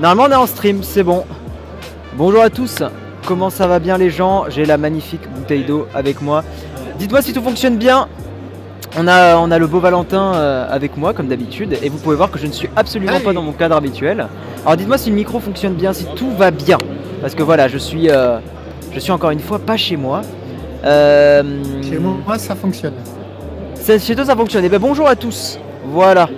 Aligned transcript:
Normalement 0.00 0.24
on 0.24 0.38
est 0.38 0.42
en 0.42 0.46
stream, 0.46 0.82
c'est 0.82 1.04
bon. 1.04 1.24
Bonjour 2.16 2.42
à 2.42 2.50
tous, 2.50 2.82
comment 3.26 3.48
ça 3.48 3.68
va 3.68 3.78
bien 3.78 3.96
les 3.96 4.10
gens? 4.10 4.46
J'ai 4.48 4.64
la 4.64 4.76
magnifique 4.76 5.22
bouteille 5.32 5.62
d'eau 5.62 5.86
avec 5.94 6.20
moi. 6.20 6.42
Dites-moi 6.98 7.22
si 7.22 7.32
tout 7.32 7.42
fonctionne 7.42 7.76
bien. 7.76 8.08
On 8.96 9.06
a, 9.06 9.36
on 9.36 9.50
a 9.50 9.58
le 9.58 9.66
beau 9.66 9.78
Valentin 9.78 10.34
euh, 10.34 10.66
avec 10.68 10.96
moi 10.96 11.12
comme 11.12 11.28
d'habitude 11.28 11.76
et 11.80 11.88
vous 11.88 11.98
pouvez 11.98 12.16
voir 12.16 12.30
que 12.30 12.38
je 12.38 12.46
ne 12.46 12.52
suis 12.52 12.68
absolument 12.76 13.20
pas 13.20 13.32
dans 13.32 13.42
mon 13.42 13.52
cadre 13.52 13.76
habituel. 13.76 14.26
Alors 14.64 14.76
dites-moi 14.76 14.98
si 14.98 15.10
le 15.10 15.16
micro 15.16 15.38
fonctionne 15.38 15.74
bien, 15.74 15.92
si 15.92 16.06
tout 16.16 16.30
va 16.30 16.50
bien. 16.50 16.78
Parce 17.20 17.36
que 17.36 17.44
voilà, 17.44 17.68
je 17.68 17.78
suis, 17.78 18.10
euh, 18.10 18.38
je 18.92 18.98
suis 18.98 19.12
encore 19.12 19.30
une 19.30 19.40
fois 19.40 19.60
pas 19.60 19.76
chez 19.76 19.96
moi. 19.96 20.22
Euh, 20.84 21.42
chez 21.82 21.98
moi 21.98 22.36
ça 22.38 22.56
fonctionne. 22.56 22.94
Chez 23.86 24.16
toi 24.16 24.24
ça 24.24 24.34
fonctionne. 24.34 24.64
Et 24.64 24.66
eh 24.66 24.70
ben 24.70 24.80
bonjour 24.80 25.06
à 25.06 25.14
tous. 25.14 25.58
Voilà. 25.86 26.28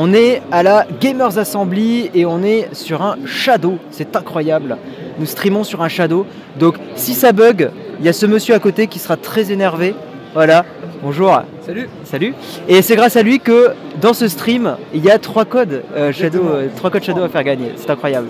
On 0.00 0.14
est 0.14 0.42
à 0.52 0.62
la 0.62 0.86
Gamers 1.00 1.38
Assembly 1.38 2.08
et 2.14 2.24
on 2.24 2.44
est 2.44 2.72
sur 2.72 3.02
un 3.02 3.16
Shadow. 3.26 3.78
C'est 3.90 4.14
incroyable. 4.14 4.76
Nous 5.18 5.26
streamons 5.26 5.64
sur 5.64 5.82
un 5.82 5.88
Shadow. 5.88 6.24
Donc 6.56 6.76
si 6.94 7.14
ça 7.14 7.32
bug, 7.32 7.72
il 7.98 8.06
y 8.06 8.08
a 8.08 8.12
ce 8.12 8.24
monsieur 8.24 8.54
à 8.54 8.60
côté 8.60 8.86
qui 8.86 9.00
sera 9.00 9.16
très 9.16 9.50
énervé. 9.50 9.96
Voilà. 10.34 10.64
Bonjour. 11.02 11.42
Salut. 11.66 11.88
Salut. 12.04 12.32
Et 12.68 12.80
c'est 12.80 12.94
grâce 12.94 13.16
à 13.16 13.24
lui 13.24 13.40
que 13.40 13.70
dans 14.00 14.14
ce 14.14 14.28
stream, 14.28 14.76
il 14.94 15.04
y 15.04 15.10
a 15.10 15.18
trois 15.18 15.44
codes 15.44 15.82
euh, 15.96 16.12
Shadow, 16.12 16.44
euh, 16.44 16.68
trois 16.76 16.90
codes 16.90 17.02
Shadow 17.02 17.24
à 17.24 17.28
faire 17.28 17.42
gagner. 17.42 17.72
C'est 17.74 17.90
incroyable. 17.90 18.28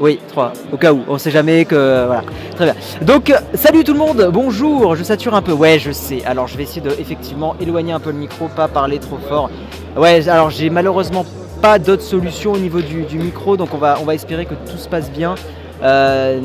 Oui, 0.00 0.20
trois. 0.28 0.52
Au 0.72 0.76
cas 0.76 0.92
où. 0.92 1.02
On 1.08 1.18
sait 1.18 1.30
jamais 1.30 1.64
que. 1.64 2.06
Voilà. 2.06 2.22
Très 2.54 2.64
bien. 2.66 2.74
Donc, 3.02 3.32
salut 3.54 3.82
tout 3.82 3.92
le 3.92 3.98
monde. 3.98 4.30
Bonjour. 4.32 4.94
Je 4.94 5.02
sature 5.02 5.34
un 5.34 5.42
peu. 5.42 5.52
Ouais, 5.52 5.78
je 5.78 5.90
sais. 5.90 6.24
Alors, 6.24 6.46
je 6.46 6.56
vais 6.56 6.62
essayer 6.62 6.80
de 6.80 6.90
effectivement 6.90 7.56
éloigner 7.60 7.92
un 7.92 8.00
peu 8.00 8.10
le 8.10 8.18
micro, 8.18 8.48
pas 8.48 8.68
parler 8.68 8.98
trop 8.98 9.18
fort. 9.28 9.50
Ouais, 9.96 10.28
alors 10.28 10.50
j'ai 10.50 10.70
malheureusement 10.70 11.24
pas 11.60 11.80
d'autre 11.80 12.02
solution 12.02 12.52
au 12.52 12.58
niveau 12.58 12.80
du, 12.80 13.18
micro, 13.18 13.56
donc 13.56 13.74
on 13.74 13.78
va, 13.78 13.98
on 14.00 14.04
va 14.04 14.14
espérer 14.14 14.46
que 14.46 14.54
tout 14.54 14.76
se 14.76 14.88
passe 14.88 15.10
bien. 15.10 15.34
Euh, 15.82 16.38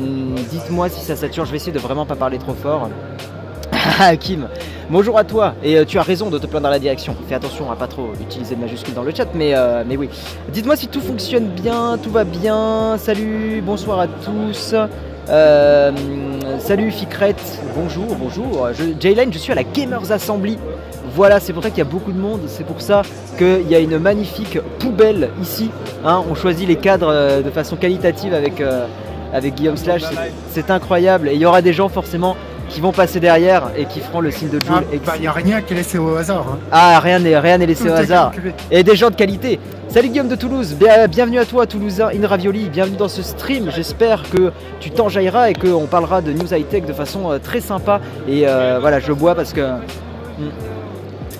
dites-moi 0.50 0.88
si 0.88 1.04
ça 1.04 1.14
sature. 1.14 1.44
Je 1.44 1.52
vais 1.52 1.58
essayer 1.58 1.72
de 1.72 1.78
vraiment 1.78 2.06
pas 2.06 2.16
parler 2.16 2.38
trop 2.38 2.54
fort. 2.54 2.88
Kim, 4.20 4.48
bonjour 4.90 5.18
à 5.18 5.24
toi. 5.24 5.54
Et 5.62 5.76
euh, 5.76 5.84
tu 5.84 5.98
as 5.98 6.02
raison 6.02 6.30
de 6.30 6.38
te 6.38 6.46
plaindre 6.46 6.64
dans 6.64 6.70
la 6.70 6.78
direction. 6.78 7.14
Fais 7.28 7.34
attention 7.34 7.70
à 7.70 7.76
pas 7.76 7.86
trop 7.86 8.12
utiliser 8.20 8.54
de 8.54 8.60
majuscules 8.60 8.94
dans 8.94 9.02
le 9.02 9.12
chat, 9.14 9.28
mais, 9.34 9.52
euh, 9.54 9.82
oui. 9.96 10.08
Dites-moi 10.52 10.76
si 10.76 10.88
tout 10.88 11.00
fonctionne 11.00 11.48
bien, 11.48 11.98
tout 12.02 12.10
va 12.10 12.24
bien. 12.24 12.96
Salut, 12.98 13.62
bonsoir 13.64 14.00
à 14.00 14.06
tous. 14.06 14.74
Euh, 15.28 15.90
salut 16.58 16.90
Ficret, 16.90 17.36
bonjour, 17.74 18.16
bonjour. 18.18 18.68
Jayline, 19.00 19.32
je 19.32 19.38
suis 19.38 19.52
à 19.52 19.54
la 19.54 19.64
Gamers 19.64 20.10
Assembly. 20.10 20.58
Voilà, 21.14 21.38
c'est 21.40 21.52
pour 21.52 21.62
ça 21.62 21.70
qu'il 21.70 21.78
y 21.78 21.82
a 21.82 21.90
beaucoup 21.90 22.12
de 22.12 22.18
monde. 22.18 22.42
C'est 22.46 22.66
pour 22.66 22.80
ça 22.80 23.02
qu'il 23.38 23.68
y 23.68 23.74
a 23.74 23.78
une 23.78 23.98
magnifique 23.98 24.58
poubelle 24.78 25.30
ici. 25.40 25.70
Hein. 26.04 26.22
on 26.28 26.34
choisit 26.34 26.66
les 26.68 26.76
cadres 26.76 27.42
de 27.42 27.50
façon 27.50 27.76
qualitative 27.76 28.34
avec, 28.34 28.62
avec 29.32 29.54
Guillaume 29.54 29.76
Slash. 29.76 30.02
C'est 30.50 30.70
incroyable. 30.70 31.28
Et 31.28 31.34
il 31.34 31.40
y 31.40 31.46
aura 31.46 31.62
des 31.62 31.72
gens 31.72 31.88
forcément 31.88 32.36
qui 32.74 32.80
vont 32.80 32.92
passer 32.92 33.20
derrière 33.20 33.70
et 33.76 33.84
qui 33.84 34.00
feront 34.00 34.20
le 34.20 34.32
signe 34.32 34.48
de 34.48 34.58
Jules. 34.58 35.00
Il 35.14 35.20
n'y 35.20 35.26
a 35.28 35.32
rien 35.32 35.62
qui 35.62 35.74
est 35.74 35.76
laissé 35.76 35.96
au 35.96 36.16
hasard. 36.16 36.44
Hein. 36.52 36.58
Ah, 36.72 36.98
rien 36.98 37.20
n'est 37.20 37.38
rien 37.38 37.56
laissé 37.58 37.88
au 37.88 37.92
hasard. 37.92 38.32
Et 38.68 38.82
des 38.82 38.96
gens 38.96 39.10
de 39.10 39.14
qualité. 39.14 39.60
Salut 39.88 40.08
Guillaume 40.08 40.26
de 40.26 40.34
Toulouse, 40.34 40.74
bienvenue 41.08 41.38
à 41.38 41.44
toi 41.44 41.68
Toulousain 41.68 42.08
In 42.08 42.26
Ravioli, 42.26 42.68
bienvenue 42.68 42.96
dans 42.96 43.06
ce 43.06 43.22
stream. 43.22 43.70
J'espère 43.72 44.28
que 44.28 44.50
tu 44.80 44.90
t'enjailleras 44.90 45.50
et 45.50 45.54
qu'on 45.54 45.86
parlera 45.86 46.20
de 46.20 46.32
news 46.32 46.52
high 46.52 46.68
tech 46.68 46.84
de 46.84 46.92
façon 46.92 47.30
euh, 47.30 47.38
très 47.38 47.60
sympa. 47.60 48.00
Et 48.26 48.42
euh, 48.48 48.78
voilà, 48.80 48.98
je 48.98 49.12
bois 49.12 49.36
parce 49.36 49.52
que. 49.52 49.60
Hmm, 49.60 50.50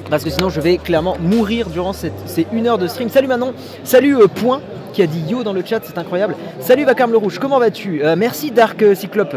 parce 0.09 0.23
que 0.23 0.31
sinon 0.31 0.51
je 0.51 0.61
vais 0.61 0.77
clairement 0.77 1.17
mourir 1.21 1.69
durant 1.69 1.93
cette, 1.93 2.13
ces 2.27 2.47
une 2.53 2.69
heure 2.69 2.79
de 2.79 2.87
stream. 2.87 3.09
Salut 3.09 3.27
Manon, 3.27 3.55
salut 3.83 4.17
euh, 4.17 4.29
Point 4.29 4.61
qui 4.93 5.03
a 5.03 5.09
dit 5.09 5.25
yo 5.29 5.43
dans 5.43 5.53
le 5.53 5.65
chat, 5.65 5.81
c'est 5.83 5.99
incroyable. 5.99 6.37
Salut 6.61 6.85
Vacarme 6.85 7.11
le 7.11 7.19
Rouge, 7.19 7.41
comment 7.41 7.59
vas-tu? 7.59 8.05
Merci 8.17 8.53
Dark 8.53 8.85
Cyclope. 8.95 9.35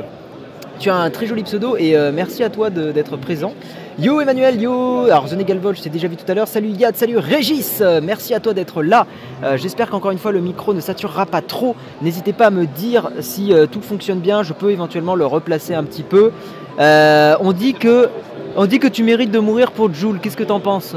Tu 0.79 0.91
as 0.91 0.95
un 0.95 1.09
très 1.09 1.25
joli 1.25 1.43
pseudo 1.43 1.75
et 1.75 1.95
euh, 1.95 2.11
merci 2.13 2.43
à 2.43 2.49
toi 2.49 2.69
d'être 2.69 3.17
présent. 3.17 3.53
Yo 3.99 4.21
Emmanuel, 4.21 4.61
yo 4.61 5.05
Alors 5.05 5.27
The 5.27 5.35
Galvol, 5.37 5.75
je 5.75 5.81
t'ai 5.81 5.89
déjà 5.89 6.07
vu 6.07 6.15
tout 6.15 6.29
à 6.31 6.35
l'heure. 6.35 6.47
Salut 6.47 6.69
Yad, 6.69 6.95
salut 6.95 7.17
Régis 7.17 7.79
euh, 7.81 7.99
Merci 8.03 8.35
à 8.35 8.39
toi 8.39 8.53
d'être 8.53 8.83
là. 8.83 9.07
Euh, 9.43 9.57
j'espère 9.57 9.89
qu'encore 9.89 10.11
une 10.11 10.19
fois 10.19 10.31
le 10.31 10.39
micro 10.39 10.75
ne 10.75 10.79
saturera 10.79 11.25
pas 11.25 11.41
trop. 11.41 11.75
N'hésitez 12.03 12.31
pas 12.31 12.47
à 12.47 12.51
me 12.51 12.67
dire 12.67 13.09
si 13.21 13.51
tout 13.71 13.81
fonctionne 13.81 14.19
bien. 14.19 14.43
Je 14.43 14.53
peux 14.53 14.69
éventuellement 14.69 15.15
le 15.15 15.25
replacer 15.25 15.73
un 15.73 15.83
petit 15.83 16.03
peu. 16.03 16.31
on, 16.79 17.53
dit 17.53 17.73
que, 17.73 18.09
on 18.55 18.67
dit 18.67 18.77
que 18.77 18.87
tu 18.87 19.03
mérites 19.03 19.31
de 19.31 19.39
mourir 19.39 19.71
pour 19.71 19.91
Joule. 19.91 20.19
Qu'est-ce 20.19 20.37
que 20.37 20.43
t'en 20.43 20.59
penses? 20.59 20.95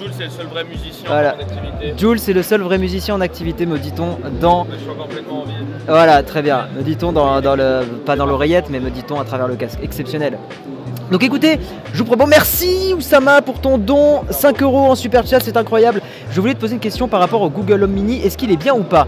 Jules, 0.00 0.12
c'est 0.16 0.24
le 0.24 0.30
seul 0.30 0.46
vrai 0.46 0.64
musicien 0.64 1.10
en 1.10 1.14
activité. 1.14 1.94
Jules, 1.98 2.18
c'est 2.18 2.32
le 2.32 2.42
seul 2.42 2.62
vrai 2.62 2.78
musicien 2.78 3.14
en 3.14 3.20
activité, 3.20 3.66
me 3.66 3.78
dit-on, 3.78 4.18
dans. 4.40 4.66
Je 4.70 4.78
suis 4.78 4.86
complètement 4.86 5.42
en 5.42 5.44
vie. 5.44 5.52
Voilà, 5.86 6.22
très 6.22 6.40
bien. 6.40 6.68
Me 6.74 6.82
dit-on 6.82 7.12
dans, 7.12 7.40
le. 7.54 7.82
Pas 8.06 8.16
dans 8.16 8.24
l'oreillette, 8.24 8.70
mais 8.70 8.80
me 8.80 8.88
dit-on 8.88 9.20
à 9.20 9.24
travers 9.24 9.46
le 9.46 9.56
casque. 9.56 9.78
Exceptionnel. 9.82 10.38
Donc 11.10 11.22
écoutez, 11.22 11.58
je 11.92 11.98
vous 11.98 12.04
propose. 12.06 12.28
Merci 12.28 12.94
Oussama 12.96 13.42
pour 13.42 13.60
ton 13.60 13.76
don. 13.76 14.22
5 14.30 14.62
euros 14.62 14.86
en 14.86 14.94
super 14.94 15.26
chat, 15.26 15.40
c'est 15.40 15.58
incroyable. 15.58 16.00
Je 16.30 16.40
voulais 16.40 16.54
te 16.54 16.60
poser 16.60 16.74
une 16.74 16.80
question 16.80 17.06
par 17.06 17.20
rapport 17.20 17.42
au 17.42 17.50
Google 17.50 17.82
Home 17.82 17.90
Mini. 17.90 18.24
Est-ce 18.24 18.38
qu'il 18.38 18.50
est 18.50 18.56
bien 18.56 18.74
ou 18.74 18.84
pas? 18.84 19.06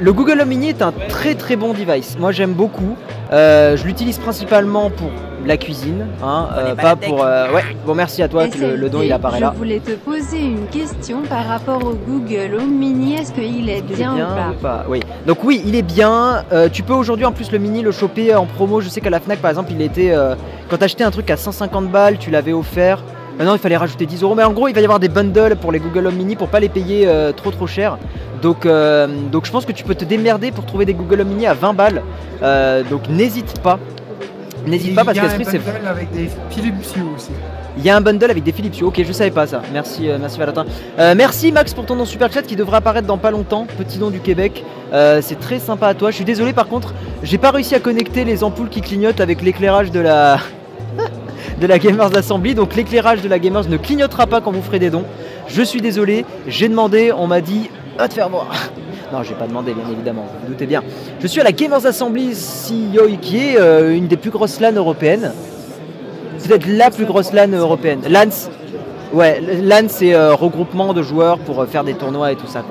Le 0.00 0.12
Google 0.12 0.40
Home 0.42 0.48
Mini 0.48 0.68
est 0.70 0.82
un 0.82 0.92
très 1.08 1.36
très 1.36 1.56
bon 1.56 1.72
device. 1.72 2.18
Moi 2.18 2.32
j'aime 2.32 2.52
beaucoup. 2.52 2.96
Euh, 3.32 3.78
je 3.78 3.84
l'utilise 3.86 4.18
principalement 4.18 4.90
pour 4.90 5.10
la 5.46 5.56
cuisine, 5.56 6.06
hein, 6.22 6.48
euh, 6.56 6.74
pas 6.74 6.96
pour. 6.96 7.22
Euh, 7.22 7.52
ouais. 7.52 7.62
Bon 7.86 7.94
merci 7.94 8.22
à 8.22 8.28
toi. 8.28 8.46
Le, 8.46 8.76
le, 8.76 8.88
don 8.88 9.02
il 9.02 9.12
apparaît 9.12 9.40
là. 9.40 9.52
Je 9.54 9.58
voulais 9.58 9.80
te 9.80 9.92
poser 9.92 10.40
une 10.40 10.66
question 10.66 11.22
par 11.22 11.46
rapport 11.46 11.84
au 11.84 11.94
Google 11.94 12.56
Home 12.58 12.74
Mini. 12.74 13.14
Est-ce 13.14 13.32
qu'il 13.32 13.68
est, 13.68 13.82
bien, 13.82 14.14
ou, 14.14 14.54
pas 14.54 14.84
Oui. 14.88 15.00
Donc 15.26 15.44
oui, 15.44 15.62
il 15.64 15.74
est 15.74 15.82
bien. 15.82 16.44
tu 16.72 16.82
peux 16.82 16.94
aujourd'hui 16.94 17.26
en 17.26 17.32
plus 17.32 17.52
le 17.52 17.58
Mini 17.58 17.82
le 17.82 17.92
choper 17.92 18.34
en 18.34 18.46
promo. 18.46 18.80
Je 18.80 18.88
sais 18.88 19.00
qu'à 19.00 19.10
la 19.10 19.20
Fnac 19.20 19.38
par 19.38 19.50
exemple, 19.50 19.72
il 19.72 19.82
était 19.82 20.14
quand 20.68 20.78
t'achetais 20.78 21.04
un 21.04 21.10
truc 21.10 21.30
à 21.30 21.36
150 21.36 21.90
balles, 21.90 22.18
tu 22.18 22.30
l'avais 22.30 22.52
offert. 22.52 23.02
Maintenant, 23.36 23.54
il 23.54 23.58
fallait 23.58 23.76
rajouter 23.76 24.06
10 24.06 24.22
euros. 24.22 24.36
Mais 24.36 24.44
en 24.44 24.52
gros, 24.52 24.68
il 24.68 24.74
va 24.74 24.80
y 24.80 24.84
avoir 24.84 25.00
des 25.00 25.08
bundles 25.08 25.56
pour 25.60 25.72
les 25.72 25.80
Google 25.80 26.06
Home 26.06 26.14
Mini 26.14 26.36
pour 26.36 26.48
pas 26.48 26.60
les 26.60 26.68
payer 26.68 27.08
trop 27.36 27.50
trop 27.50 27.66
cher. 27.66 27.98
Donc, 28.44 28.66
euh, 28.66 29.06
donc 29.32 29.46
je 29.46 29.50
pense 29.50 29.64
que 29.64 29.72
tu 29.72 29.84
peux 29.84 29.94
te 29.94 30.04
démerder 30.04 30.52
pour 30.52 30.66
trouver 30.66 30.84
des 30.84 30.92
Google 30.92 31.22
Home 31.22 31.28
Mini 31.28 31.46
à 31.46 31.54
20 31.54 31.72
balles. 31.72 32.02
Euh, 32.42 32.82
donc 32.82 33.08
n'hésite 33.08 33.58
pas. 33.60 33.78
N'hésite 34.66 34.94
pas 34.94 35.04
parce 35.04 35.18
que 35.18 35.44
c'est. 35.44 35.60
Il 35.60 35.60
y 35.60 35.60
a 35.60 35.66
un 35.66 35.70
bundle 35.70 35.88
avec 35.88 36.10
des 36.12 36.30
Philips 36.50 36.96
Hue 36.96 37.14
aussi. 37.14 37.30
Il 37.76 37.84
y 37.84 37.90
a 37.90 37.96
un 37.96 38.00
bundle 38.00 38.30
avec 38.30 38.44
des 38.44 38.52
Philips 38.52 38.80
Hue. 38.80 38.84
Ok, 38.84 39.02
je 39.04 39.12
savais 39.12 39.30
pas 39.30 39.46
ça. 39.46 39.62
Merci, 39.72 40.08
euh, 40.08 40.18
merci 40.20 40.38
Valentin. 40.38 40.64
merci 41.16 41.52
Max 41.52 41.74
pour 41.74 41.86
ton 41.86 41.96
nom 41.96 42.04
super 42.04 42.32
chat 42.32 42.42
qui 42.42 42.56
devrait 42.56 42.76
apparaître 42.78 43.06
dans 43.06 43.18
pas 43.18 43.30
longtemps. 43.30 43.66
Petit 43.78 43.98
nom 43.98 44.10
du 44.10 44.20
Québec. 44.20 44.64
c'est 44.92 45.38
très 45.40 45.58
sympa 45.58 45.88
à 45.88 45.94
toi. 45.94 46.10
Je 46.10 46.16
suis 46.16 46.24
désolé 46.24 46.52
par 46.52 46.68
contre, 46.68 46.94
j'ai 47.22 47.38
pas 47.38 47.50
réussi 47.50 47.74
à 47.74 47.80
connecter 47.80 48.24
les 48.24 48.44
ampoules 48.44 48.68
qui 48.68 48.80
clignotent 48.80 49.20
avec 49.20 49.42
l'éclairage 49.42 49.90
de 49.90 50.00
la 50.00 50.38
de 51.60 51.66
la 51.66 51.78
Gamers 51.78 52.16
Assembly. 52.16 52.54
Donc 52.54 52.74
l'éclairage 52.74 53.22
de 53.22 53.28
la 53.28 53.38
Gamers 53.38 53.68
ne 53.68 53.76
clignotera 53.76 54.26
pas 54.26 54.40
quand 54.40 54.52
vous 54.52 54.62
ferez 54.62 54.78
des 54.78 54.90
dons. 54.90 55.04
Je 55.48 55.62
suis 55.62 55.80
désolé. 55.80 56.24
J'ai 56.46 56.68
demandé, 56.68 57.12
on 57.12 57.26
m'a 57.26 57.40
dit 57.40 57.70
à 57.98 58.08
te 58.08 58.14
faire 58.14 58.28
voir. 58.28 58.48
Non, 59.14 59.22
j'ai 59.22 59.34
pas 59.36 59.46
demandé, 59.46 59.74
bien 59.74 59.88
évidemment, 59.92 60.26
vous, 60.42 60.48
doutez 60.48 60.66
bien. 60.66 60.82
Je 61.20 61.28
suis 61.28 61.40
à 61.40 61.44
la 61.44 61.52
Gamers 61.52 61.86
Assembly 61.86 62.32
CEO, 62.32 63.06
qui 63.22 63.36
est 63.36 63.60
euh, 63.60 63.94
une 63.94 64.08
des 64.08 64.16
plus 64.16 64.30
grosses 64.30 64.58
LAN 64.58 64.72
européennes. 64.72 65.30
Peut-être 66.44 66.66
la 66.66 66.90
plus 66.90 67.04
grosse 67.04 67.32
LAN 67.32 67.52
européenne. 67.52 68.00
LAN, 68.08 68.30
ouais, 69.12 69.40
LAN 69.40 69.86
c'est 69.86 70.14
euh, 70.14 70.34
regroupement 70.34 70.92
de 70.94 71.02
joueurs 71.02 71.38
pour 71.38 71.60
euh, 71.60 71.66
faire 71.66 71.84
des 71.84 71.94
tournois 71.94 72.32
et 72.32 72.34
tout 72.34 72.48
ça, 72.48 72.64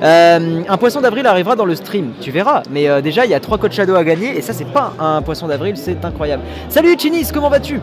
un 0.00 0.76
poisson 0.78 1.02
d'avril 1.02 1.26
arrivera 1.26 1.56
dans 1.56 1.66
le 1.66 1.74
stream, 1.74 2.12
tu 2.22 2.30
verras. 2.30 2.62
Mais 2.70 3.02
déjà, 3.02 3.26
il 3.26 3.30
y 3.30 3.34
a 3.34 3.40
trois 3.40 3.58
codes 3.58 3.72
Shadow 3.72 3.96
à 3.96 4.04
gagner 4.04 4.34
et 4.38 4.40
ça, 4.40 4.54
c'est 4.54 4.72
pas 4.72 4.94
un 4.98 5.20
poisson 5.20 5.46
d'avril, 5.46 5.76
c'est 5.76 6.02
incroyable. 6.06 6.42
Salut 6.70 6.96
Chinis, 6.98 7.28
comment 7.34 7.50
vas-tu? 7.50 7.80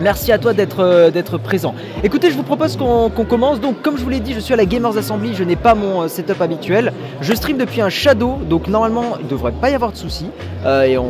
Merci 0.00 0.30
à 0.30 0.38
toi 0.38 0.52
d'être 0.52 0.80
euh, 0.80 1.10
d'être 1.10 1.38
présent. 1.38 1.74
Écoutez, 2.04 2.30
je 2.30 2.36
vous 2.36 2.44
propose 2.44 2.76
qu'on 2.76 3.10
commence. 3.10 3.60
Donc, 3.60 3.82
comme 3.82 3.98
je 3.98 4.04
vous 4.04 4.10
l'ai 4.10 4.20
dit, 4.20 4.32
je 4.32 4.38
suis 4.38 4.54
à 4.54 4.56
la 4.56 4.64
Gamers 4.64 4.96
Assembly, 4.96 5.34
je 5.34 5.42
n'ai 5.42 5.56
pas 5.56 5.74
mon 5.74 6.02
euh, 6.02 6.08
setup 6.08 6.40
habituel. 6.40 6.92
Je 7.20 7.34
stream 7.34 7.58
depuis 7.58 7.80
un 7.80 7.88
Shadow, 7.88 8.38
donc 8.48 8.68
normalement, 8.68 9.16
il 9.18 9.24
ne 9.24 9.30
devrait 9.30 9.52
pas 9.52 9.70
y 9.70 9.74
avoir 9.74 9.90
de 9.90 9.96
soucis. 9.96 10.30
Euh, 10.66 10.82
et, 10.82 10.98
on, 10.98 11.08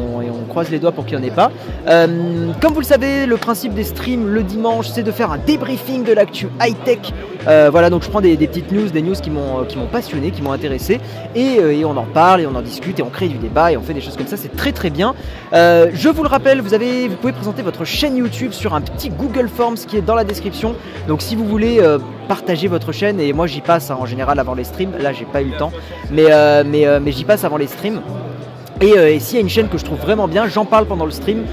croise 0.48 0.70
les 0.70 0.78
doigts 0.78 0.92
pour 0.92 1.04
qu'il 1.04 1.18
n'y 1.18 1.24
en 1.24 1.26
ait 1.26 1.30
pas. 1.30 1.50
comme 1.86 2.72
vous 2.72 2.80
le 2.80 2.86
savez, 2.86 3.26
le 3.26 3.36
principe 3.36 3.74
des 3.74 3.84
streams 3.84 4.26
le 4.28 4.42
dimanche, 4.42 4.88
c'est 4.88 5.02
de 5.02 5.12
faire 5.12 5.30
un 5.30 5.36
débriefing 5.36 6.02
de 6.04 6.12
l'actu 6.14 6.48
high-tech. 6.58 7.12
voilà, 7.44 7.90
donc 7.90 8.02
je 8.02 8.08
prends 8.08 8.22
des, 8.22 8.34
petites 8.36 8.72
news, 8.72 8.88
des 8.88 9.02
news 9.02 9.14
qui 9.14 9.30
m'ont 9.30 9.86
passionné, 9.92 10.30
qui 10.30 10.40
m'ont 10.40 10.52
intéressé. 10.52 11.00
Et, 11.34 11.84
on 11.84 11.96
en 11.96 12.04
parle, 12.04 12.40
et 12.40 12.46
on 12.46 12.54
en 12.54 12.62
discute, 12.62 12.98
et 12.98 13.02
on 13.02 13.10
crée 13.10 13.28
du 13.28 13.36
débat, 13.36 13.70
et 13.72 13.76
on 13.76 13.82
fait 13.82 13.92
des 13.92 14.00
choses 14.00 14.16
comme 14.16 14.26
ça. 14.26 14.38
C'est 14.38 14.56
très 14.56 14.72
très 14.72 14.88
bien. 14.88 15.14
je 15.52 16.08
vous 16.08 16.22
le 16.22 16.30
rappelle, 16.30 16.62
vous, 16.62 16.72
avez, 16.72 17.08
vous 17.08 17.16
pouvez 17.16 17.34
présenter 17.34 17.60
votre 17.60 17.84
chaîne 17.84 18.16
YouTube 18.16 18.52
sur 18.52 18.74
un 18.74 18.77
un 18.78 18.80
petit 18.80 19.10
Google 19.10 19.48
Forms 19.48 19.76
qui 19.76 19.96
est 19.96 20.02
dans 20.02 20.14
la 20.14 20.24
description. 20.24 20.74
Donc 21.08 21.20
si 21.20 21.34
vous 21.34 21.44
voulez 21.44 21.80
euh, 21.80 21.98
partager 22.28 22.68
votre 22.68 22.92
chaîne, 22.92 23.18
et 23.20 23.32
moi 23.32 23.46
j'y 23.46 23.60
passe 23.60 23.90
hein, 23.90 23.98
en 23.98 24.06
général 24.06 24.38
avant 24.38 24.54
les 24.54 24.64
streams, 24.64 24.92
là 25.00 25.12
j'ai 25.12 25.24
pas 25.24 25.42
eu 25.42 25.50
le 25.50 25.56
temps, 25.56 25.72
mais, 26.12 26.26
euh, 26.28 26.62
mais, 26.64 26.86
euh, 26.86 27.00
mais 27.02 27.10
j'y 27.12 27.24
passe 27.24 27.44
avant 27.44 27.56
les 27.56 27.66
streams. 27.66 28.00
Et, 28.80 29.18
s'il 29.18 29.34
y 29.34 29.38
a 29.38 29.40
une 29.40 29.48
chaîne 29.48 29.68
que 29.68 29.76
je 29.76 29.84
trouve 29.84 29.98
vraiment 29.98 30.28
bien, 30.28 30.46
j'en 30.46 30.64
parle 30.64 30.86
pendant 30.86 31.04
le 31.04 31.10
stream. 31.10 31.44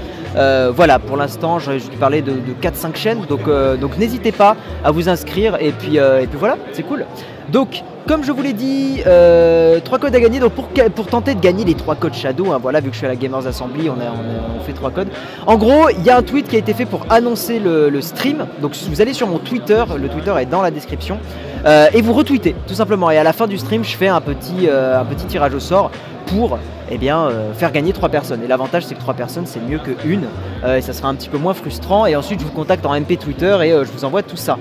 voilà, 0.76 1.00
pour 1.00 1.16
l'instant, 1.16 1.58
je, 1.58 1.72
je 1.78 1.88
parler 1.98 2.22
de, 2.22 2.30
de 2.30 2.54
4-5 2.62 2.94
chaînes, 2.94 3.22
donc, 3.28 3.50
donc 3.80 3.98
n'hésitez 3.98 4.30
pas 4.30 4.54
à 4.84 4.92
vous 4.92 5.08
inscrire 5.08 5.56
et 5.60 5.72
puis, 5.72 5.96
et 5.96 6.26
puis 6.28 6.38
voilà, 6.38 6.56
c'est 6.72 6.84
cool. 6.84 7.04
Donc, 7.52 7.82
comme 8.06 8.24
je 8.24 8.32
vous 8.32 8.42
l'ai 8.42 8.52
dit, 8.52 9.02
euh, 9.06 9.80
trois 9.80 9.98
codes 9.98 10.14
à 10.14 10.20
gagner. 10.20 10.40
Donc 10.40 10.52
pour, 10.52 11.06
tenter 11.06 11.34
de 11.34 11.40
gagner 11.40 11.64
les 11.64 11.74
trois 11.74 11.94
codes 11.94 12.14
Shadow, 12.14 12.52
hein, 12.52 12.58
voilà, 12.60 12.80
vu 12.80 12.88
que 12.88 12.94
je 12.94 12.98
suis 12.98 13.06
à 13.06 13.08
la 13.08 13.16
Gamers 13.16 13.46
Assembly, 13.46 13.88
on, 13.88 14.64
fait 14.64 14.72
trois 14.72 14.90
codes. 14.90 15.08
En 15.46 15.56
gros, 15.56 15.88
il 15.90 16.04
y 16.04 16.10
a 16.10 16.16
un 16.16 16.22
tweet 16.22 16.48
qui 16.48 16.56
a 16.56 16.58
été 16.58 16.74
fait 16.74 16.86
pour 16.86 17.06
annoncer 17.10 17.58
le, 17.58 18.00
stream. 18.00 18.46
Donc 18.60 18.74
vous 18.88 19.00
allez 19.00 19.12
sur 19.12 19.26
mon 19.26 19.38
Twitter, 19.38 19.82
le 19.96 20.08
Twitter 20.08 20.34
est 20.38 20.46
dans 20.46 20.62
la 20.62 20.70
description, 20.70 21.18
euh, 21.64 21.88
et 21.92 22.02
vous 22.02 22.12
retweetez 22.12 22.54
tout 22.66 22.74
simplement. 22.74 23.10
Et 23.10 23.18
à 23.18 23.24
la 23.24 23.32
fin 23.32 23.46
du 23.46 23.58
stream, 23.58 23.84
je 23.84 23.96
fais 23.96 24.08
un 24.08 24.20
petit, 24.20 24.68
euh, 24.68 25.00
un 25.00 25.04
petit 25.04 25.26
tirage 25.26 25.54
au 25.54 25.60
sort 25.60 25.90
pour 26.26 26.58
eh 26.90 26.98
bien, 26.98 27.28
faire 27.54 27.70
gagner 27.72 27.92
trois 27.92 28.08
personnes. 28.08 28.42
Et 28.44 28.48
l'avantage, 28.48 28.84
c'est 28.84 28.94
que 28.94 29.00
trois 29.00 29.14
personnes, 29.14 29.46
c'est 29.46 29.60
mieux 29.60 29.78
que 29.78 29.92
une, 30.04 30.24
et 30.68 30.80
ça 30.80 30.92
sera 30.92 31.08
un 31.08 31.14
petit 31.14 31.28
peu 31.28 31.38
moins 31.38 31.54
frustrant. 31.54 32.06
Et 32.06 32.14
ensuite, 32.14 32.40
je 32.40 32.44
vous 32.44 32.52
contacte 32.52 32.84
en 32.86 32.94
MP 33.00 33.16
Twitter 33.16 33.56
et 33.62 33.70
je 33.70 33.90
vous 33.92 34.04
envoie 34.04 34.22
tout 34.22 34.36
ça. 34.36 34.56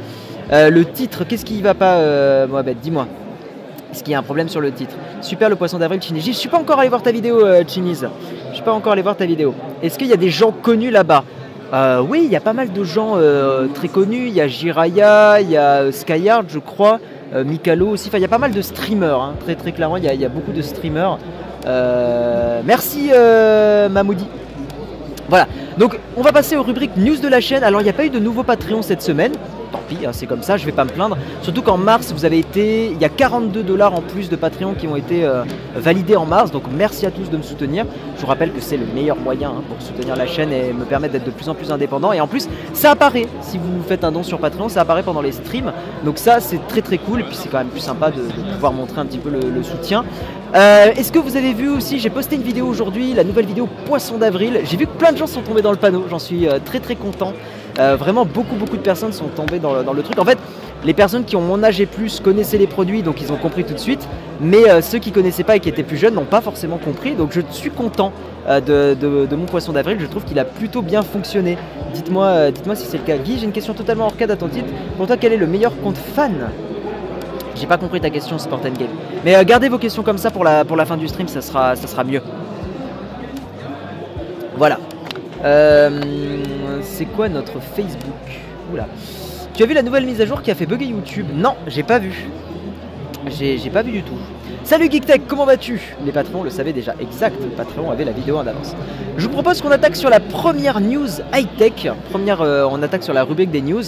Le 0.52 0.84
titre, 0.84 1.24
qu'est-ce 1.24 1.46
qui 1.46 1.62
va 1.62 1.74
pas, 1.74 2.48
Mohamed? 2.48 2.78
Dis-moi. 2.82 3.08
Est-ce 3.96 4.04
qu'il 4.04 4.12
y 4.12 4.16
a 4.16 4.20
un 4.20 4.24
problème 4.24 4.50
sur 4.50 4.60
le 4.60 4.74
titre? 4.74 4.94
Super 5.22 5.48
le 5.50 5.56
poisson 5.56 5.80
d'avril 5.80 6.02
Chiniz. 6.02 6.26
Je 6.26 6.32
suis 6.34 6.50
pas 6.50 6.58
encore 6.58 6.80
allé 6.80 6.90
voir 6.90 7.02
ta 7.02 7.14
vidéo 7.14 7.46
euh, 7.46 7.64
Chiniz. 7.66 8.06
Je 8.50 8.56
suis 8.56 8.62
pas 8.62 8.74
encore 8.74 8.92
allé 8.92 9.02
voir 9.02 9.16
ta 9.16 9.26
vidéo. 9.26 9.54
Est-ce 9.82 9.98
qu'il 9.98 10.08
y 10.08 10.14
a 10.14 10.18
des 10.18 10.30
gens 10.30 10.52
connus 10.52 10.92
là-bas? 10.92 11.24
Euh, 11.74 12.02
Oui, 12.02 12.24
il 12.26 12.30
y 12.30 12.36
a 12.36 12.42
pas 12.42 12.52
mal 12.52 12.74
de 12.74 12.84
gens 12.84 13.14
euh, 13.16 13.68
très 13.74 13.88
connus. 13.88 14.28
Il 14.28 14.34
y 14.34 14.42
a 14.42 14.50
Jiraya, 14.50 15.40
il 15.40 15.50
y 15.50 15.56
a 15.56 15.94
Skyard, 15.94 16.44
je 16.50 16.60
crois, 16.60 17.00
Mikalo 17.34 17.88
aussi. 17.88 18.10
Enfin, 18.10 18.18
il 18.18 18.22
y 18.22 18.26
a 18.26 18.28
pas 18.28 18.38
mal 18.38 18.52
de 18.52 18.62
streamers. 18.62 19.22
Hein. 19.22 19.36
Très 19.40 19.56
très 19.56 19.72
clairement, 19.72 19.96
il 19.96 20.04
y, 20.04 20.10
a, 20.10 20.14
y, 20.14 20.26
a, 20.26 20.30
beaucoup 20.30 20.52
de 20.52 20.62
streamers. 20.62 21.18
merci 22.66 23.12
Mamoudi. 23.90 24.28
Voilà. 25.30 25.48
Donc, 25.78 25.98
on 26.18 26.22
va 26.22 26.34
passer 26.34 26.58
aux 26.58 26.64
rubriques 26.64 26.98
news 26.98 27.16
de 27.16 27.30
la 27.30 27.40
chaîne. 27.40 27.64
Alors, 27.64 27.80
il 27.80 27.86
n'y 27.86 27.90
a 27.90 27.94
pas 27.94 28.06
eu 28.06 28.10
de 28.10 28.20
nouveau 28.20 28.44
Patreon 28.44 28.82
cette 28.82 29.02
semaine 29.02 29.32
hein, 30.06 30.10
c'est 30.12 30.26
comme 30.26 30.42
ça, 30.42 30.58
je 30.58 30.66
vais 30.66 30.72
pas 30.72 30.86
me 30.86 30.90
plaindre. 30.90 31.18
Surtout 31.42 31.62
qu'en 31.62 31.78
mars, 31.78 32.14
vous 32.14 32.26
avez 32.26 32.40
été, 32.40 32.88
il 32.88 33.00
y 33.00 33.06
a 33.06 33.10
42 33.10 33.64
dollars 33.64 33.94
en 33.94 34.02
plus 34.02 34.30
de 34.30 34.36
Patreon 34.36 34.74
qui 34.74 34.88
ont 34.88 34.96
été 34.96 35.24
euh, 35.24 35.44
validés 35.76 36.16
en 36.16 36.26
mars, 36.26 36.52
donc 36.52 36.64
merci 36.72 37.06
à 37.06 37.12
tous 37.12 37.30
de 37.30 37.38
me 37.38 37.44
soutenir. 37.44 37.86
Je 38.16 38.22
vous 38.22 38.28
rappelle 38.28 38.52
que 38.52 38.62
c'est 38.62 38.78
le 38.78 38.86
meilleur 38.86 39.18
moyen 39.18 39.50
hein, 39.50 39.64
pour 39.68 39.82
soutenir 39.82 40.16
la 40.16 40.28
chaîne 40.28 40.52
et 40.52 40.74
me 40.74 40.86
permettre 40.86 41.14
d'être 41.14 41.26
de 41.26 41.32
plus 41.32 41.50
en 41.50 41.56
plus 41.56 41.72
indépendant. 41.72 42.14
Et 42.14 42.22
en 42.22 42.28
plus, 42.28 42.48
ça 42.74 42.92
apparaît, 42.92 43.28
si 43.42 43.58
vous 43.58 43.82
faites 43.88 44.04
un 44.04 44.12
don 44.12 44.24
sur 44.24 44.40
Patreon, 44.40 44.70
ça 44.70 44.82
apparaît 44.82 45.04
pendant 45.04 45.22
les 45.22 45.32
streams. 45.32 45.72
Donc 46.04 46.18
ça, 46.18 46.40
c'est 46.40 46.66
très 46.68 46.82
très 46.82 46.98
cool, 46.98 47.22
et 47.22 47.24
puis 47.24 47.36
c'est 47.36 47.50
quand 47.50 47.60
même 47.60 47.68
plus 47.68 47.82
sympa 47.82 48.12
de, 48.12 48.22
pouvoir 48.54 48.74
montrer 48.74 49.02
un 49.02 49.06
petit 49.06 49.18
peu 49.18 49.30
le, 49.30 49.64
soutien. 49.64 50.06
Euh, 50.56 50.94
est-ce 50.96 51.12
que 51.12 51.20
vous 51.20 51.36
avez 51.36 51.54
vu 51.54 51.68
aussi, 51.68 52.00
j'ai 52.00 52.10
posté 52.10 52.38
une 52.38 52.42
vidéo 52.42 52.66
aujourd'hui, 52.66 53.14
la 53.14 53.26
nouvelle 53.26 53.46
vidéo 53.46 53.68
Poisson 53.86 54.18
d'avril. 54.18 54.62
J'ai 54.64 54.78
vu 54.78 54.88
que 54.88 54.94
plein 54.98 55.12
de 55.12 55.18
gens 55.18 55.28
sont 55.28 55.42
tombés 55.42 55.62
dans 55.62 55.72
le 55.72 55.78
panneau, 55.78 56.06
j'en 56.10 56.20
suis 56.20 56.48
euh, 56.48 56.60
très 56.64 56.80
très 56.80 56.96
content. 56.96 57.34
Euh, 57.78 57.98
vraiment, 57.98 58.26
beaucoup, 58.26 58.56
beaucoup 58.56 58.78
de 58.78 58.82
personnes 58.82 59.12
sont 59.12 59.28
tombées 59.28 59.60
dans 59.60 59.74
le, 59.74 60.02
truc. 60.02 60.18
En 60.18 60.24
fait, 60.24 60.38
les 60.86 60.94
personnes 60.94 61.26
qui 61.26 61.36
ont 61.36 61.42
mon 61.42 61.62
âge 61.62 61.82
et 61.82 61.86
plus 61.86 62.22
connaissaient 62.22 62.58
les 62.58 62.68
produits, 62.68 63.04
donc 63.04 63.22
ils 63.22 63.34
ont 63.34 63.38
compris 63.38 63.66
tout 63.66 63.74
de 63.74 63.80
suite. 63.80 64.08
Mais 64.40 64.82
ceux 64.82 65.00
qui 65.00 65.12
connaissaient 65.12 65.44
pas 65.44 65.58
et 65.58 65.60
qui 65.60 65.68
étaient 65.68 65.84
plus 65.84 65.98
jeunes 65.98 66.14
n'ont 66.14 66.24
pas 66.24 66.40
forcément 66.40 66.78
compris. 66.78 67.16
Donc 67.16 67.32
je 67.34 67.42
suis 67.52 67.72
content 67.72 68.14
de, 68.48 69.36
mon 69.36 69.46
poisson 69.46 69.74
d'avril. 69.74 69.98
Je 70.00 70.06
trouve 70.06 70.24
qu'il 70.24 70.40
a 70.40 70.46
plutôt 70.46 70.82
bien 70.82 71.02
fonctionné. 71.04 71.58
Dites-moi 71.94 72.52
dites 72.52 72.76
si 72.76 72.86
c'est 72.86 72.98
le 72.98 73.04
cas. 73.04 73.18
Guy, 73.18 73.40
j'ai 73.40 73.46
une 73.46 73.52
question 73.52 73.74
totalement 73.74 74.06
hors 74.06 74.16
cadre 74.16 74.34
à 74.34 74.38
ton 74.38 74.48
titre. 74.48 74.70
Pour 74.96 75.08
toi, 75.08 75.18
quel 75.18 75.34
est 75.34 75.38
le 75.38 75.48
meilleur 75.48 75.74
compte 75.82 75.98
fan? 75.98 76.50
J'ai 77.56 77.68
pas 77.68 77.78
compris 77.78 78.02
ta 78.02 78.10
question, 78.10 78.38
Sport 78.38 78.62
Game. 78.62 78.88
Mais 79.24 79.44
gardez 79.46 79.70
vos 79.70 79.78
questions 79.78 80.04
comme 80.04 80.18
ça 80.18 80.32
pour 80.32 80.44
la, 80.44 80.66
pour 80.66 80.76
la 80.78 80.86
fin 80.86 80.98
du 80.98 81.08
stream, 81.08 81.28
ça 81.28 81.42
sera, 81.42 81.76
ça 81.76 81.88
sera 81.88 82.04
mieux. 82.04 82.22
Voilà. 84.58 84.80
Euh, 85.44 86.80
c'est 86.82 87.06
quoi 87.06 87.30
notre 87.30 87.60
Facebook? 87.60 88.14
Oula. 88.72 88.88
Tu 89.54 89.64
as 89.64 89.66
vu 89.66 89.74
la 89.74 89.84
nouvelle 89.84 90.06
mise 90.06 90.20
à 90.22 90.26
jour 90.26 90.42
qui 90.42 90.52
a 90.52 90.56
fait 90.56 90.66
bugger 90.66 90.86
YouTube? 90.86 91.28
Non, 91.34 91.56
j'ai 91.68 91.84
pas 91.84 92.00
vu. 92.00 92.28
J'ai 93.28 93.70
pas 93.72 93.82
vu 93.82 93.92
du 93.92 94.04
tout. 94.04 94.18
Salut 94.66 94.90
GeekTech, 94.90 95.28
comment 95.28 95.46
vas-tu? 95.46 95.80
Les 96.04 96.12
patrons 96.12 96.42
le 96.42 96.50
savaient 96.50 96.74
déjà, 96.74 96.96
exact, 97.00 97.36
le 97.40 97.50
patron 97.50 97.92
avait 97.92 98.04
la 98.04 98.12
vidéo 98.12 98.38
en 98.38 98.48
avance. 98.48 98.76
Je 99.16 99.28
vous 99.28 99.32
propose 99.32 99.62
qu'on 99.62 99.70
attaque 99.70 99.96
sur 99.96 100.10
la 100.10 100.20
première 100.20 100.82
news 100.82 101.08
high-tech, 101.32 101.88
première, 102.10 102.42
euh, 102.42 102.68
on 102.68 102.82
attaque 102.82 103.04
sur 103.04 103.14
la 103.14 103.24
rubrique 103.24 103.52
des 103.52 103.62
news, 103.62 103.84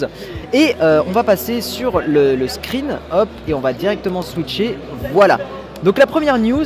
et 0.53 0.75
euh, 0.79 1.01
on 1.07 1.12
va 1.12 1.24
passer 1.24 1.62
sur 1.62 2.01
le, 2.01 2.35
le, 2.35 2.47
screen, 2.47 3.00
hop, 3.12 3.27
et 3.47 3.56
on 3.56 3.59
va 3.59 3.74
directement 3.74 4.21
switcher, 4.21 4.77
voilà. 5.13 5.39
Donc 5.81 5.97
la 5.97 6.06
première 6.06 6.38
news, 6.38 6.65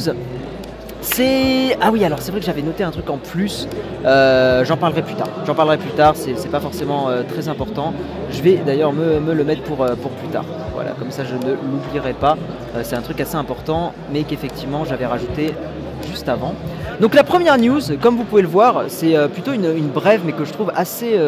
c'est. 1.01 1.77
Ah 1.81 1.89
oui, 1.91 2.05
alors 2.05 2.21
c'est 2.21 2.31
vrai 2.31 2.39
que 2.39 2.45
j'avais 2.45 2.61
noté 2.61 2.83
un 2.83 2.91
truc 2.91 3.09
en 3.09 3.17
plus. 3.17 3.67
Euh, 4.05 4.63
j'en 4.63 4.77
parlerai 4.77 5.01
plus 5.01 5.15
tard. 5.15 5.27
J'en 5.45 5.55
parlerai 5.55 5.77
plus 5.77 5.91
tard, 5.91 6.13
c'est 6.15 6.51
pas 6.51 6.59
forcément 6.59 7.09
euh, 7.09 7.23
très 7.23 7.49
important. 7.49 7.93
Je 8.31 8.41
vais 8.41 8.61
d'ailleurs 8.65 8.93
me, 8.93 9.33
le 9.33 9.43
mettre 9.43 9.63
pour, 9.63 9.81
euh, 9.83 9.95
pour 9.95 10.11
plus 10.11 10.27
tard. 10.27 10.45
Voilà, 10.73 10.91
comme 10.91 11.11
ça 11.11 11.23
je 11.23 11.35
ne 11.35 11.53
l'oublierai 11.53 12.13
pas. 12.13 12.37
c'est 12.83 12.95
un 12.95 13.01
truc 13.01 13.19
assez 13.19 13.35
important, 13.35 13.93
mais 14.11 14.23
qu'effectivement 14.23 14.85
j'avais 14.85 15.05
rajouté 15.05 15.53
juste 16.09 16.29
avant. 16.29 16.55
Donc 16.99 17.13
la 17.13 17.23
première 17.23 17.57
news, 17.57 17.81
comme 18.01 18.15
vous 18.15 18.23
pouvez 18.23 18.41
le 18.41 18.47
voir, 18.47 18.83
c'est 18.87 19.15
plutôt 19.29 19.53
une, 19.53 19.87
brève, 19.89 20.21
mais 20.25 20.31
que 20.31 20.45
je 20.45 20.53
trouve 20.53 20.71
assez 20.75 21.19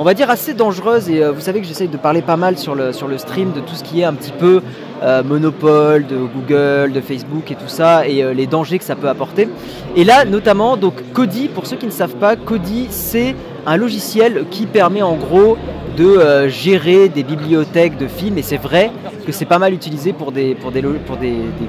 on 0.00 0.04
va 0.04 0.14
dire 0.14 0.30
assez 0.30 0.54
dangereuse 0.54 1.10
et 1.10 1.28
vous 1.28 1.40
savez 1.40 1.60
que 1.60 1.66
j'essaye 1.66 1.88
de 1.88 1.96
parler 1.96 2.22
pas 2.22 2.36
mal 2.36 2.56
sur 2.56 2.74
le 2.74 3.18
stream 3.18 3.52
de 3.52 3.60
tout 3.60 3.74
ce 3.74 3.82
qui 3.82 4.00
est 4.00 4.04
un 4.04 4.14
petit 4.14 4.32
peu 4.32 4.62
euh, 5.02 5.22
monopole 5.22 6.06
de 6.06 6.16
Google, 6.16 6.92
de 6.92 7.00
Facebook 7.00 7.52
et 7.52 7.54
tout 7.54 7.68
ça, 7.68 8.08
et 8.08 8.24
euh, 8.24 8.34
les 8.34 8.48
dangers 8.48 8.80
que 8.80 8.84
ça 8.84 8.96
peut 8.96 9.08
apporter. 9.08 9.48
Et 9.94 10.02
là, 10.02 10.24
notamment, 10.24 10.76
donc 10.76 10.94
Kodi, 11.12 11.46
pour 11.46 11.66
ceux 11.66 11.76
qui 11.76 11.86
ne 11.86 11.92
savent 11.92 12.16
pas, 12.16 12.34
Kodi, 12.34 12.88
c'est 12.90 13.36
un 13.64 13.76
logiciel 13.76 14.46
qui 14.50 14.66
permet 14.66 15.02
en 15.02 15.14
gros 15.14 15.56
de 15.96 16.04
euh, 16.04 16.48
gérer 16.48 17.08
des 17.08 17.22
bibliothèques 17.22 17.96
de 17.96 18.08
films, 18.08 18.38
et 18.38 18.42
c'est 18.42 18.56
vrai 18.56 18.90
que 19.24 19.30
c'est 19.30 19.44
pas 19.44 19.60
mal 19.60 19.72
utilisé 19.72 20.12
pour, 20.12 20.32
des, 20.32 20.56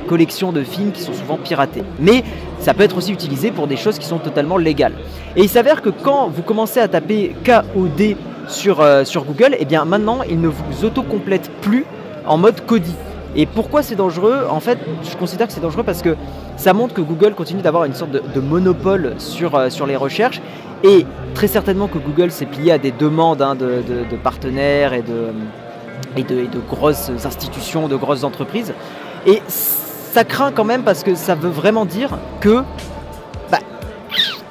collections 0.08 0.52
de 0.52 0.64
films 0.64 0.92
qui 0.92 1.02
sont 1.02 1.14
souvent 1.14 1.38
piratées. 1.38 1.84
Mais 2.00 2.24
ça 2.60 2.74
peut 2.74 2.84
être 2.84 2.98
aussi 2.98 3.12
utilisé 3.12 3.52
pour 3.52 3.68
des 3.68 3.78
choses 3.78 4.00
qui 4.00 4.08
sont 4.08 4.18
totalement 4.20 4.58
légales. 4.58 4.94
Et 5.36 5.44
il 5.44 5.50
s'avère 5.50 5.84
que 5.84 5.90
quand 5.90 6.30
vous 6.30 6.42
commencez 6.42 6.80
à 6.80 6.88
taper 6.88 7.36
KOD 7.46 8.16
sur, 8.48 8.78
Google, 9.24 9.54
et 9.54 9.60
eh 9.60 9.66
bien 9.66 9.86
maintenant 9.86 10.22
il 10.28 10.42
ne 10.42 10.48
vous 10.48 10.84
autocomplète 10.84 11.52
plus 11.62 11.86
en 12.26 12.38
mode 12.38 12.66
Kodi. 12.66 12.96
Et 13.36 13.46
pourquoi 13.46 13.84
c'est 13.84 13.96
dangereux? 13.96 14.48
En 14.50 14.60
fait, 14.60 14.80
je 15.04 15.16
considère 15.16 15.48
que 15.48 15.54
c'est 15.54 15.62
dangereux 15.62 15.84
parce 15.84 16.02
que 16.02 16.16
ça 16.58 16.74
montre 16.74 16.94
que 16.94 17.02
Google 17.02 17.34
continue 17.34 17.62
d'avoir 17.62 17.86
une 17.86 17.94
sorte 17.94 18.12
de, 18.12 18.40
monopole 18.40 19.16
sur, 19.18 19.56
euh, 19.56 19.70
sur 19.70 19.86
les 19.86 19.96
recherches. 19.96 20.42
Et 20.84 21.06
très 21.36 21.48
certainement 21.48 21.88
que 21.88 21.98
Google 21.98 22.32
s'est 22.32 22.46
plié 22.46 22.72
à 22.72 22.78
des 22.78 22.92
demandes 22.92 23.42
hein, 23.42 23.56
de, 23.56 24.16
partenaires 24.24 24.94
et 24.94 25.02
de, 25.02 25.28
et, 26.18 26.24
de, 26.24 26.60
grosses 26.70 27.12
institutions, 27.26 27.88
de 27.88 27.96
grosses 27.96 28.24
entreprises. 28.24 28.74
Et 29.28 29.42
ça 29.48 30.24
craint 30.24 30.52
quand 30.52 30.64
même 30.64 30.84
parce 30.84 31.04
que 31.04 31.16
ça 31.16 31.36
veut 31.36 31.50
vraiment 31.50 31.86
dire 31.86 32.18
que 32.40 32.64
bah, 33.52 33.60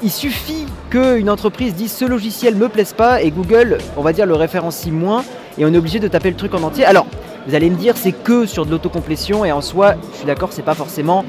il 0.02 0.10
suffit 0.10 0.66
qu'une 0.90 1.30
entreprise 1.30 1.74
dise 1.74 1.92
ce 1.92 2.04
logiciel 2.04 2.54
me 2.54 2.68
plaise 2.68 2.92
pas 2.92 3.22
et 3.22 3.30
Google, 3.30 3.78
on 3.96 4.02
va 4.02 4.12
dire, 4.12 4.26
le 4.26 4.34
référencie 4.34 4.92
moins 4.92 5.24
et 5.56 5.64
on 5.64 5.72
est 5.72 5.78
obligé 5.78 5.98
de 5.98 6.08
taper 6.08 6.30
le 6.30 6.36
truc 6.36 6.54
en 6.54 6.62
entier. 6.62 6.84
Alors, 6.84 7.06
vous 7.48 7.54
allez 7.54 7.70
me 7.70 7.76
dire, 7.76 7.96
c'est 7.96 8.12
que 8.12 8.44
sur 8.44 8.66
de 8.66 8.70
l'autocomplétion 8.70 9.42
et 9.42 9.52
en 9.52 9.62
soi, 9.62 9.94
je 10.12 10.18
suis 10.18 10.26
d'accord, 10.26 10.52
c'est 10.52 10.60
pas 10.60 10.74
forcément 10.74 11.24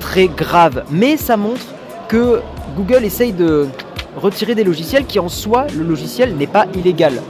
très 0.00 0.28
grave. 0.28 0.84
Mais 0.90 1.16
ça 1.16 1.38
montre 1.38 1.64
que 2.08 2.42
Google 2.76 3.04
essaye 3.04 3.32
de 3.32 3.66
retirer 4.16 4.54
des 4.54 4.64
logiciels 4.64 5.06
qui 5.06 5.18
en 5.18 5.30
soi, 5.30 5.66
le 5.74 5.82
logiciel 5.82 6.36
n'est 6.36 6.46
pas 6.46 6.66
illégal. 6.74 7.22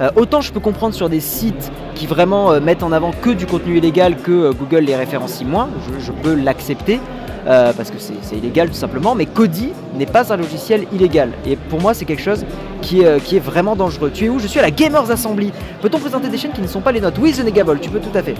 Euh, 0.00 0.10
autant 0.14 0.40
je 0.40 0.52
peux 0.52 0.60
comprendre 0.60 0.94
sur 0.94 1.08
des 1.08 1.18
sites 1.18 1.72
qui 1.96 2.06
vraiment 2.06 2.52
euh, 2.52 2.60
mettent 2.60 2.84
en 2.84 2.92
avant 2.92 3.10
que 3.10 3.30
du 3.30 3.46
contenu 3.46 3.78
illégal 3.78 4.16
que 4.16 4.30
euh, 4.30 4.52
Google 4.52 4.84
les 4.84 4.94
référencie 4.94 5.44
moins, 5.44 5.68
je 5.98 6.12
peux 6.12 6.34
l'accepter. 6.34 7.00
Euh, 7.46 7.72
parce 7.76 7.90
que 7.90 7.96
c'est 7.98 8.36
illégal 8.36 8.68
tout 8.68 8.74
simplement, 8.74 9.16
mais 9.16 9.26
Kodi 9.26 9.70
n'est 9.96 10.06
pas 10.06 10.32
un 10.32 10.36
logiciel 10.36 10.86
illégal. 10.92 11.30
Et 11.44 11.56
pour 11.56 11.80
moi, 11.80 11.92
c'est 11.92 12.04
quelque 12.04 12.22
chose 12.22 12.44
qui 12.80 13.00
est, 13.00 13.20
qui 13.20 13.36
est, 13.36 13.40
vraiment 13.40 13.74
dangereux. 13.74 14.10
Tu 14.14 14.26
es 14.26 14.28
où? 14.28 14.38
Je 14.38 14.46
suis 14.46 14.60
à 14.60 14.62
la 14.62 14.70
Gamers 14.70 15.10
Assembly. 15.10 15.52
Peut-on 15.80 15.98
présenter 15.98 16.28
des 16.28 16.38
chaînes 16.38 16.52
qui 16.52 16.60
ne 16.60 16.68
sont 16.68 16.80
pas 16.80 16.92
les 16.92 17.00
notes 17.00 17.18
Oui, 17.18 17.32
The 17.32 17.44
Negable, 17.44 17.80
tu 17.80 17.90
peux 17.90 17.98
tout 17.98 18.16
à 18.16 18.22
fait. 18.22 18.36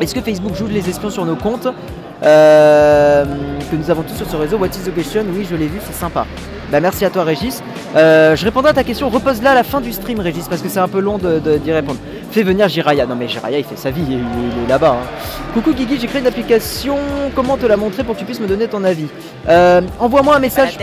Est-ce 0.00 0.14
que 0.14 0.20
Facebook 0.20 0.54
joue 0.54 0.66
les 0.66 0.88
espions 0.88 1.10
sur 1.10 1.24
nos 1.24 1.36
comptes? 1.36 1.68
Euh, 2.22 3.24
que 3.70 3.76
nous 3.76 3.90
avons 3.90 4.02
tous 4.02 4.14
sur 4.14 4.28
ce 4.28 4.36
réseau? 4.36 4.58
What 4.58 4.68
is 4.68 4.90
the 4.90 4.94
question? 4.94 5.24
Oui, 5.32 5.46
je 5.48 5.54
l'ai 5.54 5.66
vu, 5.66 5.78
c'est 5.84 5.94
sympa. 5.94 6.26
Bah, 6.70 6.80
merci 6.80 7.04
à 7.04 7.10
toi, 7.10 7.24
Régis. 7.24 7.62
Euh, 7.96 8.36
je 8.36 8.44
répondrai 8.44 8.70
à 8.70 8.74
ta 8.74 8.84
question. 8.84 9.08
Repose-la 9.08 9.52
à 9.52 9.54
la 9.54 9.64
fin 9.64 9.80
du 9.80 9.92
stream, 9.92 10.20
Régis, 10.20 10.48
parce 10.48 10.60
que 10.60 10.68
c'est 10.68 10.80
un 10.80 10.88
peu 10.88 11.00
long 11.00 11.18
d'y 11.18 11.24
de, 11.24 11.72
répondre. 11.72 11.98
Fais 12.30 12.42
venir 12.42 12.68
Jiraya. 12.68 13.06
Non, 13.06 13.16
mais 13.16 13.26
Jiraya, 13.26 13.58
il 13.58 13.64
fait 13.64 13.78
sa 13.78 13.90
vie, 13.90 14.02
il, 14.06 14.64
est 14.64 14.68
là-bas. 14.68 14.98
Hein. 15.00 15.06
Coucou 15.54 15.72
Guigui, 15.72 15.98
j'ai 15.98 16.06
créé 16.06 16.20
une 16.20 16.26
application. 16.26 16.96
Comment 17.34 17.56
te 17.56 17.64
la 17.64 17.76
montrer 17.76 18.04
pour 18.04 18.14
que 18.14 18.20
tu 18.20 18.26
puisses 18.26 18.40
me 18.40 18.46
donner 18.46 18.68
ton 18.68 18.84
avis? 18.84 19.06
Euh, 19.48 19.80
Envoie-moi 19.98 20.36
un 20.36 20.40
message. 20.40 20.76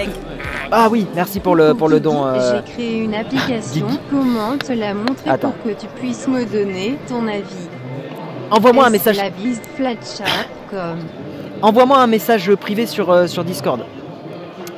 Ah 0.71 0.87
oui, 0.89 1.05
merci 1.13 1.39
pour 1.39 1.55
le, 1.55 1.75
pour 1.75 1.87
le 1.87 1.99
don. 1.99 2.25
J'ai 2.33 2.73
créé 2.73 2.97
une 3.03 3.13
application. 3.13 3.85
Comment 4.09 4.57
te 4.57 4.73
la 4.73 4.95
montrer 4.95 5.37
pour 5.37 5.53
que 5.63 5.69
tu 5.69 5.85
puisses 5.99 6.27
me 6.27 6.45
donner 6.45 6.97
ton 7.07 7.27
avis? 7.27 7.69
Envoie-moi 8.49 8.85
un 8.87 8.89
message. 8.89 9.17
La 9.17 9.29
Envoie-moi 11.61 11.97
un 11.97 12.07
message 12.07 12.53
privé 12.55 12.85
sur, 12.85 13.11
euh, 13.11 13.27
sur 13.27 13.43
Discord. 13.43 13.81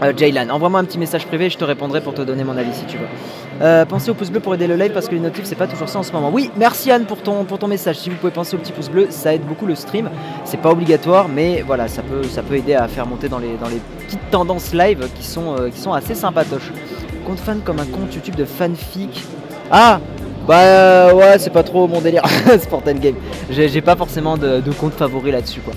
Euh, 0.04 0.14
Jaylan, 0.16 0.50
envoie-moi 0.50 0.80
un 0.80 0.86
petit 0.86 1.00
message 1.00 1.26
privé, 1.26 1.50
je 1.50 1.58
te 1.58 1.64
répondrai 1.64 2.02
pour 2.02 2.14
te 2.14 2.22
donner 2.22 2.44
mon 2.44 2.56
avis 2.56 2.74
si 2.74 2.86
tu 2.86 2.98
veux. 2.98 3.08
Euh, 3.62 3.84
pensez 3.86 4.12
au 4.12 4.14
pouce 4.14 4.30
bleu 4.30 4.40
pour 4.40 4.54
aider 4.54 4.68
le 4.68 4.76
live 4.76 4.92
parce 4.92 5.08
que 5.08 5.16
les 5.16 5.20
notifs 5.20 5.46
c'est 5.46 5.56
pas 5.56 5.66
toujours 5.66 5.90
ça 5.90 5.98
en 5.98 6.04
ce 6.04 6.12
moment. 6.12 6.30
Oui, 6.32 6.52
merci 6.56 6.92
Anne 6.92 7.06
pour 7.06 7.18
ton, 7.24 7.68
message. 7.68 7.98
Si 7.98 8.12
vous 8.12 8.16
pouvez 8.18 8.32
penser 8.32 8.56
au 8.56 8.60
petit 8.60 8.72
pouce 8.72 8.90
bleu, 8.90 9.08
ça 9.10 9.34
aide 9.34 9.42
beaucoup 9.42 9.66
le 9.66 9.74
stream. 9.74 10.12
C'est 10.44 10.62
pas 10.62 10.70
obligatoire, 10.70 11.28
mais 11.28 11.64
voilà, 11.66 11.88
ça 11.88 12.04
peut, 12.04 12.22
ça 12.24 12.44
peut 12.44 12.56
aider 12.56 12.76
à 12.76 12.88
faire 12.88 13.08
monter 13.08 13.28
dans 13.28 13.40
les, 13.40 13.48
petites 14.06 14.30
tendances 14.30 14.72
live 14.74 15.10
qui 15.16 15.26
sont, 15.26 15.56
euh, 15.58 15.70
qui 15.70 15.80
sont 15.80 15.94
assez 15.94 16.14
sympatoches. 16.14 16.72
Compte 17.26 17.40
fan 17.40 17.62
comme 17.62 17.80
un 17.80 17.86
compte 17.86 18.14
YouTube 18.14 18.36
de 18.36 18.46
fanfic. 18.46 19.24
Ah 19.72 20.00
Bah 20.48 21.16
ouais, 21.16 21.40
c'est 21.40 21.50
pas 21.50 21.64
trop 21.64 21.88
mon 21.88 22.02
délire, 22.02 22.24
Sport 22.60 22.84
Game. 22.84 23.16
J'ai 23.50 23.82
pas 23.82 23.96
forcément 23.96 24.38
de, 24.38 24.62
de 24.62 24.72
compte 24.74 24.94
favori 24.94 25.32
là-dessus 25.32 25.62
quoi 25.62 25.74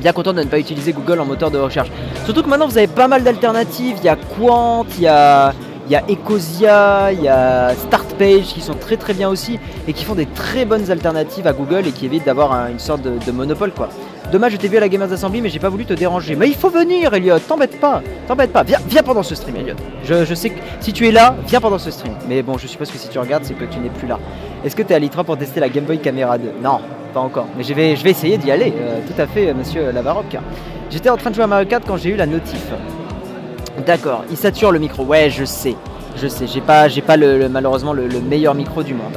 bien 0.00 0.12
content 0.12 0.32
de 0.32 0.42
ne 0.42 0.48
pas 0.48 0.58
utiliser 0.58 0.92
Google 0.92 1.20
en 1.20 1.24
moteur 1.24 1.50
de 1.50 1.58
recherche. 1.58 1.90
Surtout 2.24 2.42
que 2.42 2.48
maintenant 2.48 2.66
vous 2.66 2.78
avez 2.78 2.86
pas 2.86 3.08
mal 3.08 3.22
d'alternatives, 3.22 3.96
il 3.98 4.04
y 4.04 4.08
a 4.08 4.16
Quant, 4.16 4.86
il 4.96 5.02
y 5.02 5.06
a, 5.06 5.52
il 5.88 5.92
y 5.92 5.96
a 5.96 6.02
Ecosia, 6.08 7.12
il 7.12 7.22
y 7.22 7.28
a 7.28 7.74
Startpage 7.74 8.44
qui 8.54 8.60
sont 8.60 8.74
très 8.74 8.96
très 8.96 9.14
bien 9.14 9.28
aussi 9.28 9.58
et 9.86 9.92
qui 9.92 10.04
font 10.04 10.14
des 10.14 10.26
très 10.26 10.64
bonnes 10.64 10.90
alternatives 10.90 11.46
à 11.46 11.52
Google 11.52 11.86
et 11.86 11.92
qui 11.92 12.06
évitent 12.06 12.26
d'avoir 12.26 12.68
une 12.68 12.78
sorte 12.78 13.02
de, 13.02 13.32
monopole 13.32 13.72
quoi. 13.72 13.88
Dommage, 14.30 14.52
je 14.52 14.56
t'ai 14.58 14.68
vu 14.68 14.76
à 14.76 14.80
la 14.80 14.90
Gamers 14.90 15.10
Assembly, 15.10 15.40
mais 15.40 15.48
j'ai 15.48 15.58
pas 15.58 15.70
voulu 15.70 15.86
te 15.86 15.94
déranger. 15.94 16.36
Mais 16.36 16.48
il 16.48 16.54
faut 16.54 16.68
venir, 16.68 17.14
Elliot, 17.14 17.38
t'embête 17.38 17.80
pas, 17.80 18.02
t'embête 18.26 18.52
pas. 18.52 18.62
Viens, 18.62 18.78
viens 18.86 19.02
pendant 19.02 19.22
ce 19.22 19.34
stream, 19.34 19.56
Elliot. 19.56 19.76
Je, 20.04 20.26
je, 20.26 20.34
sais 20.34 20.50
que 20.50 20.58
si 20.80 20.92
tu 20.92 21.08
es 21.08 21.10
là, 21.10 21.34
viens 21.46 21.62
pendant 21.62 21.78
ce 21.78 21.90
stream. 21.90 22.12
Mais 22.28 22.42
bon, 22.42 22.58
je 22.58 22.66
suppose 22.66 22.90
que 22.90 22.98
si 22.98 23.08
tu 23.08 23.18
regardes, 23.18 23.44
c'est 23.44 23.54
que 23.54 23.64
tu 23.64 23.78
n'es 23.78 23.88
plus 23.88 24.06
là. 24.06 24.18
Est-ce 24.66 24.76
que 24.76 24.82
tu 24.82 24.92
es 24.92 24.94
à 24.94 24.98
l'ITRA 24.98 25.24
pour 25.24 25.38
tester 25.38 25.60
la 25.60 25.70
Game 25.70 25.84
Boy 25.84 25.98
Camera 25.98 26.36
2 26.36 26.52
Non, 26.62 26.80
encore. 27.20 27.46
Mais 27.56 27.64
je 27.64 27.74
vais, 27.74 27.96
je 27.96 28.04
vais 28.04 28.10
essayer 28.10 28.38
d'y 28.38 28.50
aller, 28.50 28.72
euh, 28.76 29.00
tout 29.06 29.20
à 29.20 29.26
fait, 29.26 29.48
euh, 29.48 29.54
monsieur 29.54 29.90
Lavaroc. 29.92 30.36
J'étais 30.90 31.10
en 31.10 31.16
train 31.16 31.30
de 31.30 31.34
jouer 31.34 31.44
à 31.44 31.48
Mario 31.48 31.66
Kart 31.66 31.84
quand 31.86 31.96
j'ai 31.96 32.10
eu 32.10 32.16
la 32.16 32.26
notif. 32.26 32.64
D'accord, 33.86 34.24
il 34.30 34.36
sature 34.36 34.72
le 34.72 34.78
micro. 34.78 35.04
Ouais, 35.04 35.30
je 35.30 35.44
sais. 35.44 35.76
Je 36.16 36.26
sais, 36.26 36.46
j'ai 36.46 36.60
pas, 36.60 36.88
j'ai 36.88 37.02
pas 37.02 37.16
le, 37.16 37.48
malheureusement 37.48 37.92
le, 37.92 38.08
meilleur 38.20 38.54
micro 38.54 38.82
du 38.82 38.94
monde. 38.94 39.12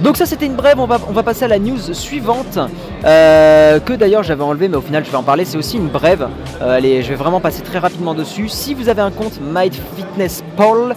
Donc 0.00 0.18
ça 0.18 0.26
c'était 0.26 0.44
une 0.44 0.56
brève, 0.56 0.78
on 0.78 0.86
va, 0.86 0.98
on 1.08 1.12
va 1.12 1.22
passer 1.22 1.46
à 1.46 1.48
la 1.48 1.58
news 1.58 1.78
suivante, 1.94 2.58
euh, 3.06 3.80
que 3.80 3.94
d'ailleurs 3.94 4.22
j'avais 4.22 4.42
enlevé 4.42 4.68
mais 4.68 4.76
au 4.76 4.82
final 4.82 5.02
je 5.06 5.10
vais 5.10 5.16
en 5.16 5.22
parler, 5.22 5.46
c'est 5.46 5.56
aussi 5.56 5.78
une 5.78 5.88
brève, 5.88 6.28
allez 6.60 7.02
je 7.02 7.08
vais 7.08 7.14
vraiment 7.14 7.40
passer 7.40 7.62
très 7.62 7.78
rapidement 7.78 8.12
dessus. 8.12 8.50
Si 8.50 8.74
vous 8.74 8.90
avez 8.90 9.00
un 9.00 9.10
compte 9.10 9.40
MyFitnessPal, 9.40 10.94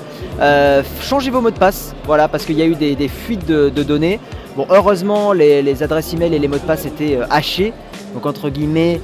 changez 1.02 1.32
vos 1.32 1.40
mots 1.40 1.52
de 1.52 1.58
passe, 1.58 1.96
voilà, 2.06 2.28
parce 2.28 2.44
qu'il 2.44 2.58
y 2.58 2.62
a 2.62 2.66
eu 2.66 2.76
des, 2.76 3.08
fuites 3.08 3.46
de 3.46 3.84
données. 3.84 4.20
Bon, 4.56 4.66
heureusement, 4.70 5.32
les, 5.32 5.84
adresses 5.84 6.14
email 6.14 6.34
et 6.34 6.40
les 6.40 6.48
mots 6.48 6.58
de 6.58 6.62
passe 6.62 6.86
étaient 6.86 7.16
euh, 7.16 7.26
hachés. 7.30 7.74
Donc, 8.14 8.26
entre 8.26 8.50
guillemets, 8.50 9.00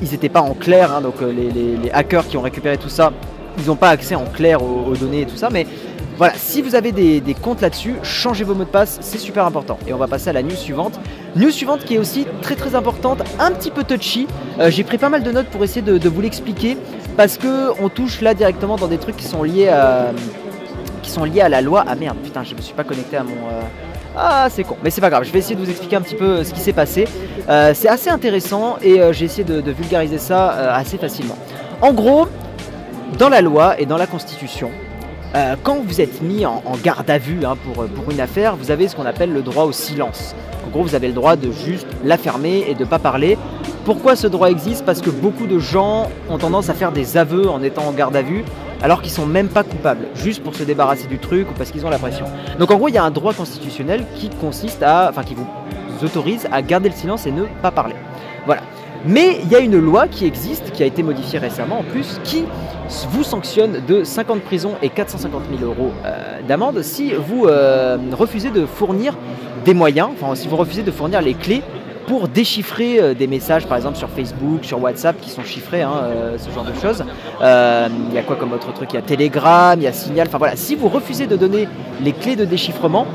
ils 0.00 0.10
n'étaient 0.10 0.28
pas 0.28 0.40
en 0.40 0.54
clair. 0.54 0.92
Hein. 0.92 1.00
donc, 1.00 1.14
euh, 1.22 1.32
les, 1.32 1.90
hackers 1.90 2.26
qui 2.28 2.36
ont 2.36 2.42
récupéré 2.42 2.78
tout 2.78 2.88
ça, 2.88 3.12
ils 3.58 3.66
n'ont 3.66 3.76
pas 3.76 3.90
accès 3.90 4.14
en 4.14 4.24
clair 4.24 4.62
aux, 4.62 4.94
données 4.94 5.22
et 5.22 5.26
tout 5.26 5.36
ça. 5.36 5.50
Mais 5.50 5.66
voilà, 6.16 6.34
si 6.36 6.62
vous 6.62 6.74
avez 6.74 6.92
des, 6.92 7.34
comptes 7.34 7.60
là-dessus, 7.60 7.96
changez 8.02 8.44
vos 8.44 8.54
mots 8.54 8.64
de 8.64 8.68
passe, 8.68 8.98
c'est 9.00 9.18
super 9.18 9.46
important. 9.46 9.78
Et 9.86 9.92
on 9.92 9.98
va 9.98 10.06
passer 10.06 10.30
à 10.30 10.32
la 10.32 10.42
news 10.42 10.56
suivante. 10.56 10.98
News 11.34 11.50
suivante 11.50 11.84
qui 11.84 11.96
est 11.96 11.98
aussi 11.98 12.26
très 12.40 12.54
très 12.54 12.74
importante, 12.74 13.22
un 13.40 13.50
petit 13.50 13.70
peu 13.70 13.82
touchy. 13.82 14.26
Euh, 14.60 14.70
j'ai 14.70 14.84
pris 14.84 14.98
pas 14.98 15.08
mal 15.08 15.22
de 15.22 15.32
notes 15.32 15.48
pour 15.48 15.64
essayer 15.64 15.82
de, 15.82 16.08
vous 16.08 16.20
l'expliquer 16.20 16.76
parce 17.16 17.36
que 17.36 17.72
on 17.82 17.88
touche 17.88 18.20
là 18.20 18.34
directement 18.34 18.76
dans 18.76 18.86
des 18.86 18.98
trucs 18.98 19.16
qui 19.16 19.24
sont 19.24 19.42
liés 19.42 19.68
à 19.68 20.12
qui 21.02 21.10
sont 21.10 21.24
liés 21.24 21.40
à 21.40 21.48
la 21.48 21.60
loi. 21.60 21.84
Ah 21.88 21.96
merde, 21.96 22.16
putain, 22.22 22.44
je 22.44 22.54
me 22.54 22.60
suis 22.60 22.74
pas 22.74 22.84
connecté 22.84 23.16
à 23.16 23.24
mon 23.24 23.32
ah, 24.16 24.48
c'est 24.50 24.64
con, 24.64 24.76
mais 24.84 24.90
c'est 24.90 25.00
pas 25.00 25.08
grave, 25.08 25.24
je 25.24 25.32
vais 25.32 25.38
essayer 25.38 25.54
de 25.54 25.60
vous 25.60 25.70
expliquer 25.70 25.96
un 25.96 26.02
petit 26.02 26.14
peu 26.14 26.24
euh, 26.24 26.44
ce 26.44 26.52
qui 26.52 26.60
s'est 26.60 26.74
passé. 26.74 27.08
Euh, 27.48 27.72
c'est 27.74 27.88
assez 27.88 28.10
intéressant 28.10 28.76
et 28.82 29.00
euh, 29.00 29.12
j'ai 29.12 29.24
essayé 29.24 29.44
de, 29.44 29.70
vulgariser 29.70 30.18
ça 30.18 30.50
assez 30.74 30.98
facilement. 30.98 31.36
En 31.80 31.94
gros, 31.94 32.28
dans 33.18 33.30
la 33.30 33.40
loi 33.40 33.80
et 33.80 33.86
dans 33.86 33.96
la 33.96 34.06
Constitution, 34.06 34.70
quand 35.62 35.78
vous 35.82 36.02
êtes 36.02 36.20
mis 36.20 36.44
en, 36.44 36.62
garde 36.84 37.08
à 37.08 37.16
vue 37.16 37.46
hein, 37.46 37.56
pour, 37.64 37.84
pour, 37.86 38.10
une 38.10 38.20
affaire, 38.20 38.54
vous 38.54 38.70
avez 38.70 38.86
ce 38.86 38.94
qu'on 38.94 39.06
appelle 39.06 39.32
le 39.32 39.40
droit 39.40 39.64
au 39.64 39.72
silence. 39.72 40.34
En 40.66 40.70
gros, 40.70 40.82
vous 40.82 40.94
avez 40.94 41.06
le 41.06 41.14
droit 41.14 41.36
de 41.36 41.50
juste 41.50 41.86
la 42.04 42.18
fermer 42.18 42.66
et 42.68 42.74
de 42.74 42.80
ne 42.80 42.84
pas 42.84 42.98
parler. 42.98 43.38
Pourquoi 43.86 44.14
ce 44.14 44.26
droit 44.26 44.50
existe? 44.50 44.84
Parce 44.84 45.00
que 45.00 45.08
beaucoup 45.08 45.46
de 45.46 45.58
gens 45.58 46.10
ont 46.28 46.36
tendance 46.36 46.68
à 46.68 46.74
faire 46.74 46.92
des 46.92 47.16
aveux 47.16 47.48
en 47.48 47.62
étant 47.62 47.86
en 47.86 47.92
garde 47.92 48.14
à 48.14 48.22
vue 48.22 48.44
alors 48.82 49.00
qu'ils 49.02 49.12
sont 49.12 49.26
même 49.26 49.48
pas 49.48 49.62
coupables, 49.62 50.06
juste 50.14 50.42
pour 50.42 50.54
se 50.54 50.64
débarrasser 50.64 51.06
du 51.06 51.18
truc 51.18 51.50
ou 51.50 51.54
parce 51.54 51.70
qu'ils 51.70 51.86
ont 51.86 51.90
la 51.90 51.98
pression. 51.98 52.26
Donc 52.58 52.70
en 52.70 52.76
gros, 52.76 52.88
il 52.88 52.94
y 52.94 52.98
a 52.98 53.04
un 53.04 53.10
droit 53.10 53.32
constitutionnel 53.32 54.04
qui 54.16 54.28
consiste 54.28 54.82
à, 54.82 55.08
enfin 55.10 55.22
qui 55.22 55.34
vous 55.34 55.46
autorise 56.02 56.48
à 56.50 56.62
garder 56.62 56.88
le 56.88 56.94
silence 56.94 57.26
et 57.26 57.32
ne 57.32 57.44
pas 57.62 57.70
parler. 57.70 57.94
Voilà. 58.46 58.62
Mais 59.04 59.38
il 59.42 59.50
y 59.50 59.56
a 59.56 59.58
une 59.58 59.78
loi 59.78 60.06
qui 60.06 60.26
existe, 60.26 60.70
qui 60.70 60.82
a 60.82 60.86
été 60.86 61.02
modifiée 61.02 61.38
récemment 61.38 61.80
en 61.80 61.82
plus, 61.82 62.20
qui 62.22 62.44
vous 63.10 63.24
sanctionne 63.24 63.80
de 63.86 64.04
50 64.04 64.42
prisons 64.42 64.74
et 64.80 64.90
450 64.90 65.42
000 65.58 65.64
euros 65.64 65.92
euh, 66.04 66.40
d'amende 66.46 66.82
si 66.82 67.12
vous 67.12 67.46
euh, 67.46 67.98
refusez 68.12 68.50
de 68.50 68.64
fournir 68.64 69.16
des 69.64 69.74
moyens, 69.74 70.10
enfin 70.12 70.34
si 70.34 70.46
vous 70.46 70.56
refusez 70.56 70.82
de 70.82 70.90
fournir 70.90 71.20
les 71.20 71.34
clés 71.34 71.62
pour 72.12 72.28
déchiffrer 72.28 73.00
euh, 73.00 73.14
des 73.14 73.26
messages, 73.26 73.66
par 73.66 73.78
exemple 73.78 73.96
sur 73.96 74.10
Facebook, 74.10 74.66
sur 74.66 74.82
WhatsApp, 74.82 75.18
qui 75.18 75.30
sont 75.30 75.44
chiffrés, 75.44 75.80
hein, 75.80 75.94
euh, 76.04 76.36
ce 76.36 76.50
genre 76.50 76.62
de 76.62 76.74
choses. 76.74 77.02
Euh, 77.40 77.88
il 78.10 78.14
y 78.14 78.18
a 78.18 78.22
quoi 78.22 78.36
comme 78.36 78.52
autre 78.52 78.70
truc? 78.74 78.90
Il 78.92 78.96
y 78.96 78.98
a 78.98 79.02
Telegram, 79.02 79.80
il 79.80 79.84
y 79.84 79.86
a 79.86 79.94
Signal. 79.94 80.26
Enfin 80.28 80.36
voilà, 80.36 80.54
si 80.54 80.74
vous 80.74 80.90
refusez 80.90 81.26
de 81.26 81.36
donner 81.36 81.68
les 82.02 82.12
clés 82.12 82.36
de 82.36 82.44
déchiffrement, 82.44 83.06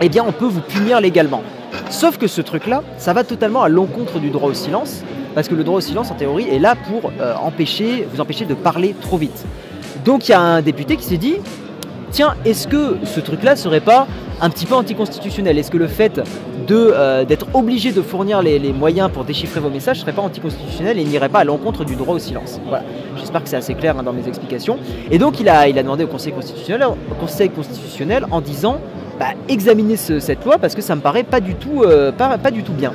eh 0.00 0.08
bien 0.08 0.24
on 0.26 0.32
peut 0.32 0.46
vous 0.46 0.60
punir 0.60 1.00
légalement. 1.00 1.44
Sauf 1.88 2.18
que 2.18 2.26
ce 2.26 2.40
truc-là, 2.40 2.82
ça 2.98 3.12
va 3.12 3.22
totalement 3.22 3.62
à 3.62 3.68
l'encontre 3.68 4.18
du 4.18 4.30
droit 4.30 4.50
au 4.50 4.54
silence, 4.54 5.04
parce 5.36 5.46
que 5.46 5.54
le 5.54 5.62
droit 5.62 5.78
au 5.78 5.80
silence, 5.80 6.10
en 6.10 6.14
théorie, 6.16 6.48
est 6.50 6.58
là 6.58 6.74
pour 6.74 7.12
empêcher, 7.40 8.08
vous 8.12 8.20
empêcher 8.20 8.44
de 8.44 8.54
parler 8.54 8.96
trop 9.02 9.18
vite. 9.18 9.44
Donc 10.04 10.26
il 10.26 10.32
y 10.32 10.34
a 10.34 10.40
un 10.40 10.62
député 10.62 10.96
qui 10.96 11.04
s'est 11.04 11.16
dit, 11.16 11.36
tiens, 12.16 12.34
est-ce 12.46 12.66
que 12.66 12.96
ce 13.04 13.20
truc-là 13.20 13.56
serait 13.56 13.82
pas 13.82 14.06
un 14.40 14.48
petit 14.48 14.64
peu 14.64 14.74
anticonstitutionnel? 14.74 15.58
Est-ce 15.58 15.70
que 15.70 15.76
le 15.76 15.86
fait 15.86 16.18
euh, 16.70 17.26
d'être 17.26 17.46
obligé 17.52 17.92
de 17.92 18.00
fournir 18.00 18.40
les, 18.40 18.72
moyens 18.72 19.10
pour 19.12 19.24
déchiffrer 19.24 19.60
vos 19.60 19.68
messages 19.68 20.00
serait 20.00 20.14
pas 20.14 20.22
anticonstitutionnel 20.22 20.98
et 20.98 21.04
n'irait 21.04 21.28
pas 21.28 21.40
à 21.40 21.44
l'encontre 21.44 21.84
du 21.84 21.94
droit 21.94 22.14
au 22.14 22.18
silence? 22.18 22.58
Voilà, 22.68 22.84
j'espère 23.18 23.42
que 23.42 23.50
c'est 23.50 23.56
assez 23.56 23.74
clair 23.74 23.98
hein, 23.98 24.02
dans 24.02 24.14
mes 24.14 24.26
explications. 24.26 24.78
Et 25.10 25.18
donc 25.18 25.40
il 25.40 25.48
a, 25.50 25.70
demandé 25.70 26.04
au 26.04 26.06
Conseil 26.06 26.32
constitutionnel, 26.32 28.26
en 28.30 28.40
disant 28.40 28.78
bah, 29.20 29.34
examinez 29.50 29.96
cette 29.96 30.42
loi 30.42 30.56
parce 30.56 30.74
que 30.74 30.80
ça 30.80 30.96
me 30.96 31.02
paraît 31.02 31.22
pas 31.22 31.40
du 31.40 31.54
tout, 31.54 31.82
euh, 31.82 32.12
pas, 32.12 32.38
pas 32.38 32.50
du 32.50 32.62
tout 32.62 32.72
bien. 32.72 32.94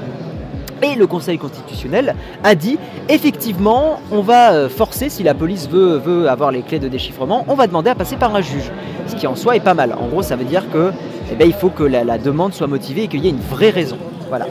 Et 0.83 0.95
le 0.95 1.05
Conseil 1.05 1.37
constitutionnel 1.37 2.15
a 2.43 2.55
dit 2.55 2.77
effectivement, 3.07 3.99
on 4.11 4.21
va 4.21 4.51
euh, 4.51 4.69
forcer, 4.69 5.09
si 5.09 5.21
la 5.23 5.33
police 5.33 5.69
veut, 5.69 6.27
avoir 6.27 6.51
les 6.51 6.61
clés 6.61 6.79
de 6.79 6.87
déchiffrement, 6.87 7.45
on 7.47 7.55
va 7.55 7.67
demander 7.67 7.89
à 7.89 7.95
passer 7.95 8.15
par 8.15 8.35
un 8.35 8.41
juge. 8.41 8.71
Ce 9.07 9.15
qui 9.15 9.27
en 9.27 9.35
soi 9.35 9.55
est 9.55 9.61
pas 9.61 9.73
mal. 9.73 9.93
En 9.93 10.07
gros, 10.07 10.23
ça 10.23 10.35
veut 10.35 10.45
dire 10.45 10.69
que 10.71 10.91
eh 11.31 11.35
bien, 11.35 11.45
il 11.45 11.53
faut 11.53 11.69
que 11.69 11.83
la, 11.83 12.17
demande 12.17 12.53
soit 12.53 12.67
motivée 12.67 13.03
et 13.03 13.07
qu'il 13.07 13.23
y 13.23 13.27
ait 13.27 13.31
une 13.31 13.39
vraie 13.39 13.69
raison. 13.69 13.97
Voilà. 14.29 14.47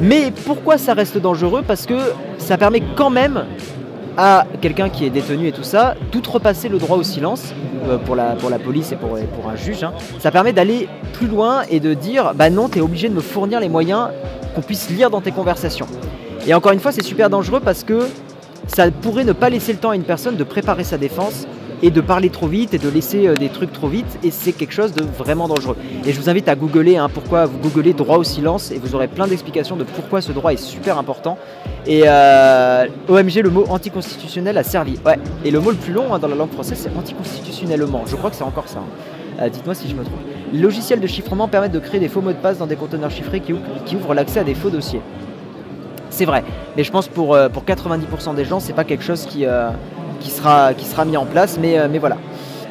Mais 0.00 0.32
pourquoi 0.44 0.76
ça 0.76 0.92
reste 0.92 1.18
dangereux? 1.18 1.62
Parce 1.66 1.86
que 1.86 1.98
ça 2.38 2.58
permet 2.58 2.82
quand 2.96 3.10
même 3.10 3.44
à 4.22 4.44
quelqu'un 4.60 4.90
qui 4.90 5.06
est 5.06 5.10
détenu 5.10 5.48
et 5.48 5.52
tout 5.52 5.62
ça, 5.62 5.94
d'outrepasser 6.12 6.68
le 6.68 6.76
droit 6.76 6.98
au 6.98 7.02
silence 7.02 7.54
euh, 7.88 7.96
pour, 7.96 8.16
la, 8.16 8.34
police 8.62 8.92
et 8.92 8.96
pour, 8.96 9.16
un 9.16 9.56
juge. 9.56 9.82
Hein. 9.82 9.94
Ça 10.18 10.30
permet 10.30 10.52
d'aller 10.52 10.90
plus 11.14 11.26
loin 11.26 11.62
et 11.70 11.80
de 11.80 11.94
dire 11.94 12.32
bah 12.34 12.50
non, 12.50 12.68
tu 12.68 12.78
es 12.78 12.80
obligé 12.82 13.08
de 13.08 13.14
me 13.14 13.22
fournir 13.22 13.60
les 13.60 13.70
moyens 13.70 14.08
qu'on 14.54 14.60
puisse 14.60 14.90
lire 14.90 15.08
dans 15.08 15.22
tes 15.22 15.32
conversations. 15.32 15.86
Et 16.46 16.52
encore 16.52 16.72
une 16.72 16.80
fois, 16.80 16.92
c'est 16.92 17.02
super 17.02 17.30
dangereux 17.30 17.60
parce 17.64 17.82
que 17.82 18.08
ça 18.66 18.90
pourrait 18.90 19.24
ne 19.24 19.32
pas 19.32 19.48
laisser 19.48 19.72
le 19.72 19.78
temps 19.78 19.90
à 19.90 19.96
une 19.96 20.02
personne 20.02 20.36
de 20.36 20.44
préparer 20.44 20.84
sa 20.84 20.98
défense 20.98 21.46
et 21.82 21.90
de 21.90 22.00
parler 22.00 22.30
trop 22.30 22.46
vite 22.46 22.74
et 22.74 22.78
de 22.78 22.88
laisser 22.88 23.26
euh, 23.26 23.34
des 23.34 23.48
trucs 23.48 23.72
trop 23.72 23.88
vite 23.88 24.18
et 24.22 24.30
c'est 24.30 24.52
quelque 24.52 24.72
chose 24.72 24.92
de 24.92 25.04
vraiment 25.04 25.48
dangereux. 25.48 25.76
Et 26.04 26.12
je 26.12 26.20
vous 26.20 26.28
invite 26.28 26.48
à 26.48 26.54
googler 26.54 26.96
hein, 26.96 27.08
pourquoi 27.12 27.46
vous 27.46 27.58
googlez 27.58 27.92
droit 27.92 28.18
au 28.18 28.24
silence 28.24 28.70
et 28.70 28.78
vous 28.78 28.94
aurez 28.94 29.08
plein 29.08 29.26
d'explications 29.26 29.76
de 29.76 29.84
pourquoi 29.84 30.20
ce 30.20 30.32
droit 30.32 30.52
est 30.52 30.62
super 30.62 30.98
important. 30.98 31.38
Et 31.86 32.02
euh, 32.06 32.86
OMG, 33.08 33.36
le 33.42 33.50
mot 33.50 33.64
anticonstitutionnel 33.68 34.58
a 34.58 34.64
servi. 34.64 34.98
Ouais. 35.06 35.18
Et 35.44 35.50
le 35.50 35.60
mot 35.60 35.70
le 35.70 35.76
plus 35.76 35.92
long 35.92 36.12
hein, 36.12 36.18
dans 36.18 36.28
la 36.28 36.36
langue 36.36 36.52
française, 36.52 36.78
c'est 36.78 36.96
anticonstitutionnellement. 36.96 38.04
Je 38.06 38.16
crois 38.16 38.30
que 38.30 38.36
c'est 38.36 38.44
encore 38.44 38.68
ça. 38.68 38.80
Hein. 38.80 39.42
Euh, 39.42 39.48
dites-moi 39.48 39.74
si 39.74 39.88
je 39.88 39.94
me 39.94 40.04
trompe. 40.04 40.20
Les 40.52 40.60
logiciels 40.60 41.00
de 41.00 41.06
chiffrement 41.06 41.48
permettent 41.48 41.72
de 41.72 41.78
créer 41.78 42.00
des 42.00 42.08
faux 42.08 42.20
mots 42.20 42.32
de 42.32 42.36
passe 42.36 42.58
dans 42.58 42.66
des 42.66 42.76
conteneurs 42.76 43.10
chiffrés 43.10 43.40
qui, 43.40 43.54
ouvrent 43.94 44.14
l'accès 44.14 44.40
à 44.40 44.44
des 44.44 44.54
faux 44.54 44.70
dossiers. 44.70 45.00
C'est 46.10 46.24
vrai, 46.24 46.42
mais 46.76 46.82
je 46.82 46.90
pense 46.90 47.06
pour, 47.06 47.38
pour 47.52 47.62
90% 47.62 48.34
des 48.34 48.44
gens, 48.44 48.58
c'est 48.58 48.72
pas 48.72 48.82
quelque 48.82 49.04
chose 49.04 49.26
qui, 49.26 49.46
qui 50.20 50.30
sera, 50.30 50.74
qui 50.74 50.84
sera 50.84 51.04
mis 51.04 51.16
en 51.16 51.24
place, 51.24 51.58
mais, 51.60 51.78
euh, 51.78 51.88
mais 51.90 51.98
voilà. 51.98 52.16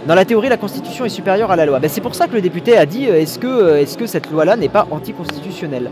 Dans 0.07 0.15
la 0.15 0.23
théorie, 0.23 0.47
la 0.47 0.57
Constitution 0.57 1.03
est 1.03 1.09
supérieure 1.09 1.51
à 1.51 1.55
la 1.57 1.65
loi. 1.65 1.79
Ben, 1.79 1.89
c'est 1.89 2.01
pour 2.01 2.15
ça 2.15 2.27
que 2.27 2.33
le 2.33 2.41
député 2.41 2.77
a 2.77 2.85
dit 2.85 3.07
euh, 3.07 3.19
est-ce 3.19 3.37
que, 3.37 3.47
euh, 3.47 3.81
est 3.81 3.97
que 3.97 4.07
cette 4.07 4.31
loi-là 4.31 4.55
n'est 4.55 4.69
pas 4.69 4.87
anticonstitutionnelle? 4.91 5.91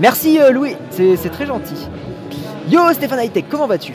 Merci 0.00 0.38
Louis, 0.52 0.76
c'est 0.90 1.30
très 1.30 1.46
gentil. 1.46 1.88
Yo 2.68 2.80
Stéphane 2.92 3.20
Hightech, 3.20 3.44
comment 3.48 3.68
vas-tu? 3.68 3.94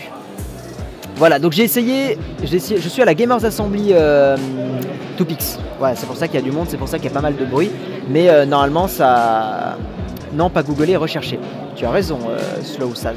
Voilà, 1.17 1.39
donc 1.39 1.51
j'ai 1.51 1.63
essayé, 1.63 2.17
essayé, 2.41 2.79
je 2.79 2.87
suis 2.87 3.01
à 3.01 3.05
la 3.05 3.13
Gamers 3.13 3.43
Assembly 3.43 3.89
euh, 3.91 4.37
Topics. 5.17 5.57
Ouais, 5.81 5.91
c'est 5.95 6.05
pour 6.05 6.15
ça 6.15 6.27
qu'il 6.29 6.39
y 6.39 6.43
a 6.43 6.45
du 6.45 6.53
monde, 6.53 6.67
c'est 6.69 6.77
pour 6.77 6.87
ça 6.87 6.97
qu'il 6.97 7.09
y 7.09 7.11
a 7.11 7.13
pas 7.13 7.21
mal 7.21 7.35
de 7.35 7.43
bruit. 7.43 7.69
Mais 8.09 8.45
normalement, 8.45 8.87
ça. 8.87 9.77
Non, 10.33 10.49
pas 10.49 10.63
googler, 10.63 10.95
rechercher. 10.95 11.39
Tu 11.79 11.85
as 11.85 11.91
raison, 11.91 12.19
Slow 12.61 12.93
Salt. 12.93 13.15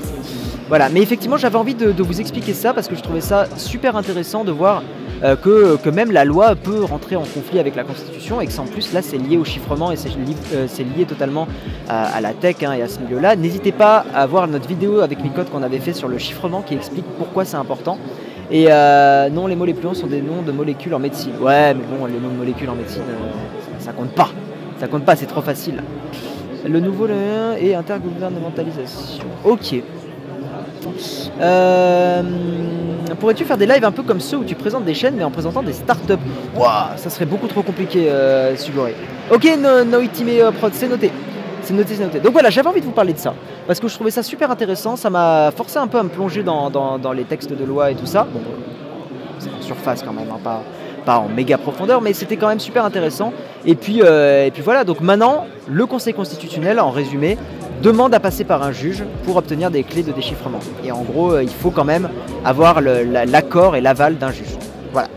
Voilà, 0.69 0.89
mais 0.89 1.03
effectivement, 1.03 1.37
j'avais 1.37 1.57
envie 1.57 1.75
de, 1.75 2.01
vous 2.01 2.21
expliquer 2.21 2.53
ça 2.55 2.73
parce 2.73 2.87
que 2.87 2.95
je 2.95 3.03
trouvais 3.03 3.21
ça 3.21 3.47
super 3.57 3.97
intéressant 3.97 4.45
de 4.45 4.53
voir 4.53 4.85
que, 5.43 5.77
que, 5.79 5.91
même 5.91 6.13
la 6.13 6.25
loi 6.25 6.55
peut 6.55 6.85
rentrer 6.85 7.17
en 7.17 7.25
conflit 7.25 7.59
avec 7.59 7.75
la 7.75 7.83
Constitution 7.83 8.41
et 8.41 8.47
que 8.47 8.57
en 8.61 8.67
plus 8.67 8.93
là 8.93 9.03
c'est 9.03 9.19
lié 9.19 9.37
au 9.37 9.45
chiffrement 9.45 9.91
et 9.91 9.97
c'est 9.97 10.85
lié 10.85 11.05
totalement 11.09 11.49
à, 11.89 12.21
la 12.21 12.35
tech 12.35 12.55
hein, 12.63 12.73
et 12.73 12.83
à 12.83 12.87
ce 12.87 13.01
milieu-là. 13.01 13.35
N'hésitez 13.35 13.73
pas 13.73 14.05
à 14.15 14.27
voir 14.27 14.47
notre 14.47 14.69
vidéo 14.69 15.01
avec 15.01 15.25
Micode 15.25 15.51
qu'on 15.51 15.65
avait 15.65 15.81
fait 15.81 15.93
sur 15.93 16.07
le 16.07 16.19
chiffrement 16.19 16.63
qui 16.63 16.75
explique 16.75 17.07
pourquoi 17.19 17.45
c'est 17.45 17.57
important. 17.57 17.99
Et 18.53 18.67
euh, 18.69 19.29
non, 19.29 19.49
les 19.49 19.57
mots 19.57 19.65
les 19.65 19.75
plus 19.75 19.83
longs 19.83 19.95
sont 19.95 20.07
des 20.07 20.23
noms 20.23 20.43
de 20.43 20.53
molécules 20.53 20.95
en 20.95 21.01
médecine. 21.01 21.33
Ouais, 21.41 21.75
mais 21.75 21.83
bon, 21.83 22.07
les 22.07 22.21
noms 22.21 22.29
de 22.29 22.37
molécules 22.37 22.71
en 22.71 22.77
médecine, 22.77 23.03
euh, 23.09 23.81
ça, 23.81 23.93
compte 23.93 24.13
pas. 24.13 24.29
Ça 24.79 24.87
compte 24.87 25.05
pas, 25.05 25.17
c'est 25.17 25.27
trop 25.27 25.41
facile. 25.41 25.83
Le 26.65 26.81
nouveau 26.81 27.07
le 27.07 27.15
et 27.61 27.75
intergouvernementalisation. 27.75 29.25
Ok. 29.45 29.83
Euh, 31.41 32.23
pourrais-tu 33.19 33.45
faire 33.45 33.57
des 33.57 33.67
lives 33.67 33.85
un 33.85 33.93
peu 33.93 34.03
comme 34.03 34.21
ceux 34.21 34.37
où 34.37 34.45
tu 34.45 34.55
présentes 34.55 34.85
des 34.85 34.95
chaînes 34.95 35.15
mais 35.17 35.25
en 35.25 35.31
présentant 35.31 35.63
des 35.63 35.73
startups? 35.73 36.15
Waouh, 36.57 36.97
ça 36.97 37.11
serait 37.11 37.27
beaucoup 37.27 37.49
trop 37.49 37.63
compliqué, 37.63 38.09
euh, 38.11 38.57
Sugore. 38.57 38.89
Ok, 39.31 39.49
no, 39.59 39.85
no 39.85 40.01
Prod, 40.53 40.73
c'est 40.75 40.89
noté. 40.89 41.11
C'est 41.63 41.75
noté, 41.75 41.95
c'est 41.95 42.05
noté. 42.05 42.21
Donc 42.21 42.33
voilà, 42.33 42.51
j'avais 42.51 42.69
envie 42.69 42.81
de 42.81 42.87
vous 42.87 42.93
parler 42.93 43.13
de 43.13 43.19
ça 43.19 43.35
parce 43.67 43.79
que 43.79 43.89
je 43.89 43.95
trouvais 43.95 44.11
ça 44.11 44.23
super 44.23 44.51
intéressant. 44.51 44.97
Ça 44.97 45.11
m'a 45.11 45.51
forcé 45.57 45.79
un 45.79 45.87
peu 45.87 45.99
à 45.99 46.03
me 46.03 46.09
plonger 46.09 46.43
dans, 46.43 47.13
les 47.15 47.25
textes 47.25 47.53
de 47.53 47.65
loi 47.65 47.91
et 47.91 47.95
tout 47.95 48.07
ça. 48.07 48.27
Bon, 48.33 48.41
c'est 49.39 49.49
en 49.49 49.63
surface 49.63 50.03
quand 50.03 50.13
même, 50.13 50.31
hein, 50.31 50.41
pas, 50.43 50.63
pas 51.05 51.19
en 51.19 51.29
méga 51.29 51.59
profondeur, 51.59 52.01
mais 52.01 52.13
c'était 52.13 52.37
quand 52.37 52.49
même 52.49 52.61
super 52.61 52.85
intéressant. 52.85 53.33
Et 53.65 53.75
puis, 53.75 54.01
euh, 54.03 54.47
et 54.47 54.51
puis 54.51 54.63
voilà, 54.63 54.85
donc 54.85 55.01
maintenant, 55.01 55.47
le 55.69 55.87
Conseil 55.87 56.15
constitutionnel, 56.15 56.81
en 56.81 56.91
résumé, 56.91 57.39
demande 57.83 58.15
à 58.15 58.21
passer 58.21 58.45
par 58.45 58.63
un 58.63 58.73
juge 58.73 59.05
pour 59.25 59.37
obtenir 59.37 59.71
des 59.71 59.83
clés 59.83 60.03
de 60.03 60.13
déchiffrement. 60.13 60.61
Et 60.85 60.93
en 60.93 61.03
gros, 61.03 61.33
euh, 61.33 61.43
il 61.43 61.51
faut 61.51 61.71
quand 61.71 61.85
même 61.85 62.09
avoir 62.45 62.81
l'accord 62.81 63.77
et 63.77 63.81
l'aval 63.81 64.19
d'un 64.19 64.31
juge. 64.31 64.57
Voilà. 64.93 65.09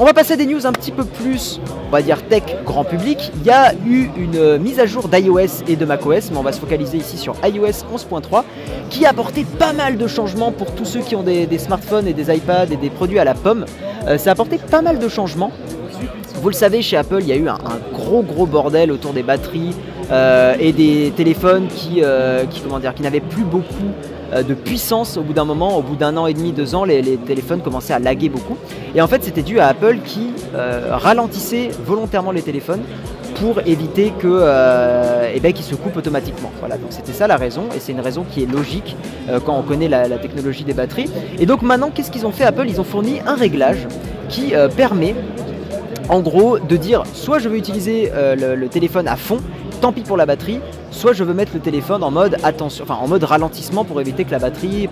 On 0.00 0.04
va 0.04 0.14
passer 0.14 0.34
à 0.34 0.36
des 0.36 0.46
news 0.46 0.64
un 0.64 0.70
petit 0.70 0.92
peu 0.92 1.04
plus, 1.04 1.60
on 1.88 1.90
va 1.90 2.02
dire 2.02 2.22
tech 2.28 2.44
grand 2.64 2.84
public. 2.84 3.32
Il 3.40 3.44
y 3.44 3.50
a 3.50 3.74
eu 3.84 4.08
une 4.16 4.58
mise 4.58 4.78
à 4.78 4.86
jour 4.86 5.08
d'iOS 5.08 5.64
et 5.66 5.74
de 5.74 5.84
macOS, 5.84 6.30
mais 6.30 6.36
on 6.36 6.42
va 6.42 6.52
se 6.52 6.60
focaliser 6.60 6.98
ici 6.98 7.18
sur 7.18 7.34
iOS 7.44 7.84
11.3, 7.92 8.44
qui 8.90 9.06
a 9.06 9.10
apporté 9.10 9.44
pas 9.58 9.72
mal 9.72 9.96
de 9.96 10.06
changements 10.06 10.52
pour 10.52 10.72
tous 10.72 10.84
ceux 10.84 11.00
qui 11.00 11.16
ont 11.16 11.24
des, 11.24 11.58
smartphones 11.58 12.06
et 12.06 12.12
des 12.12 12.32
iPads 12.32 12.70
et 12.70 12.76
des 12.76 12.90
produits 12.90 13.18
à 13.18 13.24
la 13.24 13.34
pomme. 13.34 13.66
Euh, 14.06 14.18
ça 14.18 14.30
a 14.30 14.32
apporté 14.34 14.58
pas 14.58 14.82
mal 14.82 15.00
de 15.00 15.08
changements. 15.08 15.50
Vous 16.40 16.48
le 16.48 16.54
savez, 16.54 16.80
chez 16.80 16.96
Apple, 16.96 17.18
il 17.20 17.26
y 17.26 17.32
a 17.32 17.36
eu 17.36 17.48
un, 17.48 17.58
gros 17.92 18.22
gros 18.22 18.46
bordel 18.46 18.92
autour 18.92 19.12
des 19.12 19.24
batteries 19.24 19.74
euh, 20.12 20.54
et 20.60 20.72
des 20.72 21.12
téléphones 21.16 21.66
qui, 21.66 22.02
euh, 22.04 22.44
n'avaient 23.00 23.18
plus 23.18 23.42
beaucoup 23.42 23.72
euh, 23.72 24.17
de 24.32 24.54
puissance 24.54 25.16
au 25.16 25.22
bout 25.22 25.32
d'un 25.32 25.44
moment, 25.44 25.78
au 25.78 25.82
bout 25.82 25.96
d'un 25.96 26.16
an 26.16 26.26
et 26.26 26.34
demi, 26.34 26.52
deux 26.52 26.74
ans, 26.74 26.84
les, 26.84 27.16
téléphones 27.16 27.60
commençaient 27.60 27.94
à 27.94 27.98
laguer 27.98 28.28
beaucoup. 28.28 28.56
Et 28.94 29.00
en 29.00 29.06
fait, 29.06 29.24
c'était 29.24 29.42
dû 29.42 29.58
à 29.58 29.68
Apple 29.68 29.98
qui 30.04 30.30
euh, 30.54 30.88
ralentissait 30.92 31.70
volontairement 31.84 32.30
les 32.30 32.42
téléphones 32.42 32.82
pour 33.36 33.60
éviter 33.66 34.12
que 34.18 34.26
euh, 34.26 35.30
eh 35.34 35.40
ben, 35.40 35.52
qu'ils 35.52 35.64
se 35.64 35.74
coupent 35.74 35.96
automatiquement. 35.96 36.50
Voilà, 36.60 36.76
donc 36.76 36.88
c'était 36.90 37.12
ça 37.12 37.26
la 37.26 37.36
raison, 37.36 37.64
et 37.74 37.80
c'est 37.80 37.92
une 37.92 38.00
raison 38.00 38.24
qui 38.28 38.42
est 38.42 38.50
logique 38.50 38.96
quand 39.44 39.56
on 39.56 39.62
connaît 39.62 39.88
la, 39.88 40.08
technologie 40.18 40.64
des 40.64 40.72
batteries. 40.72 41.10
Et 41.38 41.46
donc 41.46 41.62
maintenant, 41.62 41.90
qu'est-ce 41.94 42.10
qu'ils 42.10 42.26
ont 42.26 42.32
fait 42.32 42.44
Apple? 42.44 42.66
Ils 42.68 42.80
ont 42.80 42.84
fourni 42.84 43.20
un 43.26 43.34
réglage 43.34 43.86
qui 44.28 44.54
permet 44.76 45.14
en 46.08 46.20
gros 46.20 46.58
de 46.58 46.76
dire 46.76 47.04
soit 47.12 47.38
je 47.38 47.48
veux 47.48 47.56
utiliser 47.56 48.10
le, 48.14 48.66
téléphone 48.66 49.06
à 49.06 49.16
fond, 49.16 49.38
tant 49.78 49.92
pis 49.92 50.02
pour 50.02 50.16
la 50.16 50.26
batterie, 50.26 50.60
soit 50.90 51.12
je 51.12 51.24
veux 51.24 51.34
mettre 51.34 51.52
le 51.54 51.60
téléphone 51.60 52.02
en 52.02 52.10
mode 52.10 52.36
attention, 52.42 52.84
enfin 52.84 52.98
en 53.00 53.08
mode 53.08 53.24
ralentissement 53.24 53.84
pour 53.84 54.00
éviter 54.00 54.24
que 54.24 54.30
la 54.30 54.38
batterie, 54.38 54.88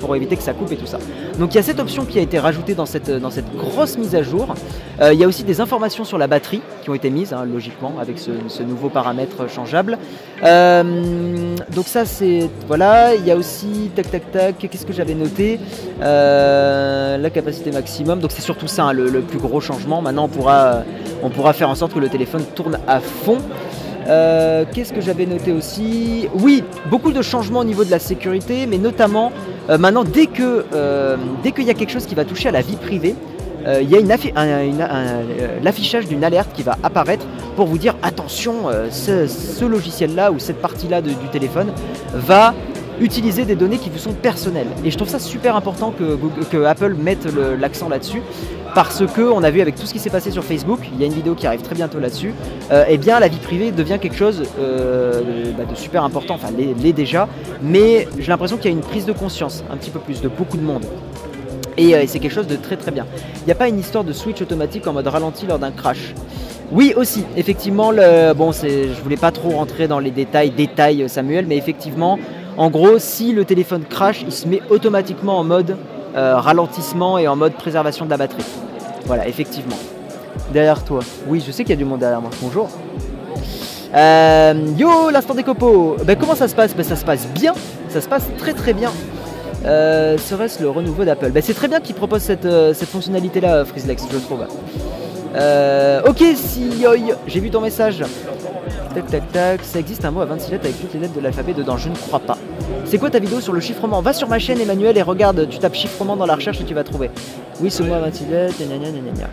pour, 0.00 0.16
éviter 0.16 0.36
que 0.36 0.42
ça 0.42 0.52
coupe 0.52 0.72
et 0.72 0.76
tout 0.76 0.86
ça. 0.86 0.98
Donc 1.38 1.52
il 1.52 1.56
y 1.56 1.60
a 1.60 1.62
cette 1.62 1.80
option 1.80 2.04
qui 2.04 2.18
a 2.18 2.22
été 2.22 2.38
rajoutée 2.38 2.74
dans 2.74 2.86
cette, 2.86 3.10
grosse 3.56 3.98
mise 3.98 4.14
à 4.14 4.22
jour. 4.22 4.54
Euh, 5.00 5.12
il 5.12 5.20
y 5.20 5.24
a 5.24 5.26
aussi 5.26 5.44
des 5.44 5.60
informations 5.60 6.04
sur 6.04 6.18
la 6.18 6.26
batterie 6.26 6.62
qui 6.82 6.90
ont 6.90 6.94
été 6.94 7.10
mises, 7.10 7.32
hein, 7.32 7.44
logiquement, 7.50 7.94
avec 8.00 8.18
ce, 8.18 8.62
nouveau 8.62 8.88
paramètre 8.88 9.48
changeable. 9.48 9.98
Euh, 10.44 11.56
donc 11.74 11.86
ça 11.86 12.04
c'est 12.04 12.48
voilà. 12.66 13.14
Il 13.14 13.26
y 13.26 13.30
a 13.30 13.36
aussi 13.36 13.90
tac 13.94 14.10
tac 14.10 14.30
tac. 14.30 14.58
Qu'est-ce 14.58 14.86
que 14.86 14.92
j'avais 14.92 15.14
noté? 15.14 15.58
Euh, 16.02 17.16
La 17.16 17.30
capacité 17.30 17.70
maximum. 17.70 18.20
Donc 18.20 18.32
c'est 18.32 18.42
surtout 18.42 18.68
ça 18.68 18.84
hein, 18.84 18.92
le, 18.92 19.20
plus 19.20 19.38
gros 19.38 19.60
changement. 19.60 20.02
Maintenant 20.02 20.28
on 21.22 21.30
pourra 21.30 21.52
faire 21.52 21.68
en 21.68 21.74
sorte 21.74 21.94
que 21.94 21.98
le 21.98 22.08
téléphone 22.08 22.44
tourne 22.54 22.78
à 22.86 23.00
fond. 23.00 23.38
Euh, 24.10 24.64
qu'est-ce 24.74 24.92
que 24.92 25.00
j'avais 25.00 25.24
noté 25.24 25.52
aussi? 25.52 26.28
Oui, 26.34 26.64
beaucoup 26.90 27.12
de 27.12 27.22
changements 27.22 27.60
au 27.60 27.64
niveau 27.64 27.84
de 27.84 27.90
la 27.90 28.00
sécurité, 28.00 28.66
mais 28.66 28.78
notamment 28.78 29.30
euh, 29.68 29.78
maintenant, 29.78 30.02
euh, 30.04 31.16
dès 31.44 31.52
qu'il 31.52 31.64
y 31.64 31.70
a 31.70 31.74
quelque 31.74 31.92
chose 31.92 32.06
qui 32.06 32.16
va 32.16 32.24
toucher 32.24 32.48
à 32.48 32.52
la 32.52 32.60
vie 32.60 32.76
privée, 32.76 33.14
il 33.82 33.90
y 33.90 33.94
a 33.94 35.60
l'affichage 35.62 36.08
d'une 36.08 36.24
alerte 36.24 36.50
qui 36.54 36.62
va 36.62 36.78
apparaître 36.82 37.26
pour 37.56 37.66
vous 37.66 37.76
dire 37.76 37.94
attention, 38.02 38.54
ce, 38.90 39.64
logiciel-là 39.66 40.32
ou 40.32 40.38
cette 40.38 40.62
partie-là 40.62 41.02
du 41.02 41.14
téléphone 41.30 41.70
va 42.14 42.54
utiliser 43.02 43.44
des 43.44 43.56
données 43.56 43.76
qui 43.76 43.90
vous 43.90 43.98
sont 43.98 44.14
personnelles. 44.14 44.68
Et 44.82 44.90
je 44.90 44.96
trouve 44.96 45.10
ça 45.10 45.18
super 45.18 45.56
important 45.56 45.92
que 45.92 46.64
Apple 46.64 46.94
mette 46.98 47.28
l'accent 47.60 47.90
là-dessus 47.90 48.22
parce 48.74 49.04
que 49.06 49.22
on 49.22 49.42
a 49.42 49.50
vu 49.50 49.60
avec 49.60 49.74
tout 49.74 49.86
ce 49.86 49.92
qui 49.92 49.98
s'est 49.98 50.10
passé 50.10 50.30
sur 50.30 50.44
Facebook, 50.44 50.80
il 50.92 51.00
y 51.00 51.04
a 51.04 51.06
une 51.06 51.12
vidéo 51.12 51.34
qui 51.34 51.46
arrive 51.46 51.62
très 51.62 51.74
bientôt 51.74 51.98
là-dessus, 51.98 52.34
euh, 52.70 52.84
eh 52.88 52.98
bien 52.98 53.20
la 53.20 53.28
vie 53.28 53.38
privée 53.38 53.72
devient 53.72 53.98
quelque 54.00 54.16
chose 54.16 54.42
euh, 54.58 55.52
bah, 55.56 55.64
de, 55.64 55.74
super 55.74 56.04
important, 56.04 56.34
enfin 56.34 56.48
l'est 56.56 56.92
déjà, 56.92 57.28
mais 57.62 58.08
j'ai 58.18 58.28
l'impression 58.28 58.56
qu'il 58.56 58.70
y 58.70 58.74
a 58.74 58.76
une 58.76 58.82
prise 58.82 59.06
de 59.06 59.12
conscience 59.12 59.64
un 59.70 59.76
petit 59.76 59.90
peu 59.90 59.98
plus 59.98 60.20
de 60.20 60.28
beaucoup 60.28 60.56
de 60.56 60.62
monde. 60.62 60.84
Et 61.76 61.94
euh, 61.94 62.04
c'est 62.06 62.18
quelque 62.18 62.34
chose 62.34 62.46
de 62.46 62.56
très 62.56 62.76
très 62.76 62.90
bien. 62.90 63.06
Il 63.42 63.46
n'y 63.46 63.52
a 63.52 63.54
pas 63.54 63.68
une 63.68 63.78
histoire 63.78 64.04
de 64.04 64.12
switch 64.12 64.42
automatique 64.42 64.86
en 64.86 64.92
mode 64.92 65.06
ralenti 65.06 65.46
lors 65.46 65.58
d'un 65.58 65.70
crash. 65.70 66.14
Oui 66.72 66.92
aussi, 66.96 67.24
effectivement, 67.36 67.90
le, 67.90 68.32
bon, 68.32 68.52
je 68.52 69.02
voulais 69.02 69.16
pas 69.16 69.32
trop 69.32 69.50
rentrer 69.50 69.88
dans 69.88 69.98
les 69.98 70.10
détails, 70.10 70.50
détails 70.50 71.08
Samuel, 71.08 71.46
mais 71.46 71.56
effectivement, 71.56 72.18
en 72.56 72.70
gros, 72.70 72.98
si 72.98 73.32
le 73.32 73.44
téléphone 73.44 73.84
crash, 73.88 74.22
il 74.22 74.32
se 74.32 74.46
met 74.46 74.60
automatiquement 74.70 75.38
en 75.38 75.44
mode 75.44 75.76
ralentissement 76.14 77.18
et 77.18 77.28
en 77.28 77.36
mode 77.36 77.54
préservation 77.54 78.04
de 78.04 78.10
la 78.10 78.16
batterie. 78.16 78.44
Voilà, 79.06 79.26
effectivement. 79.26 79.76
Derrière 80.52 80.84
toi. 80.84 81.00
Oui, 81.26 81.42
je 81.44 81.52
sais 81.52 81.64
qu'il 81.64 81.70
y 81.70 81.74
a 81.74 81.76
du 81.76 81.84
monde 81.84 82.00
derrière 82.00 82.20
moi. 82.20 82.30
Bonjour. 82.40 82.68
Euh, 83.94 84.54
yo, 84.76 85.10
l'instant 85.10 85.34
des 85.34 85.42
copeaux. 85.42 85.96
Ben, 86.04 86.16
comment 86.16 86.34
ça 86.34 86.48
se 86.48 86.54
passe? 86.54 86.74
Ben, 86.74 86.84
Ça 86.84 86.96
se 86.96 87.04
passe 87.04 87.26
bien. 87.28 87.52
Ça 87.88 88.00
se 88.00 88.08
passe 88.08 88.24
très 88.38 88.52
très 88.52 88.72
bien. 88.72 88.90
Euh, 89.64 90.16
serait-ce 90.16 90.62
le 90.62 90.70
renouveau 90.70 91.04
d'Apple? 91.04 91.30
Ben, 91.30 91.42
C'est 91.42 91.54
très 91.54 91.68
bien 91.68 91.80
qu'ils 91.80 91.94
proposent 91.96 92.22
cette, 92.22 92.46
euh, 92.46 92.72
fonctionnalité-là, 92.74 93.64
Freezelex, 93.64 94.04
je 94.10 94.18
trouve. 94.18 94.46
ok, 96.06 96.24
si 96.36 96.70
j'ai 97.26 97.40
vu 97.40 97.50
ton 97.50 97.60
message. 97.60 98.04
Tac 98.94 99.06
tac 99.06 99.32
tac, 99.32 99.60
ça 99.62 99.78
existe 99.78 100.04
un 100.04 100.10
mot 100.10 100.20
à 100.20 100.24
26 100.24 100.50
lettres 100.50 100.64
avec 100.64 100.80
toutes 100.80 100.94
les 100.94 101.00
lettres 101.00 101.14
de 101.14 101.20
l'alphabet 101.20 101.52
dedans, 101.52 101.76
je 101.76 101.88
ne 101.88 101.94
crois 101.94 102.18
pas. 102.18 102.36
C'est 102.84 102.98
quoi 102.98 103.10
ta 103.10 103.18
vidéo 103.18 103.40
sur 103.40 103.52
le 103.52 103.60
chiffrement 103.60 104.00
Va 104.02 104.12
sur 104.12 104.28
ma 104.28 104.38
chaîne 104.38 104.60
Emmanuel 104.60 104.96
et 104.98 105.02
regarde, 105.02 105.48
tu 105.48 105.58
tapes 105.58 105.74
chiffrement 105.74 106.16
dans 106.16 106.26
la 106.26 106.34
recherche 106.34 106.60
et 106.60 106.64
tu 106.64 106.74
vas 106.74 106.84
trouver. 106.84 107.10
Oui, 107.60 107.70
ce 107.70 107.82
mot 107.82 107.94
à 107.94 108.00
26 108.00 108.26
lettres, 108.26 108.54
gna 108.58 108.76
gna 108.76 108.90
gna 108.90 109.10
gna 109.12 109.30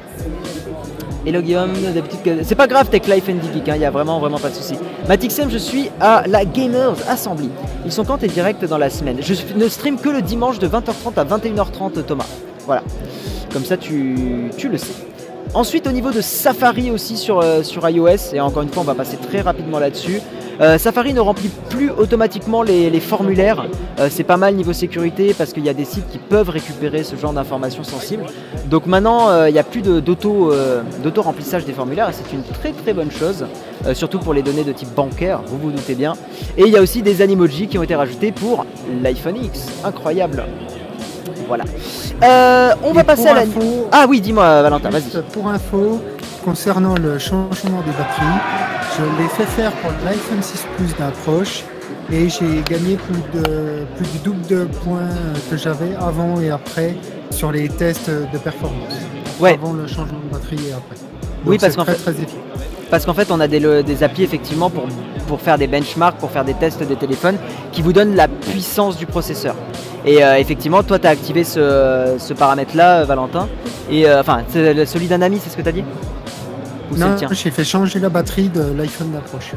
Hello 1.25 1.41
Guillaume, 1.41 1.73
d'habitude 1.93 2.39
c'est 2.43 2.55
pas 2.55 2.67
grave 2.67 2.89
Tech 2.89 3.01
Life 3.07 3.27
and 3.27 3.41
Geek, 3.53 3.63
il 3.65 3.71
hein, 3.71 3.75
y 3.75 3.85
a 3.85 3.91
vraiment 3.91 4.19
vraiment 4.19 4.39
pas 4.39 4.49
de 4.49 4.53
souci. 4.55 4.75
Matixem, 5.09 5.49
je 5.49 5.57
suis 5.57 5.89
à 5.99 6.23
la 6.25 6.45
Gamers 6.45 6.95
Assembly. 7.09 7.49
Ils 7.85 7.91
sont 7.91 8.05
quand 8.05 8.23
et 8.23 8.27
direct 8.27 8.63
dans 8.63 8.77
la 8.77 8.89
semaine. 8.89 9.17
Je 9.21 9.33
ne 9.55 9.67
stream 9.67 9.99
que 9.99 10.09
le 10.09 10.21
dimanche 10.21 10.59
de 10.59 10.67
20h30 10.67 11.17
à 11.17 11.25
21h30 11.25 12.03
Thomas. 12.03 12.27
Voilà. 12.65 12.83
Comme 13.51 13.65
ça 13.65 13.75
tu, 13.75 14.51
tu 14.57 14.69
le 14.69 14.77
sais. 14.77 14.93
Ensuite, 15.53 15.87
au 15.87 15.91
niveau 15.91 16.11
de 16.11 16.21
Safari 16.21 16.91
aussi 16.91 17.17
sur, 17.17 17.39
euh, 17.39 17.63
sur 17.63 17.87
iOS, 17.89 18.33
et 18.33 18.39
encore 18.39 18.63
une 18.63 18.69
fois, 18.69 18.83
on 18.83 18.85
va 18.85 18.95
passer 18.95 19.17
très 19.17 19.41
rapidement 19.41 19.79
là-dessus. 19.79 20.21
Euh, 20.59 20.77
Safari 20.77 21.13
ne 21.13 21.19
remplit 21.19 21.49
plus 21.69 21.91
automatiquement 21.91 22.63
les, 22.63 22.99
formulaires. 22.99 23.65
Euh, 23.99 24.07
c'est 24.09 24.23
pas 24.23 24.37
mal 24.37 24.55
niveau 24.55 24.73
sécurité 24.73 25.33
parce 25.37 25.53
qu'il 25.53 25.65
y 25.65 25.69
a 25.69 25.73
des 25.73 25.85
sites 25.85 26.09
qui 26.09 26.17
peuvent 26.17 26.49
récupérer 26.49 27.03
ce 27.03 27.15
genre 27.15 27.33
d'informations 27.33 27.83
sensibles. 27.83 28.25
Donc 28.65 28.85
maintenant, 28.85 29.45
il 29.45 29.53
n'y 29.53 29.59
a 29.59 29.63
plus 29.63 29.81
d'auto-remplissage 29.81 31.65
des 31.65 31.73
formulaires 31.73 32.09
et 32.09 32.13
c'est 32.13 32.33
une 32.33 32.43
très 32.43 32.71
très 32.71 32.93
bonne 32.93 33.11
chose, 33.11 33.45
surtout 33.93 34.19
pour 34.19 34.33
les 34.33 34.41
données 34.41 34.63
de 34.63 34.71
type 34.71 34.93
bancaire, 34.93 35.41
vous 35.45 35.57
vous 35.57 35.71
doutez 35.71 35.95
bien. 35.95 36.13
Et 36.57 36.63
il 36.63 36.69
y 36.69 36.77
a 36.77 36.81
aussi 36.81 37.01
des 37.01 37.21
animojis 37.21 37.67
qui 37.67 37.77
ont 37.77 37.83
été 37.83 37.95
rajoutés 37.95 38.31
pour 38.31 38.65
l'iPhone 39.01 39.37
X. 39.37 39.67
Incroyable. 39.83 40.43
Voilà. 41.47 41.63
Euh, 42.23 42.73
on 42.83 42.91
va 42.91 43.03
passer 43.03 43.27
à 43.27 43.33
la. 43.33 43.43
ah 43.91 44.05
oui, 44.07 44.21
dis-moi, 44.21 44.61
Valentin, 44.61 44.89
vas-y. 44.89 45.21
Pour 45.31 45.47
info, 45.47 46.01
concernant 46.47 46.95
le 46.95 47.19
changement 47.19 47.81
des 47.81 47.91
batteries, 47.91 48.39
je 48.97 49.21
l'ai 49.21 49.27
fait 49.27 49.45
faire 49.45 49.73
pour 49.73 49.91
l'iPhone 50.05 50.41
6 50.41 50.65
Plus 50.77 50.95
d'approche 50.95 51.65
et 52.09 52.29
j'ai 52.29 52.61
gagné 52.61 52.95
plus, 52.95 53.21
de, 53.37 53.83
plus 53.97 54.09
du 54.13 54.19
double 54.19 54.47
de 54.47 54.63
points 54.63 55.09
que 55.51 55.57
j'avais 55.57 55.93
avant 55.99 56.39
et 56.39 56.49
après 56.49 56.95
sur 57.31 57.51
les 57.51 57.67
tests 57.67 58.09
de 58.09 58.37
performance. 58.37 58.93
Ouais. 59.41 59.55
Avant 59.55 59.73
le 59.73 59.87
changement 59.87 60.19
de 60.25 60.31
batterie 60.31 60.69
et 60.69 60.71
après. 60.71 60.95
oui, 61.45 61.57
parce 61.59 61.75
qu'en 61.75 61.83
fait, 61.83 61.95
très 61.95 62.13
parce 62.89 63.05
qu'en 63.05 63.13
fait 63.13 63.29
on 63.29 63.41
a 63.41 63.49
des, 63.49 63.83
des 63.83 64.03
applis 64.03 64.23
effectivement 64.23 64.69
pour, 64.69 64.85
pour 65.27 65.41
faire 65.41 65.57
des 65.57 65.67
benchmarks, 65.67 66.15
pour 66.15 66.31
faire 66.31 66.45
des 66.45 66.53
tests 66.53 66.81
des 66.81 66.95
téléphones 66.95 67.35
qui 67.73 67.81
vous 67.81 67.91
donnent 67.91 68.15
la 68.15 68.29
puissance 68.29 68.95
du 68.95 69.05
processeur. 69.05 69.55
Et 70.05 70.19
effectivement, 70.37 70.83
toi, 70.83 70.97
tu 70.99 71.07
as 71.07 71.09
activé 71.09 71.43
ce, 71.43 72.33
paramètre-là, 72.33 73.03
Valentin. 73.03 73.49
Et 73.91 74.09
enfin, 74.09 74.43
celui 74.53 75.07
d'un 75.07 75.21
ami, 75.21 75.41
c'est 75.43 75.49
ce 75.49 75.57
que 75.57 75.61
tu 75.61 75.67
as 75.67 75.73
dit? 75.73 75.83
Non, 76.95 77.15
j'ai 77.31 77.51
fait 77.51 77.63
changer 77.63 77.99
la 77.99 78.09
batterie 78.09 78.49
de 78.49 78.61
l'iPhone 78.77 79.11
d'approche. 79.11 79.51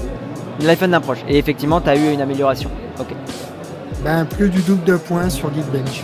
L'iPhone 0.61 0.90
d'approche. 0.90 1.19
Et 1.29 1.38
effectivement, 1.38 1.81
tu 1.81 1.88
as 1.88 1.97
eu 1.97 2.12
une 2.12 2.21
amélioration. 2.21 2.71
Ok. 2.99 3.14
Ben, 4.05 4.25
plus 4.25 4.49
du 4.49 4.61
double 4.61 4.85
de 4.85 4.97
points 4.97 5.29
sur 5.29 5.53
Geekbench. 5.53 6.03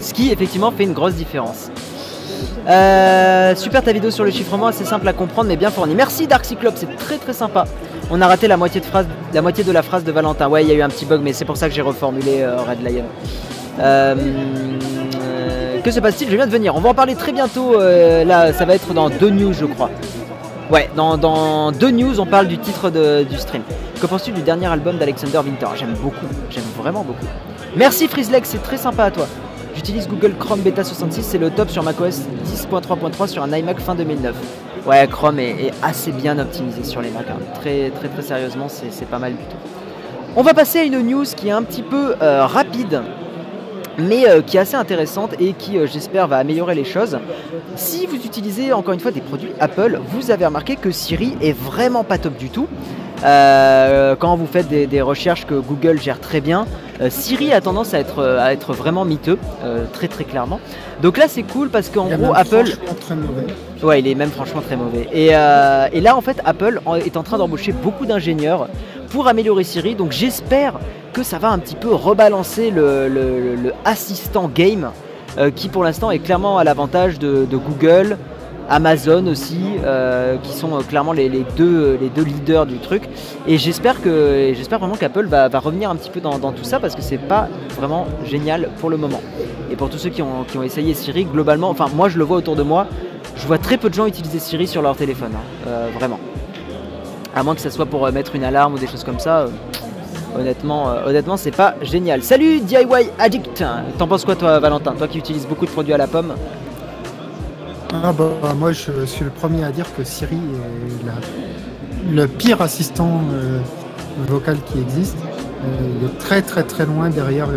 Ce 0.00 0.12
qui, 0.14 0.30
effectivement, 0.30 0.70
fait 0.70 0.84
une 0.84 0.94
grosse 0.94 1.14
différence. 1.14 1.70
Euh, 2.68 3.54
super 3.56 3.82
ta 3.82 3.92
vidéo 3.92 4.10
sur 4.10 4.24
le 4.24 4.30
chiffrement, 4.30 4.66
assez 4.66 4.84
simple 4.84 5.08
à 5.08 5.12
comprendre 5.12 5.48
mais 5.48 5.56
bien 5.56 5.70
fourni. 5.70 5.94
Merci 5.94 6.26
Dark 6.26 6.44
Cyclope, 6.44 6.74
c'est 6.76 6.96
très 6.96 7.16
très 7.16 7.32
sympa. 7.32 7.64
On 8.10 8.20
a 8.20 8.26
raté 8.26 8.46
la 8.46 8.56
moitié 8.56 8.80
de, 8.80 8.86
phrase, 8.86 9.06
la, 9.32 9.42
moitié 9.42 9.64
de 9.64 9.72
la 9.72 9.82
phrase 9.82 10.04
de 10.04 10.12
Valentin. 10.12 10.48
Ouais, 10.48 10.64
il 10.64 10.68
y 10.68 10.72
a 10.72 10.74
eu 10.74 10.82
un 10.82 10.88
petit 10.88 11.04
bug, 11.04 11.20
mais 11.22 11.32
c'est 11.32 11.44
pour 11.44 11.56
ça 11.56 11.68
que 11.68 11.74
j'ai 11.74 11.82
reformulé 11.82 12.40
euh, 12.40 12.56
Red 12.58 12.82
Lion. 12.82 13.04
Euh, 13.80 14.14
que 15.82 15.90
se 15.90 16.00
passe-t-il? 16.00 16.30
Je 16.30 16.36
viens 16.36 16.46
de 16.46 16.52
venir. 16.52 16.74
On 16.76 16.80
va 16.80 16.90
en 16.90 16.94
parler 16.94 17.14
très 17.14 17.32
bientôt. 17.32 17.78
là, 17.78 18.52
ça 18.52 18.64
va 18.64 18.74
être 18.74 18.92
dans 18.92 19.08
deux 19.08 19.30
news, 19.30 19.52
je 19.52 19.66
crois. 19.66 19.90
Ouais, 20.70 20.90
dans, 20.94 21.72
deux 21.72 21.90
news, 21.90 22.20
on 22.20 22.26
parle 22.26 22.46
du 22.46 22.58
titre 22.58 22.90
du 22.90 23.38
stream. 23.38 23.62
Que 24.00 24.06
penses-tu 24.06 24.32
du 24.32 24.42
dernier 24.42 24.66
album 24.66 24.98
d'Alexander 24.98 25.38
Winter? 25.38 25.66
J'aime 25.76 25.94
beaucoup, 25.94 26.26
j'aime 26.50 26.64
vraiment 26.76 27.04
beaucoup. 27.04 27.24
Merci 27.74 28.06
Frizzlex, 28.06 28.50
c'est 28.50 28.62
très 28.62 28.76
sympa 28.76 29.04
à 29.04 29.10
toi. 29.10 29.26
J'utilise 29.74 30.08
Google 30.08 30.34
Chrome 30.38 30.60
Beta 30.60 30.84
66, 30.84 31.22
c'est 31.22 31.38
le 31.38 31.50
top 31.50 31.70
sur 31.70 31.82
macOS 31.82 32.20
10.3.3 32.44 33.28
sur 33.28 33.42
un 33.42 33.56
iMac 33.56 33.80
fin 33.80 33.94
2009. 33.94 34.34
Ouais, 34.86 35.06
Chrome 35.06 35.38
est, 35.38 35.70
assez 35.82 36.12
bien 36.12 36.38
optimisé 36.38 36.84
sur 36.84 37.00
les 37.00 37.10
Mac. 37.10 37.26
Hein. 37.30 37.38
Très, 37.60 37.90
très, 37.90 38.08
très 38.08 38.22
sérieusement, 38.22 38.66
c'est 38.68 39.08
pas 39.08 39.18
mal 39.18 39.32
du 39.32 39.44
tout. 39.44 39.56
On 40.36 40.42
va 40.42 40.52
passer 40.52 40.80
à 40.80 40.82
une 40.82 41.00
news 41.00 41.24
qui 41.24 41.48
est 41.48 41.52
un 41.52 41.62
petit 41.62 41.82
peu 41.82 42.14
euh, 42.20 42.46
rapide 42.46 43.02
mais 43.98 44.28
euh, 44.28 44.40
qui 44.42 44.56
est 44.56 44.60
assez 44.60 44.76
intéressante 44.76 45.34
et 45.40 45.52
qui, 45.52 45.76
euh, 45.76 45.86
j'espère, 45.86 46.28
va 46.28 46.38
améliorer 46.38 46.74
les 46.74 46.84
choses. 46.84 47.18
Si 47.74 48.06
vous 48.06 48.16
utilisez 48.16 48.72
encore 48.72 48.94
une 48.94 49.00
fois 49.00 49.10
des 49.10 49.20
produits 49.20 49.50
Apple, 49.60 50.00
vous 50.10 50.30
avez 50.30 50.46
remarqué 50.46 50.76
que 50.76 50.90
Siri 50.90 51.36
est 51.42 51.52
vraiment 51.52 52.04
pas 52.04 52.18
top 52.18 52.36
du 52.36 52.48
tout. 52.48 52.68
Euh, 53.24 54.14
quand 54.14 54.36
vous 54.36 54.46
faites 54.46 54.68
des, 54.68 55.02
recherches 55.02 55.44
que 55.44 55.54
Google 55.54 56.00
gère 56.00 56.20
très 56.20 56.40
bien, 56.40 56.66
Siri 57.08 57.52
a 57.52 57.60
tendance 57.60 57.92
à 57.92 57.98
être, 57.98 58.24
à 58.24 58.52
être 58.52 58.72
vraiment 58.72 59.04
miteux, 59.04 59.38
très 59.92 60.06
très 60.06 60.22
clairement. 60.22 60.60
Donc 61.02 61.16
là 61.16 61.26
c'est 61.26 61.42
cool 61.42 61.68
parce 61.68 61.88
qu'en 61.88 62.06
gros 62.06 62.32
Apple... 62.32 62.70
Très 63.00 63.16
mauvais. 63.16 63.46
Ouais, 63.82 63.98
il 64.00 64.06
est 64.06 64.14
même 64.14 64.30
franchement 64.30 64.60
très 64.60 64.76
mauvais. 64.76 65.08
Et, 65.12 65.26
et 65.26 66.00
là 66.00 66.16
en 66.16 66.20
fait 66.20 66.40
Apple 66.44 66.80
est 67.04 67.16
en 67.16 67.24
train 67.24 67.38
d'embaucher 67.38 67.72
beaucoup 67.72 68.06
d'ingénieurs 68.06 68.68
pour 69.10 69.26
améliorer 69.26 69.64
Siri. 69.64 69.96
Donc 69.96 70.12
j'espère 70.12 70.74
que 71.18 71.24
ça 71.24 71.38
va 71.38 71.50
un 71.50 71.58
petit 71.58 71.74
peu 71.74 71.92
rebalancer 71.92 72.70
le, 72.70 73.72
assistant 73.84 74.48
game 74.48 74.90
euh, 75.36 75.50
qui 75.50 75.68
pour 75.68 75.82
l'instant 75.82 76.12
est 76.12 76.20
clairement 76.20 76.58
à 76.58 76.64
l'avantage 76.64 77.18
de, 77.18 77.44
Google, 77.50 78.16
Amazon 78.70 79.26
aussi, 79.26 79.58
euh, 79.84 80.36
qui 80.36 80.52
sont 80.52 80.76
euh, 80.76 80.80
clairement 80.82 81.12
les, 81.12 81.28
deux, 81.56 81.98
les 82.00 82.08
deux 82.08 82.22
leaders 82.22 82.66
du 82.66 82.78
truc. 82.78 83.02
Et 83.48 83.58
j'espère 83.58 84.00
que 84.00 84.52
j'espère 84.54 84.78
vraiment 84.78 84.94
qu'Apple 84.94 85.26
va, 85.26 85.48
revenir 85.58 85.90
un 85.90 85.96
petit 85.96 86.10
peu 86.10 86.20
dans, 86.20 86.38
tout 86.52 86.62
ça 86.62 86.78
parce 86.78 86.94
que 86.94 87.02
c'est 87.02 87.18
pas 87.18 87.48
vraiment 87.76 88.06
génial 88.24 88.68
pour 88.78 88.88
le 88.88 88.96
moment. 88.96 89.20
Et 89.72 89.76
pour 89.76 89.90
tous 89.90 89.98
ceux 89.98 90.10
qui 90.10 90.22
ont, 90.22 90.44
qui 90.46 90.56
ont, 90.56 90.62
essayé 90.62 90.94
Siri, 90.94 91.24
globalement, 91.24 91.68
enfin 91.68 91.86
moi 91.92 92.08
je 92.08 92.16
le 92.16 92.22
vois 92.22 92.36
autour 92.36 92.54
de 92.54 92.62
moi, 92.62 92.86
je 93.34 93.44
vois 93.44 93.58
très 93.58 93.76
peu 93.76 93.88
de 93.88 93.94
gens 93.94 94.06
utiliser 94.06 94.38
Siri 94.38 94.68
sur 94.68 94.82
leur 94.82 94.94
téléphone, 94.94 95.32
hein, 95.34 95.88
vraiment. 95.98 96.20
À 97.34 97.42
moins 97.42 97.56
que 97.56 97.60
ce 97.60 97.70
soit 97.70 97.86
pour 97.86 98.10
mettre 98.12 98.36
une 98.36 98.44
alarme 98.44 98.74
ou 98.74 98.78
des 98.78 98.86
choses 98.86 99.04
comme 99.04 99.18
ça. 99.18 99.46
Honnêtement, 100.36 100.90
euh, 100.90 101.06
honnêtement 101.06 101.36
c'est 101.36 101.54
pas 101.54 101.74
génial. 101.82 102.22
Salut 102.22 102.60
DIY 102.60 103.10
Addict 103.18 103.64
T'en 103.98 104.06
penses 104.06 104.24
quoi 104.24 104.36
toi 104.36 104.58
Valentin? 104.60 104.92
Toi 104.92 105.08
qui 105.08 105.18
utilises 105.18 105.46
beaucoup 105.46 105.66
de 105.66 105.70
produits 105.70 105.94
à 105.94 105.96
la 105.96 106.06
pomme? 106.06 106.34
Ah 107.92 108.12
bah, 108.12 108.30
Moi 108.56 108.72
je 108.72 109.06
suis 109.06 109.24
le 109.24 109.30
premier 109.30 109.64
à 109.64 109.70
dire 109.70 109.86
que 109.96 110.04
Siri 110.04 110.36
est 110.36 112.14
le 112.14 112.28
pire 112.28 112.60
assistant 112.62 113.20
euh, 113.32 113.60
vocal 114.28 114.58
qui 114.66 114.80
existe. 114.80 115.16
Euh, 115.18 115.66
il 116.00 116.06
est 116.06 116.18
très 116.18 116.42
très 116.42 116.62
très 116.62 116.86
loin 116.86 117.08
derrière 117.08 117.48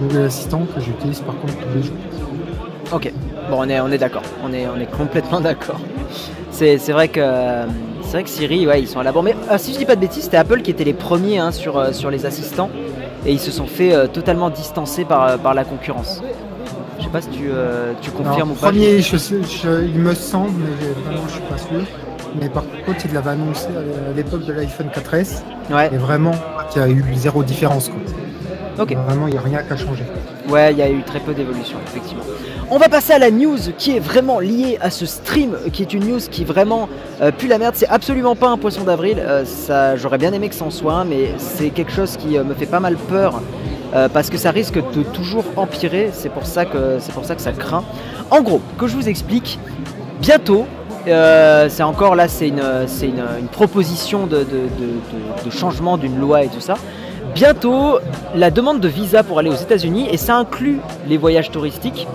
Google 0.00 0.24
Assistant 0.24 0.66
que 0.74 0.80
j'utilise 0.80 1.20
par 1.20 1.36
contre 1.38 1.54
tous 1.54 1.76
les 1.76 1.82
jours. 1.82 1.96
Ok, 2.92 3.12
bon 3.50 3.56
on 3.60 3.68
est, 3.68 3.80
on 3.80 3.90
est 3.90 3.98
d'accord, 3.98 4.22
on 4.44 4.52
est, 4.52 4.66
on 4.66 4.78
est 4.80 4.90
complètement 4.90 5.40
d'accord. 5.40 5.80
C'est 6.50 6.76
vrai 6.90 7.08
que 7.08 7.20
c'est 8.14 8.20
vrai 8.20 8.30
que 8.30 8.30
Siri, 8.30 8.64
ouais, 8.64 8.80
ils 8.80 8.86
sont 8.86 9.00
à 9.00 9.02
la 9.02 9.10
bourre. 9.10 9.24
Mais 9.24 9.34
ah, 9.50 9.58
si 9.58 9.72
je 9.72 9.78
dis 9.78 9.84
pas 9.84 9.96
de 9.96 10.00
bêtises, 10.00 10.22
c'était 10.22 10.36
Apple 10.36 10.62
qui 10.62 10.70
était 10.70 10.84
les 10.84 10.92
premiers 10.92 11.38
hein, 11.38 11.50
sur, 11.50 11.76
euh, 11.76 11.90
sur 11.90 12.12
les 12.12 12.26
assistants 12.26 12.70
et 13.26 13.32
ils 13.32 13.40
se 13.40 13.50
sont 13.50 13.66
fait 13.66 13.92
euh, 13.92 14.06
totalement 14.06 14.50
distancer 14.50 15.04
par, 15.04 15.24
euh, 15.24 15.36
par 15.36 15.52
la 15.52 15.64
concurrence. 15.64 16.22
Je 17.00 17.04
sais 17.06 17.10
pas 17.10 17.20
si 17.20 17.30
tu, 17.30 17.50
tu 18.02 18.12
confirmes 18.12 18.52
ou 18.52 18.54
pas. 18.54 18.68
Premier, 18.68 18.98
il 18.98 20.00
me 20.00 20.14
semble, 20.14 20.52
mais 20.60 21.10
vraiment 21.10 21.26
je 21.26 21.32
suis 21.32 21.40
pas 21.40 21.58
sûr. 21.58 21.80
Mais 22.40 22.48
par 22.48 22.62
contre, 22.86 23.04
il 23.04 23.14
l'avait 23.14 23.30
annoncé 23.30 23.66
à 23.66 24.16
l'époque 24.16 24.44
de 24.44 24.52
l'iPhone 24.52 24.90
4S. 24.94 25.42
Ouais. 25.72 25.90
Et 25.92 25.96
vraiment, 25.96 26.36
il 26.76 26.78
y 26.78 26.82
a 26.84 26.88
eu 26.88 27.04
zéro 27.16 27.42
différence. 27.42 27.88
Quoi. 27.88 27.98
Ok. 28.78 28.92
Vraiment, 28.92 29.28
il 29.28 29.32
n'y 29.32 29.38
a 29.38 29.42
rien 29.42 29.62
qu'à 29.62 29.76
changer. 29.76 30.04
Ouais, 30.48 30.72
il 30.72 30.78
y 30.78 30.82
a 30.82 30.90
eu 30.90 31.02
très 31.02 31.20
peu 31.20 31.32
d'évolution, 31.32 31.78
effectivement. 31.86 32.24
On 32.70 32.78
va 32.78 32.88
passer 32.88 33.12
à 33.12 33.18
la 33.18 33.30
news 33.30 33.58
qui 33.78 33.96
est 33.96 34.00
vraiment 34.00 34.40
liée 34.40 34.78
à 34.80 34.90
ce 34.90 35.06
stream, 35.06 35.56
qui 35.72 35.82
est 35.82 35.92
une 35.94 36.08
news 36.08 36.20
qui 36.30 36.44
vraiment 36.44 36.88
euh, 37.20 37.30
pue 37.30 37.46
la 37.46 37.58
merde. 37.58 37.74
C'est 37.76 37.88
absolument 37.88 38.34
pas 38.34 38.48
un 38.48 38.58
poisson 38.58 38.82
d'avril. 38.82 39.18
Euh, 39.20 39.44
ça, 39.44 39.96
j'aurais 39.96 40.18
bien 40.18 40.32
aimé 40.32 40.48
que 40.48 40.54
ça 40.54 40.64
en 40.64 40.70
soit 40.70 40.94
un, 40.94 41.04
mais 41.04 41.34
c'est 41.38 41.70
quelque 41.70 41.92
chose 41.92 42.16
qui 42.16 42.36
euh, 42.36 42.42
me 42.42 42.54
fait 42.54 42.66
pas 42.66 42.80
mal 42.80 42.96
peur. 42.96 43.40
parce 44.12 44.28
que 44.28 44.38
ça 44.38 44.50
risque 44.50 44.78
de 44.96 45.04
toujours 45.04 45.44
empirer, 45.54 46.10
c'est 46.12 46.28
pour, 46.28 46.46
ça 46.46 46.64
que, 46.64 46.98
c'est 46.98 47.14
pour 47.14 47.24
ça 47.24 47.36
que 47.36 47.42
ça 47.42 47.52
craint. 47.52 47.84
En 48.28 48.42
gros, 48.42 48.60
que 48.76 48.88
je 48.88 48.96
vous 48.96 49.08
explique, 49.08 49.60
bientôt, 50.20 50.66
c'est 51.06 51.84
encore 51.84 52.16
là, 52.16 52.26
c'est 52.26 52.48
une, 52.48 52.64
une, 53.38 53.48
proposition 53.52 54.26
de, 54.26 54.44
de 55.44 55.50
changement 55.50 55.96
d'une 55.96 56.18
loi 56.18 56.42
et 56.42 56.48
tout 56.48 56.60
ça. 56.60 56.74
Bientôt, 57.34 57.98
la 58.36 58.52
demande 58.52 58.78
de 58.78 58.86
visa 58.86 59.24
pour 59.24 59.40
aller 59.40 59.50
aux 59.50 59.56
États-Unis, 59.56 60.06
et 60.08 60.16
ça 60.16 60.36
inclut 60.36 60.78
les 61.08 61.16
voyages 61.16 61.50
touristiques, 61.50 62.06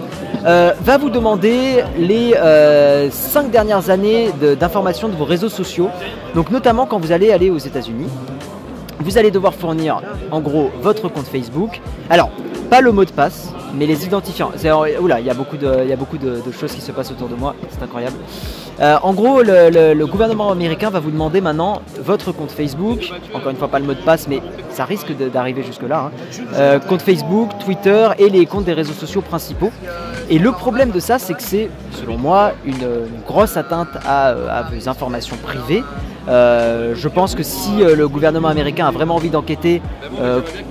euh, 0.45 0.71
va 0.81 0.97
vous 0.97 1.09
demander 1.09 1.83
les 1.97 2.31
5 2.31 2.39
euh, 2.39 3.09
dernières 3.51 3.89
années 3.89 4.29
d'informations 4.57 5.09
de, 5.09 5.15
vos 5.15 5.25
réseaux 5.25 5.49
sociaux. 5.49 5.89
Donc 6.35 6.51
notamment 6.51 6.85
quand 6.85 6.99
vous 6.99 7.11
allez 7.11 7.33
aller 7.33 7.49
aux 7.49 7.57
États-Unis, 7.57 8.07
vous 9.01 9.17
allez 9.17 9.29
devoir 9.29 9.53
fournir 9.53 10.01
en 10.31 10.39
gros 10.39 10.71
votre 10.81 11.09
compte 11.09 11.27
Facebook. 11.27 11.81
Alors, 12.09 12.29
pas 12.69 12.79
le 12.79 12.93
mot 12.93 13.03
de 13.03 13.11
passe, 13.11 13.49
mais 13.73 13.85
les 13.85 14.05
identifiants. 14.05 14.51
Oula, 15.01 15.17
de, 15.17 15.21
il 15.21 15.25
y 15.25 15.29
a 15.29 15.33
beaucoup 15.33 15.57
de, 16.17 16.51
choses 16.57 16.71
qui 16.71 16.81
se 16.81 16.93
passent 16.93 17.11
autour 17.11 17.27
de 17.27 17.35
moi, 17.35 17.55
c'est 17.69 17.83
incroyable. 17.83 18.15
Euh, 18.81 18.97
en 19.03 19.13
gros, 19.13 19.41
le, 19.43 20.05
gouvernement 20.05 20.51
américain 20.51 20.89
va 20.89 20.99
vous 20.99 21.11
demander 21.11 21.41
maintenant 21.41 21.81
votre 22.01 22.31
compte 22.31 22.51
Facebook, 22.51 23.11
encore 23.33 23.51
une 23.51 23.57
fois 23.57 23.67
pas 23.67 23.79
le 23.79 23.85
mot 23.85 23.93
de 23.93 24.01
passe, 24.01 24.27
mais 24.27 24.41
ça 24.71 24.85
risque 24.85 25.11
d'arriver 25.17 25.63
jusque-là, 25.63 26.05
hein. 26.05 26.43
euh, 26.53 26.79
compte 26.79 27.01
Facebook, 27.01 27.49
Twitter 27.63 28.07
et 28.17 28.29
les 28.29 28.45
comptes 28.45 28.65
des 28.65 28.73
réseaux 28.73 28.93
sociaux 28.93 29.21
principaux. 29.21 29.71
Et 30.29 30.39
le 30.39 30.51
problème 30.51 30.91
de 30.91 30.99
ça, 30.99 31.19
c'est 31.19 31.33
que 31.33 31.41
c'est, 31.41 31.69
selon 31.91 32.17
moi, 32.17 32.53
une, 32.65 32.77
grosse 33.27 33.57
atteinte 33.57 33.89
à, 34.07 34.63
vos 34.71 34.87
informations 34.87 35.35
privées. 35.37 35.83
Euh, 36.27 36.93
je 36.95 37.07
pense 37.07 37.35
que 37.35 37.43
si 37.43 37.77
le 37.79 38.07
gouvernement 38.07 38.47
américain 38.47 38.87
a 38.87 38.91
vraiment 38.91 39.15
envie 39.15 39.29
d'enquêter, 39.29 39.81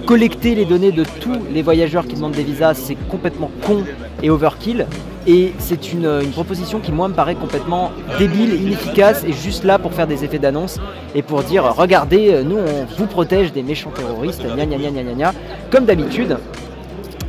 collecter 0.07 0.55
les 0.55 0.64
données 0.64 0.92
de 0.92 1.05
tous 1.21 1.37
les 1.53 1.62
voyageurs 1.62 2.07
qui 2.07 2.14
demandent 2.14 2.33
des 2.33 2.44
visas, 2.44 2.75
c'est 2.75 2.97
complètement 3.09 3.51
con 3.66 3.85
et 4.23 4.31
overkill. 4.31 4.87
Et 5.29 5.53
c'est 5.59 5.93
une, 5.93 6.23
proposition 6.33 6.81
qui, 6.81 6.91
moi, 6.91 7.07
me 7.07 7.12
paraît 7.12 7.35
complètement 7.35 7.93
débile, 8.19 8.55
inefficace 8.62 9.25
et 9.25 9.33
juste 9.33 9.62
là 9.62 9.79
pour 9.79 9.93
faire 9.93 10.07
des 10.07 10.25
effets 10.25 10.38
d'annonce 10.38 10.81
et 11.14 11.21
pour 11.21 11.43
dire 11.43 11.64
regardez, 11.77 12.43
nous, 12.45 12.57
on 12.57 12.87
vous 12.97 13.07
protège 13.07 13.53
des 13.53 13.62
méchants 13.62 13.91
terroristes, 13.91 14.43
gna 14.43 14.64
gna 14.64 14.79
gna 14.79 14.91
gna 14.91 15.12
gna, 15.12 15.33
comme 15.71 15.85
d'habitude. 15.85 16.38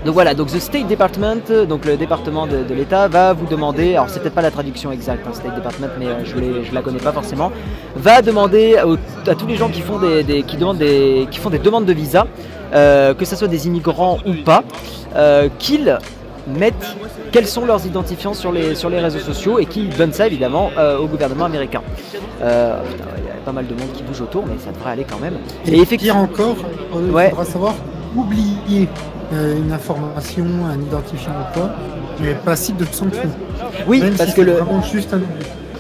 Donc 0.06 0.14
voilà, 0.14 0.34
donc 0.34 0.48
The 0.48 0.60
State 0.60 0.88
Department, 0.88 1.52
donc 1.68 1.84
le 1.84 1.98
département 1.98 2.48
de, 2.48 2.74
l'État, 2.74 3.10
va 3.10 3.34
vous 3.34 3.46
demander, 3.46 3.96
alors 3.96 4.10
c'est 4.10 4.22
peut-être 4.22 4.34
pas 4.34 4.42
la 4.42 4.52
traduction 4.52 4.94
exacte, 4.94 5.26
hein, 5.28 5.34
State 5.34 5.56
Department, 5.56 5.90
mais 6.00 6.06
euh, 6.06 6.24
je 6.24 6.36
ne 6.38 6.74
la 6.74 6.82
connais 6.82 7.00
pas 7.00 7.12
forcément, 7.12 7.52
va 7.98 8.22
demander 8.22 8.78
à 8.78 9.36
tous 9.36 9.46
les 9.46 9.58
gens 9.58 9.68
qui 9.68 9.82
font 9.82 10.00
des, 10.00 10.24
demandes 10.24 11.86
de 11.86 11.94
visa, 11.94 12.28
euh, 12.74 13.14
que 13.14 13.26
ce 13.26 13.36
soit 13.36 13.50
des 13.50 13.68
immigrants 13.68 14.20
ou 14.26 14.36
pas, 14.46 14.64
euh, 15.18 15.50
qu'ils 15.60 15.98
mettent 16.58 16.96
quels 17.32 17.48
sont 17.48 17.66
leurs 17.66 17.86
identifiants 17.86 18.34
sur 18.34 18.52
les, 18.52 18.76
sur 18.76 18.90
les 18.90 19.00
réseaux 19.00 19.20
sociaux 19.20 19.60
et 19.60 19.66
qui 19.66 19.88
donnent 19.88 20.14
ça 20.14 20.28
évidemment 20.28 20.72
au 21.00 21.08
gouvernement 21.08 21.46
américain. 21.46 21.82
il 22.42 22.46
y 22.46 22.48
a 22.48 22.82
pas 23.46 23.52
mal 23.52 23.68
de 23.68 23.74
monde 23.74 23.92
qui 23.94 24.04
bouge 24.04 24.22
autour, 24.22 24.46
mais 24.46 24.58
ça 24.64 24.72
devrait 24.72 24.92
aller 24.92 25.06
quand 25.10 25.20
même. 25.20 25.36
Et, 25.66 25.80
effectivement 25.80 26.22
encore, 26.22 26.58
il 26.94 27.30
faudra 27.30 27.46
savoir 27.46 27.76
oublier 28.16 28.88
euh, 29.34 29.58
une 29.58 29.72
information, 29.72 30.46
un 30.66 30.82
identifiant 30.82 31.32
ou 31.32 31.54
quoi, 31.54 31.70
mais 32.20 32.34
pas 32.34 32.52
passible 32.52 32.80
de 32.80 32.86
sanction. 32.86 33.30
Oui, 33.88 34.04
parce 34.18 34.34
que 34.34 34.42
le. 34.42 34.60
Juste 34.92 35.16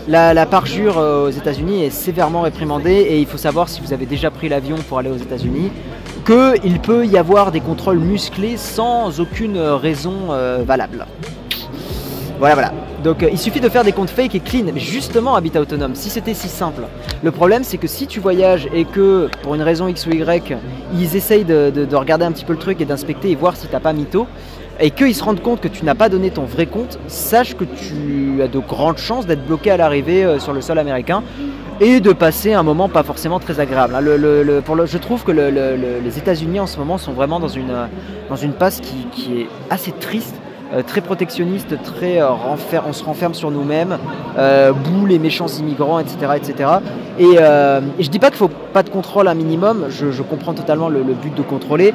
la, 0.08 0.45
parjure 0.45 0.97
aux 0.97 1.29
États-Unis 1.29 1.84
est 1.84 1.89
sévèrement 1.89 2.41
réprimandée 2.41 2.91
et 2.91 3.19
il 3.19 3.25
faut 3.25 3.38
savoir 3.38 3.69
si 3.69 3.82
vous 3.82 3.93
avez 3.93 4.05
déjà 4.05 4.32
pris 4.32 4.49
l'avion 4.49 4.77
pour 4.88 4.99
aller 4.99 5.10
aux 5.10 5.17
États-Unis 5.17 5.71
qu'il 6.29 6.79
peut 6.79 7.05
y 7.05 7.17
avoir 7.17 7.51
des 7.51 7.61
contrôles 7.61 7.99
musclés 7.99 8.57
sans 8.57 9.19
aucune 9.19 9.57
raison 9.57 10.27
valable. 10.65 11.05
Voilà, 12.39 12.53
voilà. 12.55 12.71
Donc 13.03 13.21
euh, 13.21 13.29
il 13.31 13.37
suffit 13.37 13.59
de 13.59 13.67
faire 13.67 13.83
des 13.83 13.91
comptes 13.91 14.09
fake 14.09 14.35
et 14.35 14.39
clean. 14.39 14.65
Justement, 14.77 15.35
Habitat 15.35 15.59
Autonome, 15.59 15.93
si 15.93 16.09
c'était 16.09 16.33
si 16.33 16.47
simple. 16.47 16.83
Le 17.21 17.31
problème, 17.31 17.65
c'est 17.65 17.77
que 17.77 17.87
si 17.87 18.07
tu 18.07 18.21
voyages 18.21 18.69
et 18.73 18.85
que 18.85 19.29
pour 19.43 19.55
une 19.55 19.61
raison 19.61 19.89
X 19.89 20.07
ou 20.07 20.11
Y, 20.11 20.55
ils 20.93 21.15
essayent 21.17 21.43
de, 21.43 21.87
regarder 21.93 22.23
un 22.23 22.31
petit 22.31 22.45
peu 22.45 22.53
le 22.53 22.59
truc 22.59 22.79
et 22.79 22.85
d'inspecter 22.85 23.31
et 23.31 23.35
voir 23.35 23.57
si 23.57 23.67
t'as 23.67 23.81
pas 23.81 23.91
mytho, 23.91 24.25
et 24.79 24.91
qu'ils 24.91 25.15
se 25.15 25.21
rendent 25.21 25.41
compte 25.41 25.59
que 25.59 25.67
tu 25.67 25.83
n'as 25.83 25.95
pas 25.95 26.07
donné 26.07 26.31
ton 26.31 26.43
vrai 26.43 26.65
compte, 26.65 26.97
sache 27.07 27.57
que 27.57 27.65
tu 27.65 28.41
as 28.41 28.47
de 28.47 28.59
grandes 28.59 28.99
chances 28.99 29.25
d'être 29.25 29.45
bloqué 29.45 29.71
à 29.71 29.77
l'arrivée 29.77 30.23
euh, 30.23 30.39
sur 30.39 30.53
le 30.53 30.61
sol 30.61 30.79
américain 30.79 31.23
et 31.79 31.99
de 31.99 32.11
passer 32.13 32.53
un 32.53 32.63
moment 32.63 32.89
pas 32.89 33.03
forcément 33.03 33.39
très 33.39 33.59
agréable. 33.59 33.95
Hein. 33.95 34.01
je 34.01 34.97
trouve 34.97 35.23
que 35.23 35.31
les 35.31 36.17
États-Unis 36.17 36.59
en 36.59 36.67
ce 36.67 36.77
moment 36.77 36.97
sont 36.97 37.13
vraiment 37.13 37.39
dans 37.39 37.47
une, 37.47 37.87
une 38.41 38.53
passe 38.53 38.81
qui 38.81 39.41
est 39.41 39.47
assez 39.69 39.91
triste 39.91 40.35
euh, 40.35 40.38
très 40.86 41.01
protectionniste, 41.01 41.82
très 41.84 42.21
euh, 42.21 42.27
on 42.88 42.93
se 42.93 43.03
renferme 43.03 43.34
sur 43.34 43.51
nous-mêmes, 43.51 43.97
euh, 44.38 44.71
boue 44.71 45.05
les 45.05 45.19
méchants 45.19 45.47
immigrants, 45.47 45.99
etc. 45.99 46.34
etc. 46.36 46.69
Et, 47.17 47.38
je 47.99 48.10
dis 48.10 48.19
pas 48.19 48.29
qu'il 48.29 48.38
faut 48.38 48.49
pas 48.73 48.84
de 48.84 48.89
contrôle 48.89 49.27
un 49.27 49.34
minimum, 49.34 49.88
je, 49.89 50.21
comprends 50.21 50.53
totalement 50.53 50.89
le, 50.89 51.01
but 51.01 51.34
de 51.36 51.41
contrôler, 51.41 51.93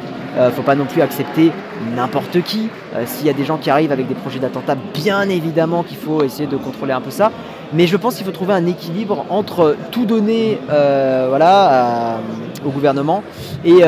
faut 0.55 0.63
pas 0.63 0.75
non 0.75 0.85
plus 0.85 1.03
accepter 1.03 1.51
n'importe 1.97 2.43
qui. 2.43 2.69
S'il 3.07 3.27
y 3.27 3.31
a 3.31 3.33
des 3.33 3.45
gens 3.45 3.57
qui 3.57 3.71
arrivent 3.71 3.93
avec 3.93 4.07
des 4.07 4.15
projets 4.15 4.39
d'attentat, 4.39 4.77
bien 4.93 5.29
évidemment 5.29 5.83
qu'il 5.83 5.97
faut 5.97 6.23
essayer 6.23 6.47
de 6.47 6.57
contrôler 6.57 6.93
un 6.93 7.01
peu 7.01 7.11
ça. 7.11 7.31
Mais 7.73 7.87
je 7.87 7.97
pense 7.97 8.17
qu'il 8.17 8.27
faut 8.27 8.33
trouver 8.33 8.55
un 8.55 8.67
équilibre 8.67 9.25
entre 9.31 9.77
tout 9.91 10.05
donner 10.05 10.59
voilà, 10.69 12.19
au 12.65 12.71
gouvernement 12.71 13.23
et, 13.65 13.83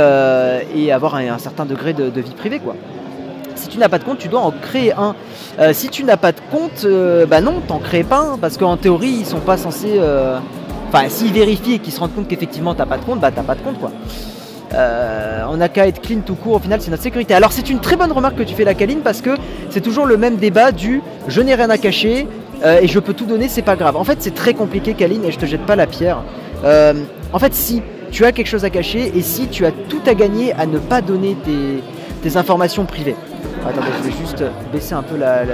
avoir 0.90 1.16
un, 1.16 1.38
certain 1.38 1.66
degré 1.66 1.92
de, 1.92 2.08
de 2.08 2.20
vie 2.20 2.34
privée. 2.34 2.60
quoi 2.60 2.76
si 3.66 3.72
tu 3.72 3.78
n'as 3.78 3.88
pas 3.88 3.98
de 3.98 4.04
compte, 4.04 4.18
tu 4.18 4.28
dois 4.28 4.40
en 4.40 4.52
créer 4.52 4.92
un. 4.92 5.16
Euh, 5.58 5.72
si 5.72 5.88
tu 5.88 6.04
n'as 6.04 6.16
pas 6.16 6.30
de 6.30 6.38
compte, 6.52 6.84
euh, 6.84 7.26
bah 7.26 7.40
non, 7.40 7.54
t'en 7.66 7.78
crées 7.78 8.04
pas 8.04 8.20
un, 8.20 8.38
parce 8.38 8.56
qu'en 8.56 8.76
théorie, 8.76 9.16
ils 9.20 9.26
sont 9.26 9.40
pas 9.40 9.56
censés. 9.56 9.96
Euh, 9.98 10.38
enfin, 10.88 11.08
s'ils 11.08 11.32
vérifient 11.32 11.74
et 11.74 11.78
qu'ils 11.80 11.92
se 11.92 11.98
rendent 11.98 12.14
compte 12.14 12.28
qu'effectivement 12.28 12.76
t'as 12.76 12.86
pas 12.86 12.96
de 12.96 13.04
compte, 13.04 13.18
bah 13.18 13.32
t'as 13.34 13.42
pas 13.42 13.56
de 13.56 13.62
compte 13.62 13.80
quoi. 13.80 13.90
on 15.50 15.56
n'a 15.56 15.68
qu'à 15.68 15.88
être 15.88 16.00
clean 16.00 16.20
tout 16.24 16.36
court, 16.36 16.54
au 16.54 16.58
final 16.60 16.80
c'est 16.80 16.92
notre 16.92 17.02
sécurité. 17.02 17.34
Alors 17.34 17.50
c'est 17.50 17.68
une 17.68 17.80
très 17.80 17.96
bonne 17.96 18.12
remarque 18.12 18.36
que 18.36 18.44
tu 18.44 18.54
fais 18.54 18.64
la 18.64 18.74
Kaline 18.74 19.00
parce 19.00 19.20
que 19.20 19.30
c'est 19.70 19.80
toujours 19.80 20.06
le 20.06 20.16
même 20.16 20.36
débat 20.36 20.70
du 20.70 21.02
je 21.26 21.40
n'ai 21.40 21.56
rien 21.56 21.70
à 21.70 21.78
cacher 21.78 22.28
et 22.64 22.86
je 22.86 22.98
peux 23.00 23.14
tout 23.14 23.26
donner, 23.26 23.48
c'est 23.48 23.62
pas 23.62 23.74
grave. 23.74 23.96
En 23.96 24.04
fait 24.04 24.18
c'est 24.20 24.34
très 24.34 24.54
compliqué 24.54 24.94
Kaline 24.94 25.24
et 25.24 25.32
je 25.32 25.38
te 25.38 25.46
jette 25.46 25.66
pas 25.66 25.74
la 25.74 25.88
pierre. 25.88 26.18
en 27.32 27.38
fait 27.40 27.52
si 27.52 27.82
tu 28.12 28.24
as 28.24 28.30
quelque 28.30 28.48
chose 28.48 28.64
à 28.64 28.70
cacher 28.70 29.12
et 29.16 29.22
si 29.22 29.48
tu 29.48 29.66
as 29.66 29.72
tout 29.72 30.02
à 30.06 30.14
gagner 30.14 30.52
à 30.52 30.66
ne 30.66 30.78
pas 30.78 31.00
donner 31.00 31.36
tes 31.44 32.36
informations 32.36 32.84
privées. 32.84 33.16
Attendez, 33.66 33.86
je 33.98 34.08
vais 34.08 34.16
juste 34.16 34.44
baisser 34.72 34.94
un 34.94 35.02
peu 35.02 35.16
la, 35.16 35.44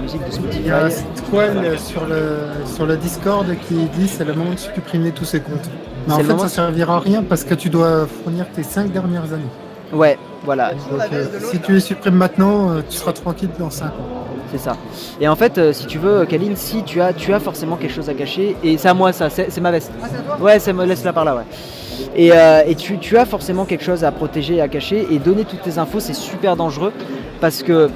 musique 0.00 0.24
de 0.26 0.30
Spotify. 0.32 0.60
Il 0.60 0.66
y 0.66 0.70
a 0.70 0.90
Squall 0.90 1.78
sur 1.78 2.06
le, 2.06 2.38
sur 2.66 2.86
le 2.86 2.96
Discord 2.96 3.46
qui 3.68 3.74
dit 3.74 4.08
c'est 4.08 4.24
le 4.24 4.34
moment 4.34 4.52
de 4.52 4.58
supprimer 4.58 5.12
tous 5.12 5.24
ces 5.24 5.40
comptes. 5.40 5.70
Mais 6.06 6.14
en 6.14 6.18
fait, 6.18 6.38
ça 6.38 6.48
servira 6.48 6.96
à 6.96 7.00
rien 7.00 7.22
parce 7.22 7.44
que 7.44 7.54
tu 7.54 7.68
dois 7.70 8.06
fournir 8.06 8.46
tes 8.54 8.62
5 8.62 8.90
dernières 8.92 9.32
années. 9.32 9.42
Ouais, 9.92 10.18
voilà. 10.44 10.72
Euh, 11.12 11.26
si 11.50 11.58
tu 11.60 11.72
les 11.72 11.80
supprimes 11.80 12.14
maintenant, 12.14 12.70
euh, 12.70 12.80
tu 12.88 12.96
seras 12.96 13.12
tranquille 13.12 13.50
dans 13.58 13.70
5 13.70 13.86
ans. 13.86 14.26
C'est 14.50 14.58
ça. 14.58 14.76
Et 15.20 15.28
en 15.28 15.36
fait, 15.36 15.58
euh, 15.58 15.72
si 15.72 15.86
tu 15.86 15.98
veux, 15.98 16.24
Kaline, 16.24 16.56
si 16.56 16.82
tu 16.82 17.00
as, 17.00 17.12
tu 17.12 17.32
as 17.32 17.40
forcément 17.40 17.76
quelque 17.76 17.94
chose 17.94 18.08
à 18.08 18.14
cacher, 18.14 18.56
et 18.62 18.76
c'est 18.78 18.88
à 18.88 18.94
moi 18.94 19.12
ça, 19.12 19.28
c'est 19.30 19.60
ma 19.60 19.70
veste. 19.70 19.92
Ah, 20.02 20.42
ouais, 20.42 20.58
c'est 20.58 20.72
laisse-la 20.72 21.12
par 21.12 21.24
là, 21.24 21.36
ouais. 21.36 21.44
Et, 22.16 22.32
tu, 22.76 23.16
as 23.16 23.24
forcément 23.24 23.64
quelque 23.64 23.84
chose 23.84 24.04
à 24.04 24.12
protéger 24.12 24.56
et 24.56 24.60
à 24.60 24.68
cacher, 24.68 25.06
et 25.10 25.18
donner 25.18 25.44
toutes 25.44 25.62
tes 25.62 25.78
infos, 25.78 26.00
c'est 26.00 26.14
super 26.14 26.56
dangereux 26.56 26.92
parce 27.40 27.62
que 27.62 27.90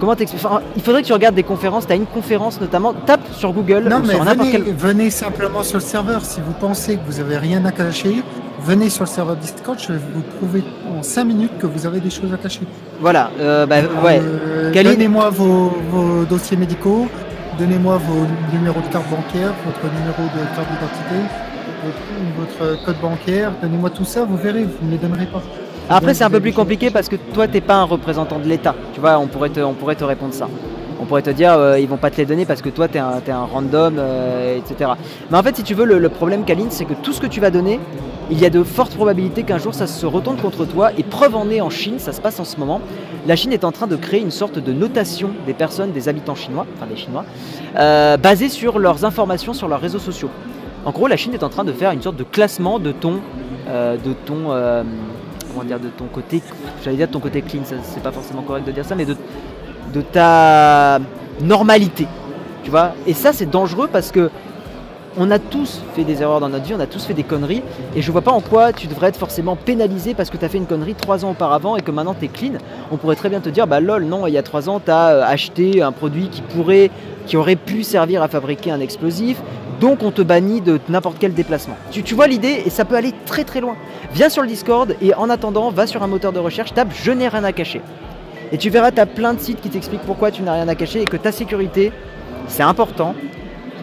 comment 0.00 0.16
t'expliquer 0.16 0.48
Il 0.76 0.82
faudrait 0.82 1.02
que 1.02 1.06
tu 1.06 1.12
regardes 1.12 1.34
des 1.34 1.42
conférences. 1.42 1.86
Tu 1.86 1.92
as 1.92 1.96
une 1.96 2.06
conférence 2.06 2.60
notamment. 2.60 2.92
Tape 2.92 3.20
sur 3.32 3.52
Google. 3.52 3.84
Non, 3.88 4.00
mais 4.04 4.14
venez, 4.14 4.72
venez, 4.76 5.10
simplement 5.10 5.62
sur 5.62 5.78
le 5.78 5.84
serveur. 5.84 6.24
Si 6.24 6.40
vous 6.40 6.52
pensez 6.52 6.96
que 6.96 7.02
vous 7.06 7.20
avez 7.20 7.36
rien 7.36 7.64
à 7.64 7.72
cacher, 7.72 8.22
venez 8.64 8.90
sur 8.90 9.04
le 9.04 9.08
serveur 9.08 9.36
Discord. 9.36 9.78
Je 9.78 9.92
vais 9.92 10.00
vous 10.14 10.22
prouver 10.38 10.64
en 10.98 11.02
5 11.02 11.24
minutes 11.24 11.58
que 11.58 11.66
vous 11.66 11.86
avez 11.86 12.00
des 12.00 12.10
choses 12.10 12.32
à 12.32 12.36
cacher. 12.36 12.62
Voilà. 13.00 13.30
Euh, 13.40 13.66
bah, 13.66 13.76
ouais. 14.04 14.20
Euh, 14.20 14.72
donnez-moi 14.72 15.30
vos, 15.30 16.24
dossiers 16.28 16.56
médicaux. 16.56 17.06
Donnez-moi 17.58 17.98
vos 17.98 18.26
numéros 18.56 18.80
de 18.80 18.92
carte 18.92 19.08
bancaire, 19.10 19.52
votre 19.66 19.94
numéro 19.94 20.22
de 20.22 20.56
carte 20.56 20.68
d'identité, 20.72 21.20
votre, 22.36 22.84
code 22.84 23.00
bancaire. 23.00 23.52
Donnez-moi 23.62 23.90
tout 23.90 24.04
ça. 24.04 24.24
Vous 24.24 24.36
verrez, 24.36 24.64
vous 24.64 24.76
ne 24.82 24.86
me 24.86 24.92
les 24.92 24.98
donnerez 24.98 25.26
pas. 25.26 25.42
Après, 25.88 26.14
c'est 26.14 26.24
un 26.24 26.30
peu 26.30 26.40
plus 26.40 26.52
compliqué 26.52 26.90
parce 26.90 27.08
que 27.08 27.16
toi, 27.16 27.46
tu 27.46 27.54
n'es 27.54 27.60
pas 27.60 27.76
un 27.76 27.84
représentant 27.84 28.38
de 28.38 28.48
l'État. 28.48 28.74
Tu 28.94 29.00
vois, 29.00 29.18
on 29.18 29.26
pourrait 29.26 29.50
te, 29.50 29.60
on 29.60 29.74
pourrait 29.74 29.96
te 29.96 30.04
répondre 30.04 30.32
ça. 30.32 30.48
On 31.00 31.04
pourrait 31.04 31.22
te 31.22 31.30
dire, 31.30 31.52
euh, 31.52 31.80
ils 31.80 31.88
vont 31.88 31.96
pas 31.96 32.10
te 32.10 32.16
les 32.16 32.26
donner 32.26 32.44
parce 32.44 32.62
que 32.62 32.68
toi, 32.68 32.86
tu 32.86 32.96
es, 32.96 33.00
un 33.00 33.44
random, 33.44 33.96
euh, 33.98 34.56
etc. 34.56 34.92
Mais 35.30 35.36
en 35.36 35.42
fait, 35.42 35.56
si 35.56 35.64
tu 35.64 35.74
veux, 35.74 35.84
le, 35.84 36.08
problème, 36.08 36.44
Kaline, 36.44 36.70
c'est 36.70 36.84
que 36.84 36.94
tout 36.94 37.12
ce 37.12 37.20
que 37.20 37.26
tu 37.26 37.40
vas 37.40 37.50
donner, 37.50 37.80
il 38.30 38.38
y 38.38 38.46
a 38.46 38.50
de 38.50 38.62
fortes 38.62 38.94
probabilités 38.94 39.42
qu'un 39.42 39.58
jour 39.58 39.74
ça 39.74 39.86
se 39.86 40.06
retourne 40.06 40.36
contre 40.36 40.64
toi. 40.64 40.90
Et 40.96 41.02
preuve 41.02 41.34
en 41.34 41.50
est 41.50 41.60
en 41.60 41.70
Chine, 41.70 41.98
ça 41.98 42.12
se 42.12 42.20
passe 42.20 42.38
en 42.38 42.44
ce 42.44 42.56
moment. 42.56 42.80
La 43.26 43.36
Chine 43.36 43.52
est 43.52 43.64
en 43.64 43.72
train 43.72 43.88
de 43.88 43.96
créer 43.96 44.20
une 44.20 44.30
sorte 44.30 44.58
de 44.58 44.72
notation 44.72 45.30
des 45.44 45.54
personnes, 45.54 45.90
des 45.90 46.08
habitants 46.08 46.36
chinois, 46.36 46.66
enfin 46.76 46.86
des 46.86 46.96
Chinois, 46.96 47.24
euh, 47.76 48.16
basée 48.16 48.48
sur 48.48 48.78
leurs 48.78 49.04
informations 49.04 49.52
sur 49.54 49.68
leurs 49.68 49.80
réseaux 49.80 49.98
sociaux. 49.98 50.30
En 50.84 50.90
gros, 50.90 51.06
la 51.06 51.16
Chine 51.16 51.34
est 51.34 51.44
en 51.44 51.48
train 51.48 51.64
de 51.64 51.72
faire 51.72 51.92
une 51.92 52.02
sorte 52.02 52.16
de 52.16 52.24
classement 52.24 52.78
de 52.78 52.92
ton, 52.92 53.20
de 53.68 54.12
ton 54.26 54.50
comment 55.52 55.64
dire, 55.64 55.80
de 55.80 55.88
ton 55.88 56.06
côté, 56.06 56.42
j'allais 56.82 56.96
dire 56.96 57.08
de 57.08 57.12
ton 57.12 57.20
côté 57.20 57.42
clean, 57.42 57.62
c'est 57.64 58.02
pas 58.02 58.12
forcément 58.12 58.42
correct 58.42 58.66
de 58.66 58.72
dire 58.72 58.84
ça, 58.84 58.94
mais 58.94 59.04
de, 59.04 59.16
de 59.92 60.00
ta 60.00 60.98
normalité, 61.42 62.06
tu 62.64 62.70
vois. 62.70 62.92
Et 63.06 63.14
ça, 63.14 63.32
c'est 63.32 63.50
dangereux 63.50 63.88
parce 63.92 64.10
que 64.10 64.30
on 65.18 65.30
a 65.30 65.38
tous 65.38 65.82
fait 65.94 66.04
des 66.04 66.22
erreurs 66.22 66.40
dans 66.40 66.48
notre 66.48 66.64
vie, 66.64 66.72
on 66.74 66.80
a 66.80 66.86
tous 66.86 67.04
fait 67.04 67.12
des 67.12 67.22
conneries, 67.22 67.62
et 67.94 68.00
je 68.00 68.10
vois 68.10 68.22
pas 68.22 68.30
en 68.30 68.40
quoi 68.40 68.72
tu 68.72 68.86
devrais 68.86 69.08
être 69.08 69.18
forcément 69.18 69.56
pénalisé 69.56 70.14
parce 70.14 70.30
que 70.30 70.38
tu 70.38 70.44
as 70.46 70.48
fait 70.48 70.56
une 70.56 70.66
connerie 70.66 70.94
trois 70.94 71.22
ans 71.26 71.32
auparavant 71.32 71.76
et 71.76 71.82
que 71.82 71.90
maintenant 71.90 72.14
tu 72.18 72.24
es 72.24 72.28
clean. 72.28 72.52
On 72.90 72.96
pourrait 72.96 73.16
très 73.16 73.28
bien 73.28 73.40
te 73.40 73.50
dire, 73.50 73.66
bah 73.66 73.80
lol, 73.80 74.04
non, 74.04 74.26
il 74.26 74.32
y 74.32 74.38
a 74.38 74.42
trois 74.42 74.70
ans, 74.70 74.80
tu 74.82 74.90
as 74.90 75.08
euh, 75.08 75.22
acheté 75.22 75.82
un 75.82 75.92
produit 75.92 76.28
qui 76.28 76.40
pourrait, 76.40 76.90
qui 77.26 77.36
aurait 77.36 77.56
pu 77.56 77.82
servir 77.82 78.22
à 78.22 78.28
fabriquer 78.28 78.70
un 78.70 78.80
explosif, 78.80 79.42
donc 79.82 80.04
on 80.04 80.12
te 80.12 80.22
bannit 80.22 80.60
de 80.60 80.78
n'importe 80.88 81.16
quel 81.18 81.34
déplacement. 81.34 81.76
Tu, 81.90 82.14
vois 82.14 82.28
l'idée 82.28 82.62
et 82.64 82.70
ça 82.70 82.84
peut 82.84 82.94
aller 82.94 83.12
très 83.26 83.42
très 83.42 83.60
loin. 83.60 83.74
Viens 84.14 84.28
sur 84.28 84.40
le 84.40 84.46
Discord 84.46 84.94
et 85.02 85.12
en 85.12 85.28
attendant, 85.28 85.70
va 85.70 85.88
sur 85.88 86.04
un 86.04 86.06
moteur 86.06 86.30
de 86.30 86.38
recherche, 86.38 86.72
tape 86.72 86.90
je 86.94 87.10
n'ai 87.10 87.26
rien 87.26 87.42
à 87.42 87.50
cacher. 87.50 87.80
Et 88.52 88.58
tu 88.58 88.70
verras, 88.70 88.92
tu 88.92 89.00
as 89.00 89.06
plein 89.06 89.34
de 89.34 89.40
sites 89.40 89.60
qui 89.60 89.70
t'expliquent 89.70 90.02
pourquoi 90.02 90.30
tu 90.30 90.42
n'as 90.42 90.52
rien 90.52 90.68
à 90.68 90.76
cacher 90.76 91.02
et 91.02 91.04
que 91.04 91.16
ta 91.16 91.32
sécurité, 91.32 91.90
c'est 92.46 92.62
important, 92.62 93.16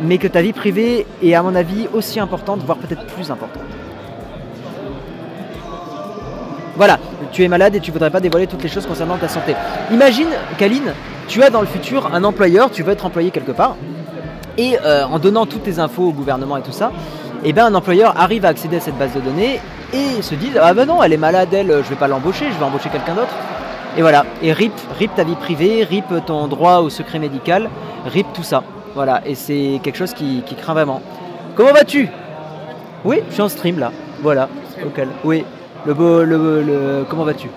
mais 0.01 0.19
que 0.19 0.29
ta 0.29 0.41
vie 0.41 0.53
privée 0.53 1.05
est 1.21 1.33
à 1.33 1.43
mon 1.43 1.53
avis 1.53 1.89
aussi 1.93 2.21
importante, 2.21 2.61
voire 2.65 2.77
peut-être 2.77 3.05
plus 3.07 3.29
importante. 3.29 3.63
Voilà, 6.77 6.97
tu 7.33 7.43
es 7.43 7.49
malade 7.49 7.75
et 7.75 7.81
tu 7.81 7.91
voudrais 7.91 8.09
pas 8.09 8.21
dévoiler 8.21 8.47
toutes 8.47 8.63
les 8.63 8.69
choses 8.69 8.85
concernant 8.85 9.17
ta 9.17 9.27
santé. 9.27 9.53
Imagine, 9.91 10.29
Kaline, 10.57 10.93
tu 11.27 11.43
as 11.43 11.49
dans 11.49 11.59
le 11.59 11.67
futur 11.67 12.15
un 12.15 12.23
employeur, 12.23 12.71
tu 12.71 12.83
veux 12.83 12.93
être 12.93 13.05
employé 13.05 13.31
quelque 13.31 13.51
part, 13.51 13.75
et 14.59 14.77
euh, 14.83 15.05
en 15.05 15.19
donnant 15.19 15.45
toutes 15.45 15.63
tes 15.63 15.79
infos 15.79 16.03
au 16.03 16.11
gouvernement 16.11 16.57
et 16.57 16.61
tout 16.61 16.77
ça, 16.81 16.91
et 17.43 17.49
eh 17.49 17.53
ben 17.53 17.65
un 17.65 17.75
employeur 17.75 18.19
arrive 18.19 18.43
à 18.45 18.49
accéder 18.49 18.77
à 18.77 18.81
cette 18.81 18.97
base 18.97 19.13
de 19.13 19.21
données 19.21 19.61
et 19.93 20.21
se 20.21 20.35
dit 20.35 20.51
ah 20.61 20.73
ben 20.73 20.85
non 20.85 21.01
elle 21.01 21.13
est 21.13 21.23
malade 21.29 21.53
elle 21.53 21.71
je 21.85 21.89
vais 21.89 21.95
pas 21.95 22.09
l'embaucher 22.09 22.45
je 22.53 22.57
vais 22.59 22.65
embaucher 22.65 22.89
quelqu'un 22.89 23.15
d'autre. 23.15 23.35
Et 23.97 24.01
voilà. 24.01 24.25
Et 24.43 24.51
rip 24.53 24.73
rip 24.99 25.15
ta 25.15 25.23
vie 25.23 25.35
privée 25.35 25.83
rip 25.83 26.05
ton 26.25 26.47
droit 26.47 26.79
au 26.79 26.89
secret 26.89 27.17
médical 27.17 27.69
rip 28.05 28.27
tout 28.33 28.43
ça. 28.43 28.63
Voilà. 28.93 29.21
Et 29.25 29.35
c'est 29.35 29.79
quelque 29.81 29.97
chose 29.97 30.13
qui, 30.13 30.43
craint 30.61 30.73
vraiment. 30.73 31.01
Comment 31.55 31.71
vas-tu? 31.71 32.09
Oui 33.05 33.21
je 33.29 33.33
suis 33.35 33.41
en 33.41 33.49
stream 33.49 33.79
là. 33.79 33.91
Voilà. 34.21 34.49
Local 34.83 35.07
oui. 35.23 35.45
Le 35.85 35.93
beau 35.93 36.23
le, 36.23 36.61
le 36.61 37.05
comment 37.09 37.23
vas-tu? 37.23 37.47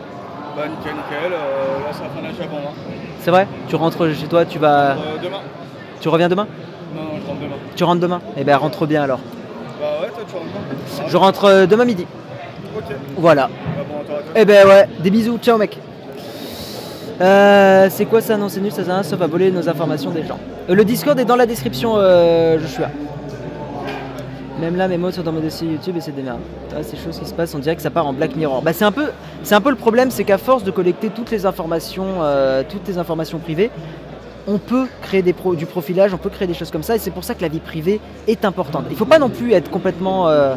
Bah 0.57 0.63
nickel 0.69 0.95
nickel. 0.95 1.33
Euh, 1.33 1.85
là 1.85 1.91
c'est 1.93 2.05
la 2.05 2.11
fin 2.11 2.21
de 2.21 2.27
la 2.27 2.71
c'est 3.19 3.31
vrai? 3.31 3.47
Tu 3.69 3.75
rentres 3.75 4.15
chez 4.15 4.29
toi 4.29 4.45
tu 4.45 4.61
vas 4.61 4.93
euh, 4.93 5.19
demain. 5.21 5.41
Tu 6.01 6.09
reviens 6.09 6.29
demain? 6.29 6.47
Non, 6.95 7.03
je 7.21 7.27
rentre 7.27 7.41
demain. 7.41 7.57
Tu 7.77 7.85
rentres 7.85 8.01
demain 8.01 8.21
Eh 8.37 8.45
bien, 8.45 8.57
rentre 8.57 8.87
bien 8.87 9.03
alors. 9.03 9.21
Bah 9.81 9.87
ouais, 10.01 10.09
toi, 10.09 10.23
tu 10.29 10.35
rentres 10.35 10.49
quand 10.99 11.09
Je 11.09 11.17
rentre 11.17 11.45
euh, 11.45 11.67
demain 11.67 11.85
midi. 11.85 12.07
Ok. 12.77 12.85
Voilà. 13.17 13.49
Bah 13.49 13.83
bon, 13.89 14.15
eh 14.35 14.45
ben 14.45 14.67
ouais, 14.67 14.89
des 15.01 15.11
bisous, 15.11 15.39
ciao 15.39 15.59
mec. 15.59 15.79
Euh, 17.21 17.89
c'est 17.91 18.05
quoi 18.05 18.21
ça 18.21 18.37
Non, 18.37 18.49
c'est 18.49 18.61
nul, 18.61 18.73
ça 18.73 18.85
sert 18.85 19.05
sauf 19.05 19.21
à 19.21 19.27
voler 19.27 19.51
nos 19.51 19.69
informations 19.69 20.11
des 20.11 20.25
gens. 20.25 20.39
Euh, 20.69 20.75
le 20.75 20.85
Discord 20.85 21.19
est 21.19 21.25
dans 21.25 21.37
la 21.37 21.47
description, 21.47 21.97
je 21.97 22.67
suis 22.67 22.83
là. 22.83 22.91
Même 24.61 24.77
là, 24.77 24.87
mes 24.87 24.99
mots 24.99 25.11
sont 25.11 25.23
dans 25.23 25.33
mon 25.33 25.41
dossier 25.41 25.67
YouTube 25.69 25.97
et 25.97 26.01
c'est 26.01 26.15
des 26.15 26.23
merdes. 26.23 26.39
ces 26.83 26.97
choses 26.97 27.19
qui 27.19 27.27
se 27.27 27.35
passent, 27.35 27.55
on 27.55 27.59
dirait 27.59 27.75
que 27.75 27.83
ça 27.83 27.91
part 27.91 28.07
en 28.07 28.13
Black 28.13 28.37
Mirror. 28.37 28.63
Bah, 28.63 28.73
c'est 28.73 28.85
un 28.85 28.93
peu, 28.93 29.07
c'est 29.43 29.57
un 29.57 29.61
peu 29.61 29.71
le 29.71 29.77
problème, 29.77 30.13
c'est 30.13 30.23
qu'à 30.25 30.39
force 30.39 30.63
de 30.63 30.71
collecter 30.71 31.09
toutes 31.09 31.33
les 31.33 31.47
informations, 31.47 32.21
toutes 32.69 32.87
les 32.87 32.99
informations 32.99 33.39
privées, 33.39 33.71
on 34.47 34.59
peut 34.59 34.87
créer 35.03 35.23
des 35.23 35.35
du 35.57 35.67
profilage, 35.67 36.13
on 36.15 36.19
peut 36.19 36.31
créer 36.31 36.49
des 36.49 36.55
choses 36.55 36.71
comme 36.71 36.83
ça, 36.83 36.97
et 36.97 36.99
c'est 36.99 37.11
pour 37.11 37.25
ça 37.25 37.35
que 37.35 37.43
la 37.43 37.49
vie 37.49 37.61
privée 37.61 38.01
est 38.27 38.45
importante. 38.45 38.85
Il 38.89 38.93
ne 38.93 38.99
faut 38.99 39.05
pas 39.05 39.19
non 39.19 39.29
plus 39.29 39.53
être 39.53 39.71
complètement, 39.71 40.29
euh, 40.29 40.55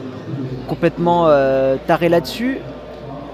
complètement 0.67 1.27
euh, 1.27 1.75
taré 1.87 2.09
là-dessus, 2.09 2.59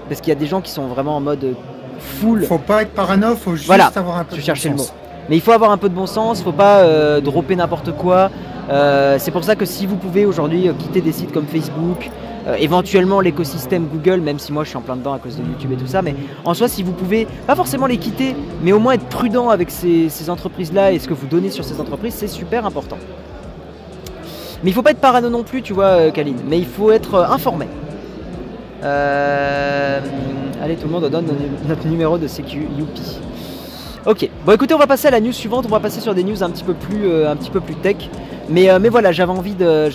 parce 0.08 0.20
qu'il 0.20 0.28
y 0.28 0.36
a 0.36 0.38
des 0.38 0.46
gens 0.46 0.60
qui 0.60 0.70
sont 0.70 0.86
vraiment 0.86 1.16
en 1.16 1.20
mode 1.20 1.54
full. 1.98 2.44
Faut 2.44 2.58
pas 2.58 2.82
être 2.82 2.92
parano, 2.92 3.34
faut 3.36 3.56
juste 3.56 3.70
avoir 3.96 4.18
un 4.18 4.24
peu 4.24 4.36
de 4.36 4.42
bon 4.42 4.54
sens. 4.54 4.64
le 4.64 4.70
mot. 4.74 4.86
Mais 5.28 5.36
il 5.36 5.40
faut 5.40 5.52
avoir 5.52 5.70
un 5.70 5.78
peu 5.78 5.88
de 5.88 5.94
bon 5.94 6.06
sens, 6.06 6.40
il 6.40 6.44
faut 6.44 6.52
pas 6.52 6.80
euh, 6.80 7.20
dropper 7.20 7.56
n'importe 7.56 7.92
quoi. 7.92 8.30
C'est 9.18 9.30
pour 9.30 9.44
ça 9.44 9.56
que 9.56 9.64
si 9.64 9.86
vous 9.86 9.96
pouvez 9.96 10.26
aujourd'hui 10.26 10.70
quitter 10.78 11.00
des 11.00 11.12
sites 11.12 11.32
comme 11.32 11.46
Facebook, 11.46 12.10
euh, 12.46 12.56
éventuellement 12.58 13.20
l'écosystème 13.20 13.86
Google, 13.86 14.20
même 14.20 14.40
si 14.40 14.52
moi 14.52 14.64
je 14.64 14.70
suis 14.70 14.76
en 14.76 14.80
plein 14.80 14.96
dedans 14.96 15.12
à 15.12 15.20
cause 15.20 15.36
de 15.36 15.44
YouTube 15.44 15.70
et 15.72 15.76
tout 15.76 15.86
ça, 15.86 16.02
mais 16.02 16.16
en 16.44 16.54
soi, 16.54 16.66
si 16.66 16.82
vous 16.82 16.90
pouvez 16.90 17.28
pas 17.46 17.54
forcément 17.54 17.86
les 17.86 17.98
quitter, 17.98 18.34
mais 18.62 18.72
au 18.72 18.80
moins 18.80 18.94
être 18.94 19.06
prudent 19.06 19.48
avec 19.48 19.70
ces, 19.70 20.10
entreprises-là 20.28 20.90
et 20.90 20.98
ce 20.98 21.06
que 21.06 21.14
vous 21.14 21.28
donnez 21.28 21.50
sur 21.50 21.64
ces 21.64 21.80
entreprises, 21.80 22.14
c'est 22.14 22.26
super 22.26 22.66
important. 22.66 22.98
Mais 24.64 24.70
il 24.70 24.72
faut 24.72 24.82
pas 24.82 24.90
être 24.90 25.00
parano 25.00 25.30
non 25.30 25.44
plus, 25.44 25.62
tu 25.62 25.72
vois, 25.72 25.84
euh, 25.84 26.10
Kaline, 26.10 26.38
mais 26.48 26.58
il 26.58 26.66
faut 26.66 26.90
être 26.90 27.14
euh, 27.14 27.26
informé. 27.26 27.68
allez, 28.82 30.76
tout 30.76 30.86
le 30.86 30.92
monde 30.92 31.08
donne 31.08 31.26
notre 31.68 31.86
numéro 31.86 32.18
de 32.18 32.26
sécu, 32.26 32.66
youpi. 32.76 33.18
Ok, 34.04 34.28
bon 34.44 34.52
écoutez, 34.52 34.74
on 34.74 34.78
va 34.78 34.88
passer 34.88 35.06
à 35.06 35.12
la 35.12 35.20
news 35.20 35.32
suivante, 35.32 35.64
on 35.66 35.68
va 35.68 35.78
passer 35.78 36.00
sur 36.00 36.12
des 36.12 36.24
news 36.24 36.42
un 36.42 36.50
petit 36.50 36.64
peu 36.64 36.74
plus 37.60 37.74
tech. 37.76 38.08
Euh, 38.50 38.78
mais, 38.80 38.88
voilà, 38.88 39.12
j'avais 39.12 39.32
envie, 39.32 39.54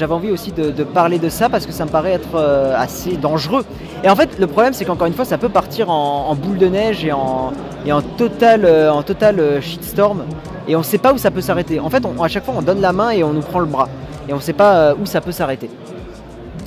envie 0.10 0.32
aussi 0.32 0.52
de, 0.52 0.84
parler 0.84 1.20
de 1.20 1.30
ça 1.30 1.50
parce 1.50 1.66
que 1.66 1.72
ça 1.72 1.86
me 1.86 1.90
paraît 1.90 2.14
être 2.14 2.36
euh, 2.36 2.74
assez 2.78 3.18
dangereux. 3.18 3.66
Et 4.04 4.10
en 4.10 4.16
fait, 4.16 4.40
le 4.40 4.48
problème, 4.48 4.74
c'est 4.74 4.86
qu'encore 4.86 5.08
une 5.08 5.14
fois, 5.14 5.26
ça 5.26 5.38
peut 5.38 5.50
partir 5.50 5.90
en, 5.90 6.34
boule 6.36 6.58
de 6.58 6.68
neige 6.68 7.04
et 7.04 7.12
en, 7.12 7.52
en 7.90 8.02
total, 8.02 8.66
euh, 8.66 8.92
en 8.92 9.04
total 9.04 9.62
shitstorm. 9.62 10.24
Et 10.68 10.76
on 10.76 10.80
ne 10.80 10.84
sait 10.84 10.98
pas 10.98 11.14
où 11.14 11.18
ça 11.18 11.32
peut 11.32 11.42
s'arrêter. 11.42 11.80
En 11.80 11.90
fait, 11.90 12.04
à 12.22 12.28
chaque 12.28 12.46
fois, 12.46 12.56
on 12.58 12.62
donne 12.62 12.82
la 12.82 12.94
main 12.94 13.12
et 13.12 13.24
on 13.24 13.34
nous 13.34 13.42
prend 13.42 13.60
le 13.60 13.66
bras. 13.66 13.90
Et 14.28 14.34
on 14.34 14.38
ne 14.38 14.42
sait 14.42 14.54
pas 14.54 14.94
où 14.94 15.06
ça 15.06 15.22
peut 15.22 15.32
s'arrêter. 15.32 15.70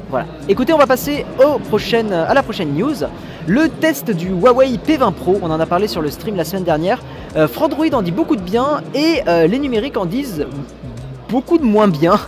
Voilà. 0.09 0.27
Écoutez, 0.49 0.73
on 0.73 0.79
va 0.79 0.87
passer 0.87 1.25
à 1.39 2.35
la 2.35 2.43
prochaine 2.43 2.75
news. 2.75 2.95
Le 3.47 3.69
test 3.69 4.11
du 4.11 4.29
Huawei 4.29 4.79
P20 4.79 5.13
Pro, 5.13 5.39
on 5.43 5.51
en 5.51 5.61
a 5.61 5.67
parlé 5.67 5.87
sur 5.87 6.01
le 6.01 6.11
stream 6.11 6.37
la 6.37 6.45
semaine 6.45 6.65
dernière. 6.65 7.01
Frandroid 7.53 7.93
en 7.93 8.03
dit 8.03 8.11
beaucoup 8.11 8.37
de 8.37 8.41
bien 8.41 8.81
et 8.95 9.23
les 9.47 9.59
numériques 9.59 9.99
en 9.99 10.07
disent 10.07 10.47
beaucoup 11.31 11.59
de 11.59 11.65
moins 11.65 11.89
bien. 11.89 12.19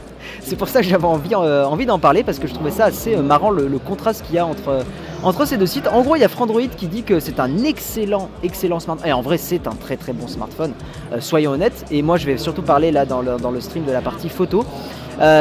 C'est 0.41 0.57
pour 0.57 0.69
ça 0.69 0.81
que 0.81 0.87
j'avais 0.87 1.05
envie, 1.05 1.35
euh, 1.35 1.87
d'en 1.87 1.99
parler 1.99 2.23
parce 2.23 2.38
que 2.38 2.47
je 2.47 2.55
trouvais 2.55 2.71
ça 2.71 2.87
assez 2.87 3.15
euh, 3.15 3.23
marrant 3.23 3.51
le, 3.51 3.67
contraste 3.79 4.25
qu'il 4.25 4.37
y 4.37 4.38
a 4.38 4.47
entre, 4.47 4.69
euh, 4.69 4.83
entre 5.23 5.47
ces 5.47 5.57
deux 5.57 5.67
sites. 5.67 5.88
En 5.88 6.03
gros, 6.03 6.17
il 6.17 6.21
y 6.21 6.25
a 6.25 6.29
Frandroid 6.29 6.69
qui 6.77 6.87
dit 6.87 7.03
que 7.03 7.21
c'est 7.21 7.41
un 7.41 7.65
excellent, 7.65 8.29
excellent 8.43 8.81
smartphone. 8.81 9.09
Et 9.09 9.12
en 9.12 9.23
vrai, 9.23 9.38
c'est 9.38 9.67
un 9.67 9.75
très 9.75 9.97
très 9.97 10.12
bon 10.12 10.27
smartphone, 10.27 10.73
soyons 11.21 11.53
honnêtes. 11.53 11.85
Et 11.91 12.03
moi, 12.03 12.17
je 12.17 12.27
vais 12.27 12.38
surtout 12.38 12.62
parler 12.62 12.91
là 12.91 13.05
dans 13.05 13.21
le, 13.23 13.61
stream 13.61 13.85
de 13.85 13.93
la 13.93 14.01
partie 14.01 14.29
photo. 14.29 14.65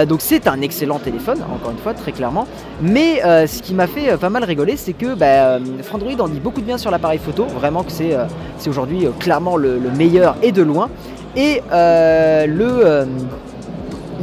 donc 0.08 0.22
c'est 0.22 0.48
un 0.48 0.62
excellent 0.62 1.00
téléphone, 1.00 1.40
encore 1.54 1.72
une 1.72 1.78
fois, 1.78 1.94
très 1.94 2.12
clairement. 2.12 2.48
Mais 2.82 3.22
ce 3.48 3.62
qui 3.62 3.74
m'a 3.74 3.88
fait 3.88 4.18
pas 4.18 4.30
mal 4.30 4.44
rigoler, 4.44 4.78
c'est 4.78 4.94
que 4.94 5.16
bah, 5.16 5.60
Frandroid 5.84 6.20
en 6.20 6.28
dit 6.28 6.40
beaucoup 6.40 6.62
de 6.62 6.66
bien 6.66 6.78
sur 6.78 6.92
l'appareil 6.92 7.20
photo, 7.20 7.46
vraiment 7.46 7.84
que 7.84 7.92
c'est 7.92 8.70
aujourd'hui 8.70 9.08
clairement 9.20 9.58
le, 9.58 9.80
meilleur 9.98 10.36
et 10.44 10.52
de 10.52 10.62
loin. 10.62 10.90
Et 11.36 11.62
le 11.72 13.08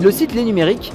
le 0.00 0.10
site 0.10 0.34
Les 0.34 0.44
Numériques, 0.44 0.92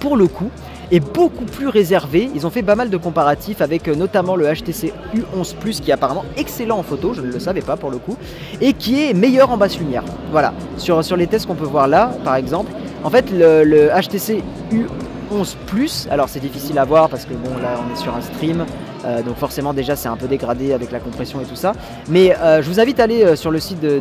pour 0.00 0.16
le 0.16 0.26
coup, 0.26 0.50
est 0.90 1.00
beaucoup 1.00 1.44
plus 1.44 1.68
réservé. 1.68 2.30
Ils 2.34 2.46
ont 2.46 2.50
fait 2.50 2.62
pas 2.62 2.74
mal 2.74 2.88
de 2.88 2.96
comparatifs 2.96 3.60
avec 3.60 3.88
euh, 3.88 3.94
notamment 3.94 4.36
le 4.36 4.46
HTC 4.46 4.92
U11 5.14 5.54
Plus 5.56 5.80
qui 5.80 5.90
est 5.90 5.94
apparemment 5.94 6.24
excellent 6.36 6.78
en 6.78 6.82
photo, 6.82 7.12
je 7.12 7.20
ne 7.20 7.30
le 7.30 7.38
savais 7.38 7.60
pas 7.60 7.76
pour 7.76 7.90
le 7.90 7.98
coup, 7.98 8.16
et 8.60 8.72
qui 8.72 9.04
est 9.04 9.12
meilleur 9.12 9.50
en 9.50 9.58
basse 9.58 9.78
lumière. 9.78 10.04
Voilà, 10.30 10.54
sur, 10.78 11.16
les 11.16 11.26
tests 11.26 11.46
qu'on 11.46 11.54
peut 11.54 11.66
voir 11.66 11.88
là, 11.88 12.12
par 12.24 12.36
exemple, 12.36 12.72
en 13.04 13.10
fait 13.10 13.30
le, 13.30 13.64
le 13.64 13.88
HTC 13.88 14.42
U11 14.72 15.56
Plus, 15.66 16.08
alors 16.10 16.28
c'est 16.30 16.40
difficile 16.40 16.78
à 16.78 16.86
voir 16.86 17.10
parce 17.10 17.26
que 17.26 17.34
bon 17.34 17.50
là 17.62 17.78
on 17.86 17.92
est 17.92 17.98
sur 17.98 18.14
un 18.14 18.22
stream, 18.22 18.64
euh, 19.04 19.22
donc 19.22 19.36
forcément 19.36 19.72
déjà 19.72 19.96
c'est 19.96 20.08
un 20.08 20.16
peu 20.16 20.26
dégradé 20.26 20.72
avec 20.72 20.90
la 20.90 21.00
compression 21.00 21.40
et 21.40 21.44
tout 21.44 21.56
ça. 21.56 21.72
Mais 22.08 22.36
euh, 22.36 22.62
je 22.62 22.68
vous 22.68 22.80
invite 22.80 23.00
à 23.00 23.04
aller 23.04 23.24
euh, 23.24 23.36
sur 23.36 23.50
le 23.50 23.60
site 23.60 23.80
de, 23.80 24.00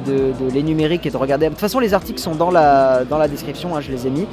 Les 0.53 0.63
Numériques 0.63 1.05
et 1.05 1.09
de 1.09 1.17
regarder. 1.17 1.45
De 1.45 1.51
toute 1.51 1.59
façon 1.59 1.79
les 1.79 1.93
articles 1.93 2.19
sont 2.19 2.35
dans 2.35 2.51
la, 2.51 3.27
description, 3.29 3.75
hein, 3.75 3.81
je 3.81 3.91
les 3.91 4.07
ai 4.07 4.09
mis. 4.09 4.27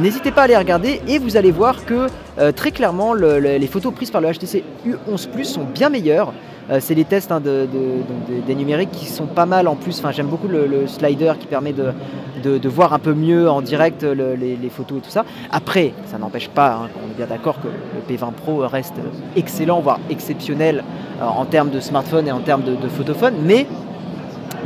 N'hésitez 0.00 0.30
pas 0.30 0.42
à 0.42 0.46
les 0.46 0.56
regarder 0.56 1.00
et 1.08 1.18
vous 1.18 1.36
allez 1.36 1.50
voir 1.50 1.84
que 1.84 2.06
très 2.52 2.70
clairement 2.70 3.14
les 3.14 3.66
photos 3.66 3.94
prises 3.94 4.10
par 4.10 4.20
le 4.20 4.32
HTC 4.32 4.64
U11 4.86 5.28
Plus 5.28 5.44
sont 5.44 5.64
bien 5.64 5.88
meilleures. 5.88 6.32
Euh, 6.70 6.78
c'est 6.80 6.94
les 6.94 7.04
tests 7.04 7.30
hein, 7.30 7.40
des 7.40 8.54
numériques 8.54 8.90
qui 8.90 9.06
sont 9.06 9.26
pas 9.26 9.46
mal 9.46 9.68
en 9.68 9.76
plus. 9.76 10.02
J'aime 10.12 10.28
beaucoup 10.28 10.48
le, 10.48 10.86
slider 10.86 11.32
qui 11.38 11.46
permet 11.46 11.72
de, 11.72 12.68
voir 12.68 12.92
un 12.92 12.98
peu 12.98 13.14
mieux 13.14 13.50
en 13.50 13.60
direct 13.60 14.02
les, 14.02 14.70
photos 14.70 14.98
et 14.98 15.00
tout 15.02 15.10
ça. 15.10 15.24
Après, 15.50 15.92
ça 16.06 16.18
n'empêche 16.18 16.48
pas, 16.48 16.72
hein, 16.72 16.88
on 17.04 17.10
est 17.10 17.16
bien 17.16 17.26
d'accord 17.26 17.56
que 17.60 17.68
le 17.68 18.16
P20 18.16 18.32
Pro 18.32 18.66
reste 18.66 18.94
excellent, 19.36 19.80
voire 19.80 20.00
exceptionnel 20.10 20.82
euh, 21.20 21.24
en 21.24 21.44
termes 21.44 21.70
de 21.70 21.80
smartphone 21.80 22.26
et 22.26 22.32
en 22.32 22.40
termes 22.40 22.62
de, 22.62 22.88
photophone, 22.88 23.34
mais 23.42 23.66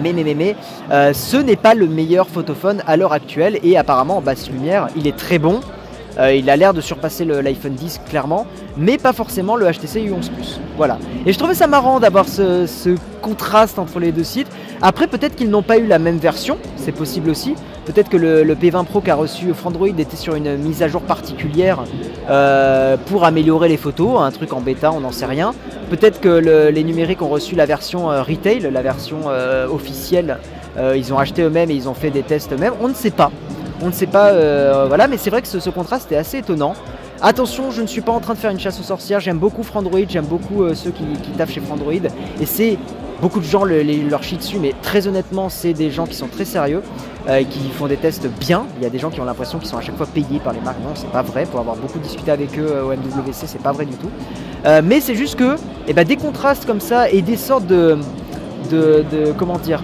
mais, 0.01 0.13
mais, 0.13 0.23
mais, 0.23 0.35
mais 0.35 0.57
euh, 0.93 1.13
ce 1.13 1.37
n'est 1.37 1.57
pas 1.57 1.75
le 1.75 1.89
meilleur 1.89 2.29
photophone 2.29 2.83
à 2.87 2.97
l'heure 2.97 3.13
actuelle 3.13 3.59
et 3.65 3.77
apparemment 3.77 4.19
en 4.19 4.21
basse 4.21 4.49
lumière, 4.49 4.87
il 4.97 5.09
est 5.09 5.17
très 5.17 5.39
bon. 5.39 5.61
Euh, 6.19 6.35
il 6.35 6.51
a 6.51 6.57
l'air 6.57 6.75
de 6.75 6.81
surpasser 6.81 7.25
l'iPhone 7.25 7.75
10 7.75 8.01
clairement, 8.09 8.47
mais 8.77 8.99
pas 8.99 9.13
forcément 9.13 9.57
le 9.57 9.67
HTC 9.67 10.01
U11 10.01 10.31
Plus. 10.31 10.61
Voilà. 10.77 10.99
Et 11.27 11.33
je 11.33 11.39
trouvais 11.39 11.55
ça 11.55 11.67
marrant 11.67 12.01
d'avoir 12.01 12.27
ce, 12.29 12.67
contraste 13.23 13.79
entre 13.79 13.99
les 13.99 14.13
deux 14.13 14.25
sites. 14.25 14.49
Après, 14.81 15.07
peut-être 15.07 15.35
qu'ils 15.35 15.51
n'ont 15.51 15.63
pas 15.63 15.79
eu 15.79 15.87
la 15.87 15.99
même 15.99 16.19
version, 16.19 16.57
c'est 16.77 16.93
possible 16.93 17.31
aussi. 17.31 17.55
Peut-être 17.85 18.09
que 18.09 18.17
le, 18.17 18.55
P20 18.55 18.85
Pro 18.85 19.01
qu'a 19.01 19.15
reçu 19.15 19.53
Frandroid 19.55 19.89
était 19.89 20.17
sur 20.17 20.35
une 20.35 20.57
mise 20.57 20.83
à 20.83 20.89
jour 20.89 21.03
particulière 21.03 21.85
euh, 22.31 22.97
pour 23.07 23.25
améliorer 23.25 23.69
les 23.69 23.77
photos, 23.77 24.21
un 24.21 24.31
truc 24.31 24.53
en 24.53 24.61
bêta, 24.61 24.93
on 24.93 25.01
n'en 25.01 25.11
sait 25.11 25.27
rien. 25.27 25.55
Peut-être 25.91 26.21
que 26.21 26.29
les 26.71 26.85
numériques 26.85 27.23
ont 27.23 27.29
reçu 27.29 27.55
la 27.55 27.67
version 27.67 28.11
euh, 28.11 28.23
retail, 28.23 28.69
la 28.73 28.83
version 28.83 29.27
officielle. 29.71 30.39
ils 30.95 31.13
ont 31.13 31.19
acheté 31.19 31.43
eux-mêmes 31.43 31.71
et 31.71 31.75
ils 31.75 31.89
ont 31.89 31.95
fait 31.95 32.11
des 32.11 32.23
tests 32.23 32.53
eux-mêmes. 32.53 32.75
On 32.81 32.89
ne 32.89 32.95
sait 32.95 33.11
pas. 33.11 33.33
On 33.81 33.87
ne 33.87 33.93
sait 33.93 34.07
pas, 34.07 34.31
euh, 34.31 34.87
voilà, 34.89 35.07
mais 35.07 35.19
c'est 35.19 35.31
vrai 35.31 35.41
que 35.41 35.49
ce, 35.49 35.71
contraste 35.71 36.11
est 36.11 36.17
assez 36.17 36.39
étonnant. 36.39 36.75
Attention, 37.21 37.71
je 37.71 37.81
ne 37.81 37.87
suis 37.87 38.01
pas 38.01 38.13
en 38.13 38.21
train 38.21 38.35
de 38.35 38.39
faire 38.39 38.51
une 38.51 38.59
chasse 38.59 38.79
aux 38.81 38.85
sorcières. 38.85 39.21
J'aime 39.21 39.39
beaucoup 39.39 39.63
Frandroid, 39.63 40.01
j'aime 40.09 40.27
beaucoup 40.27 40.65
euh, 40.65 40.75
ceux 40.75 40.91
qui, 40.91 41.05
qui 41.23 41.31
taffent 41.31 41.53
chez 41.53 41.61
Frandroid. 41.61 41.93
Et 41.93 42.47
c'est 42.47 42.77
beaucoup 43.21 43.39
de 43.39 43.45
gens 43.45 43.65
leur 43.65 44.23
chient 44.23 44.37
dessus, 44.37 44.59
mais 44.59 44.75
très 44.83 45.07
honnêtement, 45.07 45.49
c'est 45.49 45.73
des 45.73 45.91
gens 45.91 46.07
qui 46.07 46.15
sont 46.17 46.27
très 46.27 46.45
sérieux, 46.45 46.83
euh, 47.29 47.43
qui 47.45 47.69
font 47.71 47.87
des 47.87 47.97
tests 47.97 48.27
bien. 48.27 48.67
Il 48.79 48.83
y 48.83 48.87
a 48.87 48.91
des 48.91 48.99
gens 48.99 49.11
qui 49.11 49.21
ont 49.21 49.25
l'impression 49.25 49.59
qu'ils 49.59 49.69
sont 49.69 49.79
à 49.79 49.81
chaque 49.81 49.97
fois 49.97 50.07
payés 50.07 50.41
par 50.43 50.53
les 50.53 50.61
marques. 50.61 50.81
Non, 50.83 50.95
c'est 50.95 51.11
pas 51.11 51.23
vrai. 51.23 51.45
Pour 51.47 51.61
avoir 51.61 51.77
beaucoup 51.77 52.01
discuté 52.01 52.33
avec 52.33 52.59
eux 52.59 52.83
au 52.83 52.89
MWC, 52.89 53.47
c'est 53.47 53.63
pas 53.63 53.73
vrai 53.73 53.87
du 53.87 53.95
tout. 53.95 54.11
mais 54.83 55.01
c'est 55.01 55.15
juste 55.15 55.37
que, 55.37 55.55
eh 55.87 55.93
ben, 55.93 56.05
des 56.05 56.17
contrastes 56.17 56.67
comme 56.67 56.81
ça 56.81 57.11
et 57.11 57.23
des 57.23 57.37
sortes 57.37 57.67
de, 57.67 57.97
de, 58.71 59.05
de 59.13 59.33
comment 59.37 59.59
dire, 59.59 59.83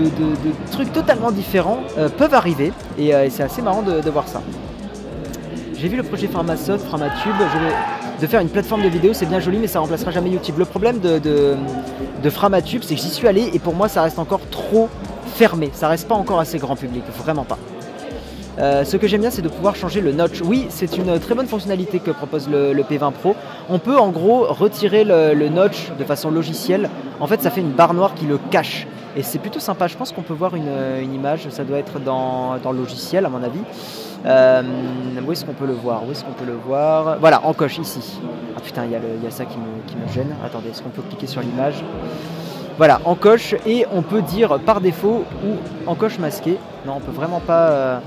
de, 0.00 0.70
trucs 0.70 0.92
totalement 0.92 1.30
différents 1.30 1.80
euh, 1.98 2.08
peuvent 2.08 2.34
arriver 2.34 2.72
euh, 2.98 3.24
et, 3.24 3.30
c'est 3.30 3.42
assez 3.42 3.62
marrant 3.62 3.82
de, 3.82 4.10
voir 4.10 4.28
ça. 4.28 4.42
J'ai 5.74 5.88
vu 5.88 5.96
le 5.96 6.02
projet 6.02 6.26
Pharmasot, 6.26 6.78
Framatube, 6.78 7.34
je 7.38 8.22
de 8.22 8.26
faire 8.26 8.40
une 8.40 8.48
plateforme 8.48 8.82
de 8.82 8.88
vidéo, 8.88 9.12
c'est 9.12 9.26
bien 9.26 9.40
joli 9.40 9.58
mais 9.58 9.66
ça 9.66 9.80
remplacera 9.80 10.10
jamais 10.10 10.30
YouTube. 10.30 10.54
Le 10.58 10.64
problème 10.64 11.00
de, 11.00 11.56
Framatube, 12.30 12.82
c'est 12.82 12.94
que 12.94 13.00
j'y 13.00 13.10
suis 13.10 13.28
allé 13.28 13.50
et 13.52 13.58
pour 13.58 13.74
moi 13.74 13.88
ça 13.88 14.02
reste 14.02 14.18
encore 14.18 14.40
trop 14.50 14.88
fermé, 15.34 15.70
ça 15.72 15.88
reste 15.88 16.08
pas 16.08 16.14
encore 16.14 16.40
assez 16.40 16.58
grand 16.58 16.76
public, 16.76 17.02
vraiment 17.18 17.44
pas. 17.44 17.58
Euh, 18.58 18.84
ce 18.84 18.96
que 18.96 19.06
j'aime 19.06 19.20
bien, 19.20 19.30
c'est 19.30 19.42
de 19.42 19.48
pouvoir 19.48 19.76
changer 19.76 20.00
le 20.00 20.12
notch. 20.12 20.40
Oui, 20.42 20.66
c'est 20.70 20.96
une 20.96 21.18
très 21.20 21.34
bonne 21.34 21.46
fonctionnalité 21.46 21.98
que 21.98 22.10
propose 22.10 22.48
le, 22.48 22.74
P20 22.74 23.12
Pro. 23.12 23.36
On 23.68 23.78
peut 23.78 23.98
en 23.98 24.08
gros 24.08 24.46
retirer 24.46 25.04
le, 25.04 25.48
notch 25.48 25.90
de 25.98 26.04
façon 26.04 26.30
logicielle. 26.30 26.88
En 27.20 27.26
fait, 27.26 27.42
ça 27.42 27.50
fait 27.50 27.60
une 27.60 27.72
barre 27.72 27.94
noire 27.94 28.14
qui 28.14 28.26
le 28.26 28.38
cache. 28.50 28.86
Et 29.16 29.22
c'est 29.22 29.38
plutôt 29.38 29.60
sympa. 29.60 29.86
Je 29.86 29.96
pense 29.96 30.12
qu'on 30.12 30.22
peut 30.22 30.34
voir 30.34 30.54
une, 30.54 31.14
image. 31.14 31.48
Ça 31.48 31.64
doit 31.64 31.78
être 31.78 31.98
dans, 31.98 32.58
le 32.62 32.78
logiciel, 32.78 33.24
à 33.24 33.30
mon 33.30 33.42
avis. 33.42 33.60
Euh, 34.26 34.62
où 35.26 35.32
est-ce 35.32 35.44
qu'on 35.44 35.54
peut 35.54 35.66
le 35.66 35.72
voir? 35.72 36.06
Où 36.06 36.10
est-ce 36.10 36.22
qu'on 36.22 36.32
peut 36.32 36.44
le 36.44 36.56
voir? 36.56 37.16
Voilà, 37.18 37.44
en 37.44 37.54
coche 37.54 37.78
ici. 37.78 38.20
Ah 38.56 38.60
putain, 38.60 38.84
il 38.84 38.90
y, 38.90 39.26
a 39.26 39.30
ça 39.30 39.46
qui 39.46 39.56
me, 39.56 40.12
gêne. 40.12 40.34
Attendez, 40.44 40.68
est-ce 40.68 40.82
qu'on 40.82 40.90
peut 40.90 41.02
cliquer 41.02 41.26
sur 41.26 41.40
l'image? 41.40 41.82
Voilà, 42.76 43.00
en 43.06 43.14
coche 43.14 43.54
et 43.64 43.86
on 43.90 44.02
peut 44.02 44.20
dire 44.20 44.58
par 44.58 44.82
défaut 44.82 45.24
ou 45.42 45.88
en 45.88 45.94
coche 45.94 46.18
masqué. 46.18 46.58
Non, 46.84 46.94
on 46.96 47.00
peut 47.00 47.12
vraiment 47.12 47.40
pas. 47.40 47.68
Euh, 47.70 47.98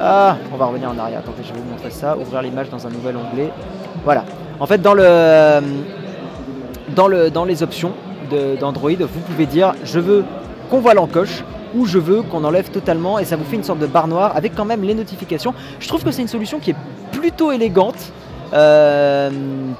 ah, 0.00 0.36
on 0.52 0.56
va 0.56 0.66
revenir 0.66 0.90
en 0.90 0.98
arrière. 0.98 1.20
Attendez, 1.20 1.42
je 1.44 1.52
vais 1.52 1.60
vous 1.60 1.70
montrer 1.70 1.90
ça. 1.90 2.16
Ouvrir 2.18 2.42
l'image 2.42 2.68
dans 2.68 2.84
un 2.84 2.90
nouvel 2.90 3.16
onglet. 3.16 3.50
Voilà. 4.04 4.24
En 4.58 4.66
fait, 4.66 4.82
dans 4.82 4.94
le 4.94 5.60
dans, 6.96 7.08
le, 7.08 7.30
dans 7.30 7.44
les 7.44 7.62
options, 7.62 7.92
d'Android, 8.60 8.90
vous 8.98 9.20
pouvez 9.20 9.46
dire 9.46 9.74
je 9.84 9.98
veux 10.00 10.24
qu'on 10.70 10.80
voit 10.80 10.94
l'encoche 10.94 11.44
ou 11.74 11.84
je 11.86 11.98
veux 11.98 12.22
qu'on 12.22 12.44
enlève 12.44 12.70
totalement 12.70 13.18
et 13.18 13.24
ça 13.24 13.36
vous 13.36 13.44
fait 13.44 13.56
une 13.56 13.64
sorte 13.64 13.78
de 13.78 13.86
barre 13.86 14.08
noire 14.08 14.32
avec 14.34 14.54
quand 14.54 14.64
même 14.64 14.82
les 14.82 14.94
notifications. 14.94 15.54
Je 15.80 15.88
trouve 15.88 16.04
que 16.04 16.10
c'est 16.10 16.22
une 16.22 16.28
solution 16.28 16.58
qui 16.58 16.70
est 16.70 16.76
plutôt 17.12 17.52
élégante, 17.52 18.12
euh, 18.52 19.30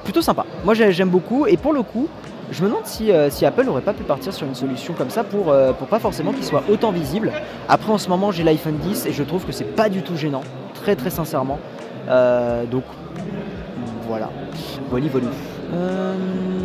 plutôt 0.03 0.21
sympa. 0.21 0.45
Moi 0.63 0.73
j'aime 0.73 1.09
beaucoup 1.09 1.45
et 1.47 1.57
pour 1.57 1.73
le 1.73 1.83
coup, 1.83 2.07
Je 2.49 2.63
me 2.63 2.69
demande 2.69 2.85
si, 2.85 3.11
euh, 3.11 3.29
si 3.29 3.45
Apple 3.45 3.65
n'aurait 3.65 3.81
pas 3.81 3.91
pu 3.91 4.03
partir 4.03 4.33
sur 4.33 4.47
une 4.47 4.55
solution 4.55 4.93
comme 4.93 5.09
ça 5.09 5.25
pour, 5.25 5.51
euh, 5.51 5.73
pour 5.73 5.87
pas 5.87 5.99
forcément 5.99 6.31
qu'il 6.31 6.45
soit 6.45 6.63
autant 6.71 6.93
visible. 6.93 7.33
Après, 7.67 7.91
en 7.91 7.97
ce 7.97 8.07
moment, 8.07 8.31
j'ai 8.31 8.43
l'iPhone 8.43 8.77
10 8.77 9.05
et 9.05 9.11
je 9.11 9.23
trouve 9.23 9.43
que 9.45 9.51
c'est 9.51 9.65
pas 9.75 9.89
du 9.89 10.01
tout 10.01 10.15
gênant, 10.15 10.43
très 10.73 10.95
très 10.95 11.09
sincèrement. 11.09 11.59
Donc 12.71 12.83
voilà, 14.07 14.29
voilà, 14.89 15.09
voilà. 15.11 15.27
Euh, 15.73 16.15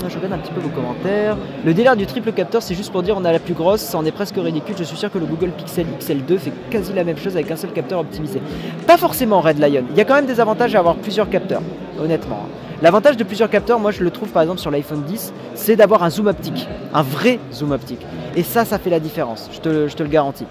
je 0.09 0.17
regarde 0.17 0.35
un 0.35 0.39
petit 0.39 0.53
peu 0.53 0.61
vos 0.61 0.69
commentaires. 0.69 1.37
Le 1.65 1.75
délire 1.75 1.97
du 1.97 2.07
triple 2.07 2.33
capteur, 2.33 2.63
c'est 2.63 2.75
juste 2.75 2.93
pour 2.93 3.03
dire 3.03 3.17
on 3.19 3.25
a 3.25 3.33
la 3.33 3.39
plus 3.39 3.55
grosse, 3.55 3.81
ça 3.81 3.99
en 3.99 4.05
est 4.05 4.13
presque 4.13 4.37
ridicule. 4.37 4.75
Je 4.79 4.85
suis 4.85 4.97
sûr 4.97 5.11
que 5.11 5.19
le 5.19 5.27
Google 5.27 5.51
Pixel 5.51 5.87
XL2 6.01 6.39
fait 6.39 6.53
quasi 6.71 6.93
la 6.93 7.05
même 7.05 7.17
chose 7.17 7.35
avec 7.35 7.51
un 7.51 7.57
seul 7.57 7.73
capteur 7.73 8.01
optimisé. 8.01 8.41
Pas 8.87 8.97
forcément 8.97 9.41
Red 9.41 9.59
Lion. 9.59 9.85
Il 9.91 9.97
y 9.97 10.01
a 10.01 10.05
quand 10.05 10.15
même 10.15 10.27
des 10.27 10.41
avantages 10.41 10.75
à 10.75 10.79
avoir 10.79 10.97
plusieurs 10.97 11.29
capteurs, 11.29 11.63
honnêtement. 12.01 12.47
L'avantage 12.81 13.17
de 13.17 13.25
plusieurs 13.25 13.49
capteurs, 13.51 13.79
moi 13.79 13.93
je 13.93 14.03
le 14.03 14.11
trouve 14.11 14.29
par 14.31 14.43
exemple 14.43 14.61
sur 14.61 14.71
l'iPhone 14.71 15.03
10, 15.03 15.33
c'est 15.55 15.77
d'avoir 15.77 16.03
un 16.03 16.11
zoom 16.11 16.27
optique, 16.27 16.69
un 16.93 17.03
vrai 17.03 17.39
zoom 17.53 17.71
optique. 17.73 18.05
Et 18.35 18.43
ça, 18.43 18.65
ça 18.65 18.79
fait 18.79 18.91
la 18.91 18.99
différence, 19.01 19.51
je 19.53 19.61
te, 19.61 19.89
je 19.89 19.95
te 19.95 20.03
le 20.03 20.09
garantis. 20.09 20.47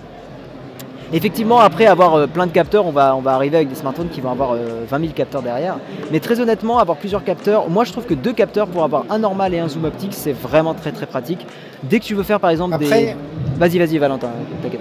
Effectivement, 1.13 1.59
après 1.59 1.85
avoir 1.85 2.15
euh, 2.15 2.27
plein 2.27 2.47
de 2.47 2.51
capteurs, 2.51 2.85
on 2.85 2.91
va, 2.91 3.15
on 3.15 3.21
va 3.21 3.33
arriver 3.33 3.57
avec 3.57 3.69
des 3.69 3.75
smartphones 3.75 4.09
qui 4.09 4.21
vont 4.21 4.31
avoir 4.31 4.55
20 4.55 4.99
000 4.99 5.13
capteurs 5.13 5.41
derrière. 5.41 5.77
Mais 6.11 6.19
très 6.19 6.39
honnêtement, 6.39 6.79
avoir 6.79 6.97
plusieurs 6.97 7.23
capteurs, 7.23 7.69
moi 7.69 7.83
je 7.83 7.91
trouve 7.91 8.05
que 8.05 8.13
deux 8.13 8.33
capteurs 8.33 8.67
pour 8.67 8.83
avoir 8.83 9.05
un 9.09 9.19
normal 9.19 9.53
et 9.53 9.59
un 9.59 9.67
zoom 9.67 9.85
optique, 9.85 10.13
c'est 10.13 10.33
vraiment 10.33 10.73
très 10.73 10.91
très 10.91 11.05
pratique. 11.05 11.45
Dès 11.83 11.99
que 11.99 12.05
tu 12.05 12.15
veux 12.15 12.23
faire 12.23 12.39
par 12.39 12.49
exemple 12.49 12.77
des. 12.77 13.15
Vas-y, 13.57 13.77
vas-y, 13.77 13.97
Valentin. 13.99 14.29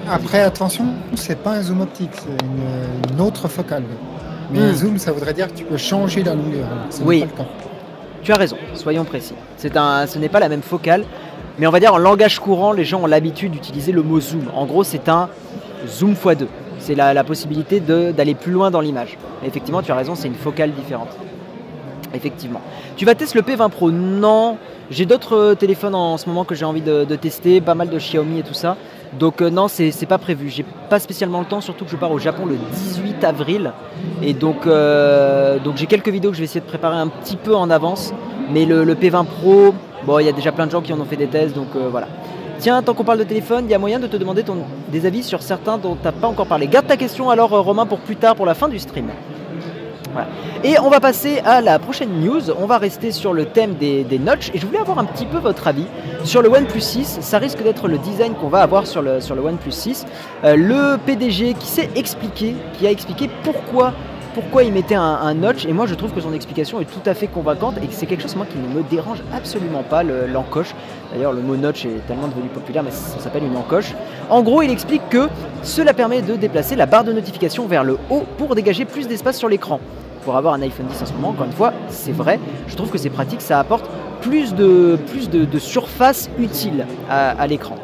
Après, 0.09 0.41
attention, 0.41 0.87
c'est 1.15 1.39
pas 1.39 1.51
un 1.51 1.63
zoom 1.63 1.83
optique, 1.83 2.13
c'est 2.15 3.13
une, 3.13 3.21
autre 3.21 3.47
focale. 3.47 3.83
Mais 4.51 4.61
un 4.61 4.73
hmm. 4.73 4.75
zoom, 4.75 4.99
ça 4.99 5.13
voudrait 5.13 5.35
dire 5.35 5.49
que 5.49 5.53
tu 5.53 5.65
peux 5.65 5.77
changer 5.77 6.23
la 6.23 6.35
longueur. 6.35 6.67
oui. 7.05 7.27
Tu 8.23 8.33
as 8.33 8.37
raison, 8.37 8.57
soyons 8.75 9.05
précis. 9.05 9.35
Un, 9.75 10.07
ce 10.07 10.19
n'est 10.19 10.29
pas 10.29 10.41
la 10.41 10.49
même 10.49 10.63
focale, 10.63 11.05
mais 11.59 11.67
on 11.67 11.71
va 11.71 11.81
dire 11.81 11.95
en 11.95 11.99
langage 11.99 12.39
courant, 12.39 12.73
les 12.73 12.85
gens 12.85 13.03
ont 13.03 13.07
l'habitude 13.07 13.53
d'utiliser 13.53 13.93
le 13.93 14.03
mot 14.03 14.21
zoom. 14.21 14.51
En 14.55 14.67
gros, 14.67 14.85
c'est 14.85 15.09
un 15.09 15.29
zoom 15.87 16.15
x2. 16.15 16.47
C'est 16.79 16.95
la, 16.95 17.25
possibilité 17.25 17.81
d'aller 17.81 18.35
plus 18.35 18.53
loin 18.53 18.71
dans 18.71 18.81
l'image. 18.81 19.19
Effectivement, 19.45 19.83
tu 19.83 19.93
as 19.93 19.97
raison, 19.97 20.15
c'est 20.15 20.29
une 20.29 20.35
focale 20.35 20.73
différente. 20.73 21.11
Effectivement. 22.15 22.61
Tu 22.97 23.05
vas 23.05 23.15
tester 23.15 23.39
le 23.39 23.45
P20 23.45 23.71
Pro 23.71 23.91
Non. 23.91 24.57
J'ai 24.91 25.07
d'autres 25.07 25.37
euh, 25.37 25.55
téléphones 25.55 25.95
en 25.95 26.17
ce 26.17 26.29
moment 26.29 26.45
que 26.45 26.57
j'ai 26.57 26.65
envie 26.65 26.81
de, 26.81 27.05
tester, 27.15 27.61
pas 27.61 27.77
mal 27.77 27.89
de 27.89 27.99
Xiaomi 27.99 28.41
et 28.41 28.43
tout 28.43 28.55
ça. 28.55 28.77
Donc 29.19 29.41
euh, 29.41 29.51
non, 29.51 29.69
c'est 29.69 30.07
pas 30.07 30.19
prévu. 30.19 30.49
J'ai 30.49 30.65
pas 30.89 30.99
spécialement 30.99 31.41
le 31.41 31.47
temps, 31.47 31.61
surtout 31.61 31.85
que 31.85 31.91
je 31.93 31.97
pars 31.97 32.11
au 32.11 32.19
Japon 32.19 32.47
le 32.47 32.57
18 32.57 33.23
avril. 33.23 33.73
Et 34.23 34.33
donc, 34.33 34.67
euh, 34.67 35.59
donc 35.61 35.77
j'ai 35.77 35.87
quelques 35.87 36.09
vidéos 36.09 36.31
que 36.31 36.37
je 36.37 36.41
vais 36.41 36.47
essayer 36.47 36.61
de 36.61 36.67
préparer 36.67 36.97
un 36.97 37.09
petit 37.09 37.37
peu 37.37 37.55
en 37.55 37.71
avance. 37.71 38.13
Mais 38.53 38.65
le, 38.65 38.85
P20 38.95 39.27
Pro, 39.27 39.75
bon, 40.05 40.19
il 40.19 40.27
y 40.27 40.29
a 40.29 40.33
déjà 40.33 40.51
plein 40.51 40.67
de 40.67 40.73
gens 40.73 40.81
qui 40.81 40.93
en 40.93 40.99
ont 40.99 41.05
fait 41.05 41.17
des 41.17 41.29
tests, 41.29 41.55
donc 41.55 41.69
voilà. 41.91 42.09
Tiens, 42.61 42.83
tant 42.83 42.93
qu'on 42.93 43.05
parle 43.05 43.19
de 43.21 43.25
téléphone, 43.25 43.65
il 43.65 43.71
y 43.71 43.75
a 43.75 43.79
moyen 43.79 43.99
de 43.99 44.07
te 44.07 44.19
demander 44.19 44.43
ton, 44.43 44.59
des 44.93 45.07
avis 45.07 45.23
sur 45.23 45.41
certains 45.41 45.79
dont 45.79 45.97
tu 45.97 46.05
n'as 46.05 46.13
pas 46.13 46.29
encore 46.29 46.47
parlé. 46.47 46.67
Garde 46.67 46.87
ta 46.87 46.99
question 46.99 47.31
alors, 47.31 47.55
euh, 47.55 47.61
Romain, 47.61 47.87
pour 47.87 48.01
plus 48.01 48.17
tard, 48.17 48.37
pour 48.37 48.45
la 48.45 48.53
fin 48.53 48.69
du 48.69 48.79
stream. 48.79 49.07
Et 50.63 50.79
on 50.79 50.91
va 50.91 51.01
passer 51.01 51.39
à 51.47 51.63
la 51.63 51.79
prochaine 51.79 52.21
news. 52.21 52.51
On 52.51 52.67
va 52.67 52.77
rester 52.77 53.13
sur 53.13 53.33
le 53.33 53.47
thème 53.47 53.77
des, 53.77 54.05
des, 54.05 54.19
notches. 54.19 54.51
Et 54.53 54.59
je 54.59 54.67
voulais 54.67 54.81
avoir 54.81 54.99
un 54.99 55.07
petit 55.07 55.25
peu 55.25 55.39
votre 55.39 55.69
avis 55.69 55.87
sur 56.25 56.43
le 56.43 56.51
OnePlus 56.51 56.83
6. 56.83 57.21
Ça 57.23 57.39
risque 57.39 57.63
d'être 57.63 57.89
le 57.89 57.97
design 57.97 58.35
qu'on 58.35 58.49
va 58.49 58.61
avoir 58.61 58.87
sur 58.87 59.01
le, 59.01 59.23
sur 59.23 59.35
le 59.35 59.41
OnePlus 59.41 59.73
6. 59.73 60.05
Euh, 60.45 60.57
le 60.57 60.99
PDG 60.99 61.55
qui 61.55 61.67
s'est 61.67 61.89
expliqué, 61.97 62.57
qui 62.75 62.87
a 62.87 62.91
expliqué 62.91 63.31
pourquoi 63.43 63.95
pourquoi 64.35 64.63
il 64.63 64.73
mettait 64.73 64.95
un, 64.95 65.35
notch 65.35 65.65
et 65.67 65.73
moi 65.73 65.87
je 65.87 65.95
trouve 65.95 66.13
que 66.13 66.21
son 66.21 66.33
explication 66.33 66.81
est 66.81 66.85
tout 66.85 67.09
à 67.09 67.15
fait 67.15 67.27
convaincante 67.27 67.77
et 67.83 67.87
que 67.87 67.93
c'est 67.93 68.07
quelque 68.07 68.23
chose 68.23 68.37
moi 68.37 68.47
qui 68.47 68.59
ne 68.59 68.67
me 68.69 68.83
dérange 68.89 69.19
absolument 69.35 69.83
pas 69.83 70.03
l'encoche. 70.03 70.75
D'ailleurs 71.13 71.33
le 71.33 71.41
mot 71.41 71.57
notch 71.57 71.85
est 71.85 72.07
tellement 72.07 72.29
devenu 72.29 72.49
populaire 72.49 72.83
mais 72.83 72.91
ça 72.91 73.19
s'appelle 73.19 73.45
une 73.45 73.57
encoche. 73.57 73.95
En 74.29 74.43
gros 74.43 74.63
il 74.63 74.71
explique 74.71 75.09
que 75.09 75.29
cela 75.63 75.95
permet 75.95 76.23
de 76.23 76.37
déplacer 76.37 76.77
la 76.77 76.87
barre 76.87 77.05
de 77.05 77.13
notification 77.13 77.67
vers 77.67 77.85
le 77.85 77.99
haut 78.11 78.25
pour 78.39 78.55
dégager 78.55 78.85
plus 78.85 79.09
d'espace 79.09 79.39
sur 79.39 79.49
l'écran. 79.49 79.81
Pour 80.25 80.37
avoir 80.37 80.55
un 80.55 80.63
iPhone 80.63 80.87
10 80.87 81.03
en 81.03 81.07
ce 81.07 81.13
moment, 81.15 81.29
encore 81.31 81.47
une 81.47 81.53
fois, 81.53 81.73
c'est 81.89 82.13
vrai, 82.13 82.39
je 82.69 82.77
trouve 82.77 82.91
que 82.91 82.99
c'est 82.99 83.09
pratique, 83.09 83.41
ça 83.41 83.59
apporte 83.59 83.89
plus 84.21 84.55
de, 84.55 84.99
surface 85.59 86.29
utile 86.39 86.87
à 87.09 87.47
l'écran. 87.47 87.77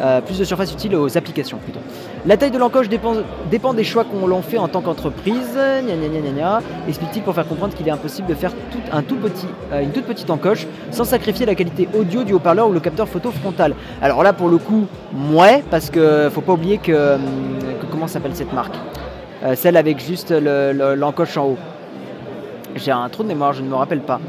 Euh, 0.00 0.22
plus 0.22 0.38
de 0.38 0.44
surface 0.44 0.72
utile 0.72 0.96
aux 0.96 1.18
applications 1.18 1.58
plutôt. 1.58 1.80
La 2.26 2.36
taille 2.36 2.50
de 2.50 2.58
l'encoche 2.58 2.88
dépend, 2.90 3.72
des 3.72 3.84
choix 3.84 4.04
qu'on 4.04 4.26
l'on 4.26 4.42
fait 4.42 4.58
en 4.58 4.68
tant 4.68 4.82
qu'entreprise. 4.82 5.58
Explique-t-il 6.86 7.22
pour 7.22 7.34
faire 7.34 7.46
comprendre 7.48 7.74
qu'il 7.74 7.88
est 7.88 7.90
impossible 7.90 8.28
de 8.28 8.34
faire 8.34 8.52
tout, 8.70 8.78
un 8.92 9.02
tout 9.02 9.16
petit, 9.16 9.46
euh, 9.72 9.80
une 9.82 9.90
toute 9.90 10.04
petite 10.04 10.28
encoche 10.28 10.66
sans 10.90 11.04
sacrifier 11.04 11.46
la 11.46 11.54
qualité 11.54 11.88
audio 11.98 12.22
du 12.22 12.34
haut-parleur 12.34 12.68
ou 12.68 12.72
le 12.72 12.80
capteur 12.80 13.08
photo 13.08 13.30
frontal. 13.30 13.74
Alors 14.02 14.22
là 14.22 14.34
pour 14.34 14.48
le 14.48 14.58
coup, 14.58 14.86
ouais, 15.32 15.64
parce 15.70 15.88
que 15.88 16.28
faut 16.30 16.42
pas 16.42 16.52
oublier 16.52 16.76
que, 16.76 17.14
hum, 17.14 17.22
comment 17.90 18.06
s'appelle 18.06 18.34
cette 18.34 18.52
marque? 18.52 18.74
Euh, 19.42 19.54
Celle 19.54 19.78
avec 19.78 19.98
juste 19.98 20.30
l'encoche 20.30 21.36
en 21.38 21.46
haut. 21.46 21.58
J'ai 22.76 22.92
un 22.92 23.08
trou 23.08 23.22
de 23.22 23.28
mémoire, 23.28 23.52
je 23.52 23.62
ne 23.62 23.68
me 23.68 23.74
rappelle 23.74 24.00
pas. 24.00 24.20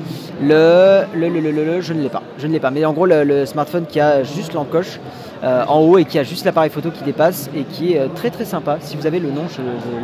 Le, 0.41 1.01
le, 1.13 1.27
le, 1.27 1.51
le 1.51 1.81
je 1.81 1.93
ne 1.93 2.01
l'ai 2.01 2.09
pas. 2.09 2.23
Je 2.37 2.47
ne 2.47 2.53
l'ai 2.53 2.59
pas. 2.59 2.71
Mais 2.71 2.83
en 2.85 2.93
gros, 2.93 3.05
le, 3.05 3.45
smartphone 3.45 3.85
qui 3.85 3.99
a 3.99 4.23
juste 4.23 4.53
l'encoche, 4.53 4.99
euh, 5.43 5.65
en 5.67 5.79
haut 5.79 5.97
et 5.97 6.05
qui 6.05 6.19
a 6.19 6.23
juste 6.23 6.45
l'appareil 6.45 6.69
photo 6.69 6.91
qui 6.91 7.03
dépasse 7.03 7.49
et 7.55 7.63
qui 7.63 7.93
est 7.93 7.99
euh, 7.99 8.07
très 8.13 8.29
très 8.29 8.45
sympa. 8.45 8.77
Si 8.79 8.95
vous 8.95 9.07
avez 9.07 9.19
le 9.19 9.31
nom, 9.31 9.43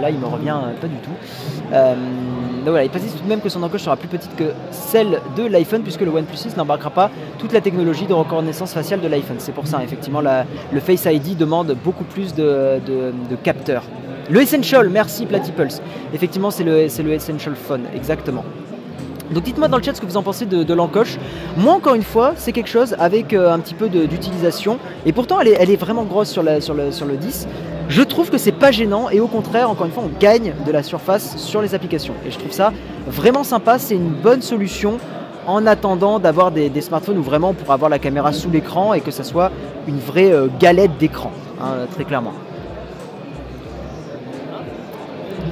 là 0.02 0.10
il 0.10 0.18
me 0.18 0.26
revient 0.26 0.56
euh, 0.56 0.74
pas 0.80 0.88
du 0.88 0.96
tout. 0.98 1.12
donc 1.72 2.70
voilà, 2.70 2.84
il 2.84 2.90
précise 2.90 3.14
tout 3.14 3.24
de 3.24 3.30
même 3.30 3.42
que 3.42 3.50
son 3.50 3.62
encoche 3.62 3.84
sera 3.84 3.98
plus 3.98 4.08
petite 4.08 4.36
que 4.36 4.52
celle 4.72 5.20
de 5.36 5.46
l'iPhone 5.46 5.84
puisque 5.84 6.02
le 6.02 6.10
OnePlus 6.10 6.38
6 6.38 6.58
n'embarquera 6.58 6.90
pas 6.90 7.12
toute 7.38 7.54
la 7.54 7.62
technologie 7.62 8.08
de 8.08 8.14
reconnaissance 8.14 8.74
faciale 8.74 9.00
de 9.00 9.08
l'iPhone. 9.08 9.38
C'est 9.40 9.52
pour 9.52 9.68
ça, 9.68 9.84
effectivement, 9.84 10.22
le 10.22 10.80
Face 10.80 11.06
ID 11.06 11.38
demande 11.38 11.76
beaucoup 11.84 12.04
plus 12.04 12.34
de, 12.34 12.80
capteurs. 13.44 13.84
Le 14.30 14.42
Essential, 14.42 14.90
merci 14.90 15.26
Platypulse. 15.26 15.82
Effectivement, 16.14 16.52
c'est 16.52 16.64
le, 16.64 16.88
le 16.88 17.14
Essential 17.14 17.56
Phone, 17.56 17.84
exactement. 17.96 18.44
Donc 19.32 19.43
dites-moi 19.43 19.67
dans 19.67 19.78
le 19.78 19.84
chat 19.84 19.93
ce 19.95 20.01
que 20.01 20.05
vous 20.05 20.17
en 20.17 20.23
pensez 20.23 20.45
de, 20.45 20.73
l'encoche. 20.73 21.17
Moi 21.57 21.73
encore 21.73 21.95
une 21.95 22.03
fois, 22.03 22.34
c'est 22.36 22.51
quelque 22.51 22.69
chose 22.69 22.95
avec 22.99 23.34
euh, 23.34 23.51
un 23.51 23.59
petit 23.59 23.73
peu 23.73 23.89
d'utilisation. 23.89 24.80
Et 25.05 25.13
pourtant 25.13 25.39
elle 25.39 25.47
est, 25.47 25.75
vraiment 25.75 26.03
grosse 26.03 26.30
sur, 26.30 26.43
le, 26.43 26.61
sur 26.61 26.73
le 26.73 27.17
10. 27.17 27.47
Je 27.89 28.01
trouve 28.01 28.30
que 28.30 28.38
c'est 28.38 28.51
pas 28.51 28.71
gênant 28.71 29.09
et 29.09 29.19
au 29.19 29.28
contraire, 29.28 29.69
encore 29.69 29.86
une 29.86 29.91
fois, 29.91 30.03
on 30.05 30.19
gagne 30.19 30.53
de 30.65 30.71
la 30.71 30.84
surface 30.84 31.38
sur 31.38 31.61
les 31.61 31.73
applications. 31.73 32.13
Et 32.25 32.32
je 32.32 32.38
trouve 32.38 32.51
ça 32.51 32.73
vraiment 33.07 33.43
sympa, 33.43 33.80
c'est 33.80 33.95
une 33.95 34.09
bonne 34.09 34.41
solution 34.41 34.97
en 35.45 35.65
attendant 35.65 36.19
d'avoir 36.19 36.51
des, 36.51 36.69
smartphones 36.82 37.17
où 37.17 37.23
vraiment 37.23 37.51
on 37.51 37.53
pourra 37.53 37.75
avoir 37.75 37.89
la 37.89 37.99
caméra 37.99 38.34
sous 38.34 38.51
l'écran 38.51 38.93
et 38.93 38.99
que 38.99 39.11
ça 39.11 39.23
soit 39.23 39.51
une 39.88 39.99
vraie 39.99 40.34
euh, 40.34 40.47
galette 40.59 40.97
d'écran, 40.97 41.32
hein, 41.61 41.86
très 41.93 42.03
clairement. 42.03 42.34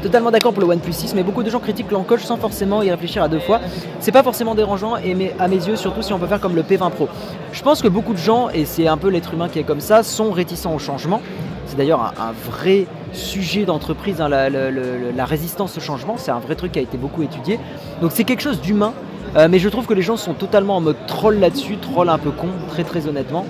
Totalement 0.01 0.31
d'accord 0.31 0.53
pour 0.53 0.61
le 0.61 0.67
OnePlus 0.67 0.93
6, 0.93 1.15
mais 1.15 1.23
beaucoup 1.23 1.43
de 1.43 1.49
gens 1.49 1.59
critiquent 1.59 1.91
l'encoche 1.91 2.23
sans 2.23 2.37
forcément 2.37 2.81
y 2.81 2.89
réfléchir 2.89 3.23
à 3.23 3.27
deux 3.27 3.39
fois. 3.39 3.59
C'est 3.99 4.11
pas 4.11 4.23
forcément 4.23 4.55
dérangeant, 4.55 4.97
et 4.97 5.15
mais 5.15 5.35
à 5.39 5.47
mes 5.47 5.55
yeux, 5.55 5.75
surtout 5.75 6.01
si 6.01 6.13
on 6.13 6.19
peut 6.19 6.27
faire 6.27 6.39
comme 6.39 6.55
le 6.55 6.63
P20 6.63 6.91
Pro. 6.91 7.07
Je 7.51 7.61
pense 7.61 7.81
que 7.81 7.87
beaucoup 7.87 8.13
de 8.13 8.19
gens, 8.19 8.49
et 8.49 8.65
c'est 8.65 8.87
un 8.87 8.97
peu 8.97 9.09
l'être 9.09 9.33
humain 9.33 9.49
qui 9.49 9.59
est 9.59 9.63
comme 9.63 9.81
ça, 9.81 10.03
sont 10.03 10.31
réticents 10.31 10.73
au 10.73 10.79
changement. 10.79 11.21
C'est 11.65 11.77
d'ailleurs 11.77 12.13
un, 12.19 12.33
vrai 12.51 12.85
sujet 13.11 13.65
d'entreprise, 13.65 14.21
hein, 14.21 14.29
la, 14.29 15.25
résistance 15.25 15.77
au 15.77 15.81
changement, 15.81 16.15
c'est 16.17 16.31
un 16.31 16.39
vrai 16.39 16.55
truc 16.55 16.73
qui 16.73 16.79
a 16.79 16.81
été 16.81 16.97
beaucoup 16.97 17.23
étudié. 17.23 17.59
Donc 18.01 18.11
c'est 18.13 18.23
quelque 18.23 18.41
chose 18.41 18.61
d'humain, 18.61 18.93
euh, 19.35 19.47
mais 19.49 19.59
je 19.59 19.69
trouve 19.69 19.85
que 19.85 19.93
les 19.93 20.01
gens 20.01 20.17
sont 20.17 20.33
totalement 20.33 20.77
en 20.77 20.81
mode 20.81 20.97
troll 21.07 21.39
là-dessus, 21.39 21.77
troll 21.77 22.09
un 22.09 22.17
peu 22.17 22.31
con, 22.31 22.47
très 22.69 22.83
très 22.83 23.07
honnêtement. 23.07 23.45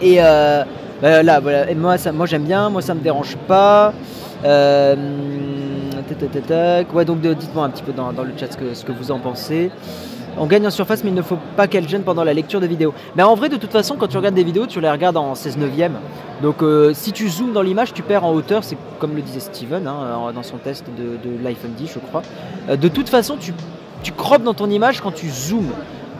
Et 0.00 0.16
euh, 0.18 0.64
bah, 1.02 1.22
là, 1.22 1.40
voilà, 1.40 1.74
moi, 1.74 1.96
moi 2.12 2.26
j'aime 2.26 2.44
bien, 2.44 2.70
moi 2.70 2.82
ça 2.82 2.94
me 2.94 3.00
dérange 3.00 3.36
pas. 3.48 3.92
Euh, 4.44 4.94
donc 7.04 7.20
dites-moi 7.20 7.64
un 7.64 7.70
petit 7.70 7.82
peu 7.82 7.92
dans, 7.92 8.10
le 8.10 8.32
chat 8.36 8.52
ce 8.52 8.84
que, 8.84 8.92
vous 8.92 9.10
en 9.10 9.18
pensez. 9.18 9.70
On 10.36 10.46
gagne 10.46 10.66
en 10.66 10.70
surface, 10.70 11.04
mais 11.04 11.10
il 11.10 11.14
ne 11.14 11.22
faut 11.22 11.38
pas 11.56 11.68
qu'elle 11.68 11.88
gêne 11.88 12.02
pendant 12.02 12.24
la 12.24 12.34
lecture 12.34 12.60
des 12.60 12.66
vidéos. 12.66 12.92
Mais 13.14 13.22
en 13.22 13.36
vrai, 13.36 13.48
de 13.48 13.56
toute 13.56 13.70
façon, 13.70 13.94
quand 13.96 14.08
tu 14.08 14.16
regardes 14.16 14.34
des 14.34 14.42
vidéos, 14.42 14.66
tu 14.66 14.80
les 14.80 14.90
regardes 14.90 15.16
en 15.16 15.36
16 15.36 15.58
neuvième. 15.58 15.94
Donc, 16.42 16.56
si 16.92 17.12
tu 17.12 17.28
zoomes 17.28 17.52
dans 17.52 17.62
l'image, 17.62 17.92
tu 17.92 18.02
perds 18.02 18.24
en 18.24 18.32
hauteur. 18.32 18.64
C'est 18.64 18.76
comme 18.98 19.14
le 19.14 19.22
disait 19.22 19.40
Steven 19.40 19.84
dans 19.84 20.42
son 20.42 20.56
test 20.56 20.86
de, 20.98 21.16
de 21.28 21.42
l'iPhone 21.42 21.72
10, 21.76 21.92
je 21.94 21.98
crois. 22.00 22.22
De 22.74 22.88
toute 22.88 23.08
façon, 23.08 23.36
tu, 23.38 23.54
tu 24.02 24.12
dans 24.44 24.54
ton 24.54 24.68
image 24.70 25.00
quand 25.00 25.12
tu 25.12 25.28
zoomes. 25.28 25.72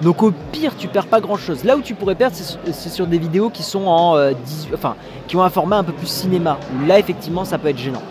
Donc 0.03 0.23
au 0.23 0.33
pire, 0.53 0.77
tu 0.77 0.89
perds 0.89 1.07
pas 1.07 1.21
grand 1.21 1.37
chose. 1.37 1.65
Là 1.65 1.77
où 1.77 1.81
tu 1.81 1.95
pourrais 1.95 2.15
perdre, 2.15 2.37
c'est 2.37 2.89
sur 2.89 3.07
des 3.07 3.19
vidéos 3.19 3.51
qui 3.51 3.63
sont 3.63 3.87
en 3.87 4.17
euh, 4.17 4.33
enfin, 4.73 4.97
qui 5.29 5.37
ont 5.37 5.43
un 5.43 5.51
format 5.51 5.77
un 5.79 5.85
peu 5.85 5.93
plus 5.93 6.09
cinéma. 6.09 6.59
Là, 6.87 6.99
effectivement, 6.99 7.45
ça 7.45 7.59
peut 7.59 7.69
être 7.69 7.79
gênant. 7.79 8.03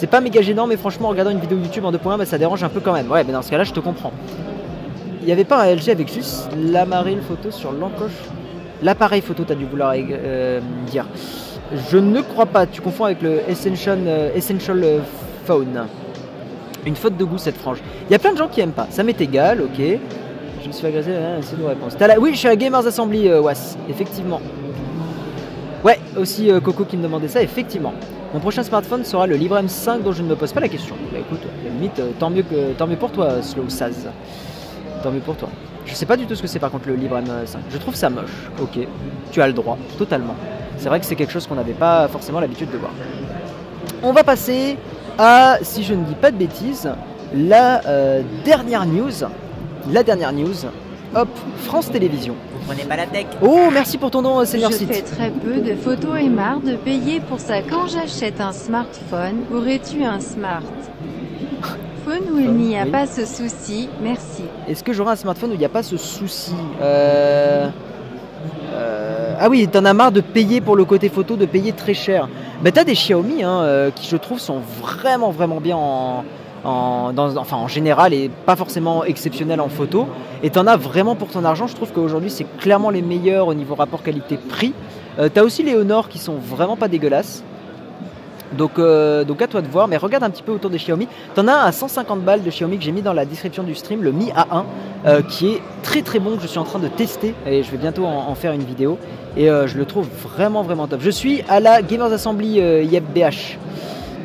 C'est 0.00 0.06
pas 0.06 0.22
méga 0.22 0.40
gênant, 0.40 0.66
mais 0.66 0.78
franchement, 0.78 1.08
en 1.08 1.10
regardant 1.10 1.30
une 1.30 1.40
vidéo 1.40 1.58
YouTube 1.58 1.84
en 1.84 1.92
2.1, 1.92 2.16
bah, 2.16 2.24
ça 2.24 2.38
dérange 2.38 2.64
un 2.64 2.70
peu 2.70 2.80
quand 2.80 2.94
même. 2.94 3.10
Ouais, 3.10 3.22
mais 3.22 3.34
dans 3.34 3.42
ce 3.42 3.50
cas-là, 3.50 3.64
je 3.64 3.74
te 3.74 3.80
comprends. 3.80 4.12
Il 5.20 5.26
n'y 5.26 5.32
avait 5.32 5.44
pas 5.44 5.62
un 5.62 5.74
LG 5.74 5.90
avec 5.90 6.10
juste 6.10 6.48
l'amaril 6.56 7.18
photo 7.20 7.50
sur 7.50 7.70
l'encoche? 7.70 8.16
L'appareil 8.82 9.20
photo, 9.20 9.44
tu 9.44 9.52
as 9.52 9.54
dû 9.54 9.66
vouloir 9.66 9.92
euh, 9.94 10.60
dire. 10.86 11.04
Je 11.90 11.98
ne 11.98 12.22
crois 12.22 12.46
pas, 12.46 12.64
tu 12.64 12.80
confonds 12.80 13.04
avec 13.04 13.20
le 13.20 13.42
Essential, 13.46 13.98
euh, 14.06 14.34
Essential 14.34 14.82
euh, 14.82 15.00
Phone. 15.44 15.84
Une 16.86 16.96
faute 16.96 17.18
de 17.18 17.24
goût 17.24 17.36
cette 17.36 17.58
frange. 17.58 17.82
Il 18.08 18.12
y 18.12 18.14
a 18.14 18.18
plein 18.18 18.32
de 18.32 18.38
gens 18.38 18.48
qui 18.48 18.62
aiment 18.62 18.72
pas. 18.72 18.86
Ça 18.88 19.02
m'est 19.02 19.20
égal, 19.20 19.60
ok. 19.60 19.78
me 19.78 20.72
suis 20.72 20.80
fait 20.80 20.86
agresser, 20.86 21.10
hein, 21.10 21.40
c'est 21.42 21.56
une 21.56 21.66
réponse. 21.66 21.94
Oui, 22.18 22.30
je 22.32 22.38
suis 22.38 22.48
à 22.48 22.56
Gamers 22.56 22.86
Assembly, 22.86 23.28
euh, 23.28 23.42
Was, 23.42 23.76
effectivement. 23.90 24.40
Ouais, 25.84 25.98
aussi 26.16 26.50
Coco 26.64 26.86
qui 26.86 26.96
me 26.96 27.02
demandait 27.02 27.28
ça, 27.28 27.42
effectivement. 27.42 27.92
Mon 28.32 28.38
prochain 28.38 28.62
smartphone 28.62 29.04
sera 29.04 29.26
le 29.26 29.34
Librem 29.34 29.68
5 29.68 30.04
dont 30.04 30.12
je 30.12 30.22
ne 30.22 30.28
me 30.28 30.36
pose 30.36 30.52
pas 30.52 30.60
la 30.60 30.68
question. 30.68 30.94
Bah 31.12 31.18
écoute, 31.18 31.40
limite, 31.64 31.98
euh, 31.98 32.12
tant, 32.16 32.30
mieux 32.30 32.44
que, 32.44 32.72
tant 32.74 32.86
mieux 32.86 32.96
pour 32.96 33.10
toi, 33.10 33.42
Slow 33.42 33.68
Saz. 33.68 34.08
Tant 35.02 35.10
mieux 35.10 35.18
pour 35.20 35.34
toi. 35.34 35.48
Je 35.84 35.94
sais 35.94 36.06
pas 36.06 36.16
du 36.16 36.26
tout 36.26 36.36
ce 36.36 36.42
que 36.42 36.46
c'est 36.46 36.60
par 36.60 36.70
contre 36.70 36.86
le 36.86 36.94
Librem 36.94 37.24
5. 37.44 37.60
Je 37.72 37.78
trouve 37.78 37.96
ça 37.96 38.08
moche. 38.08 38.30
Ok, 38.62 38.78
tu 39.32 39.42
as 39.42 39.48
le 39.48 39.52
droit, 39.52 39.76
totalement. 39.98 40.36
C'est 40.76 40.88
vrai 40.88 41.00
que 41.00 41.06
c'est 41.06 41.16
quelque 41.16 41.32
chose 41.32 41.48
qu'on 41.48 41.56
n'avait 41.56 41.72
pas 41.72 42.06
forcément 42.06 42.38
l'habitude 42.38 42.70
de 42.70 42.78
voir. 42.78 42.92
On 44.04 44.12
va 44.12 44.22
passer 44.22 44.76
à, 45.18 45.58
si 45.62 45.82
je 45.82 45.94
ne 45.94 46.04
dis 46.04 46.14
pas 46.14 46.30
de 46.30 46.36
bêtises, 46.36 46.88
la 47.34 47.82
dernière 48.44 48.86
news. 48.86 49.24
La 49.90 50.04
dernière 50.04 50.32
news. 50.32 50.66
Hop, 51.14 51.28
France 51.64 51.90
Télévisions 51.90 52.36
prenez 52.70 52.84
pas 52.84 52.96
la 52.96 53.06
tech. 53.06 53.26
Oh, 53.42 53.68
merci 53.72 53.98
pour 53.98 54.12
ton 54.12 54.22
nom, 54.22 54.44
Seigneur 54.44 54.72
Site. 54.72 54.88
Je 54.88 54.94
fais 54.94 55.02
très 55.02 55.30
peu 55.30 55.56
de 55.56 55.74
photos 55.74 56.20
et 56.20 56.28
marre 56.28 56.60
de 56.60 56.76
payer 56.76 57.18
pour 57.18 57.40
ça 57.40 57.62
quand 57.62 57.88
j'achète 57.88 58.40
un 58.40 58.52
smartphone. 58.52 59.40
Aurais-tu 59.52 60.04
un 60.04 60.20
smartphone 60.20 60.62
où 62.32 62.38
il 62.38 62.52
n'y 62.52 62.78
a 62.78 62.86
pas 62.86 63.06
ce 63.06 63.26
souci? 63.26 63.88
Merci. 64.00 64.44
Est-ce 64.68 64.84
que 64.84 64.92
j'aurai 64.92 65.12
un 65.12 65.16
smartphone 65.16 65.50
où 65.50 65.54
il 65.54 65.58
n'y 65.58 65.64
a 65.64 65.68
pas 65.68 65.82
ce 65.82 65.96
souci? 65.96 66.54
Euh... 66.80 67.68
Euh... 68.72 69.34
Ah 69.40 69.48
oui, 69.48 69.66
t'en 69.66 69.84
as 69.84 69.92
marre 69.92 70.12
de 70.12 70.20
payer 70.20 70.60
pour 70.60 70.76
le 70.76 70.84
côté 70.84 71.08
photo, 71.08 71.34
de 71.34 71.46
payer 71.46 71.72
très 71.72 71.94
cher. 71.94 72.28
Mais 72.62 72.70
t'as 72.70 72.84
des 72.84 72.94
Xiaomi 72.94 73.42
hein, 73.42 73.62
euh, 73.62 73.90
qui 73.90 74.06
je 74.06 74.16
trouve 74.16 74.38
sont 74.38 74.60
vraiment 74.80 75.32
vraiment 75.32 75.60
bien 75.60 75.76
en, 75.76 76.24
en, 76.64 77.12
enfin, 77.16 77.56
en 77.56 77.68
général 77.68 78.12
et 78.12 78.30
pas 78.46 78.56
forcément 78.56 79.04
exceptionnel 79.04 79.60
en 79.60 79.68
photo. 79.68 80.06
Et 80.42 80.50
tu 80.50 80.58
en 80.58 80.66
as 80.66 80.76
vraiment 80.76 81.14
pour 81.14 81.28
ton 81.28 81.44
argent. 81.44 81.66
Je 81.66 81.74
trouve 81.74 81.92
qu'aujourd'hui, 81.92 82.30
c'est 82.30 82.46
clairement 82.58 82.90
les 82.90 83.02
meilleurs 83.02 83.48
au 83.48 83.54
niveau 83.54 83.74
rapport 83.74 84.02
qualité-prix. 84.02 84.74
Euh, 85.18 85.28
tu 85.32 85.40
as 85.40 85.44
aussi 85.44 85.62
les 85.62 85.74
Honor 85.74 86.08
qui 86.08 86.18
sont 86.18 86.36
vraiment 86.36 86.76
pas 86.76 86.88
dégueulasses. 86.88 87.42
Donc, 88.56 88.80
euh, 88.80 89.22
donc 89.22 89.40
à 89.42 89.46
toi 89.46 89.62
de 89.62 89.68
voir, 89.68 89.86
mais 89.86 89.96
regarde 89.96 90.24
un 90.24 90.30
petit 90.30 90.42
peu 90.42 90.50
autour 90.50 90.70
de 90.70 90.76
Xiaomi. 90.76 91.06
T'en 91.36 91.46
as 91.46 91.52
un 91.52 91.64
à 91.66 91.72
150 91.72 92.22
balles 92.22 92.42
de 92.42 92.50
Xiaomi 92.50 92.78
que 92.78 92.84
j'ai 92.84 92.90
mis 92.90 93.02
dans 93.02 93.12
la 93.12 93.24
description 93.24 93.62
du 93.62 93.76
stream, 93.76 94.02
le 94.02 94.10
Mi 94.10 94.30
A1, 94.32 94.64
euh, 95.06 95.22
qui 95.22 95.52
est 95.52 95.62
très 95.84 96.02
très 96.02 96.18
bon, 96.18 96.36
que 96.36 96.42
je 96.42 96.48
suis 96.48 96.58
en 96.58 96.64
train 96.64 96.80
de 96.80 96.88
tester 96.88 97.32
et 97.46 97.62
je 97.62 97.70
vais 97.70 97.76
bientôt 97.76 98.06
en, 98.06 98.34
faire 98.34 98.52
une 98.52 98.64
vidéo. 98.64 98.98
Et 99.36 99.46
je 99.46 99.78
le 99.78 99.84
trouve 99.84 100.08
vraiment 100.24 100.64
vraiment 100.64 100.88
top. 100.88 101.00
Je 101.02 101.10
suis 101.10 101.42
à 101.48 101.60
la 101.60 101.82
Gamers 101.82 102.12
Assembly 102.12 102.56
YFBH. 102.58 103.58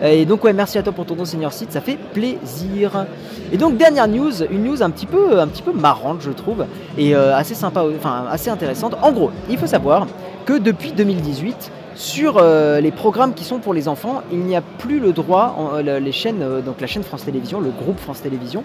Et 0.04 0.26
donc 0.26 0.44
ouais, 0.44 0.54
merci 0.54 0.78
à 0.78 0.84
toi 0.84 0.92
pour 0.92 1.06
ton 1.06 1.16
don 1.16 1.26
Senior 1.26 1.54
Site, 1.54 1.72
ça 1.72 1.82
fait 1.82 1.98
plaisir. 2.14 3.06
Et 3.52 3.58
donc 3.58 3.78
dernière 3.78 4.08
news, 4.08 4.44
une 4.52 4.66
news 4.66 4.84
un 4.84 4.90
petit 4.90 5.06
peu, 5.06 5.40
un 5.40 5.48
petit 5.48 5.62
peu 5.62 5.72
marrante 5.72 6.22
je 6.22 6.32
trouve, 6.32 6.66
et 6.98 7.16
euh, 7.16 7.36
assez 7.36 7.56
sympa, 7.56 7.84
enfin 7.96 8.26
assez 8.30 8.50
intéressante. 8.50 8.96
En 9.02 9.12
gros, 9.12 9.32
il 9.50 9.58
faut 9.58 9.68
savoir 9.68 10.08
que 10.46 10.58
depuis 10.58 10.92
2018, 10.92 11.72
sur 11.96 12.38
euh, 12.38 12.82
les 12.82 12.92
programmes 12.92 13.34
qui 13.34 13.46
sont 13.46 13.60
pour 13.60 13.74
les 13.74 13.88
enfants, 13.88 14.22
il 14.32 14.40
n'y 14.40 14.56
a 14.56 14.62
plus 14.62 15.00
le 15.00 15.14
droit, 15.14 15.56
euh, 15.76 16.00
les 16.00 16.12
chaînes, 16.12 16.44
donc 16.66 16.82
la 16.82 16.88
chaîne 16.88 17.04
France 17.04 17.24
Télévisions, 17.24 17.62
le 17.62 17.70
groupe 17.70 18.00
France 18.00 18.22
Télévisions, 18.22 18.64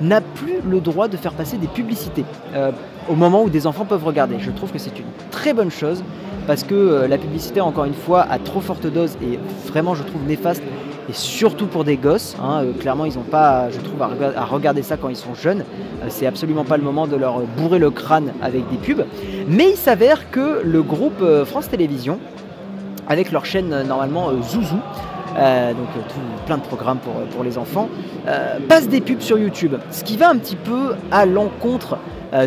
n'a 0.00 0.20
plus 0.20 0.60
le 0.64 0.80
droit 0.80 1.08
de 1.08 1.16
faire 1.16 1.32
passer 1.32 1.56
des 1.56 1.66
publicités 1.66 2.24
au 3.08 3.16
moment 3.16 3.42
où 3.42 3.50
des 3.50 3.66
enfants 3.66 3.84
peuvent 3.84 4.04
regarder. 4.04 4.36
Je 4.38 4.52
trouve 4.52 4.70
que 4.70 4.78
c'est 4.78 4.96
une 4.96 5.06
très 5.32 5.52
bonne 5.52 5.72
chose 5.72 6.04
parce 6.48 6.64
que 6.64 6.74
euh, 6.74 7.08
la 7.08 7.18
publicité, 7.18 7.60
encore 7.60 7.84
une 7.84 7.94
fois, 7.94 8.22
à 8.22 8.38
trop 8.38 8.62
forte 8.62 8.86
dose 8.86 9.18
et 9.22 9.38
vraiment, 9.66 9.94
je 9.94 10.02
trouve, 10.02 10.22
néfaste, 10.26 10.62
et 11.10 11.12
surtout 11.12 11.66
pour 11.66 11.84
des 11.84 11.98
gosses. 11.98 12.36
Hein, 12.42 12.62
euh, 12.64 12.72
clairement, 12.72 13.04
ils 13.04 13.14
n'ont 13.14 13.22
pas, 13.22 13.68
je 13.70 13.78
trouve, 13.78 14.00
à, 14.02 14.44
regarder 14.46 14.82
ça 14.82 14.96
quand 14.96 15.10
ils 15.10 15.16
sont 15.16 15.34
jeunes. 15.34 15.60
Euh, 16.02 16.06
c'est 16.08 16.26
absolument 16.26 16.64
pas 16.64 16.78
le 16.78 16.82
moment 16.82 17.06
de 17.06 17.16
leur 17.16 17.40
bourrer 17.58 17.78
le 17.78 17.90
crâne 17.90 18.32
avec 18.40 18.66
des 18.70 18.78
pubs. 18.78 19.04
Mais 19.46 19.72
il 19.72 19.76
s'avère 19.76 20.30
que 20.30 20.62
le 20.64 20.82
groupe 20.82 21.22
France 21.44 21.68
Télévisions, 21.68 22.18
avec 23.06 23.30
leur 23.30 23.44
chaîne 23.44 23.82
normalement 23.86 24.30
Zouzou, 24.42 24.76
donc 25.36 25.88
plein 26.46 26.56
de 26.56 26.62
programmes 26.62 26.98
pour, 27.34 27.44
les 27.44 27.56
enfants, 27.56 27.88
passe 28.68 28.88
des 28.88 29.00
pubs 29.00 29.20
sur 29.20 29.38
YouTube. 29.38 29.76
Ce 29.90 30.04
qui 30.04 30.16
va 30.16 30.28
un 30.28 30.36
petit 30.36 30.56
peu 30.56 30.94
à 31.10 31.24
l'encontre 31.24 31.98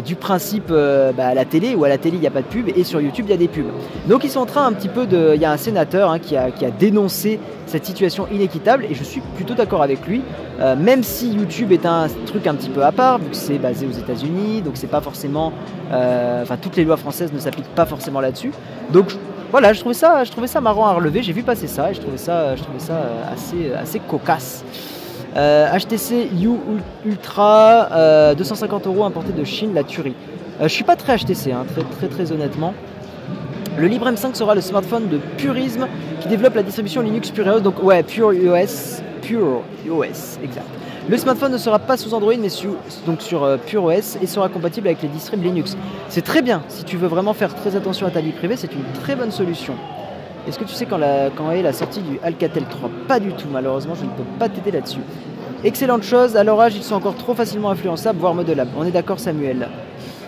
du 0.06 0.16
principe 0.16 0.70
euh, 0.70 1.12
bah, 1.12 1.28
à 1.28 1.34
la 1.34 1.46
télé, 1.46 1.76
où 1.76 1.84
à 1.84 1.90
la 1.90 1.98
télé 1.98 2.18
il 2.18 2.22
n'y 2.22 2.28
a 2.28 2.32
pas 2.32 2.42
de 2.42 2.48
pub 2.48 2.70
et 2.70 2.84
sur 2.84 3.02
YouTube 3.02 3.26
il 3.28 3.32
y 3.32 3.34
a 3.34 3.38
des 3.38 3.48
pubs. 3.48 3.66
Donc 4.08 4.24
ils 4.24 4.30
sont 4.30 4.40
en 4.40 4.46
train 4.46 4.66
un 4.66 4.74
petit 4.74 4.90
peu 4.90 5.08
de... 5.08 5.32
Il 5.36 5.42
y 5.42 5.46
a 5.46 5.52
un 5.52 5.58
sénateur 5.58 6.12
hein, 6.12 6.20
qui, 6.20 6.36
a, 6.36 6.50
dénoncé 6.80 7.40
cette 7.66 7.86
situation 7.86 8.28
inéquitable 8.32 8.86
et 8.90 8.94
je 8.94 9.04
suis 9.04 9.22
plutôt 9.36 9.54
d'accord 9.54 9.82
avec 9.82 10.06
lui, 10.06 10.22
euh, 10.60 10.76
même 10.76 11.04
si 11.04 11.32
YouTube 11.32 11.72
est 11.72 11.86
un 11.86 12.08
truc 12.26 12.48
un 12.48 12.56
petit 12.56 12.70
peu 12.70 12.84
à 12.84 12.92
part, 12.92 13.20
vu 13.20 13.30
que 13.30 13.36
c'est 13.36 13.58
basé 13.58 13.88
aux 13.88 13.98
États-Unis, 13.98 14.62
donc 14.62 14.74
c'est 14.76 14.88
pas 14.88 15.02
forcément. 15.02 15.54
Enfin, 15.92 16.56
toutes 16.62 16.78
les 16.78 16.86
lois 16.86 16.96
françaises 16.96 17.34
ne 17.34 17.40
s'appliquent 17.40 17.76
pas 17.76 17.86
forcément 17.86 18.22
là-dessus. 18.22 18.52
Donc 18.94 19.08
voilà, 19.52 19.74
je 19.74 19.82
trouvais 19.82 19.96
ça, 19.96 20.24
je 20.24 20.32
trouvais 20.32 20.48
ça 20.48 20.62
marrant 20.62 20.86
à 20.86 20.94
relever, 20.94 21.22
j'ai 21.22 21.34
vu 21.34 21.44
passer 21.44 21.68
ça 21.68 21.92
et 21.92 21.94
je 21.94 22.00
trouvais 22.00 22.18
ça, 22.18 22.56
je 22.56 22.64
trouvais 22.64 22.80
ça 22.80 23.02
assez, 23.34 23.74
assez 23.74 24.00
cocasse. 24.00 24.64
HTC 25.34 26.30
euh, 26.34 26.44
U 26.44 26.80
Ultra, 27.06 28.36
250 28.36 28.86
euh, 28.86 28.90
euros 28.90 29.04
importé 29.06 29.32
de 29.32 29.44
Chine, 29.44 29.74
la 29.74 29.84
tuerie. 29.84 30.16
Euh, 30.60 30.68
je 30.68 30.74
suis 30.74 30.84
pas 30.84 30.96
très 30.96 31.18
HTC, 31.18 31.52
hein, 31.52 31.66
très, 31.98 32.08
très 32.08 32.32
honnêtement. 32.32 32.74
Le 33.78 33.88
Libre 33.88 34.10
M5 34.10 34.36
sera 34.36 34.54
le 34.54 34.62
smartphone 34.62 35.08
de 35.08 35.18
Purisme 35.38 35.88
qui 36.20 36.28
développe 36.28 36.56
la 36.56 36.64
distribution 36.64 37.02
Linux 37.02 37.32
PureOS, 37.32 37.62
donc 37.62 37.82
ouais, 37.82 38.04
Pure 38.04 38.28
OS, 38.28 39.02
Pure 39.22 39.62
OS, 39.90 40.40
exact. 40.44 40.66
Le 41.10 41.18
smartphone 41.18 41.54
ne 41.54 41.58
sera 41.58 41.80
pas 41.80 41.98
sous 41.98 42.14
Android 42.14 42.36
mais 42.38 42.50
donc 43.06 43.22
sur 43.22 43.58
Pure 43.66 43.86
OS 43.86 44.18
et 44.22 44.28
sera 44.28 44.50
compatible 44.50 44.88
avec 44.88 45.02
les 45.02 45.08
distribs 45.08 45.44
Linux. 45.44 45.78
C'est 46.10 46.22
très 46.22 46.42
bien, 46.42 46.62
si 46.68 46.84
tu 46.84 46.98
veux 46.98 47.08
vraiment 47.08 47.34
faire 47.34 47.56
très 47.56 47.76
attention 47.76 48.06
à 48.06 48.12
ta 48.12 48.20
vie 48.20 48.34
privée, 48.34 48.58
c'est 48.58 48.74
une 48.74 48.84
très 49.02 49.16
bonne 49.16 49.32
solution. 49.32 49.76
Est-ce 50.48 50.58
que 50.58 50.64
tu 50.64 50.74
sais 50.74 50.88
quand, 50.88 51.00
est 51.52 51.62
la 51.62 51.74
sortie 51.74 52.02
du 52.02 52.20
Alcatel 52.24 52.64
3 52.64 52.90
Pas 53.08 53.20
du 53.20 53.32
tout, 53.34 53.48
malheureusement, 53.52 53.94
je 53.94 54.04
ne 54.04 54.10
peux 54.10 54.24
pas 54.40 54.50
t'aider 54.50 54.72
là-dessus. 54.72 55.02
Excellente 55.64 56.02
chose, 56.02 56.36
à 56.36 56.44
leur 56.44 56.60
âge, 56.60 56.76
ils 56.76 56.84
sont 56.84 56.96
encore 56.96 57.16
trop 57.16 57.36
facilement 57.36 57.70
influençables, 57.70 58.18
voire 58.20 58.34
modelables. 58.34 58.72
On 58.76 58.84
est 58.84 58.92
d'accord, 58.92 59.20
Samuel 59.20 59.70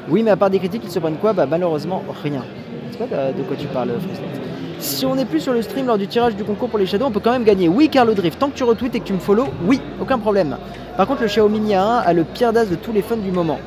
Oui, 0.07 0.21
mais 0.21 0.29
à 0.29 0.35
part 0.35 0.51
des 0.51 0.59
critiques, 0.59 0.83
ils 0.85 0.91
se 0.91 0.99
prennent 0.99 1.17
quoi? 1.17 1.33
Bah, 1.33 1.47
malheureusement, 1.49 2.03
rien. 2.23 2.43
C'est 2.91 2.99
pas 2.99 3.31
de 3.31 3.41
quoi 3.41 3.57
tu 3.57 3.65
parles, 3.65 3.89
Frosted 3.89 4.29
Si 4.77 5.03
on 5.07 5.15
n'est 5.15 5.25
plus 5.25 5.39
sur 5.39 5.53
le 5.53 5.63
stream 5.63 5.87
lors 5.87 5.97
du 5.97 6.05
tirage 6.05 6.35
du 6.35 6.43
concours 6.43 6.69
pour 6.69 6.77
les 6.77 6.85
Shadows, 6.85 7.07
on 7.07 7.11
peut 7.11 7.19
quand 7.19 7.31
même 7.31 7.43
gagner. 7.43 7.67
Oui, 7.67 7.89
Carlo 7.89 8.13
Drift, 8.13 8.37
tant 8.37 8.49
que 8.49 8.55
tu 8.55 8.63
retweets 8.63 8.93
et 8.93 8.99
que 8.99 9.05
tu 9.05 9.13
me 9.13 9.19
follow, 9.19 9.47
oui, 9.65 9.81
aucun 9.99 10.19
problème. 10.19 10.57
Par 10.95 11.07
contre, 11.07 11.21
le 11.21 11.27
Xiaomi 11.27 11.59
Mi 11.59 11.71
A1 11.71 12.03
a 12.05 12.13
le 12.13 12.23
pire 12.23 12.53
DAS 12.53 12.69
de 12.69 12.75
tous 12.75 12.91
les 12.91 13.01
fans 13.01 13.17
du 13.17 13.31
moment. 13.31 13.57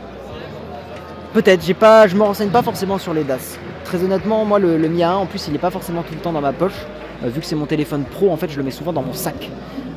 Peut-être, 1.34 1.64
j'ai 1.64 1.74
pas, 1.74 2.06
je 2.06 2.14
me 2.14 2.22
renseigne 2.22 2.50
pas 2.50 2.62
forcément 2.62 2.98
sur 2.98 3.12
les 3.12 3.24
DAS. 3.24 3.58
Très 3.86 4.02
honnêtement, 4.02 4.44
moi, 4.44 4.58
le, 4.58 4.76
Mi 4.88 5.02
A1, 5.02 5.12
en 5.12 5.26
plus, 5.26 5.46
il 5.46 5.52
n'est 5.52 5.60
pas 5.60 5.70
forcément 5.70 6.02
tout 6.02 6.12
le 6.12 6.18
temps 6.18 6.32
dans 6.32 6.40
ma 6.40 6.52
poche. 6.52 6.74
Euh, 7.22 7.28
vu 7.28 7.40
que 7.40 7.46
c'est 7.46 7.54
mon 7.54 7.66
téléphone 7.66 8.02
pro, 8.02 8.32
en 8.32 8.36
fait, 8.36 8.50
je 8.50 8.56
le 8.56 8.64
mets 8.64 8.72
souvent 8.72 8.92
dans 8.92 9.02
mon 9.02 9.12
sac. 9.12 9.48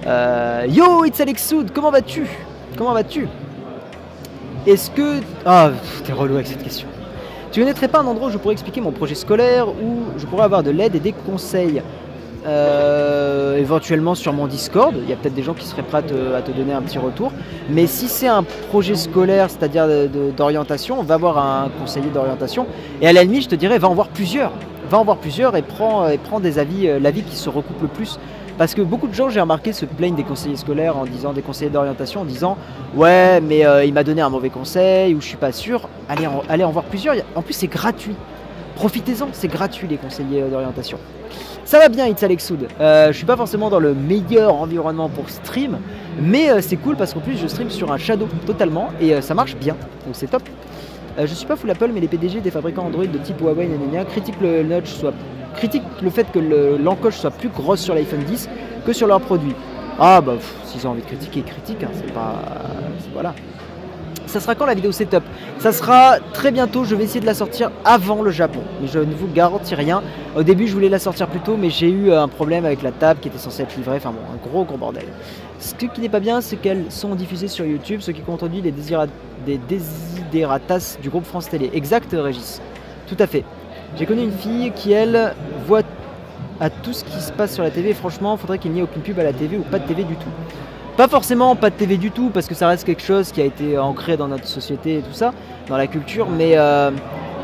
Euh, 0.05 0.67
yo, 0.69 1.05
it's 1.05 1.19
Alex 1.19 1.47
Soud, 1.47 1.71
comment 1.73 1.89
vas-tu? 1.89 2.27
Comment 2.77 2.93
vas-tu? 2.93 3.27
Est-ce 4.67 4.91
que. 4.91 5.21
Ah, 5.43 5.71
t'es 6.05 6.13
relou 6.13 6.35
avec 6.35 6.45
cette 6.45 6.61
question. 6.61 6.87
Tu 7.51 7.61
connaîtrais 7.61 7.87
pas 7.87 8.01
un 8.01 8.05
endroit 8.05 8.27
où 8.27 8.31
je 8.31 8.37
pourrais 8.37 8.53
expliquer 8.53 8.79
mon 8.79 8.91
projet 8.91 9.15
scolaire, 9.15 9.67
où 9.67 10.03
je 10.19 10.25
pourrais 10.27 10.43
avoir 10.43 10.61
de 10.61 10.69
l'aide 10.69 10.93
et 10.93 10.99
des 10.99 11.13
conseils? 11.13 11.81
Euh, 12.45 13.57
éventuellement 13.57 14.15
sur 14.15 14.33
mon 14.33 14.47
Discord. 14.47 14.95
Il 14.95 15.09
y 15.09 15.13
a 15.13 15.15
peut-être 15.15 15.33
des 15.33 15.43
gens 15.43 15.53
qui 15.53 15.65
seraient 15.65 15.83
prêts 15.83 15.99
à 15.99 16.41
te, 16.41 16.51
donner 16.51 16.73
un 16.73 16.81
petit 16.81 16.97
retour. 16.97 17.31
Mais 17.69 17.87
si 17.87 18.07
c'est 18.07 18.27
un 18.27 18.43
projet 18.69 18.95
scolaire, 18.95 19.49
c'est-à-dire 19.49 19.87
d'orientation, 20.35 20.99
on 20.99 21.03
va 21.03 21.17
voir 21.17 21.37
un 21.37 21.69
conseiller 21.79 22.09
d'orientation. 22.09 22.65
Et 23.01 23.07
à 23.07 23.13
la 23.13 23.23
limite, 23.23 23.43
je 23.43 23.49
te 23.49 23.55
dirais, 23.55 23.77
va 23.77 23.89
en 23.89 23.93
voir 23.93 24.07
plusieurs. 24.07 24.51
Va 24.89 24.97
en 24.97 25.03
voir 25.03 25.17
plusieurs 25.17 25.55
et 25.55 25.61
prends, 25.61 26.39
des 26.41 26.59
avis, 26.59 26.87
euh, 26.87 26.99
l'avis 26.99 27.23
qui 27.23 27.35
se 27.35 27.49
recoupe 27.49 27.81
le 27.81 27.87
plus. 27.87 28.19
Parce 28.57 28.73
que 28.73 28.81
beaucoup 28.81 29.07
de 29.07 29.13
gens, 29.13 29.29
j'ai 29.29 29.39
remarqué, 29.39 29.71
se 29.71 29.85
plaignent 29.85 30.15
des 30.15 30.23
conseillers 30.23 30.57
scolaires 30.57 30.97
en 30.97 31.05
disant 31.05 31.31
des 31.31 31.41
conseillers 31.41 31.69
d'orientation, 31.69 32.21
en 32.21 32.25
disant 32.25 32.57
ouais, 32.95 33.39
mais 33.39 33.65
euh, 33.65 33.85
il 33.85 33.93
m'a 33.93 34.03
donné 34.03 34.21
un 34.21 34.29
mauvais 34.29 34.49
conseil 34.49 35.15
ou 35.15 35.21
je 35.21 35.27
suis 35.27 35.37
pas 35.37 35.51
sûr. 35.51 35.87
Allez 36.09 36.27
allez 36.49 36.63
en 36.63 36.71
voir 36.71 36.85
plusieurs. 36.85 37.15
En 37.35 37.41
plus, 37.41 37.53
c'est 37.53 37.67
gratuit. 37.67 38.15
Profitez-en, 38.75 39.29
c'est 39.31 39.47
gratuit 39.47 39.87
les 39.87 39.97
conseillers 39.97 40.41
d'orientation. 40.49 40.97
Ça 41.69 41.77
va 41.77 41.87
bien, 41.87 42.07
It's 42.07 42.23
Alex 42.23 42.47
Soud. 42.47 42.67
Euh, 42.81 43.11
je 43.11 43.17
suis 43.17 43.27
pas 43.27 43.37
forcément 43.37 43.69
dans 43.69 43.77
le 43.77 43.93
meilleur 43.93 44.55
environnement 44.55 45.07
pour 45.07 45.29
stream, 45.29 45.77
mais 46.19 46.49
euh, 46.49 46.61
c'est 46.61 46.77
cool 46.77 46.95
parce 46.95 47.13
qu'en 47.13 47.19
plus 47.19 47.37
je 47.37 47.45
stream 47.45 47.69
sur 47.69 47.91
un 47.91 47.97
Shadow 47.99 48.27
totalement 48.47 48.89
et 48.99 49.13
euh, 49.13 49.21
ça 49.21 49.35
marche 49.35 49.55
bien, 49.55 49.75
donc 50.03 50.15
c'est 50.15 50.31
top. 50.31 50.41
je 51.19 51.31
suis 51.31 51.45
pas 51.45 51.55
full 51.55 51.69
Apple, 51.69 51.91
mais 51.93 51.99
les 51.99 52.07
PDG 52.07 52.41
des 52.41 52.49
fabricants 52.49 52.87
Android 52.87 53.05
de 53.05 53.19
type 53.19 53.39
Huawei 53.39 53.65
et 53.65 54.05
critiquent 54.05 54.41
le 54.41 54.63
notch 54.63 54.87
soit 54.87 55.13
le 56.01 56.09
fait 56.09 56.25
que 56.31 56.39
l'encoche 56.83 57.17
soit 57.17 57.29
plus 57.29 57.49
grosse 57.49 57.81
sur 57.81 57.93
l'iPhone 57.93 58.23
10 58.23 58.49
que 58.83 58.91
sur 58.91 59.05
leurs 59.05 59.21
produits. 59.21 59.53
Ah 59.99 60.21
bah 60.21 60.37
s'ils 60.65 60.87
ont 60.87 60.89
envie 60.89 61.01
de 61.03 61.05
critiquer, 61.05 61.43
critiquent, 61.43 61.83
hein, 61.83 61.91
c'est 61.93 62.11
pas. 62.11 62.33
Voilà. 63.13 63.35
Ça 64.29 64.39
sera 64.39 64.53
quand 64.53 64.67
la 64.67 64.75
vidéo 64.75 64.91
setup? 64.91 65.23
Ça 65.57 65.71
sera 65.71 66.19
très 66.33 66.51
bientôt, 66.51 66.83
je 66.83 66.93
vais 66.93 67.03
essayer 67.03 67.19
de 67.19 67.25
la 67.25 67.33
sortir 67.33 67.71
avant 67.83 68.21
le 68.21 68.29
Japon. 68.29 68.59
Mais 68.79 68.87
je 68.87 68.99
ne 68.99 69.11
vous 69.11 69.27
garantis 69.27 69.73
rien. 69.73 70.03
Au 70.35 70.43
début 70.43 70.67
je 70.67 70.73
voulais 70.73 70.87
la 70.87 70.99
sortir 70.99 71.27
plus 71.27 71.39
tôt 71.39 71.57
mais 71.57 71.71
j'ai 71.71 71.89
eu 71.89 72.13
un 72.13 72.27
problème 72.27 72.63
avec 72.63 72.83
la 72.83 72.91
table 72.91 73.21
qui 73.21 73.29
était 73.29 73.39
censée 73.39 73.63
être 73.63 73.75
livrée. 73.75 73.97
Enfin 73.97 74.11
bon, 74.11 74.21
un 74.31 74.47
gros 74.47 74.65
gros 74.65 74.77
bordel. 74.77 75.05
Ce 75.57 75.73
qui 75.73 75.89
n'est 75.99 76.09
pas 76.09 76.19
bien 76.19 76.41
c'est 76.41 76.57
qu'elles 76.57 76.91
sont 76.91 77.15
diffusées 77.15 77.47
sur 77.47 77.65
YouTube, 77.65 78.01
ce 78.01 78.11
qui 78.11 78.21
contredit 78.21 78.61
les, 78.61 78.71
des 80.31 80.45
ratasses 80.45 80.99
du 81.01 81.09
groupe 81.09 81.25
France 81.25 81.49
Télé. 81.49 81.71
Exact, 81.73 82.09
Régis. 82.13 82.61
Tout 83.07 83.17
à 83.17 83.25
fait. 83.25 83.43
J'ai 83.97 84.05
connu 84.05 84.21
une 84.21 84.31
fille 84.31 84.71
qui, 84.75 84.91
elle, 84.91 85.33
voit 85.65 85.81
à 86.59 86.69
tout 86.69 86.93
ce 86.93 87.03
qui 87.03 87.19
se 87.19 87.31
passe 87.31 87.55
sur 87.55 87.63
la 87.63 87.71
TV. 87.71 87.95
franchement, 87.95 88.35
il 88.35 88.39
faudrait 88.39 88.59
qu'il 88.59 88.71
n'y 88.71 88.79
ait 88.79 88.83
aucune 88.83 89.01
pub 89.01 89.17
à 89.17 89.23
la 89.23 89.33
TV 89.33 89.57
ou 89.57 89.63
pas 89.63 89.79
de 89.79 89.87
TV 89.87 90.03
du 90.03 90.15
tout. 90.15 90.29
Pas 90.99 91.07
forcément 91.07 91.55
pas 91.55 91.69
de 91.69 91.75
TV 91.75 91.95
du 91.95 92.11
tout, 92.11 92.29
parce 92.29 92.45
que 92.45 92.53
ça 92.53 92.67
reste 92.67 92.83
quelque 92.83 93.01
chose 93.01 93.31
qui 93.31 93.39
a 93.39 93.45
été 93.45 93.77
ancré 93.77 94.17
dans 94.17 94.27
notre 94.27 94.47
société 94.47 94.97
et 94.97 95.01
tout 95.01 95.13
ça, 95.13 95.31
dans 95.69 95.77
la 95.77 95.87
culture, 95.87 96.27
mais 96.29 96.49
il 96.49 96.57
euh, 96.57 96.91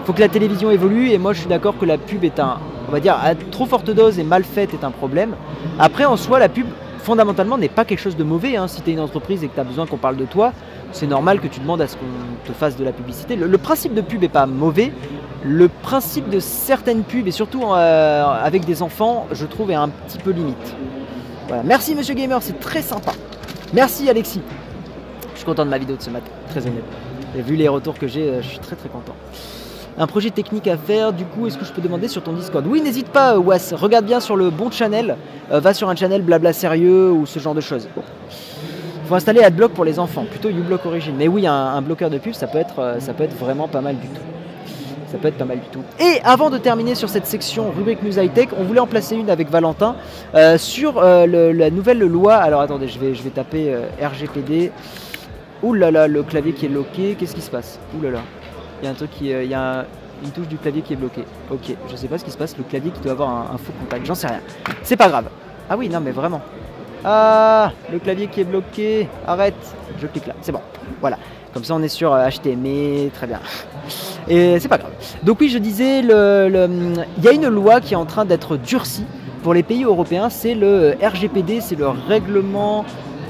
faut 0.03 0.11
que 0.11 0.19
la 0.19 0.27
télévision 0.27 0.71
évolue, 0.71 1.11
et 1.11 1.17
moi 1.17 1.31
je 1.31 1.39
suis 1.39 1.47
d'accord 1.47 1.77
que 1.77 1.85
la 1.85 1.97
pub 1.97 2.25
est 2.25 2.41
un, 2.41 2.57
on 2.89 2.91
va 2.91 2.99
dire, 2.99 3.13
à 3.13 3.33
trop 3.33 3.65
forte 3.65 3.89
dose 3.89 4.19
et 4.19 4.25
mal 4.25 4.43
faite 4.43 4.73
est 4.73 4.83
un 4.83 4.91
problème. 4.91 5.35
Après, 5.79 6.03
en 6.03 6.17
soi, 6.17 6.37
la 6.37 6.49
pub, 6.49 6.65
fondamentalement, 6.97 7.57
n'est 7.57 7.69
pas 7.69 7.85
quelque 7.85 8.01
chose 8.01 8.17
de 8.17 8.25
mauvais. 8.25 8.57
Hein. 8.57 8.67
Si 8.67 8.81
tu 8.81 8.89
es 8.89 8.93
une 8.93 8.99
entreprise 8.99 9.41
et 9.41 9.47
que 9.47 9.53
tu 9.53 9.59
as 9.61 9.63
besoin 9.63 9.85
qu'on 9.85 9.95
parle 9.95 10.17
de 10.17 10.25
toi, 10.25 10.51
c'est 10.91 11.07
normal 11.07 11.39
que 11.39 11.47
tu 11.47 11.61
demandes 11.61 11.79
à 11.79 11.87
ce 11.87 11.95
qu'on 11.95 12.03
te 12.45 12.51
fasse 12.51 12.75
de 12.75 12.83
la 12.83 12.91
publicité. 12.91 13.37
Le, 13.37 13.57
principe 13.57 13.93
de 13.93 14.01
pub 14.01 14.19
n'est 14.19 14.27
pas 14.27 14.47
mauvais. 14.47 14.91
Le 15.45 15.69
principe 15.69 16.29
de 16.29 16.41
certaines 16.41 17.03
pubs, 17.03 17.25
et 17.25 17.31
surtout 17.31 17.63
euh, 17.63 18.25
avec 18.25 18.65
des 18.65 18.81
enfants, 18.81 19.27
je 19.31 19.45
trouve 19.45 19.71
est 19.71 19.75
un 19.75 19.87
petit 19.87 20.17
peu 20.17 20.31
limite. 20.31 20.75
Voilà. 21.47 21.63
Merci 21.63 21.95
Monsieur 21.95 22.15
Gamer, 22.15 22.41
c'est 22.41 22.59
très 22.59 22.81
sympa. 22.81 23.13
Merci 23.73 24.09
Alexis. 24.09 24.41
Je 25.33 25.37
suis 25.37 25.45
content 25.45 25.65
de 25.65 25.69
ma 25.69 25.77
vidéo 25.77 25.95
de 25.97 26.01
ce 26.01 26.09
matin, 26.09 26.31
très 26.49 26.61
honnête. 26.65 26.83
Et 27.37 27.41
vu 27.41 27.55
les 27.55 27.67
retours 27.67 27.97
que 27.97 28.07
j'ai, 28.07 28.29
euh, 28.29 28.41
je 28.41 28.47
suis 28.47 28.59
très 28.59 28.75
très 28.75 28.89
content. 28.89 29.15
Un 29.97 30.07
projet 30.07 30.29
technique 30.29 30.67
à 30.67 30.77
faire, 30.77 31.13
du 31.13 31.25
coup, 31.25 31.47
est-ce 31.47 31.57
que 31.57 31.65
je 31.65 31.71
peux 31.71 31.81
demander 31.81 32.07
sur 32.07 32.21
ton 32.21 32.33
Discord? 32.33 32.65
Oui, 32.67 32.81
n'hésite 32.81 33.07
pas, 33.09 33.37
Was. 33.39 33.73
Regarde 33.73 34.05
bien 34.05 34.19
sur 34.19 34.35
le 34.35 34.49
bon 34.49 34.69
channel. 34.69 35.17
Euh, 35.51 35.59
va 35.59 35.73
sur 35.73 35.89
un 35.89 35.95
channel 35.95 36.21
blabla 36.21 36.53
sérieux 36.53 37.11
ou 37.11 37.25
ce 37.25 37.39
genre 37.39 37.55
de 37.55 37.61
choses. 37.61 37.87
Il 37.97 39.07
faut 39.07 39.15
installer 39.15 39.41
AdBlock 39.41 39.71
pour 39.71 39.85
les 39.85 39.99
enfants, 39.99 40.25
plutôt 40.29 40.49
uBlock 40.49 40.85
Origin. 40.85 41.15
Mais 41.17 41.27
oui, 41.27 41.45
un, 41.47 41.81
bloqueur 41.81 42.09
de 42.09 42.17
pub, 42.17 42.33
ça 42.33 42.47
peut, 42.47 42.57
être, 42.57 42.79
euh, 42.79 42.99
ça 42.99 43.13
peut 43.13 43.23
être 43.23 43.35
vraiment 43.35 43.67
pas 43.67 43.81
mal 43.81 43.97
du 43.97 44.07
tout. 44.07 44.34
Ça 45.07 45.17
peut 45.17 45.27
être 45.27 45.37
pas 45.37 45.45
mal 45.45 45.59
du 45.59 45.67
tout. 45.67 45.83
Et 45.99 46.19
avant 46.23 46.49
de 46.49 46.57
terminer 46.57 46.95
sur 46.95 47.09
cette 47.09 47.27
section 47.27 47.71
rubrique 47.71 48.01
News 48.01 48.19
High 48.19 48.33
Tech, 48.33 48.49
on 48.57 48.63
voulait 48.63 48.79
en 48.79 48.87
placer 48.87 49.15
une 49.15 49.29
avec 49.29 49.49
Valentin 49.49 49.95
euh, 50.33 50.57
sur 50.57 50.97
euh, 50.97 51.53
la 51.53 51.69
nouvelle 51.69 51.99
loi. 51.99 52.35
Alors 52.35 52.61
attendez, 52.61 52.87
je 52.87 52.99
vais, 52.99 53.13
je 53.13 53.21
vais 53.21 53.29
taper 53.29 53.73
euh, 53.73 53.87
RGPD. 54.01 54.71
Ouh 55.63 55.73
là 55.73 55.91
là, 55.91 56.07
le 56.07 56.23
clavier 56.23 56.53
qui 56.53 56.65
est 56.65 56.69
bloqué. 56.69 57.15
Qu'est-ce 57.17 57.35
qui 57.35 57.41
se 57.41 57.51
passe? 57.51 57.79
Ouh 57.95 58.01
là 58.01 58.11
là. 58.11 58.19
Il 58.81 58.85
y 58.85 58.87
a 58.87 58.91
un 58.91 58.95
truc 58.95 59.11
qui. 59.11 59.29
Il 59.29 59.49
y 59.49 59.53
a 59.53 59.85
une 60.23 60.31
touche 60.31 60.47
du 60.47 60.57
clavier 60.57 60.81
qui 60.81 60.93
est 60.93 60.97
bloquée. 60.97 61.23
Ok, 61.51 61.75
je 61.89 61.95
sais 61.95 62.07
pas 62.07 62.17
ce 62.17 62.25
qui 62.25 62.31
se 62.31 62.37
passe. 62.37 62.57
Le 62.57 62.63
clavier 62.63 62.91
qui 62.91 63.01
doit 63.01 63.11
avoir 63.11 63.29
un, 63.29 63.57
faux 63.57 63.73
contact. 63.79 64.05
J'en 64.05 64.15
sais 64.15 64.27
rien. 64.27 64.41
C'est 64.83 64.97
pas 64.97 65.09
grave. 65.09 65.25
Ah 65.69 65.77
oui, 65.77 65.89
non, 65.89 65.99
mais 65.99 66.11
vraiment. 66.11 66.41
Ah, 67.03 67.71
le 67.91 67.99
clavier 67.99 68.27
qui 68.27 68.41
est 68.41 68.45
bloqué. 68.45 69.07
Arrête. 69.27 69.53
Je 69.99 70.07
clique 70.07 70.25
là. 70.25 70.33
C'est 70.41 70.51
bon. 70.51 70.61
Voilà. 70.99 71.17
Comme 71.55 71.63
ça, 71.63 71.73
on 71.73 71.81
est 71.81 71.87
sur 71.87 72.11
HTML. 72.11 73.11
Très 73.11 73.27
bien. 73.27 73.39
Et 74.27 74.59
c'est 74.59 74.67
pas 74.67 74.77
grave. 74.77 74.91
Donc 75.23 75.39
oui, 75.39 75.47
je 75.47 75.57
disais, 75.57 75.99
il 75.99 77.23
y 77.23 77.27
a 77.29 77.31
une 77.31 77.47
loi 77.47 77.79
qui 77.79 77.93
est 77.93 77.97
en 77.97 78.05
train 78.05 78.25
d'être 78.25 78.57
durcie 78.57 79.05
pour 79.41 79.53
les 79.53 79.63
pays 79.63 79.85
européens, 79.85 80.29
c'est 80.29 80.53
le 80.53 80.97
RGPD, 81.01 81.61
c'est 81.61 81.75
le 81.75 81.87
règlement 81.87 82.83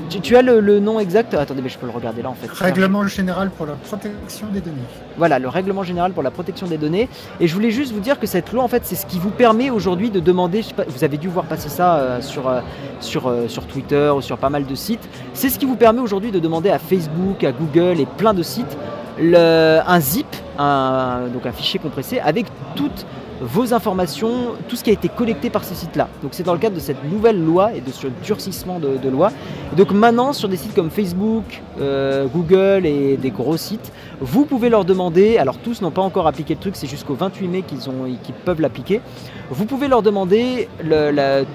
tu, 0.09 0.35
as 0.35 0.41
le, 0.41 0.79
nom 0.79 0.99
exact 0.99 1.33
Attendez, 1.33 1.61
mais 1.61 1.69
je 1.69 1.77
peux 1.77 1.85
le 1.85 1.91
regarder 1.91 2.21
là 2.21 2.29
en 2.29 2.33
fait. 2.33 2.49
Règlement 2.51 3.05
général 3.07 3.49
pour 3.49 3.65
la 3.65 3.73
protection 3.73 4.47
des 4.51 4.61
données. 4.61 4.77
Voilà, 5.17 5.39
le 5.39 5.47
règlement 5.47 5.83
général 5.83 6.11
pour 6.11 6.23
la 6.23 6.31
protection 6.31 6.67
des 6.67 6.77
données. 6.77 7.09
Et 7.39 7.47
je 7.47 7.53
voulais 7.53 7.71
juste 7.71 7.93
vous 7.93 7.99
dire 7.99 8.19
que 8.19 8.27
cette 8.27 8.51
loi, 8.51 8.63
en 8.63 8.67
fait, 8.67 8.85
c'est 8.85 8.95
ce 8.95 9.05
qui 9.05 9.19
vous 9.19 9.29
permet 9.29 9.69
aujourd'hui 9.69 10.09
de 10.09 10.19
demander. 10.19 10.63
vous 10.87 11.03
avez 11.03 11.17
dû 11.17 11.27
voir 11.27 11.45
passer 11.45 11.69
ça 11.69 11.95
euh, 11.95 12.21
sur, 12.21 12.47
euh, 12.47 12.61
sur, 12.99 13.27
euh, 13.27 13.47
sur 13.47 13.65
Twitter 13.65 14.11
ou 14.15 14.21
sur 14.21 14.37
pas 14.37 14.49
mal 14.49 14.65
de 14.65 14.75
sites. 14.75 15.07
C'est 15.33 15.49
ce 15.49 15.59
qui 15.59 15.65
vous 15.65 15.75
permet 15.75 16.01
aujourd'hui 16.01 16.31
de 16.31 16.39
demander 16.39 16.69
à 16.69 16.79
Facebook, 16.79 17.43
à 17.43 17.51
Google 17.51 17.99
et 17.99 18.05
plein 18.05 18.33
de 18.33 18.43
sites 18.43 18.77
un 19.17 19.99
zip, 20.01 20.27
un, 20.59 21.27
donc 21.33 21.45
un 21.45 21.53
fichier 21.53 21.79
compressé 21.79 22.19
avec 22.19 22.47
toutes 22.75 23.05
vos 23.41 23.73
informations, 23.73 24.53
tout 24.67 24.75
ce 24.75 24.83
qui 24.83 24.89
a 24.89 24.93
été 24.93 25.09
collecté 25.09 25.49
par 25.49 25.63
ces 25.63 25.75
sites-là. 25.75 26.07
Donc 26.23 26.33
c'est 26.33 26.43
dans 26.43 26.53
le 26.53 26.59
cadre 26.59 26.75
de 26.75 26.79
cette 26.81 27.03
nouvelle 27.03 27.43
loi 27.43 27.73
et 27.73 27.81
de 27.81 27.91
ce 27.91 28.07
durcissement 28.23 28.79
de, 28.79 29.09
loi. 29.09 29.31
donc 29.75 29.91
maintenant, 29.91 30.33
sur 30.33 30.49
des 30.49 30.57
sites 30.57 30.73
comme 30.73 30.89
Facebook, 30.89 31.61
euh, 31.79 32.27
Google 32.27 32.85
et 32.85 33.17
des 33.17 33.31
gros 33.31 33.57
sites, 33.57 33.91
vous 34.21 34.45
pouvez 34.45 34.69
leur 34.69 34.85
demander, 34.85 35.37
alors 35.37 35.57
tous 35.57 35.81
n'ont 35.81 35.91
pas 35.91 36.01
encore 36.01 36.27
appliqué 36.27 36.53
le 36.53 36.59
truc, 36.59 36.75
c'est 36.75 36.87
jusqu'au 36.87 37.15
28 37.15 37.47
mai 37.47 37.63
qu'ils 37.63 38.33
peuvent 38.45 38.61
l'appliquer, 38.61 39.01
vous 39.49 39.65
pouvez 39.65 39.87
leur 39.87 40.01
demander 40.01 40.69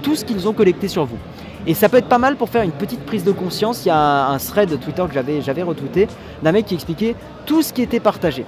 tout 0.02 0.16
ce 0.16 0.24
qu'ils 0.24 0.48
ont 0.48 0.52
collecté 0.52 0.88
sur 0.88 1.04
vous. 1.04 1.18
Et 1.66 1.74
ça 1.74 1.88
peut 1.88 1.98
être 1.98 2.08
pas 2.08 2.18
mal 2.18 2.36
pour 2.36 2.48
faire 2.48 2.62
une 2.62 2.72
petite 2.72 3.04
prise 3.04 3.22
de 3.22 3.32
conscience. 3.32 3.84
Il 3.84 3.88
y 3.88 3.90
a 3.90 4.28
un, 4.28 4.38
thread 4.38 4.80
Twitter 4.80 5.04
que 5.08 5.42
j'avais 5.42 5.62
retweeté 5.62 6.08
d'un 6.42 6.52
mec 6.52 6.66
qui 6.66 6.74
expliquait 6.74 7.14
tout 7.44 7.62
ce 7.62 7.72
qui 7.72 7.82
était 7.82 8.00
partagé. 8.00 8.46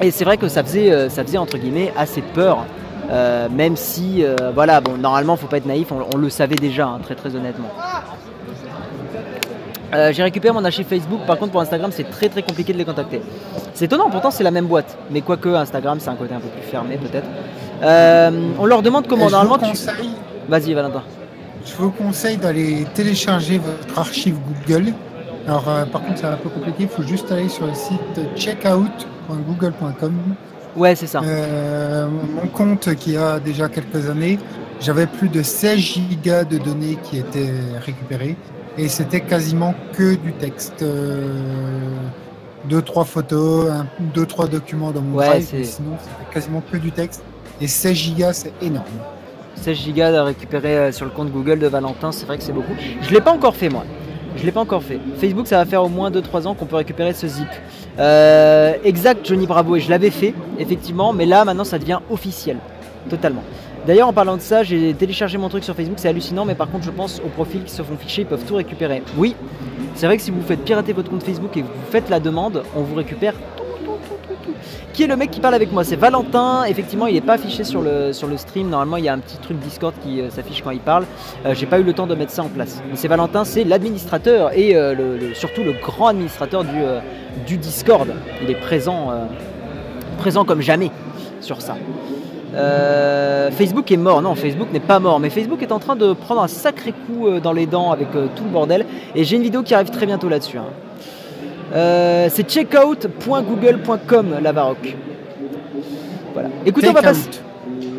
Et 0.00 0.10
c'est 0.10 0.24
vrai 0.24 0.36
que 0.36 0.48
ça 0.48 0.62
faisait, 0.62 0.90
euh, 0.90 1.08
ça 1.08 1.24
faisait 1.24 1.38
entre 1.38 1.58
guillemets 1.58 1.92
assez 1.96 2.22
peur. 2.22 2.64
Euh, 3.10 3.48
même 3.50 3.76
si, 3.76 4.24
euh, 4.24 4.50
voilà, 4.54 4.80
bon, 4.80 4.96
normalement, 4.96 5.36
faut 5.36 5.46
pas 5.46 5.58
être 5.58 5.66
naïf, 5.66 5.88
on, 5.92 6.16
le 6.16 6.30
savait 6.30 6.56
déjà, 6.56 6.86
hein, 6.86 7.00
très 7.02 7.14
très 7.14 7.36
honnêtement. 7.36 7.68
j'ai 10.10 10.22
récupéré 10.22 10.52
mon 10.54 10.64
archive 10.64 10.86
Facebook, 10.86 11.20
par 11.26 11.38
contre 11.38 11.52
pour 11.52 11.60
Instagram 11.60 11.90
c'est 11.92 12.10
très 12.10 12.28
très 12.28 12.42
compliqué 12.42 12.72
de 12.72 12.78
les 12.78 12.84
contacter. 12.84 13.20
C'est 13.74 13.84
étonnant, 13.84 14.10
pourtant 14.10 14.30
c'est 14.30 14.42
la 14.42 14.50
même 14.50 14.66
boîte, 14.66 14.96
mais 15.10 15.20
quoique 15.20 15.48
Instagram 15.50 15.98
c'est 16.00 16.08
un 16.08 16.16
côté 16.16 16.34
un 16.34 16.40
peu 16.40 16.48
plus 16.48 16.62
fermé 16.62 16.96
peut-être. 16.96 17.28
on 18.58 18.66
leur 18.66 18.82
demande 18.82 19.06
comment 19.06 19.30
normalement 19.30 19.58
tu. 19.58 19.78
Vas-y 20.48 20.72
Valentin. 20.72 21.02
Je 21.66 21.74
vous 21.76 21.90
conseille 21.90 22.38
d'aller 22.38 22.86
télécharger 22.94 23.58
votre 23.58 23.98
archive 23.98 24.36
Google. 24.66 24.92
Alors 25.46 25.64
par 25.92 26.02
contre 26.02 26.18
c'est 26.18 26.26
un 26.26 26.36
peu 26.36 26.48
compliqué, 26.48 26.84
il 26.84 26.88
faut 26.88 27.02
juste 27.02 27.30
aller 27.30 27.48
sur 27.48 27.66
le 27.66 27.74
site 27.74 28.20
checkout 28.36 29.06
google.com. 29.30 30.14
Ouais, 30.76 30.94
c'est 30.96 31.06
ça. 31.06 31.20
Euh, 31.22 32.08
mon 32.08 32.48
compte 32.48 32.94
qui 32.96 33.16
a 33.16 33.38
déjà 33.38 33.68
quelques 33.68 34.08
années, 34.08 34.38
j'avais 34.80 35.06
plus 35.06 35.28
de 35.28 35.42
16 35.42 35.78
gigas 35.78 36.44
de 36.44 36.58
données 36.58 36.98
qui 37.02 37.18
étaient 37.18 37.52
récupérées 37.84 38.36
et 38.76 38.88
c'était 38.88 39.20
quasiment 39.20 39.74
que 39.92 40.14
du 40.16 40.32
texte. 40.32 40.82
Euh, 40.82 41.38
deux, 42.68 42.82
trois 42.82 43.04
photos, 43.04 43.70
un, 43.70 43.86
deux, 44.14 44.24
trois 44.24 44.46
documents 44.46 44.90
dans 44.90 45.02
mon 45.02 45.16
drive, 45.16 45.46
sinon 45.64 45.96
c'était 46.00 46.32
quasiment 46.32 46.62
que 46.72 46.78
du 46.78 46.92
texte. 46.92 47.22
Et 47.60 47.68
16 47.68 47.94
gigas, 47.94 48.32
c'est 48.32 48.52
énorme. 48.62 48.86
16 49.56 49.76
gigas 49.76 50.18
à 50.18 50.24
récupérer 50.24 50.76
euh, 50.76 50.92
sur 50.92 51.04
le 51.04 51.12
compte 51.12 51.30
Google 51.30 51.58
de 51.58 51.66
Valentin, 51.66 52.10
c'est 52.10 52.26
vrai 52.26 52.38
que 52.38 52.42
c'est 52.42 52.52
beaucoup. 52.52 52.74
Je 53.02 53.10
l'ai 53.10 53.20
pas 53.20 53.32
encore 53.32 53.54
fait 53.54 53.68
moi. 53.68 53.84
Je 54.36 54.44
l'ai 54.44 54.52
pas 54.52 54.60
encore 54.60 54.82
fait. 54.82 54.98
Facebook, 55.18 55.46
ça 55.46 55.58
va 55.58 55.64
faire 55.64 55.82
au 55.84 55.88
moins 55.88 56.10
2-3 56.10 56.46
ans 56.46 56.54
qu'on 56.54 56.66
peut 56.66 56.76
récupérer 56.76 57.12
ce 57.12 57.26
zip. 57.26 57.48
Euh, 57.98 58.74
exact, 58.84 59.26
Johnny 59.26 59.46
Bravo, 59.46 59.76
et 59.76 59.80
je 59.80 59.88
l'avais 59.88 60.10
fait, 60.10 60.34
effectivement, 60.58 61.12
mais 61.12 61.26
là, 61.26 61.44
maintenant, 61.44 61.64
ça 61.64 61.78
devient 61.78 62.00
officiel. 62.10 62.56
Totalement. 63.08 63.42
D'ailleurs, 63.86 64.08
en 64.08 64.12
parlant 64.12 64.36
de 64.36 64.40
ça, 64.40 64.62
j'ai 64.62 64.94
téléchargé 64.94 65.36
mon 65.36 65.48
truc 65.48 65.62
sur 65.62 65.74
Facebook, 65.74 65.98
c'est 65.98 66.08
hallucinant, 66.08 66.44
mais 66.44 66.54
par 66.54 66.70
contre, 66.70 66.84
je 66.84 66.90
pense 66.90 67.20
aux 67.24 67.28
profils 67.28 67.62
qui 67.62 67.72
se 67.72 67.82
font 67.82 67.96
ficher, 67.96 68.22
ils 68.22 68.26
peuvent 68.26 68.44
tout 68.44 68.56
récupérer. 68.56 69.02
Oui, 69.18 69.36
c'est 69.94 70.06
vrai 70.06 70.16
que 70.16 70.22
si 70.22 70.30
vous 70.30 70.40
faites 70.42 70.64
pirater 70.64 70.92
votre 70.92 71.10
compte 71.10 71.22
Facebook 71.22 71.56
et 71.56 71.60
que 71.60 71.66
vous 71.66 71.90
faites 71.90 72.08
la 72.08 72.18
demande, 72.18 72.62
on 72.74 72.80
vous 72.80 72.94
récupère 72.94 73.34
qui 74.94 75.02
est 75.02 75.06
le 75.08 75.16
mec 75.16 75.32
qui 75.32 75.40
parle 75.40 75.54
avec 75.54 75.72
moi? 75.72 75.82
C'est 75.82 75.96
Valentin. 75.96 76.64
Effectivement, 76.64 77.08
il 77.08 77.14
n'est 77.14 77.20
pas 77.20 77.34
affiché 77.34 77.64
sur 77.64 77.82
le, 77.82 78.12
sur 78.12 78.28
le 78.28 78.36
stream. 78.36 78.70
Normalement, 78.70 78.96
il 78.96 79.04
y 79.04 79.08
a 79.08 79.12
un 79.12 79.18
petit 79.18 79.36
truc 79.38 79.58
Discord 79.58 79.92
qui 80.02 80.20
euh, 80.20 80.30
s'affiche 80.30 80.62
quand 80.62 80.70
il 80.70 80.78
parle. 80.78 81.04
Euh, 81.44 81.52
j'ai 81.52 81.66
pas 81.66 81.80
eu 81.80 81.82
le 81.82 81.92
temps 81.92 82.06
de 82.06 82.14
mettre 82.14 82.30
ça 82.30 82.44
en 82.44 82.48
place. 82.48 82.80
Mais 82.88 82.96
c'est 82.96 83.08
Valentin, 83.08 83.44
c'est 83.44 83.64
l'administrateur 83.64 84.56
et 84.56 84.76
euh, 84.76 85.34
surtout 85.34 85.64
le 85.64 85.72
grand 85.72 86.06
administrateur 86.06 86.62
du, 86.62 86.78
du 87.44 87.56
Discord. 87.58 88.08
Il 88.42 88.50
est 88.50 88.54
présent, 88.54 89.12
présent 90.18 90.44
comme 90.44 90.60
jamais 90.60 90.92
sur 91.40 91.60
ça. 91.60 91.76
Facebook 93.50 93.90
est 93.90 93.96
mort. 93.96 94.22
Non, 94.22 94.36
Facebook 94.36 94.68
n'est 94.72 94.78
pas 94.78 95.00
mort. 95.00 95.18
Mais 95.18 95.28
Facebook 95.28 95.60
est 95.60 95.72
en 95.72 95.80
train 95.80 95.96
de 95.96 96.12
prendre 96.12 96.40
un 96.40 96.48
sacré 96.48 96.92
coup 96.92 97.40
dans 97.42 97.52
les 97.52 97.66
dents 97.66 97.90
avec 97.90 98.12
tout 98.12 98.44
le 98.44 98.50
bordel. 98.50 98.86
Et 99.16 99.24
j'ai 99.24 99.36
une 99.36 99.42
vidéo 99.42 99.62
qui 99.62 99.74
arrive 99.74 99.90
très 99.90 100.06
bientôt 100.06 100.28
là-dessus. 100.28 100.58
Hein. 100.58 100.66
Euh, 101.74 102.28
c'est 102.30 102.48
checkout.google.com 102.48 104.26
la 104.40 104.52
baroque. 104.52 104.94
Voilà. 106.32 106.48
Écoutez, 106.64 106.88
on 106.88 106.92
va 106.92 107.02
passer. 107.02 107.28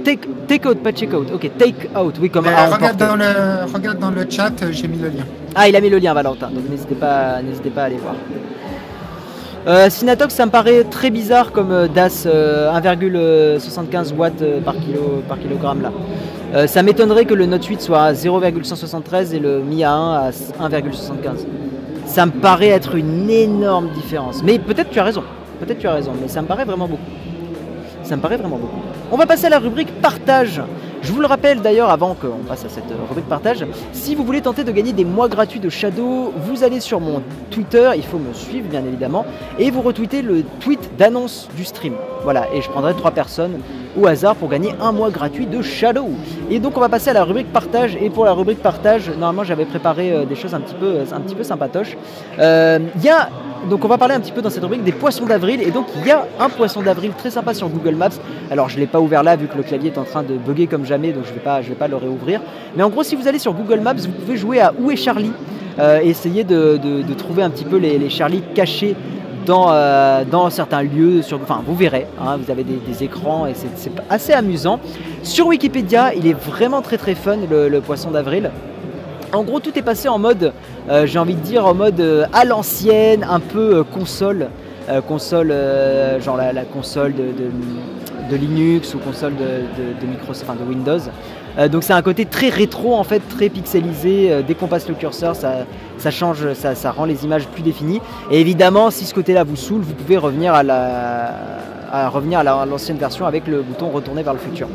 Take, 0.03 0.21
take, 0.47 0.67
out, 0.67 0.77
pas 0.81 0.91
checkout. 0.93 1.25
Ok, 1.33 1.49
take 1.57 1.89
out. 1.97 2.15
Oui, 2.21 2.29
comme 2.29 2.45
regarde, 2.45 2.97
dans 2.97 3.15
le, 3.15 3.65
regarde 3.73 3.99
dans 3.99 4.11
le 4.11 4.25
chat, 4.29 4.53
euh, 4.61 4.67
j'ai 4.71 4.87
mis 4.87 4.97
le 4.97 5.09
lien. 5.09 5.25
Ah, 5.55 5.67
il 5.67 5.75
a 5.75 5.81
mis 5.81 5.89
le 5.89 5.97
lien, 5.97 6.13
Valentin. 6.13 6.49
Donc 6.51 6.69
n'hésitez 6.69 6.95
pas, 6.95 7.41
n'hésitez 7.41 7.69
pas 7.69 7.81
à 7.83 7.85
aller 7.85 7.97
voir. 7.97 8.15
Euh, 9.67 9.89
Synatox, 9.89 10.33
ça 10.35 10.45
me 10.45 10.51
paraît 10.51 10.83
très 10.83 11.09
bizarre 11.09 11.51
comme 11.51 11.87
DAS 11.87 12.27
1,75 12.27 14.13
watts 14.13 14.43
par, 14.63 14.75
kilo, 14.75 15.23
par 15.27 15.39
kilogramme 15.39 15.81
là. 15.81 16.67
ça 16.67 16.83
m'étonnerait 16.83 17.25
que 17.25 17.33
le 17.33 17.47
Note 17.47 17.65
8 17.65 17.81
soit 17.81 18.03
à 18.03 18.13
0,173 18.13 19.33
et 19.33 19.39
le 19.39 19.61
Mi 19.61 19.81
A1 19.81 20.29
à 20.59 20.69
1,75 20.69 21.47
ça 22.05 22.25
me 22.25 22.31
paraît 22.31 22.69
être 22.69 22.95
une 22.95 23.29
énorme 23.29 23.89
différence. 23.89 24.43
Mais 24.43 24.59
peut-être 24.59 24.89
tu 24.89 24.99
as 24.99 25.03
raison, 25.03 25.23
peut-être 25.59 25.79
tu 25.79 25.87
as 25.87 25.93
raison, 25.93 26.13
mais 26.21 26.27
ça 26.27 26.41
me 26.41 26.47
paraît 26.47 26.65
vraiment 26.65 26.87
beaucoup. 26.87 27.03
Ça 28.03 28.15
me 28.15 28.21
paraît 28.21 28.37
vraiment 28.37 28.57
beaucoup. 28.57 28.81
On 29.11 29.17
va 29.17 29.25
passer 29.25 29.47
à 29.47 29.49
la 29.49 29.59
rubrique 29.59 29.91
partage. 30.01 30.61
Je 31.05 31.11
vous 31.11 31.21
le 31.21 31.27
rappelle 31.27 31.61
d'ailleurs 31.61 31.91
avant 31.91 32.15
qu'on 32.15 32.43
passe 32.47 32.65
à 32.65 32.69
cette 32.69 32.91
rubrique 33.07 33.29
partage, 33.29 33.63
si 33.93 34.15
vous 34.15 34.23
voulez 34.23 34.41
tenter 34.41 34.63
de 34.63 34.71
gagner 34.71 34.91
des 34.91 35.05
mois 35.05 35.29
gratuits 35.29 35.59
de 35.59 35.69
Shadow, 35.69 36.33
vous 36.35 36.63
allez 36.63 36.79
sur 36.79 36.99
mon 36.99 37.21
Twitter, 37.51 37.91
il 37.95 38.01
faut 38.01 38.17
me 38.17 38.33
suivre 38.33 38.67
bien 38.67 38.83
évidemment, 38.83 39.23
et 39.59 39.69
vous 39.69 39.83
retweetez 39.83 40.23
le 40.23 40.43
tweet 40.61 40.97
d'annonce 40.97 41.47
du 41.55 41.63
stream. 41.63 41.93
Voilà, 42.23 42.47
et 42.55 42.61
je 42.63 42.69
prendrai 42.71 42.95
trois 42.95 43.11
personnes 43.11 43.59
au 43.95 44.07
hasard 44.07 44.35
pour 44.35 44.49
gagner 44.49 44.73
un 44.81 44.91
mois 44.91 45.11
gratuit 45.11 45.45
de 45.45 45.61
Shadow. 45.61 46.09
Et 46.49 46.59
donc 46.59 46.75
on 46.75 46.79
va 46.79 46.89
passer 46.89 47.11
à 47.11 47.13
la 47.13 47.23
rubrique 47.23 47.53
partage. 47.53 47.95
Et 48.01 48.09
pour 48.09 48.25
la 48.25 48.33
rubrique 48.33 48.63
partage, 48.63 49.09
normalement 49.09 49.43
j'avais 49.43 49.65
préparé 49.65 50.11
euh, 50.11 50.25
des 50.25 50.35
choses 50.35 50.55
un 50.55 50.59
petit 50.59 50.73
peu, 50.73 51.01
un 51.11 51.19
petit 51.21 51.35
peu 51.35 51.43
sympatoches. 51.43 51.95
Euh, 52.39 52.79
il 52.95 53.03
y 53.03 53.09
a 53.09 53.29
donc 53.69 53.83
on 53.83 53.87
va 53.87 53.97
parler 53.97 54.15
un 54.15 54.19
petit 54.19 54.31
peu 54.31 54.41
dans 54.41 54.49
cette 54.49 54.63
rubrique 54.63 54.83
des 54.83 54.91
poissons 54.91 55.25
d'avril 55.25 55.61
et 55.61 55.71
donc 55.71 55.87
il 55.97 56.07
y 56.07 56.11
a 56.11 56.25
un 56.39 56.49
poisson 56.49 56.81
d'avril 56.81 57.11
très 57.17 57.31
sympa 57.31 57.53
sur 57.53 57.69
Google 57.69 57.95
Maps. 57.95 58.09
Alors 58.51 58.69
je 58.69 58.75
ne 58.75 58.81
l'ai 58.81 58.87
pas 58.87 58.99
ouvert 58.99 59.23
là 59.23 59.35
vu 59.35 59.47
que 59.47 59.57
le 59.57 59.63
clavier 59.63 59.91
est 59.91 59.97
en 59.97 60.03
train 60.03 60.23
de 60.23 60.35
bugger 60.35 60.67
comme 60.67 60.85
jamais 60.85 61.11
donc 61.11 61.23
je 61.25 61.29
ne 61.29 61.35
vais, 61.35 61.75
pas, 61.75 61.87
le 61.87 61.95
réouvrir. 61.95 62.41
Mais 62.75 62.83
en 62.83 62.89
gros 62.89 63.03
si 63.03 63.15
vous 63.15 63.27
allez 63.27 63.39
sur 63.39 63.53
Google 63.53 63.79
Maps 63.79 63.93
vous 63.93 64.11
pouvez 64.11 64.37
jouer 64.37 64.59
à 64.61 64.73
Où 64.79 64.91
est 64.91 64.95
Charlie 64.95 65.31
euh, 65.77 65.99
essayer 65.99 66.45
de, 66.45 66.79
trouver 67.17 67.43
un 67.43 67.49
petit 67.49 67.65
peu 67.65 67.77
les, 67.77 68.09
Charlie 68.09 68.41
cachés 68.53 68.95
dans, 69.45 69.71
euh, 69.71 70.23
certains 70.49 70.83
lieux. 70.83 71.21
Enfin, 71.33 71.61
vous 71.65 71.75
verrez, 71.75 72.07
hein, 72.21 72.37
vous 72.37 72.49
avez 72.49 72.63
des, 72.63 73.03
écrans 73.03 73.45
et 73.45 73.53
c'est 73.53 73.91
assez 74.09 74.33
amusant. 74.33 74.79
Sur 75.23 75.47
Wikipédia, 75.47 76.13
il 76.13 76.27
est 76.27 76.33
vraiment 76.33 76.81
très 76.81 76.97
très 76.97 77.15
fun 77.15 77.37
le, 77.49 77.79
poisson 77.79 78.11
d'avril. 78.11 78.51
En 79.35 79.43
gros, 79.43 79.59
tout 79.59 79.77
est 79.77 79.81
passé 79.81 80.07
en 80.07 80.17
mode, 80.17 80.53
euh, 80.89 81.05
j'ai 81.05 81.19
envie 81.19 81.35
de 81.35 81.41
dire, 81.41 81.65
en 81.65 81.73
mode 81.73 81.99
euh, 81.99 82.25
à 82.33 82.45
l'ancienne, 82.45 83.25
un 83.29 83.39
peu 83.39 83.83
console. 83.83 84.47
console, 85.07 85.53
genre 86.21 86.37
la, 86.37 86.63
console 86.63 87.13
de, 87.15 88.35
Linux 88.35 88.93
ou 88.93 88.99
console 88.99 89.33
de, 89.35 90.05
Microsoft, 90.07 90.49
enfin 90.49 90.59
de 90.59 90.67
Windows. 90.67 90.99
Euh, 91.57 91.67
donc 91.67 91.83
c'est 91.83 91.93
un 91.93 92.01
côté 92.01 92.25
très 92.25 92.49
rétro 92.49 92.95
en 92.95 93.03
fait, 93.03 93.21
très 93.29 93.49
pixelisé. 93.49 94.31
Euh, 94.31 94.41
dès 94.45 94.55
qu'on 94.55 94.67
passe 94.67 94.87
le 94.87 94.95
curseur, 94.95 95.35
ça, 95.35 96.11
change, 96.11 96.53
ça, 96.53 96.91
rend 96.91 97.05
les 97.05 97.23
images 97.23 97.47
plus 97.47 97.63
définies. 97.63 98.01
Et 98.31 98.41
évidemment, 98.41 98.91
si 98.91 99.05
ce 99.05 99.13
côté-là 99.13 99.43
vous 99.43 99.55
saoule, 99.55 99.81
vous 99.81 99.93
pouvez 99.93 100.17
revenir 100.17 100.53
à 100.53 100.63
à 101.91 102.65
l'ancienne 102.65 102.97
version 102.97 103.25
avec 103.25 103.47
le 103.47 103.61
bouton 103.61 103.89
retourner 103.89 104.21
vers 104.21 104.33
le 104.33 104.39
futur. 104.39 104.67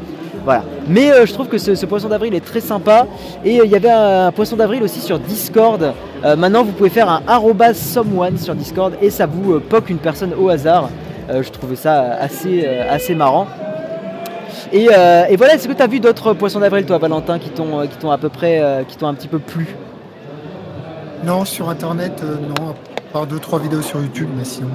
Voilà. 0.44 0.64
Mais 0.88 1.12
euh, 1.12 1.26
je 1.26 1.32
trouve 1.32 1.48
que 1.48 1.58
ce, 1.58 1.86
poisson 1.86 2.08
d'avril 2.08 2.34
est 2.34 2.44
très 2.44 2.60
sympa. 2.60 3.06
Et 3.44 3.60
il 3.64 3.70
y 3.70 3.76
avait 3.76 3.90
un, 3.90 4.32
poisson 4.32 4.56
d'avril 4.56 4.82
aussi 4.82 5.00
sur 5.00 5.18
Discord. 5.18 5.92
maintenant, 6.36 6.64
vous 6.64 6.72
pouvez 6.72 6.90
faire 6.90 7.08
un 7.08 7.74
someone 7.74 8.38
sur 8.38 8.54
Discord 8.54 8.94
et 9.00 9.10
ça 9.10 9.26
vous 9.26 9.60
poque 9.60 9.90
une 9.90 9.98
personne 9.98 10.32
au 10.38 10.48
hasard. 10.48 10.90
je 11.28 11.48
trouvais 11.50 11.76
ça 11.76 12.14
assez, 12.20 12.66
assez 12.66 13.14
marrant. 13.14 13.46
Euh, 14.72 15.24
et, 15.28 15.36
voilà, 15.36 15.54
est-ce 15.54 15.68
que 15.68 15.72
tu 15.72 15.82
as 15.82 15.86
vu 15.86 16.00
d'autres 16.00 16.32
poissons 16.34 16.60
d'avril, 16.60 16.84
toi, 16.84 16.98
Valentin, 16.98 17.38
qui 17.38 17.50
t'ont, 17.50 18.10
à 18.10 18.18
peu 18.18 18.28
près, 18.28 18.60
euh, 18.60 18.82
qui 18.84 19.02
un 19.04 19.14
petit 19.14 19.28
peu 19.28 19.38
plu? 19.38 19.74
Non, 21.24 21.44
sur 21.44 21.68
Internet, 21.68 22.22
euh, 22.24 22.36
non, 22.36 22.70
à 22.70 23.12
part 23.12 23.26
deux, 23.26 23.38
trois 23.38 23.58
vidéos 23.58 23.82
sur 23.82 24.00
YouTube, 24.00 24.28
mais 24.36 24.44
sinon. 24.44 24.68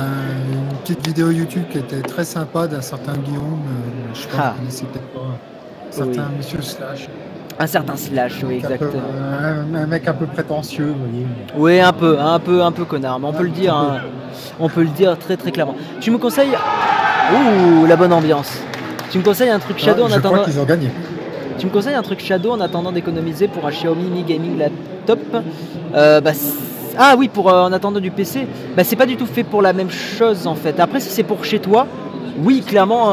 Une 0.00 0.76
petite 0.78 1.06
vidéo 1.06 1.30
YouTube 1.30 1.64
qui 1.70 1.78
était 1.78 2.00
très 2.00 2.24
sympa 2.24 2.66
d'un 2.66 2.80
certain 2.80 3.14
Guillaume, 3.14 3.62
je 4.14 4.26
crois 4.28 4.44
ah. 4.44 4.54
peut-être 4.58 5.08
pas. 5.12 5.20
Un 5.88 5.92
certain 5.92 6.30
Monsieur 6.36 6.62
Slash. 6.62 7.08
Un 7.58 7.66
certain 7.66 7.96
Slash, 7.96 8.42
oui, 8.44 8.54
exactement. 8.56 9.02
Un, 9.74 9.86
mec 9.86 10.08
un 10.08 10.14
peu 10.14 10.26
prétentieux, 10.26 10.86
vous 10.86 11.06
voyez. 11.06 11.26
Oui, 11.56 11.80
un 11.80 11.92
peu, 11.92 12.18
un 12.18 12.38
peu, 12.38 12.62
un 12.62 12.72
peu 12.72 12.84
connard, 12.84 13.20
mais 13.20 13.26
on 13.26 13.32
peut 13.32 13.42
le 13.42 13.50
dire, 13.50 13.76
hein. 13.76 14.00
on 14.58 14.68
peut 14.68 14.82
le 14.82 14.88
dire 14.88 15.18
très 15.18 15.36
très 15.36 15.52
clairement. 15.52 15.76
Tu 16.00 16.10
me 16.10 16.18
conseilles 16.18 16.56
Ouh, 17.32 17.86
la 17.86 17.96
bonne 17.96 18.12
ambiance. 18.12 18.58
Tu 19.10 19.18
me 19.18 19.22
conseilles 19.22 19.50
un 19.50 19.58
truc 19.58 19.78
Shadow 19.78 20.04
en 20.04 20.12
attendant. 20.12 20.44
qu'ils 20.44 20.58
ont 20.58 20.64
gagné. 20.64 20.88
Tu 21.58 21.66
me 21.66 21.70
conseilles 21.70 21.94
un 21.94 22.02
truc 22.02 22.20
Shadow 22.20 22.52
en 22.52 22.60
attendant 22.60 22.92
d'économiser 22.92 23.46
pour 23.46 23.66
un 23.66 23.70
Xiaomi 23.70 24.04
Mi 24.04 24.22
Gaming 24.22 24.58
Laptop 24.58 25.20
euh, 25.94 26.20
bah, 26.20 26.32
Ah 26.98 27.14
oui, 27.16 27.28
pour 27.28 27.50
euh, 27.50 27.64
en 27.64 27.72
attendant 27.72 28.00
du 28.00 28.10
PC. 28.10 28.46
Bah, 28.76 28.84
c'est 28.84 28.96
pas 28.96 29.06
du 29.06 29.16
tout 29.16 29.26
fait 29.26 29.44
pour 29.44 29.62
la 29.62 29.72
même 29.72 29.90
chose 29.90 30.46
en 30.46 30.54
fait. 30.54 30.80
Après, 30.80 31.00
si 31.00 31.10
c'est 31.10 31.22
pour 31.22 31.44
chez 31.44 31.58
toi, 31.58 31.86
oui, 32.38 32.62
clairement, 32.66 33.12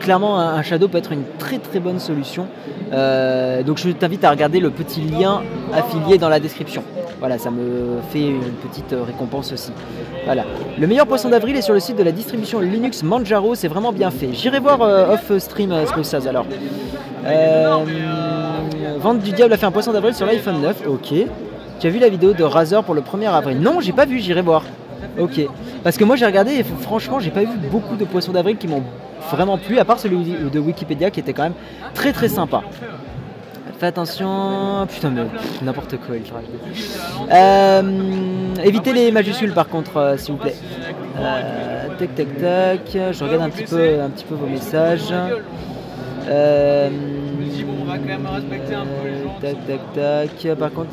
clairement, 0.00 0.38
un 0.38 0.62
Shadow 0.62 0.88
peut 0.88 0.96
être 0.96 1.12
une 1.12 1.24
très 1.38 1.58
très 1.58 1.78
bonne 1.78 1.98
solution. 1.98 2.46
Euh, 2.92 3.62
donc 3.62 3.78
je 3.78 3.90
t'invite 3.90 4.24
à 4.24 4.30
regarder 4.30 4.60
le 4.60 4.70
petit 4.70 5.00
lien 5.00 5.42
affilié 5.72 6.16
dans 6.16 6.28
la 6.28 6.40
description. 6.40 6.82
Voilà, 7.18 7.38
ça 7.38 7.50
me 7.50 8.00
fait 8.10 8.20
une 8.20 8.52
petite 8.68 8.92
euh, 8.92 9.02
récompense 9.02 9.52
aussi. 9.52 9.72
Voilà. 10.26 10.44
Le 10.78 10.86
meilleur 10.86 11.06
poisson 11.06 11.30
d'avril 11.30 11.56
est 11.56 11.62
sur 11.62 11.72
le 11.72 11.80
site 11.80 11.96
de 11.96 12.02
la 12.02 12.12
distribution 12.12 12.60
Linux 12.60 13.02
Manjaro, 13.02 13.54
c'est 13.54 13.68
vraiment 13.68 13.92
bien 13.92 14.10
fait. 14.10 14.28
J'irai 14.32 14.60
voir 14.60 14.82
euh, 14.82 15.14
off 15.14 15.32
stream 15.38 15.72
euh, 15.72 15.84
alors. 16.28 16.46
Vente 18.98 19.20
du 19.20 19.32
diable 19.32 19.54
a 19.54 19.56
fait 19.56 19.66
un 19.66 19.70
poisson 19.70 19.92
d'avril 19.92 20.14
sur 20.14 20.26
l'iPhone 20.26 20.60
9, 20.60 20.82
ok. 20.86 21.14
Tu 21.80 21.86
as 21.86 21.90
vu 21.90 21.98
la 21.98 22.08
vidéo 22.08 22.32
de 22.32 22.44
Razer 22.44 22.82
pour 22.82 22.94
le 22.94 23.00
1er 23.00 23.28
avril? 23.28 23.58
Non, 23.60 23.80
j'ai 23.80 23.92
pas 23.92 24.06
vu, 24.06 24.18
j'irai 24.18 24.42
voir. 24.42 24.62
Ok. 25.18 25.40
Parce 25.82 25.96
que 25.96 26.04
moi 26.04 26.16
j'ai 26.16 26.26
regardé 26.26 26.52
et 26.52 26.62
franchement 26.62 27.20
j'ai 27.20 27.30
pas 27.30 27.40
vu 27.40 27.56
beaucoup 27.70 27.96
de 27.96 28.04
poissons 28.04 28.32
d'avril 28.32 28.56
qui 28.56 28.66
m'ont 28.66 28.82
vraiment 29.30 29.58
plu, 29.58 29.78
à 29.78 29.84
part 29.84 29.98
celui 29.98 30.36
de 30.52 30.58
Wikipédia 30.58 31.10
qui 31.10 31.20
était 31.20 31.32
quand 31.32 31.42
même 31.42 31.54
très 31.92 32.12
très 32.12 32.28
sympa. 32.28 32.62
Fais 33.78 33.86
attention. 33.86 34.86
Putain, 34.88 35.10
mais 35.10 35.22
n'importe 35.62 35.96
quoi, 35.98 36.16
il 36.16 36.22
euh, 37.32 37.82
Évitez 38.62 38.92
les 38.92 39.10
majuscules 39.10 39.52
par 39.52 39.68
contre, 39.68 39.96
euh, 39.96 40.16
s'il 40.16 40.32
vous 40.32 40.40
plaît. 40.40 40.54
Euh, 41.18 41.88
tac, 41.98 42.14
tac, 42.14 42.38
tac. 42.38 43.12
Je 43.12 43.24
regarde 43.24 43.42
un 43.42 43.50
petit 43.50 43.64
peu, 43.64 44.00
un 44.00 44.10
petit 44.10 44.24
peu 44.24 44.36
vos 44.36 44.46
messages. 44.46 45.12
Euh, 46.28 46.88
tac, 49.40 49.56
tac, 49.66 49.80
tac. 49.94 50.56
Par 50.58 50.72
contre, 50.72 50.90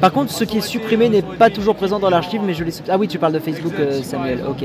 par 0.00 0.12
contre, 0.12 0.30
ce 0.32 0.44
qui 0.44 0.58
est 0.58 0.62
supprimé 0.62 1.08
n'est 1.08 1.22
pas 1.22 1.50
toujours 1.50 1.74
présent 1.74 1.98
dans 1.98 2.10
l'archive, 2.10 2.40
mais 2.44 2.54
je 2.54 2.64
l'ai. 2.64 2.72
Ah 2.88 2.98
oui, 2.98 3.08
tu 3.08 3.18
parles 3.18 3.32
de 3.32 3.38
Facebook, 3.38 3.74
Samuel. 4.02 4.40
Ok, 4.48 4.64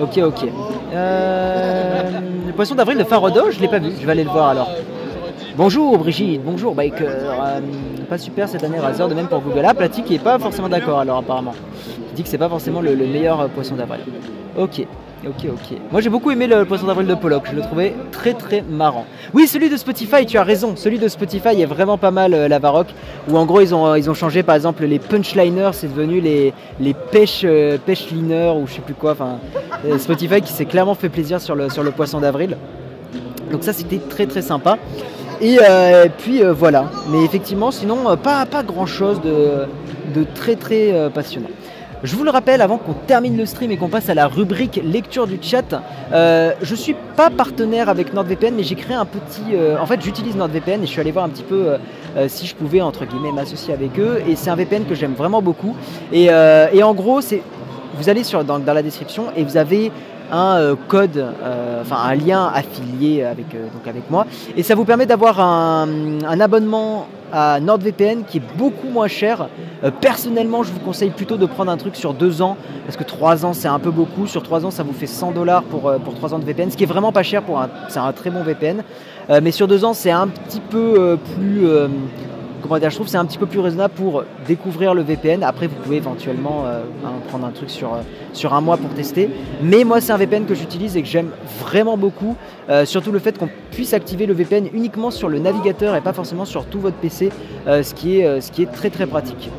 ok, 0.00 0.18
ok. 0.18 0.48
le 0.92 2.52
poisson 2.52 2.74
d'avril 2.74 2.98
de 2.98 3.04
Farodo, 3.04 3.50
je 3.50 3.60
l'ai 3.60 3.68
pas 3.68 3.78
vu. 3.78 3.90
Je 4.00 4.06
vais 4.06 4.12
aller 4.12 4.24
le 4.24 4.30
voir 4.30 4.48
alors. 4.48 4.70
Bonjour 5.56 5.98
Brigitte, 5.98 6.42
bonjour 6.42 6.74
Biker. 6.74 7.06
Euh, 7.06 7.60
pas 8.08 8.16
super 8.18 8.48
cette 8.48 8.64
année 8.64 8.78
Razer, 8.78 9.08
de 9.08 9.14
même 9.14 9.26
pour 9.26 9.40
Google 9.40 9.64
App. 9.64 9.76
Platy 9.76 10.02
qui 10.02 10.14
est 10.14 10.18
pas 10.18 10.38
forcément 10.38 10.68
d'accord 10.68 11.00
alors 11.00 11.18
apparemment. 11.18 11.54
Il 12.10 12.14
dit 12.14 12.22
que 12.22 12.28
c'est 12.28 12.38
pas 12.38 12.48
forcément 12.48 12.80
le, 12.80 12.94
meilleur 12.96 13.40
euh, 13.40 13.48
poisson 13.48 13.74
d'avril. 13.74 14.00
Ok. 14.56 14.86
Ok, 15.26 15.44
ok. 15.52 15.78
Moi 15.92 16.00
j'ai 16.00 16.08
beaucoup 16.08 16.30
aimé 16.30 16.46
le 16.46 16.64
poisson 16.64 16.86
d'avril 16.86 17.06
de 17.06 17.14
Pollock, 17.14 17.44
je 17.50 17.56
le 17.56 17.62
trouvais 17.62 17.94
très 18.10 18.32
très 18.32 18.62
marrant. 18.62 19.04
Oui, 19.34 19.46
celui 19.46 19.68
de 19.68 19.76
Spotify, 19.76 20.24
tu 20.24 20.38
as 20.38 20.42
raison, 20.42 20.76
celui 20.76 20.98
de 20.98 21.08
Spotify 21.08 21.60
est 21.60 21.66
vraiment 21.66 21.98
pas 21.98 22.10
mal, 22.10 22.32
euh, 22.32 22.48
la 22.48 22.58
Varrock, 22.58 22.86
où 23.28 23.36
en 23.36 23.44
gros 23.44 23.60
ils 23.60 23.74
ont, 23.74 24.14
changé 24.14 24.42
par 24.42 24.54
exemple 24.54 24.84
les 24.84 24.98
punchliners, 24.98 25.70
c'est 25.72 25.88
devenu 25.88 26.20
les, 26.20 26.54
les 26.80 26.94
pêche, 26.94 27.44
pêche 27.84 28.10
liners 28.10 28.54
ou 28.56 28.66
je 28.66 28.74
sais 28.74 28.80
plus 28.80 28.94
quoi. 28.94 29.12
Enfin, 29.12 29.38
Spotify 29.98 30.40
qui 30.40 30.52
s'est 30.52 30.64
clairement 30.64 30.94
fait 30.94 31.10
plaisir 31.10 31.40
sur 31.40 31.54
le, 31.54 31.90
poisson 31.90 32.20
d'avril. 32.20 32.56
Donc 33.52 33.62
ça 33.62 33.72
c'était 33.72 33.98
très 33.98 34.26
très 34.26 34.42
sympa. 34.42 34.78
Et, 35.40 35.58
euh, 35.62 36.06
puis 36.18 36.42
euh, 36.42 36.52
voilà. 36.52 36.90
Mais 37.08 37.24
effectivement, 37.24 37.70
sinon, 37.70 38.10
euh, 38.10 38.16
pas, 38.16 38.44
pas 38.46 38.62
grand 38.62 38.86
chose 38.86 39.20
de, 39.22 39.66
très 40.34 40.56
très 40.56 41.10
passionnant. 41.14 41.48
Je 42.02 42.16
vous 42.16 42.24
le 42.24 42.30
rappelle 42.30 42.62
avant 42.62 42.78
qu'on 42.78 42.94
termine 42.94 43.36
le 43.36 43.44
stream 43.44 43.70
et 43.72 43.76
qu'on 43.76 43.88
passe 43.88 44.08
à 44.08 44.14
la 44.14 44.26
rubrique 44.26 44.80
lecture 44.82 45.26
du 45.26 45.38
chat, 45.40 45.82
je 46.12 46.70
je 46.70 46.74
suis 46.76 46.94
pas 47.16 47.30
partenaire 47.30 47.88
avec 47.88 48.14
NordVPN 48.14 48.54
mais 48.54 48.62
j'ai 48.62 48.76
créé 48.76 48.94
un 48.94 49.04
petit... 49.04 49.42
en 49.78 49.84
fait 49.86 50.00
j'utilise 50.00 50.36
NordVPN 50.36 50.82
et 50.82 50.86
je 50.86 50.90
suis 50.90 51.00
allé 51.00 51.10
voir 51.10 51.24
un 51.24 51.28
petit 51.28 51.42
peu 51.42 51.76
si 52.28 52.46
je 52.46 52.54
pouvais 52.54 52.80
entre 52.80 53.04
guillemets 53.04 53.32
m'associer 53.32 53.74
avec 53.74 53.98
eux 53.98 54.22
et 54.26 54.36
c'est 54.36 54.50
un 54.50 54.56
VPN 54.56 54.84
que 54.86 54.94
j'aime 54.94 55.14
vraiment 55.14 55.42
beaucoup. 55.42 55.76
Et, 56.12 56.30
en 56.32 56.94
gros 56.94 57.20
c'est... 57.20 57.42
Vous 57.98 58.08
allez 58.08 58.22
sur, 58.22 58.44
dans 58.44 58.58
la 58.58 58.82
description 58.82 59.24
et 59.36 59.42
vous 59.42 59.56
avez 59.56 59.90
un 60.30 60.56
euh, 60.56 60.76
code, 60.88 61.16
euh, 61.16 61.82
enfin 61.82 61.96
un 61.96 62.14
lien 62.14 62.50
affilié 62.54 63.24
avec, 63.24 63.54
euh, 63.54 63.68
avec 63.86 64.10
moi. 64.10 64.26
Et 64.56 64.62
ça 64.62 64.74
vous 64.74 64.84
permet 64.84 65.06
d'avoir 65.06 65.40
un, 65.40 66.40
abonnement 66.40 67.06
à 67.32 67.60
NordVPN 67.60 68.24
qui 68.24 68.38
est 68.38 68.56
beaucoup 68.56 68.88
moins 68.88 69.06
cher. 69.06 69.48
personnellement, 70.00 70.62
je 70.62 70.72
vous 70.72 70.80
conseille 70.80 71.10
plutôt 71.10 71.36
de 71.36 71.46
prendre 71.46 71.70
un 71.70 71.76
truc 71.76 71.94
sur 71.94 72.12
deux 72.12 72.42
ans, 72.42 72.56
parce 72.86 72.96
que 72.96 73.04
trois 73.04 73.44
ans 73.44 73.52
c'est 73.52 73.68
un 73.68 73.78
peu 73.78 73.90
beaucoup. 73.90 74.26
Sur 74.26 74.42
trois 74.42 74.64
ans, 74.64 74.70
ça 74.70 74.82
vous 74.82 74.92
fait 74.92 75.06
100 75.06 75.32
dollars 75.32 75.62
pour, 75.64 75.92
pour 76.04 76.14
3 76.14 76.34
ans 76.34 76.38
de 76.38 76.44
VPN, 76.44 76.70
ce 76.70 76.76
qui 76.76 76.84
est 76.84 76.88
vraiment 76.88 77.12
pas 77.12 77.22
cher 77.22 77.42
pour 77.42 77.60
un 77.60 78.12
très 78.12 78.30
bon 78.30 78.42
VPN. 78.42 78.82
mais 79.42 79.52
sur 79.52 79.68
deux 79.68 79.84
ans, 79.84 79.92
c'est 79.92 80.10
un 80.10 80.26
petit 80.26 80.60
peu 80.60 81.18
plus 81.36 81.66
comment 82.60 82.78
dire, 82.78 82.90
je 82.90 82.94
trouve 82.94 83.06
que 83.06 83.10
c'est 83.10 83.18
un 83.18 83.24
petit 83.24 83.38
peu 83.38 83.46
plus 83.46 83.60
raisonnable 83.60 83.94
pour 83.94 84.24
découvrir 84.46 84.94
le 84.94 85.02
VPN. 85.02 85.42
Après, 85.42 85.66
vous 85.66 85.76
pouvez 85.76 85.96
éventuellement 85.96 86.64
euh, 86.66 86.82
prendre 87.28 87.46
un 87.46 87.50
truc 87.50 87.70
sur, 87.70 87.94
euh, 87.94 88.00
sur 88.32 88.54
un 88.54 88.60
mois 88.60 88.76
pour 88.76 88.90
tester. 88.90 89.30
Mais 89.62 89.84
moi, 89.84 90.00
c'est 90.00 90.12
un 90.12 90.16
VPN 90.16 90.46
que 90.46 90.54
j'utilise 90.54 90.96
et 90.96 91.02
que 91.02 91.08
j'aime 91.08 91.30
vraiment 91.60 91.96
beaucoup. 91.96 92.36
Euh, 92.68 92.84
surtout 92.84 93.12
le 93.12 93.18
fait 93.18 93.38
qu'on 93.38 93.48
puisse 93.70 93.94
activer 93.94 94.26
le 94.26 94.34
VPN 94.34 94.68
uniquement 94.72 95.10
sur 95.10 95.28
le 95.28 95.38
navigateur 95.38 95.94
et 95.96 96.00
pas 96.00 96.12
forcément 96.12 96.44
sur 96.44 96.66
tout 96.66 96.80
votre 96.80 96.96
PC, 96.96 97.30
ce, 97.66 97.94
qui 97.94 98.20
est, 98.20 98.40
ce 98.40 98.52
qui 98.52 98.62
est 98.62 98.72
très 98.72 98.90
très 98.90 99.06
pratique. 99.06 99.50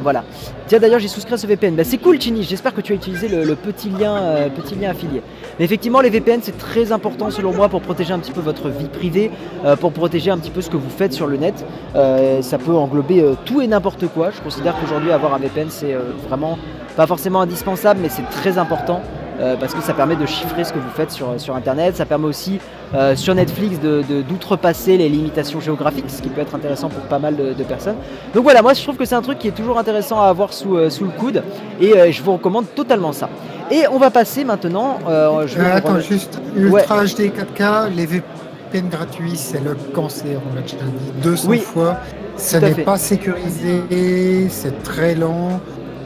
Voilà. 0.00 0.24
Tiens 0.66 0.78
d'ailleurs 0.78 1.00
j'ai 1.00 1.08
souscrit 1.08 1.34
à 1.34 1.38
ce 1.38 1.46
VPN. 1.46 1.74
Bah, 1.74 1.84
c'est 1.84 1.98
cool 1.98 2.20
Chini, 2.20 2.42
j'espère 2.42 2.74
que 2.74 2.80
tu 2.80 2.92
as 2.92 2.96
utilisé 2.96 3.28
le, 3.28 3.54
petit, 3.54 3.88
lien, 3.88 4.48
petit 4.54 4.74
lien 4.74 4.90
affilié. 4.90 5.22
Mais 5.58 5.64
effectivement 5.64 6.00
les 6.00 6.10
VPN 6.10 6.40
c'est 6.42 6.56
très 6.58 6.92
important 6.92 7.30
selon 7.30 7.52
moi 7.52 7.68
pour 7.68 7.80
protéger 7.80 8.12
un 8.12 8.18
petit 8.18 8.32
peu 8.32 8.40
votre 8.40 8.68
vie 8.68 8.88
privée, 8.88 9.30
euh, 9.64 9.76
pour 9.76 9.92
protéger 9.92 10.30
un 10.30 10.38
petit 10.38 10.50
peu 10.50 10.60
ce 10.60 10.70
que 10.70 10.76
vous 10.76 10.90
faites 10.90 11.12
sur 11.12 11.26
le 11.26 11.36
net. 11.36 11.64
Euh, 11.94 12.42
ça 12.42 12.58
peut 12.58 12.74
englober 12.74 13.24
tout 13.44 13.60
et 13.60 13.66
n'importe 13.66 14.06
quoi. 14.08 14.30
Je 14.30 14.40
considère 14.40 14.74
qu'aujourd'hui 14.80 15.10
avoir 15.10 15.34
un 15.34 15.38
VPN 15.38 15.68
c'est 15.70 15.94
vraiment 16.28 16.58
pas 16.96 17.06
forcément 17.06 17.40
indispensable 17.40 18.00
mais 18.02 18.08
c'est 18.08 18.28
très 18.30 18.58
important. 18.58 19.02
Euh, 19.40 19.56
parce 19.58 19.74
que 19.74 19.82
ça 19.82 19.94
permet 19.94 20.14
de 20.16 20.26
chiffrer 20.26 20.62
ce 20.62 20.72
que 20.72 20.78
vous 20.78 20.90
faites 20.94 21.10
sur, 21.10 21.40
sur 21.40 21.56
Internet. 21.56 21.96
Ça 21.96 22.06
permet 22.06 22.26
aussi 22.26 22.60
euh, 22.94 23.16
sur 23.16 23.34
Netflix 23.34 23.78
d'outrepasser 23.80 24.96
les 24.96 25.08
limitations 25.08 25.60
géographiques, 25.60 26.08
ce 26.08 26.22
qui 26.22 26.28
peut 26.28 26.40
être 26.40 26.54
intéressant 26.54 26.88
pour 26.88 27.02
pas 27.04 27.18
mal 27.18 27.36
de, 27.36 27.64
personnes. 27.64 27.96
Donc 28.34 28.44
voilà, 28.44 28.62
moi 28.62 28.74
je 28.74 28.82
trouve 28.82 28.96
que 28.96 29.04
c'est 29.04 29.14
un 29.14 29.22
truc 29.22 29.38
qui 29.38 29.48
est 29.48 29.52
toujours 29.52 29.78
intéressant 29.78 30.20
à 30.20 30.26
avoir 30.26 30.52
sous, 30.52 30.76
euh, 30.76 30.90
sous 30.90 31.04
le 31.04 31.10
coude 31.10 31.42
et 31.80 32.12
je 32.12 32.22
vous 32.22 32.32
recommande 32.34 32.66
totalement 32.74 33.12
ça. 33.12 33.28
Et 33.70 33.84
on 33.90 33.98
va 33.98 34.10
passer 34.10 34.44
maintenant. 34.44 34.98
je 35.06 35.60
attends, 35.60 35.98
juste 35.98 36.40
Ultra 36.54 37.04
HD 37.04 37.32
4K, 37.32 37.94
les 37.94 38.06
VPN 38.06 38.88
gratuits, 38.90 39.36
c'est 39.36 39.62
le 39.64 39.74
cancer, 39.94 40.38
on 40.50 40.54
l'a 40.54 40.62
déjà 40.62 40.76
dit 40.76 41.22
200 41.22 41.52
fois. 41.58 41.96
Ça 42.36 42.60
n'est 42.60 42.74
pas 42.74 42.98
sécurisé, 42.98 44.48
c'est 44.48 44.82
très 44.82 45.14
lent. 45.14 45.60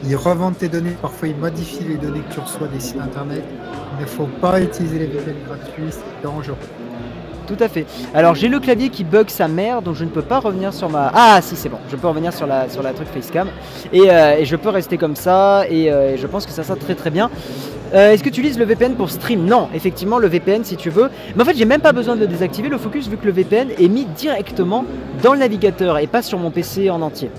Ils 0.05 0.15
revendent 0.15 0.57
tes 0.57 0.69
données, 0.69 0.95
parfois 1.01 1.27
ils 1.27 1.35
modifient 1.35 1.83
les 1.83 1.97
données 1.97 2.21
que 2.21 2.33
tu 2.33 2.39
reçois 2.39 2.67
des 2.67 2.79
sites 2.79 3.01
internet. 3.01 3.43
Il 3.97 4.01
ne 4.01 4.07
faut 4.07 4.29
pas 4.39 4.61
utiliser 4.61 4.99
les 4.99 5.07
VPN 5.07 5.35
gratuits, 5.45 5.83
c'est 5.89 6.23
dangereux. 6.23 6.55
Tout 7.47 7.57
à 7.59 7.67
fait. 7.67 7.85
Alors 8.13 8.35
j'ai 8.35 8.47
le 8.47 8.59
clavier 8.59 8.89
qui 8.89 9.03
bug 9.03 9.27
sa 9.29 9.47
mère, 9.47 9.81
donc 9.81 9.95
je 9.95 10.03
ne 10.03 10.09
peux 10.09 10.21
pas 10.21 10.39
revenir 10.39 10.71
sur 10.71 10.87
ma. 10.87 11.11
Ah 11.15 11.39
si 11.41 11.55
c'est 11.55 11.67
bon, 11.67 11.79
je 11.89 11.95
peux 11.95 12.07
revenir 12.07 12.31
sur 12.31 12.45
la 12.45 12.69
sur 12.69 12.83
la 12.83 12.93
truc 12.93 13.07
facecam 13.07 13.47
et, 13.91 14.11
euh, 14.11 14.37
et 14.37 14.45
je 14.45 14.55
peux 14.55 14.69
rester 14.69 14.97
comme 14.99 15.15
ça 15.15 15.63
et, 15.67 15.91
euh, 15.91 16.15
je 16.15 16.27
pense 16.27 16.45
que 16.45 16.51
ça 16.51 16.63
sera 16.63 16.75
très 16.75 16.93
très 16.93 17.09
bien. 17.09 17.31
Euh, 17.95 18.11
est-ce 18.11 18.23
que 18.23 18.29
tu 18.29 18.41
utilises 18.41 18.59
le 18.59 18.65
VPN 18.65 18.93
pour 18.93 19.09
stream? 19.09 19.45
Non, 19.45 19.67
effectivement 19.73 20.19
le 20.19 20.27
VPN 20.27 20.63
si 20.63 20.75
tu 20.75 20.91
veux. 20.91 21.09
Mais 21.35 21.41
en 21.41 21.45
fait 21.45 21.57
j'ai 21.57 21.65
même 21.65 21.81
pas 21.81 21.91
besoin 21.91 22.15
de 22.15 22.27
désactiver 22.27 22.69
le 22.69 22.77
focus 22.77 23.07
vu 23.09 23.17
que 23.17 23.25
le 23.25 23.31
VPN 23.31 23.69
est 23.79 23.87
mis 23.87 24.05
directement 24.05 24.85
dans 25.23 25.33
le 25.33 25.39
navigateur 25.39 25.97
et 25.97 26.05
pas 26.05 26.21
sur 26.21 26.37
mon 26.37 26.51
PC 26.51 26.91
en 26.91 27.01
entier. 27.01 27.31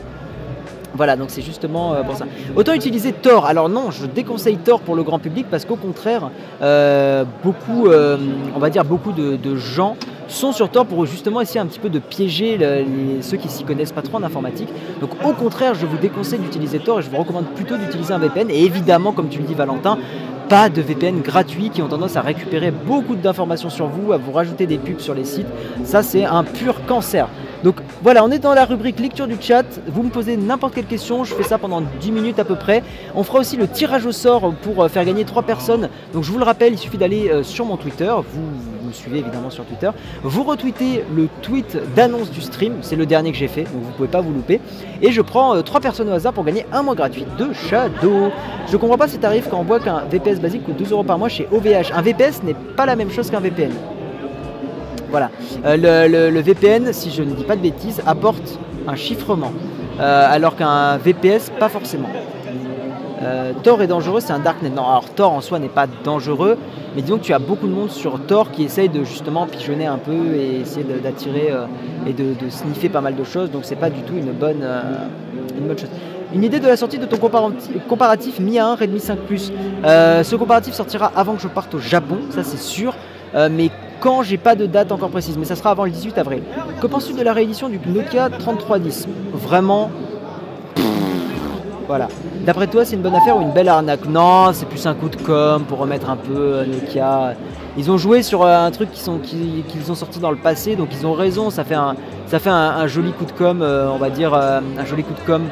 Voilà, 0.95 1.17
donc 1.17 1.31
c'est 1.31 1.43
justement 1.43 1.95
euh, 1.95 2.03
pour 2.03 2.17
ça. 2.17 2.27
Autant 2.57 2.73
utiliser 2.73 3.13
Tor. 3.13 3.47
Alors 3.47 3.69
non, 3.69 3.91
je 3.91 4.07
déconseille 4.07 4.57
Tor 4.57 4.81
pour 4.81 4.95
le 4.95 5.03
grand 5.03 5.19
public 5.19 5.47
parce 5.51 5.65
qu'au 5.65 5.77
contraire, 5.77 6.31
euh, 6.63 7.25
beaucoup, 7.45 7.87
euh, 7.87 8.17
de, 8.17 9.57
gens 9.57 9.97
sont 10.29 10.53
sur 10.53 10.69
Tor 10.71 10.87
pour 10.87 11.07
justement 11.07 11.41
essayer 11.41 11.61
un 11.61 11.67
petit 11.67 11.81
peu 11.81 11.89
de 11.89 11.99
piéger 11.99 12.59
ceux 13.21 13.37
qui 13.37 13.49
s'y 13.49 13.65
connaissent 13.65 13.93
pas 13.93 14.03
trop 14.03 14.19
en 14.19 14.23
informatique. 14.23 14.69
Donc 15.01 15.11
au 15.25 15.33
contraire, 15.33 15.75
je 15.75 15.87
vous 15.87 15.99
déconseille 15.99 16.39
d'utiliser 16.39 16.79
Tor 16.79 17.01
et 17.01 17.03
je 17.03 17.11
vous 17.11 17.17
recommande 17.17 17.47
plutôt 17.55 17.77
d'utiliser 17.77 18.13
un 18.13 18.19
VPN. 18.19 18.51
Et 18.51 18.65
évidemment, 18.65 19.13
comme 19.13 19.29
tu 19.29 19.39
le 19.39 19.45
dis 19.45 19.55
Valentin, 19.55 19.99
pas 20.49 20.69
de 20.69 20.83
VPN 20.83 21.21
gratuits 21.21 21.71
qui 21.71 21.81
ont 21.81 21.89
tendance 21.89 22.17
à 22.17 22.23
récupérer 22.23 22.73
beaucoup 22.73 23.15
d'informations 23.15 23.71
sur 23.71 23.87
vous, 23.87 24.13
à 24.13 24.19
vous 24.19 24.33
rajouter 24.33 24.67
des 24.67 24.79
pubs 24.79 24.99
sur 24.99 25.15
les 25.15 25.25
sites. 25.25 25.47
Ça, 25.85 26.03
c'est 26.03 26.25
un 26.25 26.43
pur 26.43 26.85
cancer. 26.87 27.29
Donc 27.65 27.77
voilà, 28.03 28.25
on 28.25 28.31
est 28.31 28.39
dans 28.39 28.55
la 28.55 28.65
rubrique 28.65 28.99
lecture 28.99 29.27
du 29.27 29.37
chat. 29.39 29.65
Vous 29.87 30.03
me 30.03 30.09
posez 30.09 30.37
n'importe 30.37 30.75
quelle 30.75 30.87
question, 30.87 31.25
je 31.25 31.35
fais 31.35 31.43
ça 31.43 31.59
pendant 31.59 31.83
10 32.01 32.13
minutes 32.13 32.39
à 32.39 32.45
peu 32.45 32.57
près. 32.57 32.83
On 33.15 33.23
fera 33.23 33.41
aussi 33.41 33.57
le 33.57 33.69
tirage 33.69 34.07
au 34.07 34.13
sort 34.13 34.55
pour 34.63 34.83
euh, 34.83 34.89
faire 34.89 35.05
gagner 35.05 35.25
3 35.25 35.43
personnes. 35.43 35.91
Donc 36.15 36.25
je 36.25 36.33
vous 36.33 36.39
le 36.39 36.45
rappelle, 36.45 36.73
il 36.73 36.79
suffit 36.79 36.97
d'aller 36.97 37.29
euh, 37.29 37.43
sur 37.43 37.67
mon 37.67 37.77
Twitter. 37.77 38.13
Vous, 38.33 38.87
me 38.87 38.93
suivez 38.93 39.19
évidemment 39.19 39.51
sur 39.51 39.65
Twitter. 39.65 39.91
Vous 40.23 40.43
retweetez 40.43 41.05
le 41.15 41.29
tweet 41.43 41.79
d'annonce 41.95 42.31
du 42.31 42.41
stream. 42.41 42.79
C'est 42.81 42.97
le 42.97 43.07
dernier 43.07 43.31
que 43.31 43.39
j'ai 43.39 43.47
fait, 43.47 43.65
donc 43.65 43.83
vous 43.83 43.93
pouvez 43.93 44.09
pas 44.09 44.21
vous 44.21 44.33
louper. 44.33 44.61
Et 45.03 45.13
je 45.13 45.21
prends 45.21 45.63
3 45.63 45.79
euh, 45.79 45.83
personnes 45.83 46.09
au 46.09 46.13
hasard 46.13 46.33
pour 46.33 46.45
gagner 46.45 46.65
un 46.73 46.83
mois 46.83 46.95
gratuit 46.95 47.27
de 47.39 47.53
Shadow. 47.53 48.31
Je 48.69 48.77
comprends 48.79 48.99
pas 48.99 49.09
ces 49.09 49.19
tarifs 49.19 49.49
quand 49.51 49.59
on 49.59 49.65
voit 49.65 49.81
qu'un 49.81 50.05
VPS 50.11 50.41
basique 50.41 50.65
coûte 50.65 50.77
12 50.77 50.93
euros 50.93 51.05
par 51.05 51.19
mois 51.19 51.29
chez 51.29 51.47
OVH. 51.53 51.93
Un 51.95 52.03
VPS 52.03 52.43
n'est 52.43 52.57
pas 52.77 52.87
la 52.87 52.97
même 52.97 53.11
chose 53.11 53.31
qu'un 53.31 53.41
VPN. 53.41 53.73
Voilà. 55.11 55.31
Euh, 55.65 56.31
le, 56.31 56.41
VPN, 56.41 56.93
si 56.93 57.11
je 57.11 57.23
ne 57.23 57.33
dis 57.33 57.45
pas 57.45 57.57
de 57.57 57.63
bêtises, 57.63 58.03
apporte 58.07 58.59
un 58.87 58.95
chiffrement, 58.95 59.53
euh, 59.99 60.27
alors 60.31 60.57
qu'un 60.57 60.97
VPS, 60.99 61.51
pas 61.59 61.69
forcément. 61.69 62.09
Euh, 63.23 63.53
Tor 63.63 63.83
est 63.83 63.87
dangereux, 63.87 64.21
c'est 64.21 64.33
un 64.33 64.39
darknet. 64.39 64.71
Non, 64.71 64.87
alors 64.87 65.11
Tor 65.11 65.33
en 65.33 65.41
soi 65.41 65.59
n'est 65.59 65.69
pas 65.69 65.87
dangereux, 66.05 66.57
mais 66.95 67.03
disons 67.03 67.19
que 67.19 67.25
tu 67.25 67.35
as 67.35 67.39
beaucoup 67.39 67.67
de 67.67 67.73
monde 67.73 67.91
sur 67.91 68.19
Tor 68.21 68.51
qui 68.51 68.65
essaye 68.65 68.89
de 68.89 69.05
justement 69.05 69.47
pigeonner 69.47 69.87
un 69.87 69.99
peu 69.99 70.35
et 70.35 70.61
essayer 70.61 70.85
d'attirer 70.85 71.53
et 72.07 72.13
de, 72.15 72.35
sniffer 72.49 72.89
pas 72.89 73.03
mal 73.03 73.17
de 73.17 73.25
choses, 73.25 73.51
donc 73.51 73.65
c'est 73.65 73.77
pas 73.77 73.91
du 73.91 74.01
tout 74.03 74.15
une 74.15 74.33
bonne, 74.33 74.65
une 75.59 75.67
bonne 75.67 75.79
chose. 75.79 75.91
Une 76.33 76.45
idée 76.45 76.61
de 76.61 76.67
la 76.67 76.77
sortie 76.77 76.97
de 76.97 77.05
ton 77.05 77.19
comparatif, 77.89 78.41
Mi 78.41 78.53
A1 78.53 78.79
Redmi 78.79 79.01
5 79.01 79.19
Plus. 79.19 79.53
ce 79.85 80.37
comparatif 80.37 80.73
sortira 80.73 81.13
avant 81.15 81.35
que 81.35 81.43
je 81.43 81.49
parte 81.49 81.75
au 81.75 81.79
Japon, 81.79 82.21
ça 82.31 82.43
c'est 82.43 82.59
sûr. 82.59 82.95
mais 83.35 83.71
quand 84.01 84.23
j'ai 84.23 84.39
pas 84.39 84.57
de 84.57 84.67
date 84.67 84.91
encore 84.93 85.11
précise, 85.11 85.37
mais 85.39 85.45
ça 85.45 85.55
sera 85.55 85.71
avant 85.71 85.85
le 85.85 85.91
18 85.91 86.19
avril. 86.19 86.43
Que 86.81 86.87
penses-tu 86.87 87.13
de 87.13 87.23
la 87.23 87.33
réédition 87.33 87.69
du 87.69 87.79
Nokia 87.87 88.31
3310 88.31 89.07
Vraiment. 89.35 89.91
Voilà. 91.87 92.09
D'après 92.47 92.69
toi, 92.69 92.85
c'est 92.85 92.95
une 92.95 93.03
bonne 93.03 93.15
affaire 93.15 93.37
ou 93.37 93.43
une 93.43 93.51
belle 93.51 93.69
arnaque? 93.69 94.07
Non, 94.09 94.53
c'est 94.53 94.67
plus 94.67 94.87
un 94.87 94.95
coup 94.95 95.09
de 95.09 95.17
com 95.17 95.65
pour 95.65 95.79
remettre 95.79 96.09
un 96.09 96.17
peu 96.17 96.37
euh, 96.37 96.65
Nokia. 96.65 97.35
Ils 97.77 97.91
ont 97.91 97.99
joué 97.99 98.23
sur 98.23 98.43
euh, 98.43 98.65
un 98.65 98.71
truc 98.71 98.91
qu'ils 98.93 99.91
ont 99.91 99.95
sorti 99.95 100.21
dans 100.21 100.31
le 100.31 100.37
passé, 100.37 100.77
donc 100.77 100.89
ils 100.93 101.07
ont 101.07 101.13
raison. 101.13 101.51
Ça 101.51 101.65
fait 101.65 101.75
un, 101.75 102.87
joli 102.87 103.13
coup 103.13 103.25
de 103.25 103.33
com, 103.33 103.61
euh, 103.61 103.91
on 103.93 103.99
va 103.99 104.09
dire 104.09 104.35
un 104.35 104.85
joli 104.87 105.03
coup 105.03 105.15
de 105.15 105.27
com. 105.27 105.43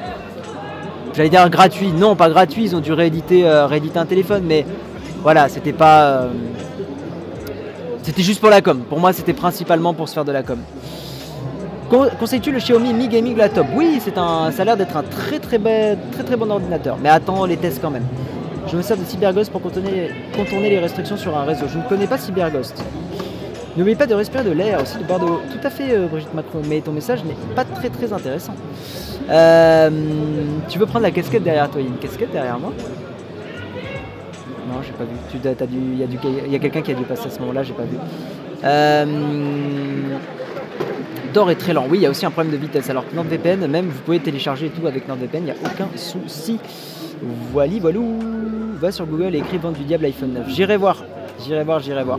J'allais 1.15 1.29
dire 1.29 1.49
gratuit. 1.51 1.91
Non, 1.91 2.15
pas 2.15 2.31
gratuit. 2.31 2.63
Ils 2.63 2.77
ont 2.77 2.81
dû 2.81 2.93
rééditer, 2.93 3.45
rééditer 3.67 3.99
un 3.99 4.07
téléphone, 4.07 4.45
mais 4.47 4.65
voilà, 5.23 5.49
c'était 5.49 5.73
pas. 5.73 6.29
C'était 8.09 8.23
juste 8.23 8.41
pour 8.41 8.49
la 8.49 8.63
com. 8.63 8.85
Pour 8.89 8.99
moi, 8.99 9.13
c'était 9.13 9.35
principalement 9.35 9.93
pour 9.93 10.09
se 10.09 10.15
faire 10.15 10.25
de 10.25 10.33
la 10.33 10.43
com. 10.43 10.59
Conseilles-tu 12.19 12.51
le 12.51 12.59
Xiaomi 12.59 12.95
Mi 12.95 13.07
Gaming 13.07 13.37
Laptop? 13.37 13.67
Oui, 13.77 14.01
c'est 14.03 14.17
un, 14.17 14.51
ça 14.51 14.63
a 14.63 14.65
l'air 14.65 14.79
d'être 14.79 14.97
un 14.97 15.03
très 15.03 15.39
très, 15.39 15.59
très 15.59 16.37
bon 16.39 16.51
ordinateur. 16.51 16.97
Mais 17.03 17.11
attends 17.11 17.45
les 17.45 17.59
tests 17.59 17.83
quand 17.83 17.91
même. 17.91 18.07
Je 18.67 18.79
me 18.79 18.81
sers 18.81 18.97
de 18.97 19.05
CyberGhost 19.05 19.53
pour 19.53 19.61
contourner, 19.61 20.11
les 20.71 20.79
restrictions 20.79 21.19
sur 21.19 21.37
un 21.37 21.45
réseau. 21.45 21.67
Je 21.69 21.77
ne 21.77 21.83
connais 21.83 22.07
pas 22.07 22.17
CyberGhost. 22.17 22.83
N'oublie 23.77 23.95
pas 23.95 24.07
de 24.07 24.15
respirer 24.15 24.43
de 24.43 24.53
l'air 24.53 24.81
aussi 24.81 24.97
de 24.97 25.05
Bordeaux. 25.05 25.43
Tout 25.53 25.67
à 25.67 25.69
fait, 25.69 25.95
euh, 25.95 26.07
Brigitte 26.07 26.33
Macron, 26.33 26.63
mais 26.67 26.81
ton 26.81 26.93
message 26.93 27.23
n'est 27.25 27.37
pas 27.55 27.65
très 27.65 27.91
très 27.91 28.11
intéressant. 28.11 28.55
Euh, 29.29 29.91
tu 30.71 30.79
veux 30.79 30.87
prendre 30.87 31.03
la 31.03 31.11
casquette 31.11 31.43
derrière 31.43 31.69
toi 31.69 31.83
Il 31.83 31.85
y 31.85 31.89
a 31.89 31.91
une 31.91 31.99
casquette 31.99 32.33
derrière 32.33 32.59
moi? 32.59 32.73
Non, 34.69 34.83
j'ai 34.83 34.93
pas 34.93 35.05
vu. 35.05 35.17
Il 35.95 36.53
y 36.53 36.55
a, 36.55 36.59
quelqu'un 36.59 36.83
qui 36.83 36.93
a 36.93 36.95
dû 36.95 37.05
passer 37.05 37.27
à 37.27 37.31
ce 37.31 37.39
moment-là, 37.41 37.63
j'ai 37.63 37.73
pas 37.73 37.85
vu. 37.85 37.97
Euh, 38.65 39.07
Dor 41.33 41.51
est 41.51 41.57
très 41.57 41.73
lent. 41.73 41.87
Oui, 41.89 41.99
il 41.99 42.03
y 42.03 42.07
a 42.07 42.11
aussi 42.11 42.27
un 42.27 42.31
problème 42.31 42.53
de 42.53 42.59
vitesse. 42.59 42.91
Alors 42.91 43.05
NordVPN, 43.15 43.67
même 43.67 43.87
vous 43.87 44.01
pouvez 44.01 44.21
télécharger 44.21 44.71
tout 44.71 44.87
avec 44.87 45.09
NordVPN, 45.09 45.39
il 45.39 45.45
n'y 45.45 45.51
a 45.51 45.55
aucun 45.65 45.89
souci. 45.97 46.59
Voilà, 47.53 47.73
voilou. 47.81 48.19
Va 48.81 48.93
sur 48.93 49.07
Google 49.07 49.35
et 49.35 49.39
écris 49.39 49.59
Vente 49.59 49.77
du 49.77 49.85
Diable 49.85 50.05
iPhone 50.05 50.33
9. 50.35 50.49
J'irai 50.49 50.77
voir. 50.77 51.05
J'irai 51.45 51.65
voir, 51.65 51.81
j'irai 51.81 52.05
voir. 52.05 52.19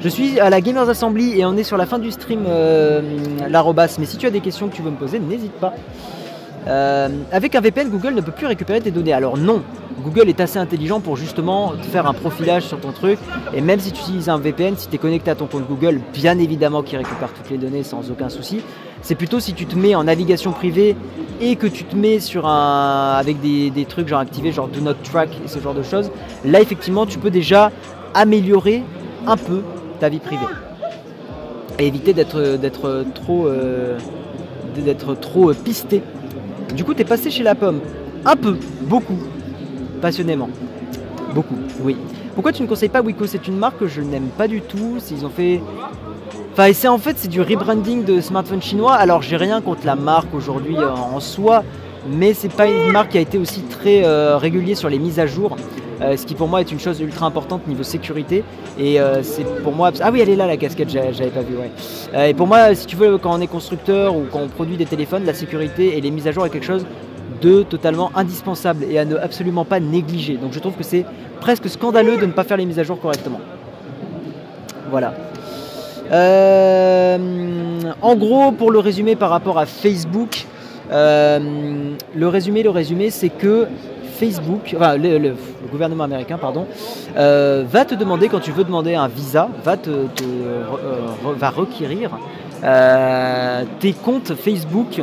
Je 0.00 0.08
suis 0.08 0.38
à 0.38 0.50
la 0.50 0.60
Gamers 0.60 0.88
Assembly 0.88 1.40
et 1.40 1.46
on 1.46 1.56
est 1.56 1.62
sur 1.62 1.78
la 1.78 1.86
fin 1.86 1.98
du 1.98 2.10
stream, 2.10 2.44
euh. 2.46 3.00
Mais 3.98 4.04
si 4.04 4.16
tu 4.18 4.26
as 4.26 4.30
des 4.30 4.40
questions 4.40 4.68
que 4.68 4.76
tu 4.76 4.82
veux 4.82 4.90
me 4.90 4.96
poser, 4.96 5.18
n'hésite 5.18 5.52
pas. 5.52 5.72
Euh, 6.66 7.08
avec 7.30 7.54
un 7.54 7.60
VPN, 7.60 7.90
Google 7.90 8.14
ne 8.14 8.20
peut 8.20 8.32
plus 8.32 8.46
récupérer 8.46 8.80
tes 8.80 8.90
données. 8.90 9.12
Alors 9.12 9.36
non, 9.36 9.62
Google 10.02 10.28
est 10.28 10.40
assez 10.40 10.58
intelligent 10.58 11.00
pour 11.00 11.16
justement 11.16 11.72
faire 11.92 12.06
un 12.06 12.14
profilage 12.14 12.64
sur 12.64 12.80
ton 12.80 12.92
truc. 12.92 13.18
Et 13.54 13.60
même 13.60 13.80
si 13.80 13.92
tu 13.92 14.00
utilises 14.00 14.28
un 14.28 14.38
VPN, 14.38 14.76
si 14.76 14.88
tu 14.88 14.94
es 14.94 14.98
connecté 14.98 15.30
à 15.30 15.34
ton 15.34 15.46
compte 15.46 15.66
Google, 15.68 16.00
bien 16.12 16.38
évidemment 16.38 16.82
qu'il 16.82 16.98
récupère 16.98 17.32
toutes 17.32 17.50
les 17.50 17.58
données 17.58 17.82
sans 17.82 18.10
aucun 18.10 18.28
souci. 18.28 18.60
C'est 19.02 19.14
plutôt 19.14 19.40
si 19.40 19.52
tu 19.52 19.66
te 19.66 19.76
mets 19.76 19.94
en 19.94 20.04
navigation 20.04 20.52
privée 20.52 20.96
et 21.40 21.56
que 21.56 21.66
tu 21.66 21.84
te 21.84 21.94
mets 21.94 22.20
sur 22.20 22.46
un 22.46 23.16
avec 23.18 23.40
des, 23.40 23.86
trucs 23.86 24.08
genre 24.08 24.20
activés, 24.20 24.50
genre 24.50 24.68
Do 24.68 24.80
Not 24.80 24.94
Track 25.04 25.28
et 25.44 25.48
ce 25.48 25.58
genre 25.58 25.74
de 25.74 25.82
choses. 25.82 26.10
Là, 26.44 26.60
effectivement, 26.60 27.04
tu 27.04 27.18
peux 27.18 27.30
déjà 27.30 27.70
améliorer 28.14 28.82
un 29.26 29.36
peu 29.36 29.62
ta 30.00 30.08
vie 30.08 30.20
privée 30.20 30.46
et 31.78 31.86
éviter 31.86 32.12
d'être 32.12 32.56
d'être 32.56 33.04
trop 33.14 33.46
euh, 33.46 33.98
d'être 34.76 35.14
trop 35.14 35.52
pisté 35.52 36.02
du 36.74 36.84
coup, 36.84 36.94
tu 36.94 37.02
es 37.02 37.04
passé 37.04 37.30
chez 37.30 37.42
la 37.42 37.54
pomme. 37.54 37.80
Un 38.24 38.36
peu, 38.36 38.56
beaucoup, 38.82 39.18
passionnément. 40.00 40.48
Beaucoup, 41.34 41.56
oui. 41.82 41.96
Pourquoi 42.34 42.52
tu 42.52 42.62
ne 42.62 42.68
conseilles 42.68 42.88
pas 42.88 43.02
Wiko 43.02 43.26
C'est 43.26 43.46
une 43.46 43.56
marque 43.56 43.78
que 43.78 43.86
je 43.86 44.00
n'aime 44.00 44.28
pas 44.36 44.48
du 44.48 44.60
tout. 44.60 44.96
S'ils 44.98 45.24
ont 45.24 45.30
fait. 45.30 45.60
Enfin, 46.52 46.72
c'est 46.72 46.88
en 46.88 46.98
fait 46.98 47.16
c'est 47.18 47.28
du 47.28 47.40
rebranding 47.40 48.04
de 48.04 48.20
smartphone 48.20 48.62
chinois. 48.62 48.94
Alors 48.94 49.22
j'ai 49.22 49.36
rien 49.36 49.60
contre 49.60 49.86
la 49.86 49.94
marque 49.94 50.34
aujourd'hui 50.34 50.76
euh, 50.76 50.90
en 50.90 51.20
soi, 51.20 51.62
mais 52.08 52.34
c'est 52.34 52.52
pas 52.52 52.66
une 52.66 52.92
marque 52.92 53.10
qui 53.10 53.18
a 53.18 53.20
été 53.20 53.38
aussi 53.38 53.62
très 53.62 54.04
euh, 54.04 54.36
régulier 54.36 54.74
sur 54.74 54.88
les 54.88 54.98
mises 54.98 55.18
à 55.18 55.26
jour. 55.26 55.56
Euh, 56.00 56.16
ce 56.16 56.26
qui 56.26 56.34
pour 56.34 56.48
moi 56.48 56.60
est 56.60 56.72
une 56.72 56.80
chose 56.80 57.00
ultra 57.00 57.26
importante 57.26 57.66
niveau 57.66 57.82
sécurité. 57.82 58.44
Et 58.78 58.98
c'est 59.22 59.44
pour 59.62 59.72
moi. 59.72 59.92
Ah 60.00 60.10
oui, 60.12 60.20
elle 60.20 60.30
est 60.30 60.36
là 60.36 60.46
la 60.46 60.56
casquette, 60.56 60.90
j'avais 60.90 61.30
pas 61.30 61.42
vu. 61.42 61.54
Ouais. 61.56 62.30
et 62.30 62.34
pour 62.34 62.46
moi, 62.46 62.74
si 62.74 62.86
tu 62.86 62.96
veux, 62.96 63.18
quand 63.18 63.32
on 63.32 63.40
est 63.40 63.46
constructeur 63.46 64.16
ou 64.16 64.24
quand 64.30 64.40
on 64.40 64.48
produit 64.48 64.76
des 64.76 64.86
téléphones, 64.86 65.24
la 65.24 65.34
sécurité 65.34 65.96
et 65.96 66.00
les 66.00 66.10
mises 66.10 66.26
à 66.26 66.32
jour 66.32 66.44
est 66.44 66.50
quelque 66.50 66.66
chose 66.66 66.84
de 67.40 67.62
totalement 67.62 68.10
indispensable 68.14 68.84
et 68.90 68.98
à 68.98 69.04
ne 69.04 69.16
absolument 69.16 69.64
pas 69.64 69.80
négliger. 69.80 70.36
Donc 70.36 70.52
je 70.52 70.58
trouve 70.58 70.74
que 70.74 70.82
c'est 70.82 71.04
presque 71.40 71.68
scandaleux 71.68 72.16
de 72.16 72.26
ne 72.26 72.32
pas 72.32 72.44
faire 72.44 72.56
les 72.56 72.64
mises 72.64 72.78
à 72.78 72.84
jour 72.84 72.98
correctement. 73.00 73.40
Voilà. 74.90 75.14
Euh, 76.12 77.18
en 78.00 78.16
gros, 78.16 78.52
pour 78.52 78.70
le 78.70 78.78
résumé 78.78 79.16
par 79.16 79.30
rapport 79.30 79.58
à 79.58 79.66
Facebook, 79.66 80.46
euh, 80.92 81.38
le 82.14 82.28
résumé, 82.28 82.62
le 82.62 82.70
résumé, 82.70 83.10
c'est 83.10 83.30
que 83.30 83.66
Facebook, 84.18 84.74
enfin, 84.76 84.96
le, 84.96 85.34
gouvernement 85.70 86.04
américain, 86.04 86.38
pardon, 86.38 86.66
euh, 87.16 87.64
va 87.68 87.84
te 87.84 87.94
demander 87.94 88.28
quand 88.28 88.40
tu 88.40 88.52
veux 88.52 88.64
demander 88.64 88.94
un 88.94 89.08
visa, 89.08 89.48
va 89.64 89.76
te, 89.76 89.90
va 91.36 91.50
requérir 91.50 92.10
tes 93.80 93.92
comptes 93.92 94.34
Facebook, 94.34 95.02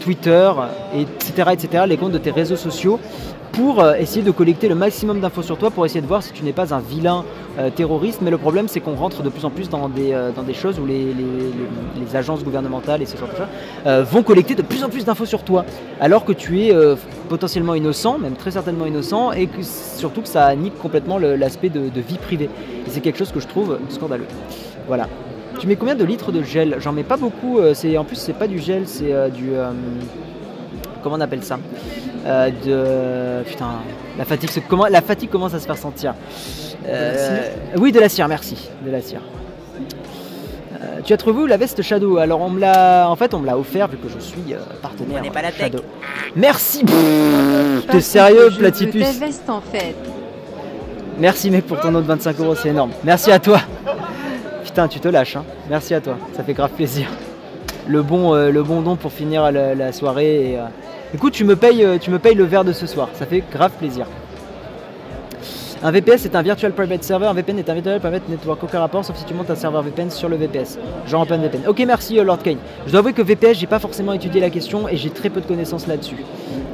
Twitter, 0.00 0.50
etc., 0.94 1.50
etc., 1.52 1.84
les 1.86 1.96
comptes 1.96 2.12
de 2.12 2.18
tes 2.18 2.32
réseaux 2.32 2.56
sociaux 2.56 2.98
pour 3.52 3.80
euh, 3.80 3.94
essayer 3.94 4.22
de 4.22 4.30
collecter 4.30 4.68
le 4.68 4.74
maximum 4.74 5.20
d'infos 5.20 5.42
sur 5.42 5.58
toi, 5.58 5.70
pour 5.70 5.84
essayer 5.86 6.00
de 6.00 6.06
voir 6.06 6.22
si 6.22 6.32
tu 6.32 6.44
n'es 6.44 6.52
pas 6.52 6.74
un 6.74 6.80
vilain 6.80 7.24
euh, 7.58 7.70
terroriste. 7.70 8.20
Mais 8.22 8.30
le 8.30 8.38
problème, 8.38 8.68
c'est 8.68 8.80
qu'on 8.80 8.94
rentre 8.94 9.22
de 9.22 9.28
plus 9.28 9.44
en 9.44 9.50
plus 9.50 9.68
dans 9.68 9.88
des, 9.88 10.12
euh, 10.12 10.30
choses 10.54 10.78
où 10.78 10.86
les, 10.86 11.14
agences 12.14 12.42
gouvernementales 12.42 13.02
et 13.02 13.06
ce 13.06 13.18
genre 13.18 13.28
de 13.28 13.36
choses 13.36 14.06
vont 14.10 14.22
collecter 14.22 14.54
de 14.54 14.62
plus 14.62 14.82
en 14.82 14.88
plus 14.88 15.04
d'infos 15.04 15.26
sur 15.26 15.42
toi, 15.42 15.66
alors 16.00 16.24
que 16.24 16.32
tu 16.32 16.62
es 16.62 16.74
potentiellement 17.28 17.74
innocent, 17.74 18.18
même 18.18 18.34
très 18.34 18.52
certainement 18.52 18.86
innocent, 18.86 19.32
et 19.32 19.46
surtout 19.60 20.22
que 20.22 20.28
ça 20.28 20.54
nique 20.56 20.78
complètement 20.78 21.18
l'aspect 21.18 21.68
de, 21.68 22.00
vie 22.00 22.16
privée. 22.16 22.48
Et 22.86 22.90
c'est 22.90 23.00
quelque 23.00 23.18
chose 23.18 23.30
que 23.30 23.40
je 23.40 23.46
trouve 23.46 23.78
scandaleux. 23.90 24.26
Voilà. 24.86 25.06
Tu 25.58 25.66
mets 25.66 25.76
combien 25.76 25.96
de 25.96 26.04
litres 26.04 26.32
de 26.32 26.42
gel? 26.42 26.76
J'en 26.78 26.92
mets 26.92 27.02
pas 27.02 27.18
beaucoup. 27.18 27.60
en 27.60 28.04
plus, 28.04 28.16
c'est 28.16 28.32
pas 28.32 28.48
du 28.48 28.58
gel, 28.58 28.88
c'est 28.88 29.12
du 29.30 29.50
comment 31.02 31.16
on 31.16 31.20
appelle 31.20 31.42
ça 31.42 31.58
euh, 32.26 32.50
de 33.42 33.48
putain 33.48 33.66
la 34.18 34.24
fatigue 34.24 34.50
comment 34.68 34.86
la 34.86 35.00
fatigue 35.00 35.30
commence 35.30 35.54
à 35.54 35.60
se 35.60 35.66
faire 35.66 35.76
sentir 35.76 36.14
euh, 36.86 37.48
oui 37.76 37.92
de 37.92 38.00
la 38.00 38.08
cire 38.08 38.28
merci 38.28 38.68
de 38.84 38.90
la 38.90 39.00
cire 39.00 39.20
euh, 40.80 41.00
tu 41.04 41.12
as 41.12 41.16
trouvé 41.16 41.42
où 41.42 41.46
la 41.46 41.56
veste 41.56 41.82
Shadow? 41.82 42.18
Alors 42.18 42.40
on 42.40 42.50
me 42.50 42.60
l'a, 42.60 43.08
en 43.08 43.16
fait 43.16 43.34
on 43.34 43.40
me 43.40 43.46
l'a 43.46 43.58
offert 43.58 43.88
vu 43.88 43.96
que 43.96 44.08
je 44.08 44.18
suis 44.18 44.54
partenaire 44.80 45.22
pas 45.32 45.42
la 45.42 45.50
Shadow. 45.50 45.80
Merci. 46.36 46.84
T'es 47.90 48.00
sérieux 48.00 48.50
Platypus 48.56 49.18
veste 49.18 49.50
en 49.50 49.60
fait. 49.60 49.96
Merci 51.18 51.50
mec 51.50 51.66
pour 51.66 51.80
ton 51.80 51.92
autre 51.96 52.06
25 52.06 52.38
euros, 52.38 52.54
c'est 52.54 52.68
énorme. 52.68 52.92
Merci 53.02 53.32
à 53.32 53.40
toi. 53.40 53.60
Putain, 54.62 54.86
tu 54.86 55.00
te 55.00 55.08
lâches. 55.08 55.34
Hein. 55.34 55.44
Merci 55.68 55.94
à 55.94 56.00
toi, 56.00 56.16
ça 56.36 56.44
fait 56.44 56.54
grave 56.54 56.70
plaisir. 56.70 57.08
Le 57.88 58.02
bon, 58.02 58.34
le 58.34 58.62
bon 58.62 58.82
don 58.82 58.94
pour 58.94 59.10
finir 59.10 59.50
la, 59.50 59.92
soirée 59.92 60.52
et, 60.52 60.58
Écoute, 61.14 61.32
tu 61.32 61.44
me 61.44 61.56
payes, 61.56 61.82
euh, 61.82 61.96
tu 61.96 62.10
me 62.10 62.18
payes 62.18 62.34
le 62.34 62.44
verre 62.44 62.64
de 62.64 62.74
ce 62.74 62.86
soir, 62.86 63.08
ça 63.14 63.24
fait 63.24 63.42
grave 63.50 63.72
plaisir. 63.78 64.04
Un 65.82 65.90
VPS 65.90 66.26
est 66.26 66.36
un 66.36 66.42
Virtual 66.42 66.70
Private 66.72 67.02
Server, 67.02 67.26
un 67.26 67.32
VPN 67.32 67.58
est 67.58 67.70
un 67.70 67.72
Virtual 67.72 67.98
Private 67.98 68.28
Network, 68.28 68.62
aucun 68.62 68.80
rapport 68.80 69.02
sauf 69.02 69.16
si 69.16 69.24
tu 69.24 69.32
montes 69.32 69.48
un 69.48 69.54
serveur 69.54 69.82
VPN 69.82 70.10
sur 70.10 70.28
le 70.28 70.36
VPS. 70.36 70.78
Genre 71.06 71.22
Open 71.22 71.40
VPN. 71.40 71.66
Ok, 71.66 71.82
merci 71.86 72.18
euh, 72.18 72.24
Lord 72.24 72.42
Kane. 72.42 72.58
Je 72.84 72.90
dois 72.90 72.98
avouer 72.98 73.14
que 73.14 73.22
VPS, 73.22 73.54
j'ai 73.54 73.66
pas 73.66 73.78
forcément 73.78 74.12
étudié 74.12 74.38
la 74.38 74.50
question 74.50 74.86
et 74.86 74.98
j'ai 74.98 75.08
très 75.08 75.30
peu 75.30 75.40
de 75.40 75.46
connaissances 75.46 75.86
là-dessus. 75.86 76.16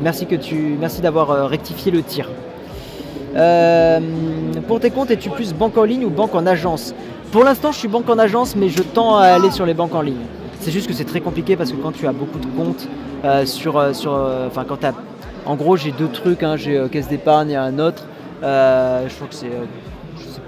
Merci 0.03 0.26
que 0.26 0.35
tu, 0.35 0.76
merci 0.80 1.01
d'avoir 1.01 1.30
euh, 1.30 1.47
rectifié 1.47 1.93
le 1.93 2.03
tir. 2.03 2.28
pour 4.66 4.80
tes 4.80 4.91
comptes, 4.91 5.12
es-tu 5.12 5.30
plus 5.30 5.55
banque 5.55 5.78
en 5.78 5.85
ligne 5.85 6.05
ou 6.07 6.11
banque 6.11 6.35
en 6.35 6.45
agence? 6.45 6.93
Pour 7.30 7.45
l'instant, 7.45 7.70
je 7.70 7.78
suis 7.78 7.89
banque 7.89 8.11
en 8.11 8.18
agence, 8.18 8.57
mais 8.57 8.68
je 8.68 8.82
tends 8.82 9.16
à 9.16 9.26
aller 9.26 9.53
sur 9.53 9.64
les 9.64 9.74
banques 9.74 9.95
en 9.95 10.03
ligne. 10.03 10.26
C'est 10.64 10.70
juste 10.70 10.86
que 10.86 10.94
c'est 10.94 11.04
très 11.04 11.20
compliqué 11.20 11.56
parce 11.56 11.70
que 11.70 11.76
quand 11.76 11.92
tu 11.92 12.06
as 12.06 12.12
beaucoup 12.12 12.38
de 12.38 12.46
comptes 12.46 12.88
euh, 13.22 13.44
sur, 13.44 13.76
euh, 13.76 13.92
sur, 13.92 14.14
euh, 14.14 14.48
quand 14.66 14.78
en 15.44 15.56
gros 15.56 15.76
j'ai 15.76 15.90
deux 15.90 16.08
trucs, 16.08 16.42
hein, 16.42 16.56
j'ai 16.56 16.82
caisse 16.90 17.06
d'épargne 17.06 17.50
et 17.50 17.56
un 17.56 17.78
autre. 17.78 18.04
je 18.40 19.14
crois 19.14 19.26
que 19.28 19.34
c'est 19.34 19.50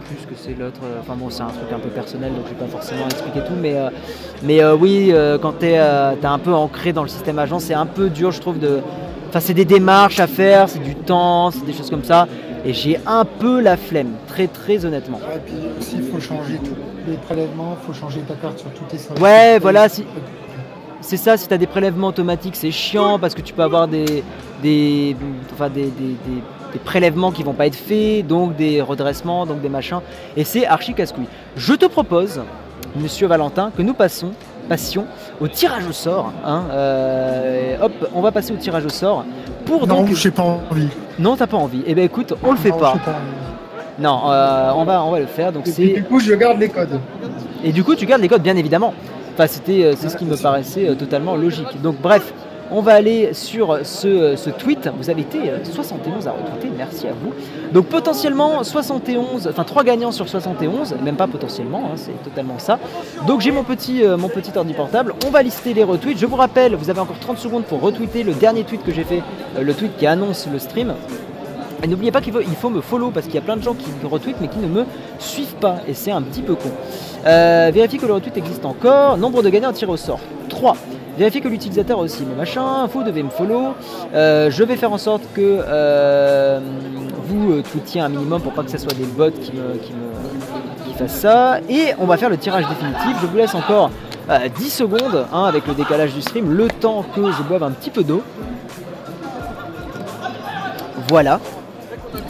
plus 0.06 0.24
que 0.26 0.34
c'est 0.34 0.58
l'autre. 0.58 0.80
Enfin 1.02 1.16
bon, 1.18 1.28
c'est 1.28 1.42
un 1.42 1.48
truc 1.48 1.70
un 1.70 1.78
peu 1.78 1.90
personnel, 1.90 2.32
donc 2.32 2.44
je 2.46 2.54
vais 2.54 2.64
pas 2.64 2.66
forcément 2.66 3.04
expliquer 3.04 3.40
tout. 3.40 3.52
Mais, 3.60 3.76
mais 4.42 4.64
oui, 4.64 5.12
quand 5.42 5.58
tu 5.60 5.66
es, 5.66 5.76
un 5.78 6.38
peu 6.38 6.54
ancré 6.54 6.94
dans 6.94 7.02
le 7.02 7.10
système 7.10 7.38
agent, 7.38 7.58
c'est 7.58 7.74
un 7.74 7.84
peu 7.84 8.08
dur, 8.08 8.30
je 8.30 8.40
trouve, 8.40 8.58
de. 8.58 8.80
Enfin, 9.28 9.40
c'est 9.40 9.52
des 9.52 9.66
démarches 9.66 10.18
à 10.18 10.26
faire, 10.26 10.70
c'est 10.70 10.82
du 10.82 10.94
temps, 10.94 11.50
c'est 11.50 11.66
des 11.66 11.74
choses 11.74 11.90
comme 11.90 12.04
ça. 12.04 12.26
Et 12.66 12.74
j'ai 12.74 12.98
un 13.06 13.24
peu 13.24 13.60
la 13.60 13.76
flemme, 13.76 14.14
très 14.26 14.48
très 14.48 14.84
honnêtement. 14.84 15.20
et 15.34 15.38
puis 15.38 15.54
aussi, 15.78 15.96
il 15.98 16.02
faut 16.02 16.18
changer 16.18 16.58
tous 16.58 16.74
les 17.08 17.16
prélèvements, 17.16 17.76
il 17.80 17.86
faut 17.86 17.92
changer 17.92 18.20
ta 18.22 18.34
carte 18.34 18.58
sur 18.58 18.70
toutes 18.70 18.88
tes 18.88 18.98
services. 18.98 19.22
Ouais, 19.22 19.60
voilà. 19.60 19.88
Si... 19.88 20.04
C'est 21.00 21.16
ça, 21.16 21.36
si 21.36 21.46
tu 21.46 21.54
as 21.54 21.58
des 21.58 21.68
prélèvements 21.68 22.08
automatiques, 22.08 22.56
c'est 22.56 22.72
chiant 22.72 23.20
parce 23.20 23.36
que 23.36 23.40
tu 23.40 23.54
peux 23.54 23.62
avoir 23.62 23.86
des, 23.86 24.24
des, 24.60 25.14
enfin 25.52 25.68
des, 25.68 25.84
des, 25.84 26.78
prélèvements 26.84 27.30
qui 27.30 27.44
vont 27.44 27.52
pas 27.52 27.68
être 27.68 27.76
faits, 27.76 28.26
donc 28.26 28.56
des 28.56 28.82
redressements, 28.82 29.46
donc 29.46 29.60
des 29.60 29.68
machins. 29.68 30.00
Et 30.36 30.42
c'est 30.42 30.66
archi 30.66 30.92
casse-couille. 30.92 31.28
Je 31.56 31.74
te 31.74 31.86
propose, 31.86 32.42
monsieur 32.96 33.28
Valentin, 33.28 33.70
que 33.74 33.82
nous 33.82 33.94
passons, 33.94 34.32
passions 34.68 35.06
au 35.40 35.46
tirage 35.46 35.86
au 35.86 35.92
sort. 35.92 36.32
Hein, 36.44 36.64
euh, 36.70 37.76
hop, 37.80 37.92
on 38.12 38.20
va 38.20 38.32
passer 38.32 38.52
au 38.52 38.56
tirage 38.56 38.84
au 38.84 38.90
sort. 38.90 39.24
Pour 39.64 39.86
non, 39.86 40.02
donc... 40.02 40.14
j'ai 40.14 40.32
pas 40.32 40.42
envie. 40.42 40.88
Non, 41.18 41.36
t'as 41.36 41.46
pas 41.46 41.56
envie. 41.56 41.82
Eh 41.86 41.94
bien 41.94 42.04
écoute, 42.04 42.34
on 42.42 42.52
le 42.52 42.58
fait 42.58 42.70
pas. 42.70 42.94
Non, 43.98 44.30
euh, 44.30 44.72
on, 44.76 44.84
va, 44.84 45.02
on 45.02 45.10
va 45.10 45.20
le 45.20 45.26
faire. 45.26 45.52
Donc 45.52 45.66
c'est. 45.66 45.86
Du 45.86 46.04
coup, 46.04 46.20
je 46.20 46.34
garde 46.34 46.58
les 46.58 46.68
codes. 46.68 47.00
Et 47.64 47.72
du 47.72 47.82
coup, 47.82 47.94
tu 47.94 48.04
gardes 48.06 48.20
les 48.22 48.28
codes, 48.28 48.42
bien 48.42 48.56
évidemment. 48.56 48.92
Enfin, 49.34 49.46
c'était, 49.46 49.84
euh, 49.84 49.94
c'est 49.96 50.08
ce 50.08 50.16
qui 50.16 50.24
me 50.24 50.36
paraissait 50.36 50.88
euh, 50.88 50.94
totalement 50.94 51.36
logique. 51.36 51.80
Donc, 51.82 51.96
bref, 52.00 52.32
on 52.70 52.80
va 52.80 52.94
aller 52.94 53.32
sur 53.32 53.78
ce, 53.84 54.50
tweet. 54.50 54.88
Vous 54.98 55.10
avez 55.10 55.22
été 55.22 55.38
71 55.64 56.26
à 56.26 56.32
retweeter, 56.32 56.70
merci 56.76 57.06
à 57.06 57.12
vous. 57.12 57.32
Donc 57.72 57.86
potentiellement 57.86 58.62
71, 58.64 59.48
enfin 59.48 59.64
3 59.64 59.84
gagnants 59.84 60.12
sur 60.12 60.28
71, 60.28 60.96
même 61.02 61.16
pas 61.16 61.26
potentiellement, 61.26 61.90
hein, 61.92 61.96
c'est 61.96 62.22
totalement 62.22 62.58
ça. 62.58 62.78
Donc 63.26 63.40
j'ai 63.40 63.50
mon 63.50 63.64
petit, 63.64 64.02
mon 64.18 64.28
petit 64.28 64.52
ordi 64.56 64.72
portable, 64.72 65.14
on 65.26 65.30
va 65.30 65.42
lister 65.42 65.74
les 65.74 65.84
retweets. 65.84 66.18
Je 66.18 66.26
vous 66.26 66.36
rappelle, 66.36 66.74
vous 66.74 66.90
avez 66.90 67.00
encore 67.00 67.18
30 67.18 67.38
secondes 67.38 67.64
pour 67.64 67.80
retweeter 67.80 68.22
le 68.22 68.32
dernier 68.32 68.64
tweet 68.64 68.82
que 68.84 68.92
j'ai 68.92 69.04
fait, 69.04 69.22
le 69.60 69.74
tweet 69.74 69.96
qui 69.96 70.06
annonce 70.06 70.48
le 70.50 70.58
stream. 70.58 70.94
Et 71.82 71.86
n'oubliez 71.86 72.10
pas 72.10 72.20
qu'il 72.20 72.32
faut, 72.32 72.70
me 72.70 72.80
follow 72.80 73.10
parce 73.10 73.26
qu'il 73.26 73.34
y 73.34 73.38
a 73.38 73.42
plein 73.42 73.56
de 73.56 73.62
gens 73.62 73.74
qui 73.74 73.86
retweetent 74.04 74.40
mais 74.40 74.48
qui 74.48 74.58
ne 74.58 74.68
me 74.68 74.84
suivent 75.18 75.56
pas 75.56 75.76
et 75.86 75.94
c'est 75.94 76.10
un 76.10 76.22
petit 76.22 76.42
peu 76.42 76.54
con. 76.54 76.70
Euh, 77.26 77.70
vérifiez 77.72 77.98
que 77.98 78.06
le 78.06 78.14
retweet 78.14 78.36
existe 78.36 78.64
encore. 78.64 79.18
Nombre 79.18 79.42
de 79.42 79.50
gagnants 79.50 79.72
tirés 79.72 79.92
au 79.92 79.96
sort 79.96 80.20
3. 80.48 80.76
Vérifiez 81.16 81.40
que 81.40 81.48
l'utilisateur 81.48 81.98
aussi 81.98 82.24
mes 82.24 82.34
machins. 82.34 82.86
Vous 82.92 83.02
devez 83.02 83.22
me 83.22 83.30
follow. 83.30 83.74
Euh, 84.14 84.50
je 84.50 84.62
vais 84.64 84.76
faire 84.76 84.92
en 84.92 84.98
sorte 84.98 85.22
que 85.34 85.40
euh, 85.42 86.60
vous 87.24 87.62
tweetiez 87.62 88.00
un 88.00 88.08
minimum 88.08 88.40
pour 88.40 88.52
pas 88.52 88.62
que 88.62 88.70
ce 88.70 88.78
soit 88.78 88.94
des 88.94 89.04
bots 89.04 89.30
qui 89.30 89.52
me, 89.52 89.74
qui 89.78 89.92
me 89.92 90.86
qui 90.86 90.98
fassent 90.98 91.20
ça. 91.20 91.58
Et 91.68 91.94
on 91.98 92.06
va 92.06 92.16
faire 92.16 92.30
le 92.30 92.36
tirage 92.36 92.68
définitif. 92.68 93.16
Je 93.20 93.26
vous 93.26 93.36
laisse 93.36 93.54
encore 93.54 93.90
10 94.58 94.70
secondes 94.70 95.26
hein, 95.32 95.44
avec 95.44 95.66
le 95.66 95.74
décalage 95.74 96.12
du 96.12 96.20
stream, 96.20 96.52
le 96.52 96.68
temps 96.68 97.04
que 97.14 97.32
je 97.32 97.42
boive 97.42 97.62
un 97.62 97.70
petit 97.70 97.90
peu 97.90 98.02
d'eau. 98.02 98.22
Voilà 101.08 101.40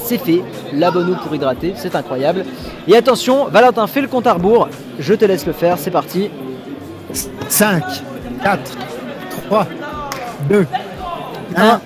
c'est 0.07 0.19
fait. 0.19 0.43
La 0.73 0.91
bonne 0.91 1.11
eau 1.11 1.17
pour 1.17 1.35
hydrater, 1.35 1.75
c'est 1.77 1.95
incroyable. 1.95 2.45
Et 2.87 2.97
attention, 2.97 3.47
Valentin 3.47 3.87
fait 3.87 4.01
le 4.01 4.09
compte 4.09 4.27
à 4.27 4.35
rebours. 4.35 4.69
Je 4.99 5.15
te 5.15 5.25
laisse 5.25 5.47
le 5.47 5.53
faire, 5.53 5.79
c'est 5.79 5.91
parti. 5.91 6.31
5, 7.49 7.83
4, 8.43 8.61
3, 9.49 9.67
2, 10.49 10.67
1. 11.57 11.81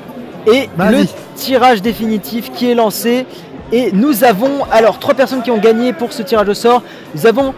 Et 0.47 0.69
le 0.79 1.05
tirage 1.37 1.83
définitif 1.83 2.53
qui 2.53 2.71
est 2.71 2.75
lancé. 2.75 3.27
Et 3.73 3.93
nous 3.93 4.25
avons 4.25 4.65
alors 4.73 4.99
trois 4.99 5.15
personnes 5.15 5.43
qui 5.43 5.51
ont 5.51 5.59
gagné 5.59 5.93
pour 5.93 6.13
ce 6.13 6.23
tirage 6.23 6.49
au 6.49 6.55
sort. 6.55 6.83
Nous 7.15 7.27
avons 7.27 7.55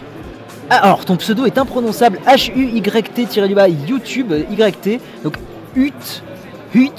ah, 0.71 0.77
alors 0.77 1.05
ton 1.05 1.17
pseudo 1.17 1.45
est 1.45 1.59
imprononçable 1.59 2.19
H-U-Y-T-du-bas 2.27 3.69
YouTube 3.69 4.33
YT 4.51 5.01
donc 5.23 5.37
HUT 5.77 5.93
HUT 6.75 6.93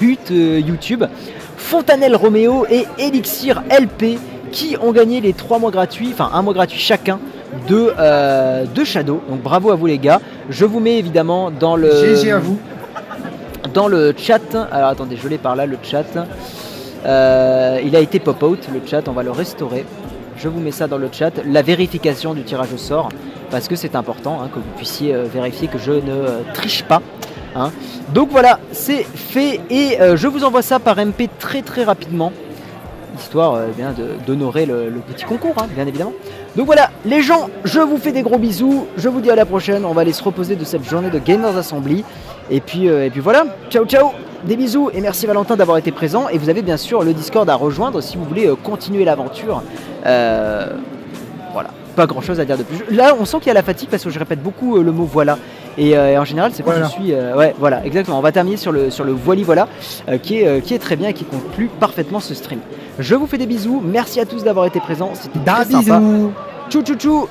HUT 0.00 0.18
euh, 0.30 0.58
YouTube 0.58 1.04
Fontanelle 1.56 2.16
Roméo 2.16 2.66
et 2.68 2.86
Elixir 2.98 3.62
LP 3.70 4.18
qui 4.50 4.76
ont 4.80 4.90
gagné 4.90 5.20
les 5.20 5.32
3 5.32 5.58
mois 5.58 5.70
gratuits, 5.70 6.10
enfin 6.12 6.30
un 6.32 6.42
mois 6.42 6.54
gratuit 6.54 6.80
chacun 6.80 7.20
de, 7.68 7.92
euh, 7.98 8.64
de 8.64 8.84
Shadow. 8.84 9.20
Donc 9.28 9.42
bravo 9.42 9.70
à 9.70 9.74
vous 9.74 9.86
les 9.86 9.98
gars. 9.98 10.20
Je 10.48 10.64
vous 10.64 10.80
mets 10.80 10.98
évidemment 10.98 11.50
dans 11.50 11.76
le. 11.76 11.90
GG 11.90 12.32
à 12.32 12.38
vous. 12.38 12.58
Dans 13.74 13.88
le 13.88 14.14
chat. 14.16 14.54
Alors 14.70 14.88
attendez, 14.88 15.16
je 15.16 15.28
l'ai 15.28 15.38
par 15.38 15.56
là 15.56 15.66
le 15.66 15.78
chat. 15.82 16.04
Euh, 17.06 17.80
il 17.84 17.96
a 17.96 18.00
été 18.00 18.18
pop-out 18.18 18.68
le 18.72 18.80
chat, 18.86 19.08
on 19.08 19.12
va 19.12 19.22
le 19.22 19.30
restaurer. 19.30 19.84
Je 20.36 20.48
vous 20.48 20.60
mets 20.60 20.70
ça 20.70 20.86
dans 20.86 20.98
le 20.98 21.08
chat. 21.10 21.32
La 21.46 21.62
vérification 21.62 22.34
du 22.34 22.42
tirage 22.42 22.72
au 22.74 22.78
sort, 22.78 23.10
parce 23.50 23.68
que 23.68 23.76
c'est 23.76 23.94
important 23.94 24.40
hein, 24.42 24.48
que 24.52 24.58
vous 24.58 24.76
puissiez 24.76 25.14
euh, 25.14 25.24
vérifier 25.24 25.68
que 25.68 25.78
je 25.78 25.92
ne 25.92 26.52
triche 26.54 26.84
pas. 26.84 27.02
Hein. 27.54 27.70
Donc 28.14 28.30
voilà, 28.30 28.58
c'est 28.72 29.02
fait 29.02 29.60
et 29.70 29.98
je 30.14 30.26
vous 30.28 30.44
envoie 30.44 30.62
ça 30.62 30.78
par 30.78 30.96
MP 31.04 31.28
très 31.38 31.62
très 31.62 31.82
rapidement, 31.82 32.32
histoire 33.18 33.58
d'honorer 34.24 34.66
le, 34.66 35.00
petit 35.06 35.24
concours, 35.24 35.54
hein, 35.58 35.66
bien 35.74 35.86
évidemment. 35.86 36.12
Donc 36.56 36.66
voilà, 36.66 36.90
les 37.04 37.22
gens, 37.22 37.48
je 37.64 37.78
vous 37.78 37.96
fais 37.96 38.12
des 38.12 38.22
gros 38.22 38.38
bisous. 38.38 38.86
Je 38.96 39.08
vous 39.08 39.20
dis 39.20 39.30
à 39.30 39.36
la 39.36 39.46
prochaine. 39.46 39.84
On 39.84 39.92
va 39.92 40.00
aller 40.00 40.12
se 40.12 40.22
reposer 40.22 40.56
de 40.56 40.64
cette 40.64 40.84
journée 40.84 41.10
de 41.10 41.18
Gamers 41.18 41.56
Assembly. 41.56 42.04
Et 42.50 42.60
puis, 42.60 42.88
euh, 42.88 43.06
et 43.06 43.10
puis 43.10 43.20
voilà, 43.20 43.44
ciao 43.70 43.84
ciao 43.86 44.10
des 44.44 44.56
bisous 44.56 44.90
et 44.94 45.02
merci 45.02 45.26
Valentin 45.26 45.54
d'avoir 45.54 45.78
été 45.78 45.92
présent. 45.92 46.28
Et 46.28 46.38
vous 46.38 46.48
avez 46.48 46.62
bien 46.62 46.76
sûr 46.76 47.02
le 47.02 47.12
Discord 47.12 47.48
à 47.48 47.54
rejoindre 47.54 48.00
si 48.00 48.16
vous 48.16 48.24
voulez 48.24 48.46
euh, 48.46 48.56
continuer 48.56 49.04
l'aventure. 49.04 49.62
Euh, 50.06 50.66
voilà, 51.52 51.70
pas 51.94 52.06
grand 52.06 52.20
chose 52.20 52.40
à 52.40 52.44
dire 52.44 52.58
de 52.58 52.64
plus. 52.64 52.82
Là, 52.94 53.14
on 53.18 53.24
sent 53.24 53.38
qu'il 53.38 53.48
y 53.48 53.50
a 53.50 53.54
la 53.54 53.62
fatigue 53.62 53.88
parce 53.88 54.02
que 54.02 54.10
je 54.10 54.18
répète 54.18 54.42
beaucoup 54.42 54.78
le 54.78 54.90
mot 54.90 55.04
voilà. 55.04 55.38
Et, 55.78 55.96
en 55.96 56.24
général, 56.24 56.52
c'est 56.54 56.62
quand 56.62 56.72
je 56.76 56.84
suis. 56.84 57.14
ouais, 57.14 57.54
voilà, 57.58 57.84
exactement. 57.84 58.18
On 58.18 58.22
va 58.22 58.32
terminer 58.32 58.56
sur 58.56 58.72
le, 58.72 58.90
sur 58.90 59.04
le 59.04 59.12
voili 59.12 59.42
voilà 59.42 59.68
qui, 60.22 60.38
est, 60.38 60.60
qui 60.62 60.74
est 60.74 60.78
très 60.78 60.96
bien 60.96 61.08
et 61.08 61.14
qui 61.14 61.24
conclut 61.24 61.70
parfaitement 61.80 62.20
ce 62.20 62.34
stream. 62.34 62.60
Je 62.98 63.14
vous 63.14 63.26
fais 63.26 63.38
des 63.38 63.46
bisous. 63.46 63.80
Merci 63.84 64.20
à 64.20 64.26
tous 64.26 64.44
d'avoir 64.44 64.66
été 64.66 64.80
présents. 64.80 65.12
C'était 65.14 65.38
très 65.38 65.64
bisous. 65.64 66.32
Tchou 66.68 66.82
tchou 66.82 66.94
tchou 66.94 67.28